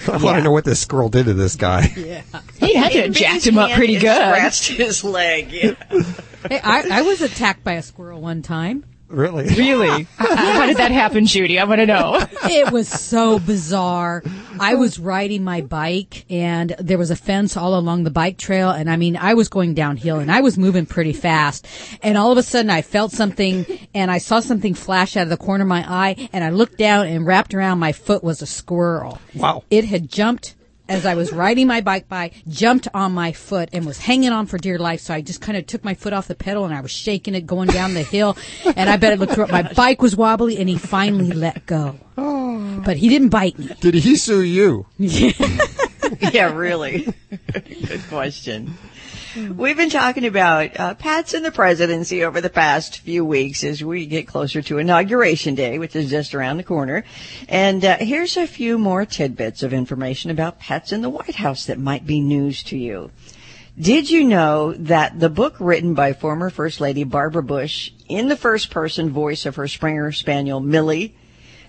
I 0.09 0.17
want 0.17 0.39
to 0.39 0.43
know 0.43 0.53
what 0.53 0.65
this 0.65 0.81
squirrel 0.81 1.09
did 1.09 1.27
to 1.27 1.35
this 1.35 1.57
guy. 1.57 1.93
Yeah. 1.97 2.23
He 2.59 2.75
had 2.75 2.93
to 2.93 3.03
have 3.03 3.13
jacked 3.13 3.47
him 3.47 3.59
up 3.59 3.71
pretty 3.73 3.95
good. 3.99 4.15
Scratched 4.15 4.69
his 4.69 5.05
leg. 5.05 5.53
Yeah. 5.53 5.75
Hey, 6.47 6.61
I, 6.63 6.99
I 6.99 7.01
was 7.01 7.23
attacked 7.23 7.65
by 7.65 7.73
a 7.73 7.83
squirrel 7.83 8.21
one 8.21 8.43
time. 8.43 8.85
Really? 9.15 9.47
Really? 9.55 10.09
How 10.17 10.67
did 10.67 10.77
that 10.79 10.91
happen, 10.91 11.27
Judy? 11.27 11.59
I 11.59 11.65
want 11.65 11.81
to 11.81 11.87
know. 11.87 12.27
It 12.47 12.71
was 12.71 12.89
so 12.89 13.39
bizarre. 13.39 14.23
I 14.61 14.75
was 14.75 14.99
riding 14.99 15.45
my 15.45 15.63
bike 15.63 16.27
and 16.31 16.77
there 16.79 16.99
was 16.99 17.11
a 17.11 17.17
fence 17.17 17.57
all 17.57 17.77
along 17.77 18.05
the 18.05 18.11
bike 18.11 18.37
trail. 18.37 18.71
And 18.71 18.91
I 18.91 18.97
mean, 18.97 19.17
I 19.17 19.33
was 19.35 19.49
going 19.49 19.73
downhill 19.75 20.19
and 20.19 20.31
I 20.31 20.43
was 20.43 20.59
moving 20.59 20.85
pretty 20.85 21.15
fast. 21.15 21.67
And 22.03 22.19
all 22.19 22.31
of 22.31 22.39
a 22.39 22.43
sudden 22.43 22.71
I 22.71 22.83
felt 22.83 23.13
something 23.13 23.67
and 23.95 24.11
I 24.11 24.19
saw 24.19 24.41
something 24.41 24.75
flash 24.75 25.17
out 25.17 25.25
of 25.25 25.31
the 25.31 25.39
corner 25.39 25.63
of 25.63 25.69
my 25.69 25.85
eye 25.89 26.29
and 26.33 26.45
I 26.45 26.51
looked 26.51 26.77
down 26.77 27.07
and 27.07 27.27
wrapped 27.27 27.55
around 27.55 27.79
my 27.79 27.93
foot 27.93 28.23
was 28.23 28.43
a 28.43 28.47
squirrel. 28.47 29.19
Wow. 29.35 29.65
It 29.71 29.87
had 29.87 30.11
jumped 30.11 30.55
as 30.89 31.07
I 31.07 31.15
was 31.15 31.33
riding 31.33 31.67
my 31.67 31.81
bike 31.81 32.09
by, 32.09 32.33
jumped 32.49 32.89
on 32.93 33.13
my 33.13 33.33
foot 33.33 33.71
and 33.73 33.87
was 33.87 33.99
hanging 33.99 34.31
on 34.31 34.47
for 34.47 34.59
dear 34.59 34.79
life. 34.79 35.01
So 35.01 35.15
I 35.15 35.21
just 35.21 35.41
kind 35.41 35.57
of 35.57 35.67
took 35.67 35.85
my 35.85 35.95
foot 35.95 36.13
off 36.13 36.29
the 36.29 36.35
pedal 36.35 36.65
and 36.65 36.75
I 36.75 36.81
was 36.81 36.91
shaking 36.91 37.35
it 37.35 37.47
going 37.47 37.69
down 37.69 37.95
the 37.95 38.03
hill. 38.03 38.37
And 38.77 38.91
I 38.91 38.97
bet 38.97 39.13
it 39.13 39.19
looked, 39.19 39.37
my 39.51 39.63
bike 39.63 40.03
was 40.03 40.15
wobbly 40.15 40.59
and 40.59 40.69
he 40.69 40.77
finally 40.77 41.33
let 41.33 41.67
go. 41.67 41.99
Oh. 42.19 42.83
But 42.85 42.97
he 42.97 43.09
didn't 43.09 43.31
bite 43.31 43.59
me. 43.59 43.71
Did 43.81 43.95
he 43.95 44.17
sue 44.17 44.43
you? 44.43 44.87
yeah, 44.99 46.53
really. 46.55 47.13
Good 47.53 48.03
question. 48.09 48.75
We've 49.37 49.77
been 49.77 49.91
talking 49.91 50.27
about 50.27 50.79
uh, 50.79 50.95
pets 50.95 51.35
in 51.35 51.43
the 51.43 51.51
presidency 51.51 52.25
over 52.25 52.41
the 52.41 52.51
past 52.51 53.01
few 53.01 53.25
weeks 53.25 53.65
as 53.65 53.83
we 53.83 54.07
get 54.07 54.27
closer 54.27 54.63
to 54.63 54.79
Inauguration 54.79 55.55
Day, 55.55 55.79
which 55.79 55.97
is 55.97 56.11
just 56.11 56.35
around 56.35 56.57
the 56.57 56.63
corner. 56.63 57.05
And 57.49 57.85
uh, 57.85 57.97
here's 57.99 58.37
a 58.37 58.47
few 58.47 58.79
more 58.79 59.05
tidbits 59.05 59.63
of 59.63 59.73
information 59.73 60.31
about 60.31 60.61
pets 60.61 60.93
in 60.93 61.03
the 61.03 61.11
White 61.11 61.35
House 61.35 61.67
that 61.67 61.79
might 61.79 62.07
be 62.07 62.21
news 62.21 62.63
to 62.65 62.79
you. 62.79 63.11
Did 63.79 64.09
you 64.09 64.23
know 64.23 64.73
that 64.75 65.19
the 65.19 65.29
book 65.29 65.57
written 65.59 65.95
by 65.95 66.13
former 66.13 66.49
First 66.49 66.81
Lady 66.81 67.03
Barbara 67.03 67.43
Bush 67.43 67.91
in 68.09 68.29
the 68.29 68.37
first 68.37 68.71
person 68.71 69.11
voice 69.11 69.47
of 69.47 69.57
her 69.57 69.67
Springer 69.67 70.13
Spaniel 70.13 70.61
Millie, 70.61 71.17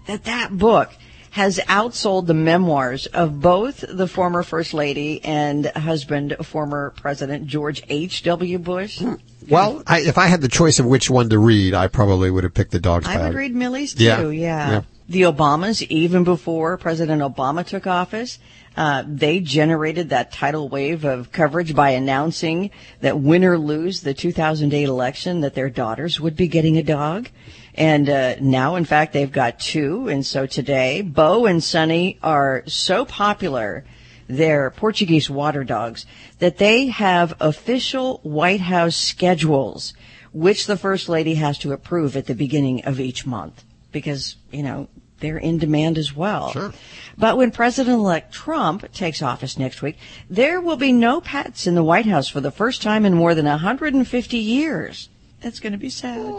that 0.06 0.26
that 0.26 0.56
book 0.56 0.92
has 1.36 1.60
outsold 1.68 2.28
the 2.28 2.34
memoirs 2.34 3.08
of 3.08 3.42
both 3.42 3.84
the 3.90 4.08
former 4.08 4.42
First 4.42 4.74
Lady 4.74 5.22
and 5.26 5.66
husband, 5.66 6.34
former 6.44 6.92
President 6.96 7.46
George 7.46 7.84
H.W. 7.90 8.58
Bush? 8.60 9.04
Well, 9.50 9.84
I, 9.86 10.00
if 10.00 10.18
I 10.18 10.28
had 10.28 10.40
the 10.40 10.48
choice 10.48 10.80
of 10.80 10.86
which 10.86 11.10
one 11.10 11.30
to 11.32 11.38
read, 11.38 11.74
I 11.74 11.88
probably 11.90 12.32
would 12.32 12.46
have 12.46 12.54
picked 12.54 12.72
the 12.72 12.80
dog's 12.80 13.06
I 13.06 13.18
bag. 13.18 13.24
would 13.34 13.36
read 13.38 13.54
Millie's 13.54 13.94
too, 13.94 14.06
Yeah, 14.06 14.22
yeah. 14.30 14.70
yeah. 14.72 14.82
The 15.10 15.24
Obamas, 15.24 15.86
even 15.90 16.24
before 16.24 16.78
President 16.78 17.22
Obama 17.22 17.66
took 17.68 17.86
office, 17.86 18.40
uh, 18.78 19.04
they 19.06 19.42
generated 19.42 20.10
that 20.10 20.32
tidal 20.32 20.70
wave 20.70 21.04
of 21.04 21.34
coverage 21.34 21.76
by 21.76 21.90
announcing 21.90 22.72
that 23.02 23.20
win 23.20 23.44
or 23.44 23.58
lose 23.58 24.02
the 24.02 24.14
2008 24.14 24.84
election, 24.86 25.42
that 25.42 25.54
their 25.54 25.70
daughters 25.70 26.22
would 26.22 26.38
be 26.38 26.48
getting 26.48 26.78
a 26.78 26.84
dog. 26.84 27.28
And 27.76 28.10
uh, 28.10 28.36
now, 28.40 28.76
in 28.76 28.86
fact, 28.86 29.12
they've 29.12 29.32
got 29.32 29.60
two. 29.60 30.08
And 30.08 30.26
so 30.26 30.46
today, 30.46 31.02
Bo 31.02 31.46
and 31.46 31.62
Sunny 31.62 32.18
are 32.24 32.64
so 32.68 33.04
popular, 33.04 33.84
they're 34.28 34.70
Portuguese 34.72 35.30
water 35.30 35.66
dogs, 35.66 36.06
that 36.40 36.58
they 36.58 36.88
have 36.88 37.36
official 37.42 38.20
White 38.24 38.62
House 38.62 38.96
schedules, 38.96 39.94
which 40.32 40.68
the 40.68 40.78
First 40.78 41.10
Lady 41.10 41.36
has 41.36 41.58
to 41.60 41.74
approve 41.74 42.16
at 42.16 42.28
the 42.28 42.36
beginning 42.36 42.86
of 42.86 43.00
each 43.00 43.26
month. 43.26 43.66
Because, 43.92 44.38
you 44.52 44.64
know, 44.64 44.88
they're 45.20 45.38
in 45.38 45.58
demand 45.58 45.98
as 45.98 46.16
well. 46.16 46.52
Sure. 46.52 46.74
But 47.18 47.38
when 47.38 47.52
President-elect 47.52 48.34
Trump 48.34 48.92
takes 48.94 49.22
office 49.22 49.58
next 49.58 49.82
week, 49.82 49.98
there 50.30 50.62
will 50.62 50.78
be 50.78 50.94
no 50.94 51.20
pets 51.20 51.68
in 51.68 51.76
the 51.76 51.84
White 51.84 52.06
House 52.06 52.30
for 52.30 52.42
the 52.42 52.52
first 52.52 52.82
time 52.82 53.06
in 53.06 53.14
more 53.14 53.36
than 53.36 53.46
150 53.46 54.38
years. 54.38 55.10
That's 55.42 55.60
going 55.60 55.74
to 55.74 55.80
be 55.80 55.90
sad. 55.90 56.34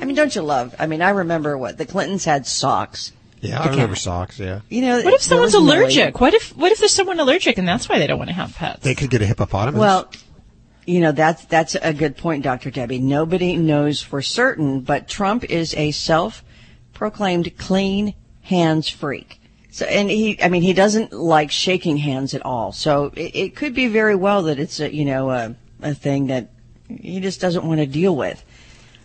I 0.00 0.04
mean, 0.04 0.14
don't 0.16 0.34
you 0.34 0.42
love? 0.42 0.74
I 0.78 0.86
mean, 0.86 1.02
I 1.02 1.10
remember 1.10 1.56
what 1.56 1.78
the 1.78 1.86
Clintons 1.86 2.24
had 2.24 2.46
socks. 2.46 3.12
Yeah, 3.40 3.60
I 3.60 3.68
remember 3.68 3.96
socks. 3.96 4.38
Yeah, 4.40 4.60
You 4.70 4.80
know, 4.80 5.02
What 5.02 5.14
if 5.14 5.22
someone's 5.22 5.54
was 5.54 5.62
Millie. 5.62 5.78
allergic? 5.78 6.20
What 6.20 6.34
if 6.34 6.56
what 6.56 6.72
if 6.72 6.78
there's 6.78 6.92
someone 6.92 7.20
allergic 7.20 7.58
and 7.58 7.68
that's 7.68 7.88
why 7.88 7.98
they 7.98 8.06
don't 8.06 8.18
want 8.18 8.28
to 8.30 8.34
have 8.34 8.54
pets? 8.54 8.82
they 8.82 8.94
could 8.94 9.10
get 9.10 9.22
a 9.22 9.26
hippopotamus. 9.26 9.78
Well, 9.78 10.10
you 10.86 11.00
know, 11.00 11.12
that's, 11.12 11.44
that's 11.46 11.74
a 11.74 11.92
good 11.92 12.16
point, 12.16 12.44
Dr. 12.44 12.70
Debbie. 12.70 12.98
Nobody 13.00 13.56
knows 13.56 14.00
for 14.02 14.22
certain, 14.22 14.80
but 14.80 15.08
Trump 15.08 15.42
is 15.44 15.74
a 15.74 15.90
self-proclaimed 15.90 17.56
clean 17.58 18.14
hands 18.42 18.88
freak. 18.88 19.40
So, 19.70 19.84
and 19.86 20.08
he, 20.08 20.40
I 20.42 20.48
mean, 20.48 20.62
he 20.62 20.72
doesn't 20.72 21.12
like 21.12 21.50
shaking 21.50 21.96
hands 21.98 22.34
at 22.34 22.44
all. 22.46 22.72
So 22.72 23.12
it, 23.16 23.34
it 23.34 23.56
could 23.56 23.74
be 23.74 23.88
very 23.88 24.14
well 24.14 24.44
that 24.44 24.58
it's 24.58 24.80
a, 24.80 24.92
you 24.94 25.04
know, 25.04 25.30
a, 25.30 25.54
a 25.82 25.92
thing 25.94 26.28
that 26.28 26.50
he 26.88 27.20
just 27.20 27.40
doesn't 27.40 27.66
want 27.66 27.80
to 27.80 27.86
deal 27.86 28.14
with. 28.16 28.42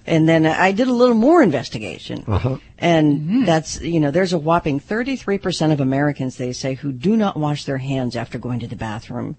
And 0.05 0.27
then 0.27 0.45
I 0.45 0.71
did 0.71 0.87
a 0.87 0.93
little 0.93 1.15
more 1.15 1.43
investigation. 1.43 2.23
Uh-huh. 2.27 2.57
And 2.79 3.47
that's, 3.47 3.79
you 3.81 3.99
know, 3.99 4.11
there's 4.11 4.33
a 4.33 4.37
whopping 4.37 4.79
33% 4.79 5.71
of 5.71 5.79
Americans, 5.79 6.37
they 6.37 6.53
say, 6.53 6.73
who 6.73 6.91
do 6.91 7.15
not 7.15 7.37
wash 7.37 7.65
their 7.65 7.77
hands 7.77 8.15
after 8.15 8.39
going 8.39 8.59
to 8.61 8.67
the 8.67 8.75
bathroom. 8.75 9.35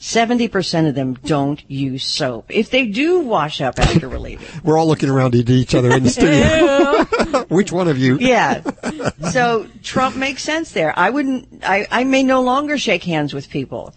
70% 0.00 0.88
of 0.88 0.94
them 0.94 1.14
don't 1.24 1.62
use 1.68 2.04
soap. 2.04 2.46
If 2.48 2.70
they 2.70 2.86
do 2.86 3.20
wash 3.20 3.60
up 3.60 3.78
after 3.78 4.08
relieving. 4.08 4.46
we're 4.62 4.78
all 4.78 4.86
looking 4.86 5.08
around 5.08 5.34
at 5.34 5.50
each 5.50 5.74
other 5.74 5.90
in 5.90 6.04
the 6.04 6.10
studio. 6.10 7.44
which 7.48 7.72
one 7.72 7.88
of 7.88 7.98
you? 7.98 8.16
yeah. 8.18 8.62
So 9.30 9.66
Trump 9.82 10.16
makes 10.16 10.42
sense 10.42 10.72
there. 10.72 10.96
I 10.96 11.10
wouldn't, 11.10 11.64
I, 11.64 11.86
I 11.90 12.04
may 12.04 12.22
no 12.22 12.42
longer 12.42 12.78
shake 12.78 13.02
hands 13.04 13.34
with 13.34 13.50
people. 13.50 13.92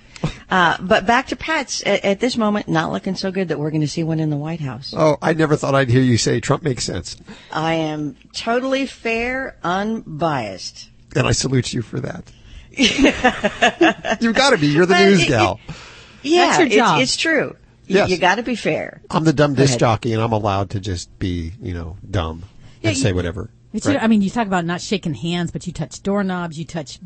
Uh, 0.52 0.78
but 0.82 1.06
back 1.08 1.28
to 1.28 1.36
pets. 1.38 1.82
At, 1.86 2.04
at 2.04 2.20
this 2.20 2.36
moment, 2.36 2.68
not 2.68 2.92
looking 2.92 3.16
so 3.16 3.32
good 3.32 3.48
that 3.48 3.58
we're 3.60 3.72
going 3.72 3.82
to 3.82 3.88
see 3.88 4.04
one 4.04 4.20
in 4.20 4.30
the 4.30 4.36
White 4.38 4.60
House. 4.60 4.94
Oh, 4.96 5.18
I 5.22 5.32
never 5.34 5.56
thought 5.56 5.74
I'd 5.76 5.90
hear 5.90 6.02
you 6.02 6.18
say 6.18 6.42
Trump 6.42 6.62
makes 6.62 6.84
sense, 6.84 7.16
I 7.54 7.76
am 7.76 8.18
totally 8.34 8.86
fair, 8.86 9.56
unbiased. 9.64 10.90
and 11.16 11.26
I 11.26 11.32
salute 11.32 11.72
you 11.74 11.82
for 11.82 12.02
that. 12.02 12.32
You've 14.22 14.36
got 14.36 14.52
to 14.52 14.58
be. 14.58 14.68
You're 14.68 14.86
the 14.86 14.94
But 14.94 15.06
news 15.06 15.24
it- 15.24 15.28
gal. 15.30 15.60
Yeah, 16.24 16.46
That's 16.48 16.58
your 16.60 16.68
it's- 16.68 16.78
job. 16.78 17.02
It's, 17.02 17.16
true. 17.18 17.56
You- 17.88 17.98
Yes. 17.98 18.10
You, 18.10 18.18
got 18.18 18.36
to 18.36 18.44
be 18.44 18.56
fair. 18.56 19.02
I'm 19.10 19.26
the 19.26 19.34
dumb 19.34 19.54
Go 19.54 19.64
disc 19.64 19.72
ahead. 19.72 19.80
jockey, 19.80 20.14
and 20.14 20.22
I'm 20.22 20.32
allowed 20.32 20.70
to 20.72 20.80
just 20.80 21.18
be, 21.20 21.52
you 21.62 21.74
know, 21.74 21.98
dumb 22.10 22.44
Yeah, 22.82 22.90
and 22.90 22.98
you- 22.98 23.04
say 23.04 23.12
whatever. 23.12 23.50
It's, 23.74 23.86
Right. 23.88 24.02
I 24.02 24.08
mean, 24.08 24.22
you 24.22 24.30
talk 24.30 24.48
about 24.48 24.64
not 24.66 24.80
shaking 24.82 25.14
hands, 25.14 25.52
but 25.52 25.66
you 25.68 25.74
touch 25.74 26.02
doorknobs, 26.04 26.58
you 26.60 26.64
touch 26.66 27.00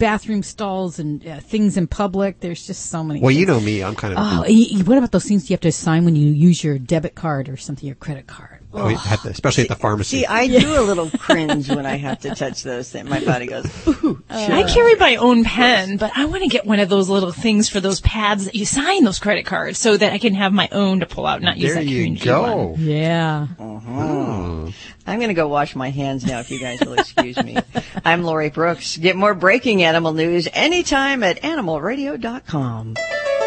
bathroom 0.00 0.42
stalls 0.42 0.98
and 0.98 1.24
uh, 1.24 1.38
things 1.38 1.76
in 1.76 1.86
public. 1.86 2.40
There's 2.40 2.66
just 2.66 2.86
so 2.86 3.04
many. 3.04 3.20
well, 3.20 3.30
you 3.30 3.46
know 3.46 3.60
me. 3.60 3.84
I'm 3.84 3.94
kind 3.94 4.14
of. 4.14 4.18
Oh, 4.20 4.82
what 4.82 4.98
about 4.98 5.12
those 5.12 5.26
things 5.26 5.48
you 5.48 5.54
have 5.54 5.60
to 5.60 5.70
sign 5.70 6.04
when 6.04 6.16
you 6.16 6.32
use 6.32 6.64
your 6.64 6.78
debit 6.78 7.14
card 7.14 7.48
or 7.48 7.56
something, 7.56 7.86
your 7.86 7.94
credit 7.94 8.26
card? 8.26 8.59
Oh, 8.72 8.88
you 8.88 8.96
have 8.96 9.22
to- 9.22 9.28
especially 9.30 9.64
at 9.64 9.68
the 9.68 9.74
pharmacy. 9.76 10.18
See, 10.20 10.26
I 10.26 10.46
do 10.46 10.78
a 10.80 10.82
little 10.82 11.10
cringe 11.10 11.68
when 11.68 11.86
I 11.86 11.96
have 11.96 12.20
to 12.20 12.34
touch 12.34 12.62
those 12.62 12.90
things. 12.90 13.08
My 13.08 13.24
body 13.24 13.46
goes, 13.46 13.66
ooh. 13.88 14.22
I 14.30 14.62
carry 14.62 14.94
my 14.94 15.16
own 15.16 15.42
pen, 15.44 15.96
but 15.96 16.12
I 16.16 16.26
want 16.26 16.42
to 16.44 16.48
get 16.48 16.64
one 16.66 16.78
of 16.78 16.88
those 16.88 17.08
little 17.08 17.32
things 17.32 17.68
for 17.68 17.80
those 17.80 18.00
pads 18.00 18.44
that 18.44 18.54
you 18.54 18.64
sign 18.64 19.02
those 19.04 19.18
credit 19.18 19.44
cards 19.46 19.78
so 19.78 19.96
that 19.96 20.12
I 20.12 20.18
can 20.18 20.34
have 20.34 20.52
my 20.52 20.68
own 20.70 21.00
to 21.00 21.06
pull 21.06 21.26
out, 21.26 21.42
not 21.42 21.56
use 21.56 21.74
there 21.74 21.82
that 21.82 21.90
you 21.90 22.16
go. 22.16 22.66
one. 22.68 22.80
Yeah. 22.80 23.48
Oh. 23.58 24.72
I'm 25.06 25.18
going 25.18 25.28
to 25.28 25.34
go 25.34 25.48
wash 25.48 25.74
my 25.74 25.90
hands 25.90 26.24
now 26.24 26.38
if 26.38 26.50
you 26.52 26.60
guys 26.60 26.78
will 26.80 26.92
excuse 26.92 27.36
me. 27.42 27.56
I'm 28.04 28.22
Lori 28.22 28.50
Brooks. 28.50 28.96
Get 28.98 29.16
more 29.16 29.34
breaking 29.34 29.82
animal 29.82 30.12
news 30.12 30.46
anytime 30.52 31.24
at 31.24 31.42
animalradio.com. 31.42 32.94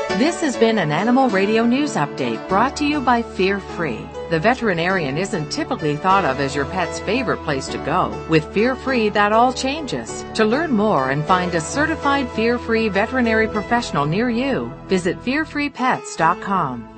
This 0.09 0.41
has 0.41 0.55
been 0.55 0.77
an 0.77 0.91
Animal 0.91 1.27
Radio 1.29 1.65
News 1.65 1.95
Update 1.95 2.47
brought 2.47 2.77
to 2.77 2.85
you 2.85 3.01
by 3.01 3.23
Fear 3.23 3.59
Free. 3.59 4.07
The 4.29 4.39
veterinarian 4.39 5.17
isn't 5.17 5.49
typically 5.51 5.95
thought 5.95 6.23
of 6.23 6.39
as 6.39 6.53
your 6.53 6.65
pet's 6.65 6.99
favorite 6.99 7.43
place 7.43 7.67
to 7.69 7.79
go. 7.79 8.25
With 8.29 8.45
Fear 8.53 8.75
Free, 8.75 9.09
that 9.09 9.33
all 9.33 9.51
changes. 9.51 10.23
To 10.35 10.45
learn 10.45 10.71
more 10.71 11.09
and 11.09 11.25
find 11.25 11.55
a 11.55 11.61
certified 11.61 12.29
Fear 12.31 12.59
Free 12.59 12.89
veterinary 12.89 13.47
professional 13.47 14.05
near 14.05 14.29
you, 14.29 14.71
visit 14.87 15.19
fearfreepets.com. 15.23 16.92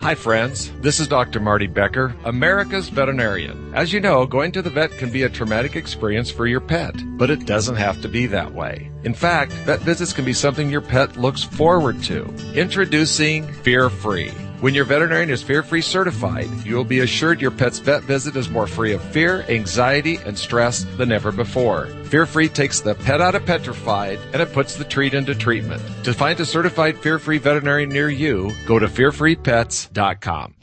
Hi, 0.00 0.14
friends. 0.14 0.70
This 0.80 1.00
is 1.00 1.08
Dr. 1.08 1.40
Marty 1.40 1.66
Becker, 1.66 2.14
America's 2.24 2.88
veterinarian. 2.88 3.74
As 3.74 3.92
you 3.92 3.98
know, 3.98 4.26
going 4.26 4.52
to 4.52 4.62
the 4.62 4.70
vet 4.70 4.92
can 4.92 5.10
be 5.10 5.24
a 5.24 5.28
traumatic 5.28 5.74
experience 5.74 6.30
for 6.30 6.46
your 6.46 6.60
pet, 6.60 6.94
but 7.18 7.30
it 7.30 7.46
doesn't 7.46 7.74
have 7.74 8.00
to 8.02 8.08
be 8.08 8.26
that 8.26 8.54
way. 8.54 8.92
In 9.02 9.12
fact, 9.12 9.50
vet 9.66 9.80
visits 9.80 10.12
can 10.12 10.24
be 10.24 10.32
something 10.32 10.70
your 10.70 10.80
pet 10.80 11.16
looks 11.16 11.42
forward 11.42 12.00
to. 12.04 12.32
Introducing 12.54 13.52
Fear 13.52 13.90
Free. 13.90 14.30
When 14.60 14.74
your 14.74 14.86
veterinarian 14.86 15.30
is 15.30 15.40
fear 15.40 15.62
free 15.62 15.82
certified, 15.82 16.50
you 16.64 16.74
will 16.74 16.82
be 16.82 16.98
assured 16.98 17.40
your 17.40 17.52
pet's 17.52 17.78
vet 17.78 18.02
visit 18.02 18.34
is 18.34 18.50
more 18.50 18.66
free 18.66 18.92
of 18.92 19.00
fear, 19.00 19.42
anxiety, 19.48 20.16
and 20.16 20.36
stress 20.36 20.82
than 20.96 21.12
ever 21.12 21.30
before. 21.30 21.86
Fear 22.06 22.26
free 22.26 22.48
takes 22.48 22.80
the 22.80 22.96
pet 22.96 23.20
out 23.20 23.36
of 23.36 23.46
petrified 23.46 24.18
and 24.32 24.42
it 24.42 24.52
puts 24.52 24.74
the 24.74 24.82
treat 24.82 25.14
into 25.14 25.32
treatment. 25.32 25.80
To 26.02 26.12
find 26.12 26.40
a 26.40 26.44
certified 26.44 26.98
fear 26.98 27.20
free 27.20 27.38
veterinarian 27.38 27.88
near 27.88 28.10
you, 28.10 28.50
go 28.66 28.80
to 28.80 28.88
fearfreepets.com. 28.88 30.54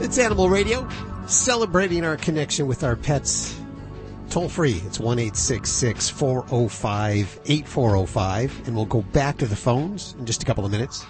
It's 0.00 0.16
Animal 0.16 0.48
Radio, 0.48 0.88
celebrating 1.26 2.06
our 2.06 2.16
connection 2.16 2.66
with 2.66 2.84
our 2.84 2.96
pets. 2.96 3.60
Toll 4.30 4.48
free. 4.48 4.80
It's 4.84 5.00
1 5.00 5.18
405 5.18 7.40
8405. 7.46 8.66
And 8.66 8.76
we'll 8.76 8.84
go 8.84 9.02
back 9.02 9.38
to 9.38 9.46
the 9.46 9.56
phones 9.56 10.14
in 10.18 10.26
just 10.26 10.42
a 10.42 10.46
couple 10.46 10.64
of 10.66 10.70
minutes. 10.70 11.04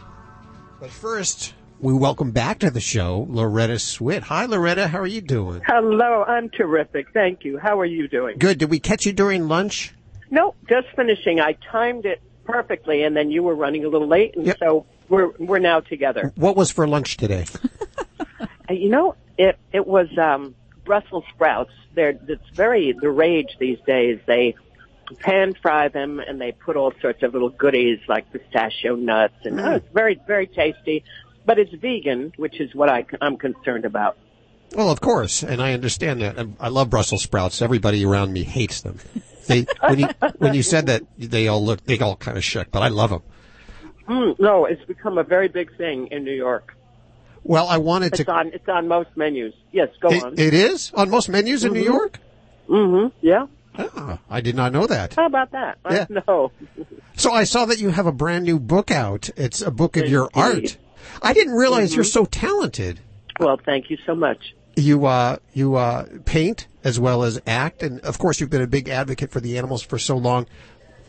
But 0.80 0.90
first, 0.90 1.54
we 1.80 1.92
welcome 1.92 2.30
back 2.30 2.60
to 2.60 2.70
the 2.70 2.80
show 2.80 3.26
Loretta 3.28 3.74
Swit. 3.74 4.22
Hi, 4.22 4.46
Loretta. 4.46 4.86
How 4.86 5.00
are 5.00 5.06
you 5.06 5.20
doing? 5.20 5.62
Hello, 5.66 6.22
I'm 6.24 6.48
terrific. 6.50 7.12
Thank 7.12 7.44
you. 7.44 7.58
How 7.58 7.80
are 7.80 7.84
you 7.84 8.06
doing? 8.06 8.38
Good. 8.38 8.58
Did 8.58 8.70
we 8.70 8.78
catch 8.78 9.04
you 9.04 9.12
during 9.12 9.48
lunch? 9.48 9.92
No, 10.30 10.54
just 10.68 10.86
finishing. 10.94 11.40
I 11.40 11.56
timed 11.72 12.06
it 12.06 12.20
perfectly, 12.44 13.02
and 13.02 13.16
then 13.16 13.30
you 13.30 13.42
were 13.42 13.54
running 13.54 13.84
a 13.84 13.88
little 13.88 14.08
late, 14.08 14.36
and 14.36 14.54
so 14.58 14.86
we're 15.08 15.30
we're 15.38 15.58
now 15.58 15.80
together. 15.80 16.32
What 16.36 16.56
was 16.56 16.70
for 16.70 16.86
lunch 16.86 17.16
today? 17.16 17.44
Uh, 18.70 18.74
You 18.74 18.90
know, 18.90 19.14
it 19.38 19.58
it 19.72 19.86
was 19.86 20.08
um, 20.18 20.54
Brussels 20.88 21.24
sprouts. 21.34 21.70
They're 21.94 22.18
it's 22.26 22.48
very 22.54 22.92
the 22.98 23.10
rage 23.10 23.56
these 23.60 23.78
days. 23.86 24.18
They 24.26 24.54
pan 25.20 25.54
fry 25.62 25.88
them, 25.88 26.18
and 26.18 26.40
they 26.40 26.52
put 26.52 26.76
all 26.76 26.92
sorts 27.00 27.22
of 27.22 27.34
little 27.34 27.50
goodies 27.50 28.00
like 28.08 28.32
pistachio 28.32 28.96
nuts, 28.96 29.34
and 29.44 29.60
oh, 29.60 29.72
it's 29.76 29.92
very 29.92 30.18
very 30.26 30.46
tasty. 30.46 31.04
But 31.46 31.58
it's 31.58 31.72
vegan, 31.74 32.32
which 32.36 32.58
is 32.60 32.74
what 32.74 32.88
I, 32.88 33.06
I'm 33.20 33.36
concerned 33.36 33.84
about. 33.84 34.16
Well, 34.74 34.90
of 34.90 35.00
course, 35.00 35.42
and 35.42 35.62
I 35.62 35.72
understand 35.72 36.20
that. 36.22 36.38
I- 36.38 36.46
I 36.60 36.68
love 36.68 36.90
Brussels 36.90 37.22
sprouts. 37.22 37.62
Everybody 37.62 38.04
around 38.04 38.32
me 38.32 38.42
hates 38.42 38.80
them. 38.82 38.98
They 39.46 39.66
when 39.80 39.98
you 39.98 40.08
when 40.38 40.54
you 40.54 40.62
said 40.62 40.86
that, 40.86 41.02
they 41.18 41.48
all 41.48 41.62
look 41.64 41.84
they 41.84 41.98
all 42.00 42.16
kind 42.16 42.36
of 42.38 42.44
shook, 42.44 42.70
but 42.70 42.82
I 42.82 42.88
love 42.88 43.10
them. 43.10 43.22
Mm, 44.08 44.38
no, 44.38 44.64
it's 44.64 44.84
become 44.86 45.18
a 45.18 45.22
very 45.24 45.48
big 45.48 45.76
thing 45.76 46.06
in 46.08 46.24
New 46.24 46.32
York. 46.34 46.74
Well, 47.44 47.66
I 47.68 47.78
wanted 47.78 48.14
It's 48.14 48.24
to. 48.24 48.32
on 48.32 48.48
it's 48.48 48.68
on 48.68 48.88
most 48.88 49.10
menus. 49.16 49.54
Yes, 49.72 49.88
go 50.00 50.08
on. 50.08 50.34
It, 50.34 50.40
it 50.40 50.54
is 50.54 50.92
on 50.94 51.08
most 51.10 51.28
menus 51.28 51.64
in 51.64 51.72
New 51.72 51.80
Mhm. 51.82 51.84
York. 51.84 52.18
Mm-hmm. 52.68 53.16
Yeah. 53.26 53.46
Ah, 53.78 54.18
I 54.28 54.40
did 54.40 54.56
not 54.56 54.72
know 54.72 54.86
that. 54.86 55.14
How 55.14 55.26
about 55.26 55.52
that? 55.52 55.78
Yeah. 55.90 56.06
I 56.10 56.22
know. 56.26 56.52
So 57.16 57.32
I 57.32 57.42
saw 57.44 57.64
that 57.64 57.80
you 57.80 57.88
have 57.90 58.06
a 58.06 58.12
brand 58.12 58.44
new 58.44 58.60
book 58.60 58.92
out. 58.92 59.28
It's 59.36 59.60
a 59.60 59.72
book 59.72 59.96
of 59.96 60.08
your 60.08 60.30
art. 60.34 60.76
I 61.20 61.32
didn't 61.32 61.54
realize 61.54 61.90
Mhm. 61.92 61.96
you're 61.96 62.04
so 62.04 62.24
talented. 62.26 63.00
Well, 63.40 63.58
thank 63.64 63.90
you 63.90 63.98
so 64.06 64.14
much. 64.14 64.54
You 64.76 65.06
uh 65.06 65.38
you 65.52 65.74
uh 65.74 66.04
paint 66.26 66.68
as 66.84 67.00
well 67.00 67.24
as 67.24 67.40
act, 67.44 67.82
and 67.82 67.98
of 68.02 68.18
course 68.18 68.38
you've 68.40 68.50
been 68.50 68.62
a 68.62 68.68
big 68.68 68.88
advocate 68.88 69.32
for 69.32 69.40
the 69.40 69.58
animals 69.58 69.82
for 69.82 69.98
so 69.98 70.16
long. 70.16 70.46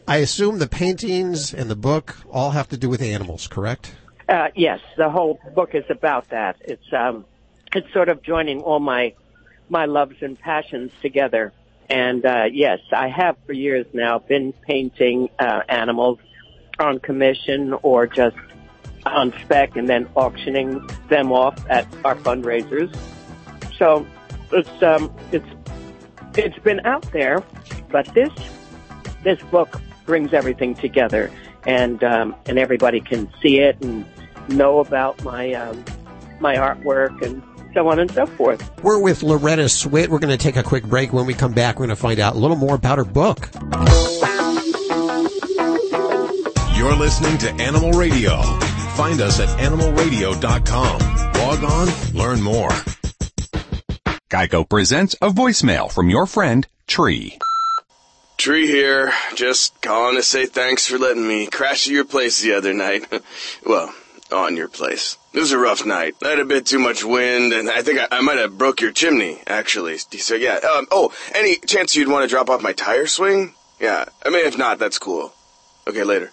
I 0.07 0.17
assume 0.17 0.57
the 0.57 0.67
paintings 0.67 1.53
and 1.53 1.69
the 1.69 1.75
book 1.75 2.15
all 2.31 2.51
have 2.51 2.67
to 2.69 2.77
do 2.77 2.89
with 2.89 3.03
animals, 3.03 3.45
correct? 3.47 3.93
Uh, 4.29 4.49
yes, 4.55 4.79
the 4.95 5.09
whole 5.09 5.39
book 5.55 5.73
is 5.73 5.85
about 5.89 6.29
that. 6.29 6.55
It's 6.61 6.93
um, 6.93 7.25
it's 7.73 7.91
sort 7.91 8.09
of 8.09 8.21
joining 8.21 8.61
all 8.61 8.79
my 8.79 9.15
my 9.69 9.85
loves 9.85 10.17
and 10.21 10.39
passions 10.39 10.91
together. 11.01 11.51
And 11.89 12.23
uh, 12.23 12.45
yes, 12.51 12.77
I 12.91 13.07
have 13.07 13.37
for 13.47 13.53
years 13.53 13.87
now 13.91 14.19
been 14.19 14.53
painting 14.53 15.29
uh, 15.39 15.61
animals 15.67 16.19
on 16.77 16.99
commission 16.99 17.73
or 17.81 18.05
just 18.05 18.37
on 19.03 19.33
spec, 19.41 19.75
and 19.75 19.89
then 19.89 20.07
auctioning 20.15 20.87
them 21.09 21.31
off 21.31 21.59
at 21.67 21.87
our 22.05 22.15
fundraisers. 22.15 22.95
So 23.79 24.05
it's 24.51 24.83
um, 24.83 25.11
it's 25.31 25.47
it's 26.35 26.59
been 26.59 26.81
out 26.85 27.11
there, 27.11 27.43
but 27.89 28.05
this 28.13 28.29
this 29.23 29.41
book 29.49 29.81
brings 30.05 30.33
everything 30.33 30.75
together, 30.75 31.31
and 31.65 32.03
um, 32.03 32.35
and 32.45 32.59
everybody 32.59 33.01
can 33.01 33.27
see 33.41 33.59
it 33.59 33.83
and 33.83 34.05
know 34.49 34.79
about 34.79 35.23
my 35.23 35.53
um, 35.53 35.83
my 36.39 36.55
artwork 36.55 37.21
and 37.21 37.43
so 37.73 37.87
on 37.87 37.99
and 37.99 38.11
so 38.11 38.25
forth. 38.25 38.83
We're 38.83 38.99
with 38.99 39.23
Loretta 39.23 39.63
Swit. 39.63 40.07
We're 40.07 40.19
going 40.19 40.35
to 40.35 40.43
take 40.43 40.55
a 40.55 40.63
quick 40.63 40.83
break. 40.83 41.13
When 41.13 41.25
we 41.25 41.33
come 41.33 41.53
back, 41.53 41.75
we're 41.75 41.87
going 41.87 41.95
to 41.95 42.01
find 42.01 42.19
out 42.19 42.35
a 42.35 42.39
little 42.39 42.57
more 42.57 42.75
about 42.75 42.97
her 42.97 43.05
book. 43.05 43.49
You're 46.75 46.95
listening 46.95 47.37
to 47.39 47.51
Animal 47.61 47.91
Radio. 47.91 48.41
Find 48.95 49.21
us 49.21 49.39
at 49.39 49.49
animalradio.com. 49.59 50.99
Log 51.33 51.63
on, 51.63 51.87
learn 52.13 52.41
more. 52.41 52.69
Geico 54.29 54.67
presents 54.67 55.15
a 55.21 55.29
voicemail 55.29 55.91
from 55.91 56.09
your 56.09 56.25
friend, 56.25 56.67
Tree. 56.87 57.37
Tree 58.37 58.67
here, 58.67 59.11
just 59.35 59.81
calling 59.81 60.15
to 60.15 60.23
say 60.23 60.45
thanks 60.45 60.87
for 60.87 60.97
letting 60.97 61.27
me 61.27 61.47
crash 61.47 61.87
at 61.87 61.93
your 61.93 62.05
place 62.05 62.39
the 62.39 62.53
other 62.53 62.73
night. 62.73 63.05
well, 63.65 63.93
on 64.31 64.55
your 64.55 64.67
place. 64.67 65.17
It 65.33 65.39
was 65.39 65.51
a 65.51 65.59
rough 65.59 65.85
night. 65.85 66.15
I 66.23 66.29
had 66.29 66.39
a 66.39 66.45
bit 66.45 66.65
too 66.65 66.79
much 66.79 67.03
wind, 67.03 67.53
and 67.53 67.69
I 67.69 67.81
think 67.81 67.99
I, 67.99 68.07
I 68.11 68.21
might 68.21 68.37
have 68.37 68.57
broke 68.57 68.81
your 68.81 68.91
chimney, 68.91 69.41
actually. 69.47 69.97
So 69.97 70.35
yeah, 70.35 70.55
um, 70.55 70.87
oh, 70.91 71.13
any 71.33 71.57
chance 71.57 71.95
you'd 71.95 72.07
want 72.07 72.23
to 72.23 72.29
drop 72.29 72.49
off 72.49 72.61
my 72.61 72.73
tire 72.73 73.07
swing? 73.07 73.53
Yeah, 73.79 74.05
I 74.25 74.29
mean, 74.29 74.45
if 74.45 74.57
not, 74.57 74.79
that's 74.79 74.99
cool. 74.99 75.33
Okay, 75.87 76.03
later. 76.03 76.31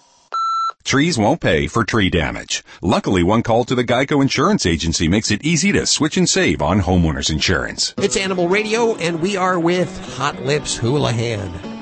Trees 0.83 1.17
won't 1.17 1.41
pay 1.41 1.67
for 1.67 1.83
tree 1.83 2.09
damage. 2.09 2.63
Luckily, 2.81 3.21
one 3.21 3.43
call 3.43 3.65
to 3.65 3.75
the 3.75 3.83
Geico 3.83 4.21
Insurance 4.21 4.65
Agency 4.65 5.09
makes 5.09 5.31
it 5.31 5.43
easy 5.43 5.73
to 5.73 5.85
switch 5.85 6.15
and 6.15 6.29
save 6.29 6.61
on 6.61 6.79
homeowners 6.81 7.29
insurance. 7.29 7.93
It's 7.97 8.15
Animal 8.15 8.47
Radio, 8.47 8.95
and 8.95 9.21
we 9.21 9.35
are 9.35 9.59
with 9.59 10.15
Hot 10.15 10.43
Lips 10.43 10.77
Houlihan. 10.77 11.76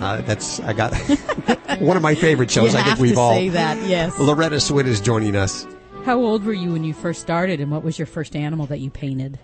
Uh, 0.00 0.20
that's 0.22 0.60
I 0.60 0.72
got 0.72 0.94
one 1.80 1.96
of 1.96 2.02
my 2.02 2.14
favorite 2.14 2.50
shows. 2.50 2.72
You 2.72 2.78
I 2.78 2.82
think 2.82 2.88
have 2.88 3.00
we've 3.00 3.14
to 3.14 3.20
all. 3.20 3.34
say 3.34 3.50
that, 3.50 3.86
yes. 3.86 4.18
Loretta 4.18 4.56
Swit 4.56 4.86
is 4.86 5.00
joining 5.00 5.36
us. 5.36 5.66
How 6.04 6.18
old 6.18 6.44
were 6.44 6.52
you 6.54 6.72
when 6.72 6.84
you 6.84 6.94
first 6.94 7.20
started, 7.20 7.60
and 7.60 7.70
what 7.70 7.82
was 7.84 7.98
your 7.98 8.06
first 8.06 8.34
animal 8.34 8.66
that 8.66 8.80
you 8.80 8.90
painted? 8.90 9.38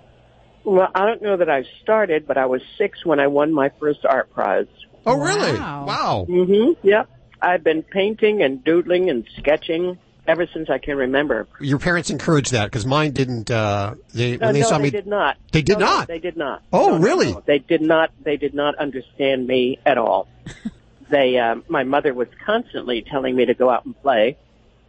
Well, 0.65 0.89
I 0.95 1.05
don't 1.07 1.23
know 1.23 1.37
that 1.37 1.51
I 1.51 1.65
started, 1.83 2.27
but 2.27 2.39
I 2.39 2.47
was 2.47 2.63
six 2.79 3.05
when 3.05 3.21
I 3.21 3.27
won 3.27 3.53
my 3.53 3.71
first 3.79 4.05
art 4.05 4.33
prize. 4.33 4.67
Oh, 5.05 5.17
really? 5.17 5.53
Wow. 5.59 6.27
Mm-hmm. 6.29 6.87
Yep. 6.89 7.09
I've 7.41 7.63
been 7.63 7.83
painting 7.83 8.43
and 8.43 8.65
doodling 8.65 9.09
and 9.11 9.25
sketching 9.39 9.99
ever 10.27 10.47
since 10.53 10.69
I 10.71 10.79
can 10.79 10.97
remember. 10.97 11.47
Your 11.61 11.79
parents 11.79 12.11
encouraged 12.11 12.53
that 12.53 12.67
because 12.67 12.87
mine 12.87 13.13
didn't. 13.13 13.51
Uh, 13.51 13.95
they 14.15 14.37
No, 14.37 14.47
when 14.47 14.55
they 14.55 14.61
no, 14.61 14.69
saw 14.69 14.79
they 14.79 14.85
me, 14.85 14.91
did 14.91 15.07
not. 15.07 15.37
They 15.53 15.63
did 15.63 15.79
No, 15.79 15.87
no, 15.87 15.93
not? 15.99 16.09
they 16.09 16.19
did 16.19 16.37
not. 16.37 16.63
Oh, 16.73 16.99
really? 16.99 17.35
They 17.47 17.59
did 17.59 17.83
not. 17.83 18.11
They 18.23 18.37
did 18.37 18.55
not 18.55 18.77
understand 18.77 19.47
me 19.47 19.79
at 19.87 19.99
all. 19.99 20.29
they, 21.11 21.39
uh, 21.39 21.57
my 21.69 21.85
mother 21.85 22.13
was 22.15 22.29
constantly 22.45 23.03
telling 23.03 23.37
me 23.37 23.47
to 23.47 23.55
go 23.55 23.71
out 23.71 23.85
and 23.85 24.01
play, 24.03 24.37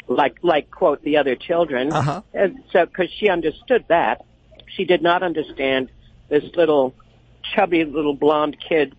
like, 0.08 0.38
like 0.42 0.72
quote 0.72 1.04
the 1.04 1.18
other 1.18 1.36
children. 1.36 1.92
Uh-huh. 1.92 2.22
And 2.34 2.64
so, 2.72 2.86
because 2.86 3.10
she 3.12 3.30
understood 3.30 3.86
that, 3.90 4.26
she 4.68 4.86
did 4.86 5.02
not 5.02 5.24
understand 5.24 5.90
this 6.30 6.44
little 6.56 6.94
chubby 7.56 7.86
little 7.86 8.14
blonde 8.14 8.58
kid 8.60 8.96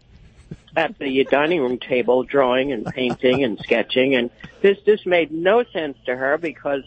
at 0.76 0.98
the 0.98 1.24
dining 1.24 1.60
room 1.60 1.78
table 1.78 2.22
drawing 2.22 2.72
and 2.72 2.86
painting 2.86 3.42
and 3.44 3.58
sketching. 3.58 4.14
And 4.14 4.30
this 4.62 4.78
this 4.84 5.04
made 5.06 5.32
no 5.32 5.64
sense 5.64 5.98
to 6.06 6.16
her 6.16 6.38
because 6.38 6.82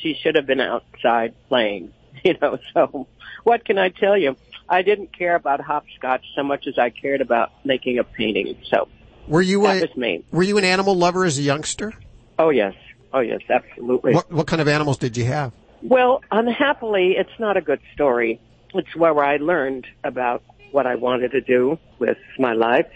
she 0.00 0.14
should 0.14 0.36
have 0.36 0.46
been 0.46 0.60
outside 0.60 1.34
playing 1.48 1.92
you 2.24 2.34
know. 2.40 2.58
So 2.74 3.06
what 3.44 3.64
can 3.64 3.78
i 3.78 3.88
tell 3.88 4.16
you? 4.16 4.36
I 4.68 4.82
didn't 4.82 5.16
care 5.16 5.34
about 5.34 5.60
hopscotch 5.60 6.24
so 6.36 6.42
much 6.42 6.66
as 6.66 6.78
i 6.78 6.90
cared 6.90 7.20
about 7.20 7.50
making 7.64 7.98
a 7.98 8.04
painting. 8.04 8.58
So 8.70 8.88
were 9.26 9.42
you 9.42 9.62
that 9.62 9.78
a 9.78 9.86
was 9.86 9.96
me. 9.96 10.24
were 10.30 10.42
you 10.42 10.58
an 10.58 10.64
animal 10.64 10.94
lover 10.94 11.24
as 11.24 11.38
a 11.38 11.42
youngster? 11.42 11.92
oh 12.38 12.50
yes. 12.50 12.74
Oh 13.12 13.20
yes 13.20 13.40
absolutely. 13.48 14.14
What 14.14 14.30
what 14.30 14.46
kind 14.46 14.60
of 14.60 14.68
animals 14.68 14.98
did 14.98 15.16
you 15.16 15.24
have? 15.24 15.52
Well, 15.80 16.22
unhappily, 16.30 17.14
it's 17.16 17.38
not 17.38 17.56
a 17.56 17.60
good 17.60 17.80
story. 17.94 18.40
It's 18.74 18.94
where 18.96 19.22
I 19.22 19.36
learned 19.36 19.86
about 20.02 20.42
what 20.70 20.86
I 20.86 20.96
wanted 20.96 21.32
to 21.32 21.40
do 21.40 21.78
with 21.98 22.18
my 22.38 22.52
life. 22.52 22.86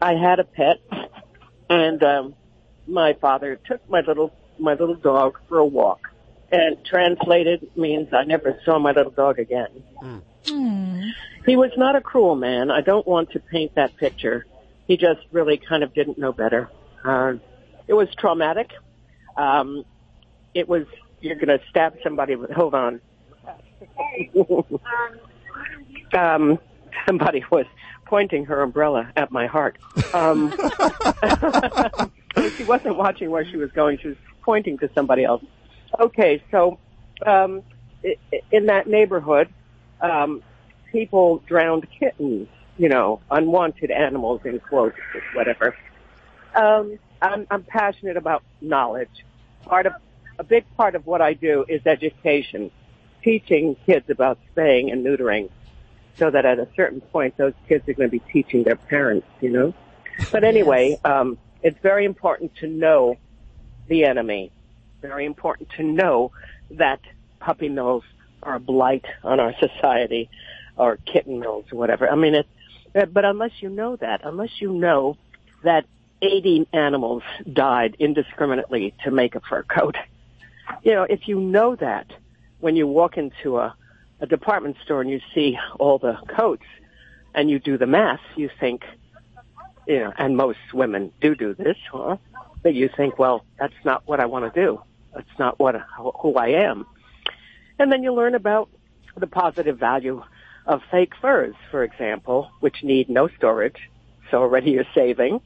I 0.00 0.14
had 0.14 0.38
a 0.40 0.44
pet, 0.44 0.78
and 1.68 2.02
um, 2.02 2.34
my 2.86 3.12
father 3.14 3.56
took 3.66 3.88
my 3.88 4.00
little 4.00 4.32
my 4.58 4.72
little 4.74 4.94
dog 4.94 5.38
for 5.48 5.58
a 5.58 5.64
walk, 5.64 6.08
and 6.50 6.76
translated 6.84 7.70
means 7.76 8.12
I 8.12 8.24
never 8.24 8.58
saw 8.64 8.78
my 8.78 8.92
little 8.92 9.12
dog 9.12 9.38
again. 9.38 9.82
He 11.46 11.56
was 11.56 11.70
not 11.76 11.96
a 11.96 12.00
cruel 12.00 12.34
man. 12.34 12.70
I 12.70 12.80
don't 12.80 13.06
want 13.06 13.30
to 13.32 13.40
paint 13.40 13.74
that 13.74 13.96
picture. 13.96 14.46
He 14.86 14.96
just 14.96 15.20
really 15.32 15.56
kind 15.58 15.82
of 15.82 15.94
didn't 15.94 16.18
know 16.18 16.32
better. 16.32 16.70
Uh, 17.04 17.34
it 17.86 17.94
was 17.94 18.08
traumatic. 18.18 18.70
Um, 19.36 19.84
it 20.54 20.68
was 20.68 20.86
you're 21.20 21.36
going 21.36 21.48
to 21.48 21.60
stab 21.68 21.96
somebody 22.02 22.36
with. 22.36 22.50
Hold 22.50 22.74
on. 22.74 23.00
um, 26.14 26.58
somebody 27.06 27.44
was 27.50 27.66
pointing 28.06 28.46
her 28.46 28.62
umbrella 28.62 29.10
at 29.16 29.30
my 29.30 29.46
heart. 29.46 29.78
Um, 30.12 30.50
she 32.56 32.64
wasn't 32.64 32.96
watching 32.96 33.30
where 33.30 33.44
she 33.44 33.56
was 33.56 33.70
going. 33.72 33.98
She 33.98 34.08
was 34.08 34.16
pointing 34.42 34.78
to 34.78 34.90
somebody 34.94 35.24
else. 35.24 35.44
Okay, 35.98 36.42
so 36.50 36.78
um, 37.24 37.62
in 38.50 38.66
that 38.66 38.88
neighborhood, 38.88 39.48
um, 40.00 40.42
people 40.90 41.42
drowned 41.46 41.86
kittens. 41.98 42.48
You 42.78 42.88
know, 42.88 43.20
unwanted 43.30 43.90
animals 43.90 44.40
in 44.44 44.58
quotes, 44.58 44.96
whatever. 45.34 45.76
Um, 46.54 46.98
I'm, 47.20 47.46
I'm 47.50 47.62
passionate 47.62 48.16
about 48.16 48.42
knowledge. 48.62 49.24
Part 49.64 49.86
of 49.86 49.92
a 50.38 50.44
big 50.44 50.64
part 50.76 50.94
of 50.94 51.06
what 51.06 51.20
I 51.20 51.34
do 51.34 51.66
is 51.68 51.82
education, 51.84 52.70
teaching 53.22 53.76
kids 53.84 54.08
about 54.08 54.38
spaying 54.50 54.90
and 54.90 55.04
neutering, 55.04 55.50
so 56.20 56.30
that 56.30 56.44
at 56.44 56.60
a 56.60 56.68
certain 56.76 57.00
point, 57.00 57.36
those 57.36 57.54
kids 57.68 57.88
are 57.88 57.94
going 57.94 58.08
to 58.10 58.12
be 58.12 58.22
teaching 58.32 58.62
their 58.62 58.76
parents. 58.76 59.26
You 59.40 59.50
know. 59.50 59.74
But 60.30 60.44
anyway, 60.44 61.00
um, 61.04 61.38
it's 61.62 61.78
very 61.82 62.04
important 62.04 62.54
to 62.60 62.68
know 62.68 63.16
the 63.88 64.04
enemy. 64.04 64.52
Very 65.02 65.24
important 65.24 65.70
to 65.78 65.82
know 65.82 66.30
that 66.72 67.00
puppy 67.40 67.68
mills 67.68 68.04
are 68.42 68.54
a 68.56 68.60
blight 68.60 69.06
on 69.24 69.40
our 69.40 69.54
society, 69.58 70.30
or 70.76 70.98
kitten 70.98 71.40
mills, 71.40 71.64
or 71.72 71.78
whatever. 71.78 72.08
I 72.08 72.14
mean, 72.14 72.34
it. 72.34 72.46
uh, 72.94 73.06
But 73.06 73.24
unless 73.24 73.52
you 73.62 73.70
know 73.70 73.96
that, 73.96 74.20
unless 74.24 74.60
you 74.60 74.72
know 74.72 75.16
that 75.64 75.86
80 76.22 76.68
animals 76.72 77.22
died 77.50 77.96
indiscriminately 77.98 78.94
to 79.04 79.10
make 79.10 79.34
a 79.34 79.40
fur 79.40 79.62
coat, 79.62 79.96
you 80.82 80.92
know, 80.92 81.04
if 81.04 81.28
you 81.28 81.40
know 81.40 81.76
that 81.76 82.06
when 82.60 82.76
you 82.76 82.86
walk 82.86 83.16
into 83.16 83.58
a, 83.58 83.74
a 84.20 84.26
department 84.26 84.76
store 84.84 85.00
and 85.00 85.10
you 85.10 85.20
see 85.34 85.58
all 85.78 85.98
the 85.98 86.18
coats 86.36 86.64
and 87.34 87.50
you 87.50 87.58
do 87.58 87.78
the 87.78 87.86
math, 87.86 88.20
you 88.36 88.50
think, 88.60 88.84
you 89.86 90.00
know, 90.00 90.12
and 90.18 90.36
most 90.36 90.58
women 90.72 91.12
do 91.20 91.34
do 91.34 91.54
this, 91.54 91.76
huh? 91.90 92.16
That 92.62 92.74
you 92.74 92.90
think, 92.94 93.18
well, 93.18 93.44
that's 93.58 93.74
not 93.84 94.02
what 94.06 94.20
I 94.20 94.26
want 94.26 94.52
to 94.52 94.60
do. 94.60 94.82
That's 95.14 95.38
not 95.38 95.58
what 95.58 95.76
who 96.20 96.34
I 96.34 96.48
am. 96.68 96.86
And 97.78 97.90
then 97.90 98.02
you 98.02 98.12
learn 98.12 98.34
about 98.34 98.68
the 99.16 99.26
positive 99.26 99.78
value 99.78 100.22
of 100.66 100.82
fake 100.90 101.14
furs, 101.20 101.54
for 101.70 101.82
example, 101.82 102.50
which 102.60 102.82
need 102.82 103.08
no 103.08 103.28
storage. 103.28 103.90
So 104.30 104.38
already 104.38 104.72
you're 104.72 104.84
saving. 104.94 105.40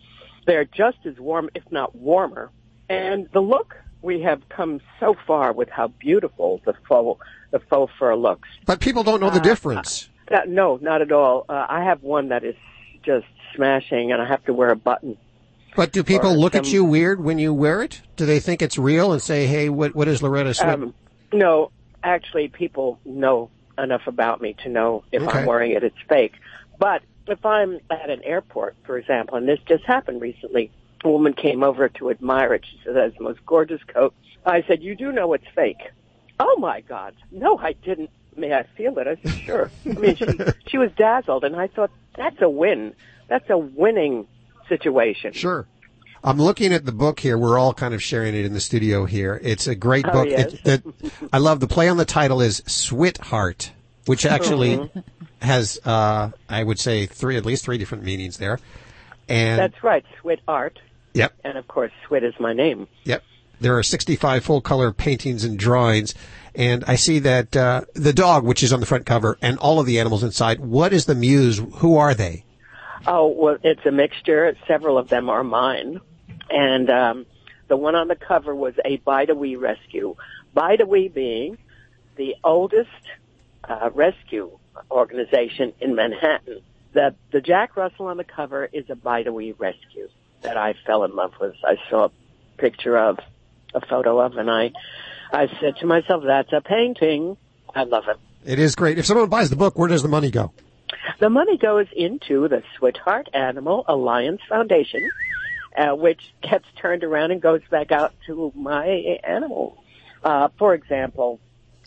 They're 0.46 0.64
just 0.64 0.98
as 1.06 1.18
warm, 1.18 1.48
if 1.55 1.62
not 1.70 1.94
warmer. 1.94 2.51
And 2.88 3.28
the 3.32 3.40
look, 3.40 3.74
we 4.05 4.20
have 4.20 4.47
come 4.51 4.81
so 5.01 5.16
far 5.26 5.52
with 5.52 5.70
how 5.70 5.89
beautiful 5.89 6.60
the 6.66 6.74
faux, 6.86 7.20
the 7.51 7.59
faux 7.59 7.93
fur 7.98 8.14
looks. 8.14 8.48
But 8.66 8.78
people 8.78 9.02
don't 9.02 9.20
know 9.20 9.31
the 9.31 9.40
difference. 9.40 10.10
Uh, 10.31 10.40
no, 10.47 10.78
not 10.81 11.02
at 11.02 11.10
all. 11.10 11.47
Uh, 11.48 11.66
I 11.68 11.85
have 11.85 12.02
one 12.02 12.28
that 12.28 12.44
is 12.44 12.55
just 13.02 13.26
smashing, 13.56 14.12
and 14.12 14.20
I 14.20 14.26
have 14.26 14.44
to 14.44 14.52
wear 14.52 14.70
a 14.70 14.76
button. 14.76 15.16
But 15.74 15.90
do 15.90 16.05
people 16.05 16.36
look 16.36 16.55
at 16.55 16.72
you 16.72 16.85
weird 16.85 17.22
when 17.22 17.39
you 17.39 17.52
wear 17.52 17.82
it? 17.82 18.02
Do 18.16 18.26
they 18.26 18.39
think 18.39 18.62
it's 18.62 18.78
real 18.78 19.12
and 19.12 19.20
say, 19.20 19.47
"Hey, 19.47 19.68
what 19.68 19.94
what 19.94 20.06
is 20.06 20.22
Loretta 20.22 20.51
Swit?" 20.51 20.72
Um, 20.72 20.94
no, 21.32 21.70
actually, 22.02 22.48
people 22.48 23.01
know 23.05 23.51
enough 23.76 24.06
about 24.06 24.40
me 24.40 24.55
to 24.62 24.68
know 24.68 25.02
if 25.10 25.22
Okay. 25.22 25.40
I'm 25.40 25.47
wearing 25.47 25.72
it, 25.72 25.82
it's 25.82 25.97
fake. 26.09 26.35
But 26.78 27.02
if 27.26 27.44
I'm 27.44 27.81
at 27.90 28.09
an 28.09 28.22
airport, 28.22 28.76
for 28.85 28.98
example, 28.98 29.36
and 29.36 29.48
this 29.48 29.59
just 29.66 29.85
happened 29.85 30.20
recently, 30.20 30.70
woman 31.10 31.32
came 31.35 31.62
over 31.62 31.89
to 31.89 32.10
admire 32.10 32.55
it. 32.55 32.64
She 32.70 32.81
said, 32.85 32.94
that's 32.97 33.16
the 33.16 33.24
most 33.24 33.44
gorgeous 33.47 33.82
coat. 33.85 34.14
I 34.44 34.62
said, 34.62 34.82
you 34.82 34.94
do 34.94 35.12
know 35.12 35.32
it's 35.32 35.47
fake. 35.55 35.81
Oh 36.40 36.56
my 36.59 36.81
God. 36.82 37.14
No, 37.31 37.56
I 37.59 37.72
didn't. 37.72 38.10
May 38.36 38.52
I 38.52 38.64
feel 38.76 38.98
it? 38.98 39.06
I 39.06 39.16
said, 39.22 39.40
sure. 39.40 39.70
I 39.86 39.89
mean, 39.90 40.16
she, 40.16 40.26
she 40.66 40.78
was 40.78 40.90
dazzled 40.97 41.44
and 41.44 41.55
I 41.56 41.68
thought, 41.68 41.90
that's 42.16 42.40
a 42.43 42.48
win. 42.48 42.94
That's 43.28 43.48
a 43.48 43.56
winning 43.59 44.26
situation. 44.68 45.32
Sure. 45.32 45.66
I'm 46.22 46.39
looking 46.40 46.72
at 46.72 46.86
the 46.86 46.93
book 46.93 47.20
here. 47.20 47.36
We're 47.36 47.59
all 47.59 47.74
kind 47.74 47.93
of 47.94 48.02
sharing 48.02 48.35
it 48.35 48.44
in 48.47 48.55
the 48.55 48.60
studio 48.60 49.05
here. 49.05 49.39
It's 49.43 49.66
a 49.66 49.74
great 49.74 50.06
Oh, 50.09 50.12
book. 50.12 50.28
yes. 50.28 50.55
It, 50.55 50.64
that 50.64 50.82
I 51.32 51.39
love. 51.39 51.60
The 51.60 51.66
play 51.66 51.89
on 51.89 51.98
the 51.98 52.06
title 52.06 52.40
is 52.40 52.62
SwitHeart, 52.62 53.70
which 54.06 54.24
actually 54.24 54.78
Mhm. 54.78 55.05
has, 55.43 55.78
uh, 55.85 56.31
I 56.48 56.62
would 56.64 56.78
say, 56.78 57.05
three 57.06 57.36
at 57.36 57.44
least 57.44 57.64
three 57.66 57.76
different 57.76 58.05
meanings 58.05 58.39
there. 58.39 58.59
And 59.28 59.59
That's 59.59 59.82
right. 59.85 60.05
Swit 60.22 60.39
art. 60.48 60.78
Yep. 61.15 61.35
And 61.45 61.57
of 61.57 61.66
course, 61.69 61.93
Swit 62.07 62.24
is 62.24 62.35
my 62.39 62.53
name. 62.53 62.89
Yep. 63.05 63.23
There 63.61 63.78
are 63.78 63.82
65 63.82 64.45
full 64.45 64.61
color 64.61 64.93
paintings 64.93 65.45
and 65.45 65.59
drawings. 65.59 66.15
And 66.55 66.85
I 66.86 66.97
see 66.97 67.20
that 67.20 67.57
uh, 67.57 67.82
the 67.95 68.12
dog, 68.12 68.45
which 68.45 68.62
is 68.62 68.73
on 68.73 68.81
the 68.81 68.86
front 68.86 69.07
cover, 69.07 69.39
and 69.41 69.59
all 69.59 69.81
of 69.81 69.86
the 69.86 70.01
animals 70.01 70.23
inside. 70.23 70.61
What 70.61 70.93
is 70.93 71.07
the 71.07 71.15
muse? 71.15 71.62
Who 71.77 71.97
are 71.97 72.15
they? 72.15 72.45
Oh, 73.07 73.28
well, 73.28 73.57
it's 73.62 73.85
a 73.86 73.91
mixture. 73.91 74.57
Several 74.66 74.99
of 74.99 75.09
them 75.09 75.31
are 75.31 75.45
mine. 75.45 76.01
And 76.51 76.91
um, 76.91 77.27
the 77.69 77.77
one 77.77 77.95
on 77.95 78.09
the 78.09 78.16
cover 78.16 78.55
was 78.55 78.74
a 78.85 78.97
Bide-A-Wee 78.99 79.57
rescue. 79.57 80.16
Bide-A-Wee 80.53 81.09
being 81.09 81.59
the 82.16 82.36
oldest 82.45 82.91
uh, 83.65 83.91
rescue 83.95 84.59
organization 84.91 85.73
in 85.81 85.95
Manhattan. 85.95 86.61
The, 86.93 87.15
the 87.32 87.41
Jack 87.41 87.77
Russell 87.77 88.07
on 88.07 88.16
the 88.16 88.24
cover 88.24 88.69
is 88.73 88.89
a 88.89 88.95
Bide-A-Wee 88.95 89.55
rescue 89.59 90.09
that 90.45 90.57
I 90.57 90.75
fell 90.87 91.05
in 91.05 91.15
love 91.16 91.33
with. 91.41 91.55
I 91.65 91.77
saw 91.91 92.07
a 92.07 92.11
picture 92.59 92.97
of, 92.97 93.19
a 93.75 93.85
photo 93.85 94.21
of, 94.21 94.37
and 94.37 94.51
I, 94.51 94.73
I 95.33 95.49
said 95.61 95.77
to 95.81 95.87
myself, 95.87 96.23
that's 96.25 96.53
a 96.53 96.61
painting. 96.61 97.37
I 97.75 97.85
love 97.85 98.05
it. 98.09 98.19
It 98.45 98.59
is 98.59 98.77
great. 98.77 98.99
If 98.99 99.07
someone 99.07 99.29
buys 99.29 99.51
the 99.51 99.57
book, 99.57 99.77
where 99.77 99.89
does 99.89 100.03
the 100.03 100.09
money 100.09 100.31
go? 100.31 100.53
The 101.19 101.31
money 101.31 101.59
goes 101.59 101.87
into 101.97 102.49
the 102.49 102.62
SwitHeart 102.79 103.35
Animal 103.35 103.85
Alliance 103.89 104.41
Foundation, 104.49 105.11
uh, 105.77 105.95
which 105.97 106.21
gets 106.43 106.66
turned 106.77 107.05
around 107.05 107.31
and 107.33 107.41
goes 107.41 107.62
back 107.71 107.91
out 107.91 108.15
to 108.27 108.53
my 108.55 108.87
animals. 109.25 109.79
Uh, 110.23 110.49
for 110.59 110.75
example, 110.75 111.41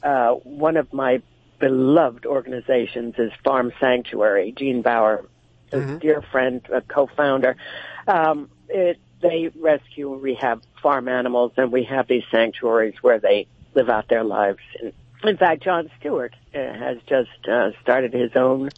uh, 0.04 0.32
one 0.32 0.78
of 0.78 0.92
my 0.94 1.22
beloved 1.60 2.26
organizations 2.26 3.16
is 3.18 3.32
Farm 3.44 3.72
Sanctuary. 3.80 4.54
Gene 4.58 4.82
Baur, 4.82 5.26
a 5.72 5.98
dear 5.98 6.22
friend, 6.22 6.62
a 6.72 6.82
co-founder. 6.82 7.56
Um, 8.08 8.50
it, 8.70 8.98
they 9.22 9.52
rescue 9.60 10.14
and 10.14 10.22
rehab 10.22 10.62
farm 10.82 11.08
animals, 11.08 11.52
and 11.58 11.72
we 11.72 11.84
have 11.86 12.08
these 12.08 12.24
sanctuaries 12.32 12.96
where 13.02 13.20
they 13.20 13.48
live 13.74 13.90
out 13.90 14.08
their 14.08 14.24
lives. 14.24 14.60
And 14.82 14.94
in 15.24 15.38
fact, 15.38 15.64
Jon 15.64 15.90
Stewart 16.00 16.34
uh, 16.54 16.58
has 16.58 16.98
just 17.08 17.30
uh, 17.50 17.72
started 17.82 18.14
his 18.14 18.32
own 18.36 18.70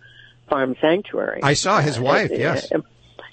farm 0.49 0.75
sanctuary. 0.81 1.41
I 1.43 1.53
saw 1.53 1.79
his 1.81 1.99
Uh, 1.99 2.03
wife, 2.03 2.31
uh, 2.31 2.35
yes. 2.35 2.71
uh, 2.71 2.79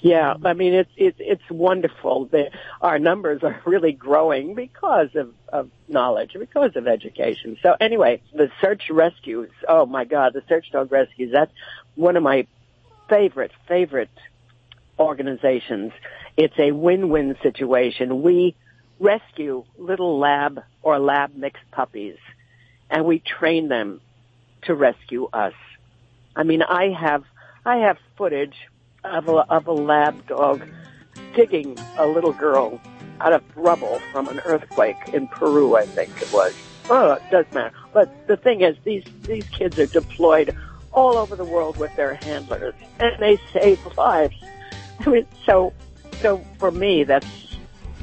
Yeah, 0.00 0.34
I 0.44 0.52
mean 0.52 0.74
it's 0.74 0.90
it's 0.96 1.16
it's 1.20 1.50
wonderful. 1.50 2.26
The, 2.26 2.50
our 2.82 2.98
numbers 2.98 3.42
are 3.42 3.60
really 3.64 3.92
growing 3.92 4.54
because 4.54 5.14
of, 5.14 5.32
of 5.52 5.70
knowledge, 5.88 6.36
because 6.38 6.76
of 6.76 6.86
education. 6.86 7.56
So 7.62 7.74
anyway, 7.80 8.20
the 8.34 8.50
search 8.60 8.90
rescues. 8.90 9.50
Oh 9.68 9.86
my 9.86 10.04
God, 10.04 10.32
the 10.34 10.42
search 10.48 10.70
dog 10.72 10.92
rescues. 10.92 11.32
That's 11.32 11.52
one 11.94 12.16
of 12.16 12.22
my 12.22 12.46
favorite 13.08 13.52
favorite 13.68 14.10
organizations. 14.98 15.92
It's 16.36 16.58
a 16.58 16.72
win-win 16.72 17.36
situation. 17.42 18.22
We 18.22 18.54
rescue 18.98 19.64
little 19.78 20.18
lab 20.18 20.62
or 20.82 20.98
lab 20.98 21.34
mixed 21.34 21.70
puppies, 21.70 22.16
and 22.90 23.04
we 23.04 23.18
train 23.18 23.68
them 23.68 24.00
to 24.62 24.74
rescue 24.74 25.28
us. 25.32 25.54
I 26.34 26.42
mean, 26.42 26.62
I 26.62 26.90
have 26.90 27.24
I 27.64 27.78
have 27.78 27.98
footage 28.16 28.56
of 29.04 29.28
a, 29.28 29.32
of 29.32 29.66
a 29.66 29.72
lab 29.72 30.26
dog 30.26 30.62
digging 31.34 31.78
a 31.98 32.06
little 32.06 32.32
girl 32.32 32.80
out 33.20 33.32
of 33.32 33.42
rubble 33.56 34.00
from 34.12 34.28
an 34.28 34.40
earthquake 34.44 34.96
in 35.12 35.26
Peru, 35.28 35.76
I 35.76 35.86
think 35.86 36.10
it 36.20 36.32
was. 36.32 36.54
Oh, 36.88 37.12
it 37.12 37.22
doesn't 37.30 37.52
matter. 37.52 37.74
But 37.92 38.26
the 38.26 38.36
thing 38.36 38.60
is, 38.60 38.76
these 38.84 39.04
these 39.22 39.48
kids 39.48 39.78
are 39.78 39.86
deployed 39.86 40.56
all 40.92 41.16
over 41.16 41.36
the 41.36 41.44
world 41.44 41.76
with 41.76 41.94
their 41.96 42.14
handlers, 42.14 42.74
and 43.00 43.18
they 43.18 43.38
save 43.52 43.80
lives. 43.96 44.36
I 45.06 45.10
mean, 45.10 45.26
so 45.44 45.72
so 46.20 46.44
for 46.58 46.70
me, 46.70 47.04
that's 47.04 47.26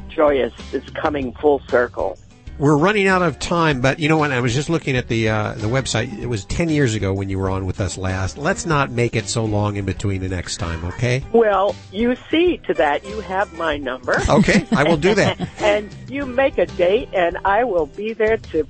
joyous. 0.10 0.54
It's 0.74 0.90
coming 0.92 1.34
full 1.34 1.62
circle. 1.68 2.18
We're 2.60 2.78
running 2.78 3.08
out 3.08 3.24
of 3.24 3.40
time, 3.40 3.82
but 3.82 3.98
you 4.00 4.08
know 4.08 4.18
what? 4.18 4.32
I 4.32 4.40
was 4.40 4.54
just 4.54 4.70
looking 4.70 4.96
at 4.96 5.08
the 5.08 5.28
uh, 5.28 5.54
the 5.54 5.68
website. 5.68 6.16
It 6.20 6.28
was 6.28 6.46
ten 6.46 6.70
years 6.70 6.94
ago 6.94 7.12
when 7.12 7.28
you 7.28 7.40
were 7.40 7.50
on 7.50 7.66
with 7.66 7.82
us 7.82 7.98
last. 7.98 8.38
Let's 8.38 8.68
not 8.68 8.92
make 8.92 9.16
it 9.16 9.28
so 9.28 9.44
long 9.44 9.76
in 9.76 9.86
between 9.86 10.22
the 10.22 10.30
next 10.30 10.58
time, 10.58 10.86
okay? 10.86 11.24
Well, 11.34 11.76
you 11.92 12.16
see 12.30 12.60
to 12.68 12.76
that, 12.76 13.04
you 13.06 13.22
have 13.22 13.52
my 13.58 13.78
number. 13.78 14.22
Okay, 14.30 14.68
I 14.72 14.84
will 14.84 14.98
do 14.98 15.16
that. 15.16 15.40
and 15.60 15.94
you 16.08 16.28
make 16.28 16.60
a 16.60 16.68
date, 16.68 17.10
and 17.12 17.40
I 17.44 17.64
will 17.64 17.88
be 17.88 18.14
there 18.14 18.38
to, 18.38 18.68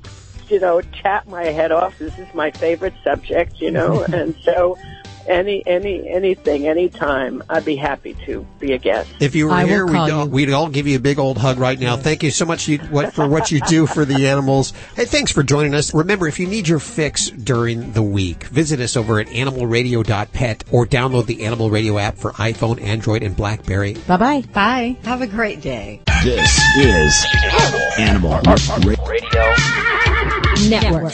you 0.47 0.61
know, 0.61 0.79
chat 0.79 1.27
my 1.27 1.43
head 1.47 1.73
off. 1.73 1.99
This 1.99 2.17
is 2.17 2.33
my 2.33 2.51
favorite 2.51 2.93
subject, 3.03 3.59
you 3.59 3.69
know, 3.69 4.03
and 4.13 4.33
so 4.43 4.77
any 5.27 5.63
any 5.65 6.09
anything, 6.09 6.67
anytime, 6.67 7.43
I'd 7.49 7.65
be 7.65 7.75
happy 7.75 8.15
to 8.25 8.45
be 8.59 8.73
a 8.73 8.77
guest. 8.77 9.09
If 9.19 9.35
you 9.35 9.47
were 9.47 9.53
I 9.53 9.65
here, 9.65 9.85
we'd 9.85 9.97
all, 9.97 10.27
we'd 10.27 10.51
all 10.51 10.69
give 10.69 10.87
you 10.87 10.97
a 10.97 10.99
big 10.99 11.19
old 11.19 11.37
hug 11.37 11.57
right 11.57 11.79
now. 11.79 11.97
Thank 11.97 12.23
you 12.23 12.31
so 12.31 12.45
much 12.45 12.67
you, 12.67 12.79
what, 12.79 13.13
for 13.13 13.27
what 13.27 13.51
you 13.51 13.61
do 13.61 13.85
for 13.87 14.05
the 14.05 14.27
animals. 14.27 14.73
Hey, 14.95 15.05
thanks 15.05 15.31
for 15.31 15.43
joining 15.43 15.73
us. 15.73 15.93
Remember, 15.93 16.27
if 16.27 16.39
you 16.39 16.47
need 16.47 16.67
your 16.67 16.79
fix 16.79 17.29
during 17.29 17.93
the 17.93 18.03
week, 18.03 18.43
visit 18.45 18.79
us 18.79 18.97
over 18.97 19.19
at 19.19 19.27
animalradio.pet 19.27 20.63
or 20.71 20.85
download 20.85 21.25
the 21.25 21.45
Animal 21.45 21.69
Radio 21.69 21.97
app 21.97 22.17
for 22.17 22.31
iPhone, 22.33 22.81
Android, 22.81 23.23
and 23.23 23.35
BlackBerry. 23.35 23.93
Bye 24.07 24.17
bye. 24.17 24.43
Bye. 24.53 24.97
Have 25.03 25.21
a 25.21 25.27
great 25.27 25.61
day. 25.61 26.01
This 26.23 26.59
is 26.77 27.25
Animal 27.97 28.39
Radio 28.85 29.53
Network. 30.69 31.13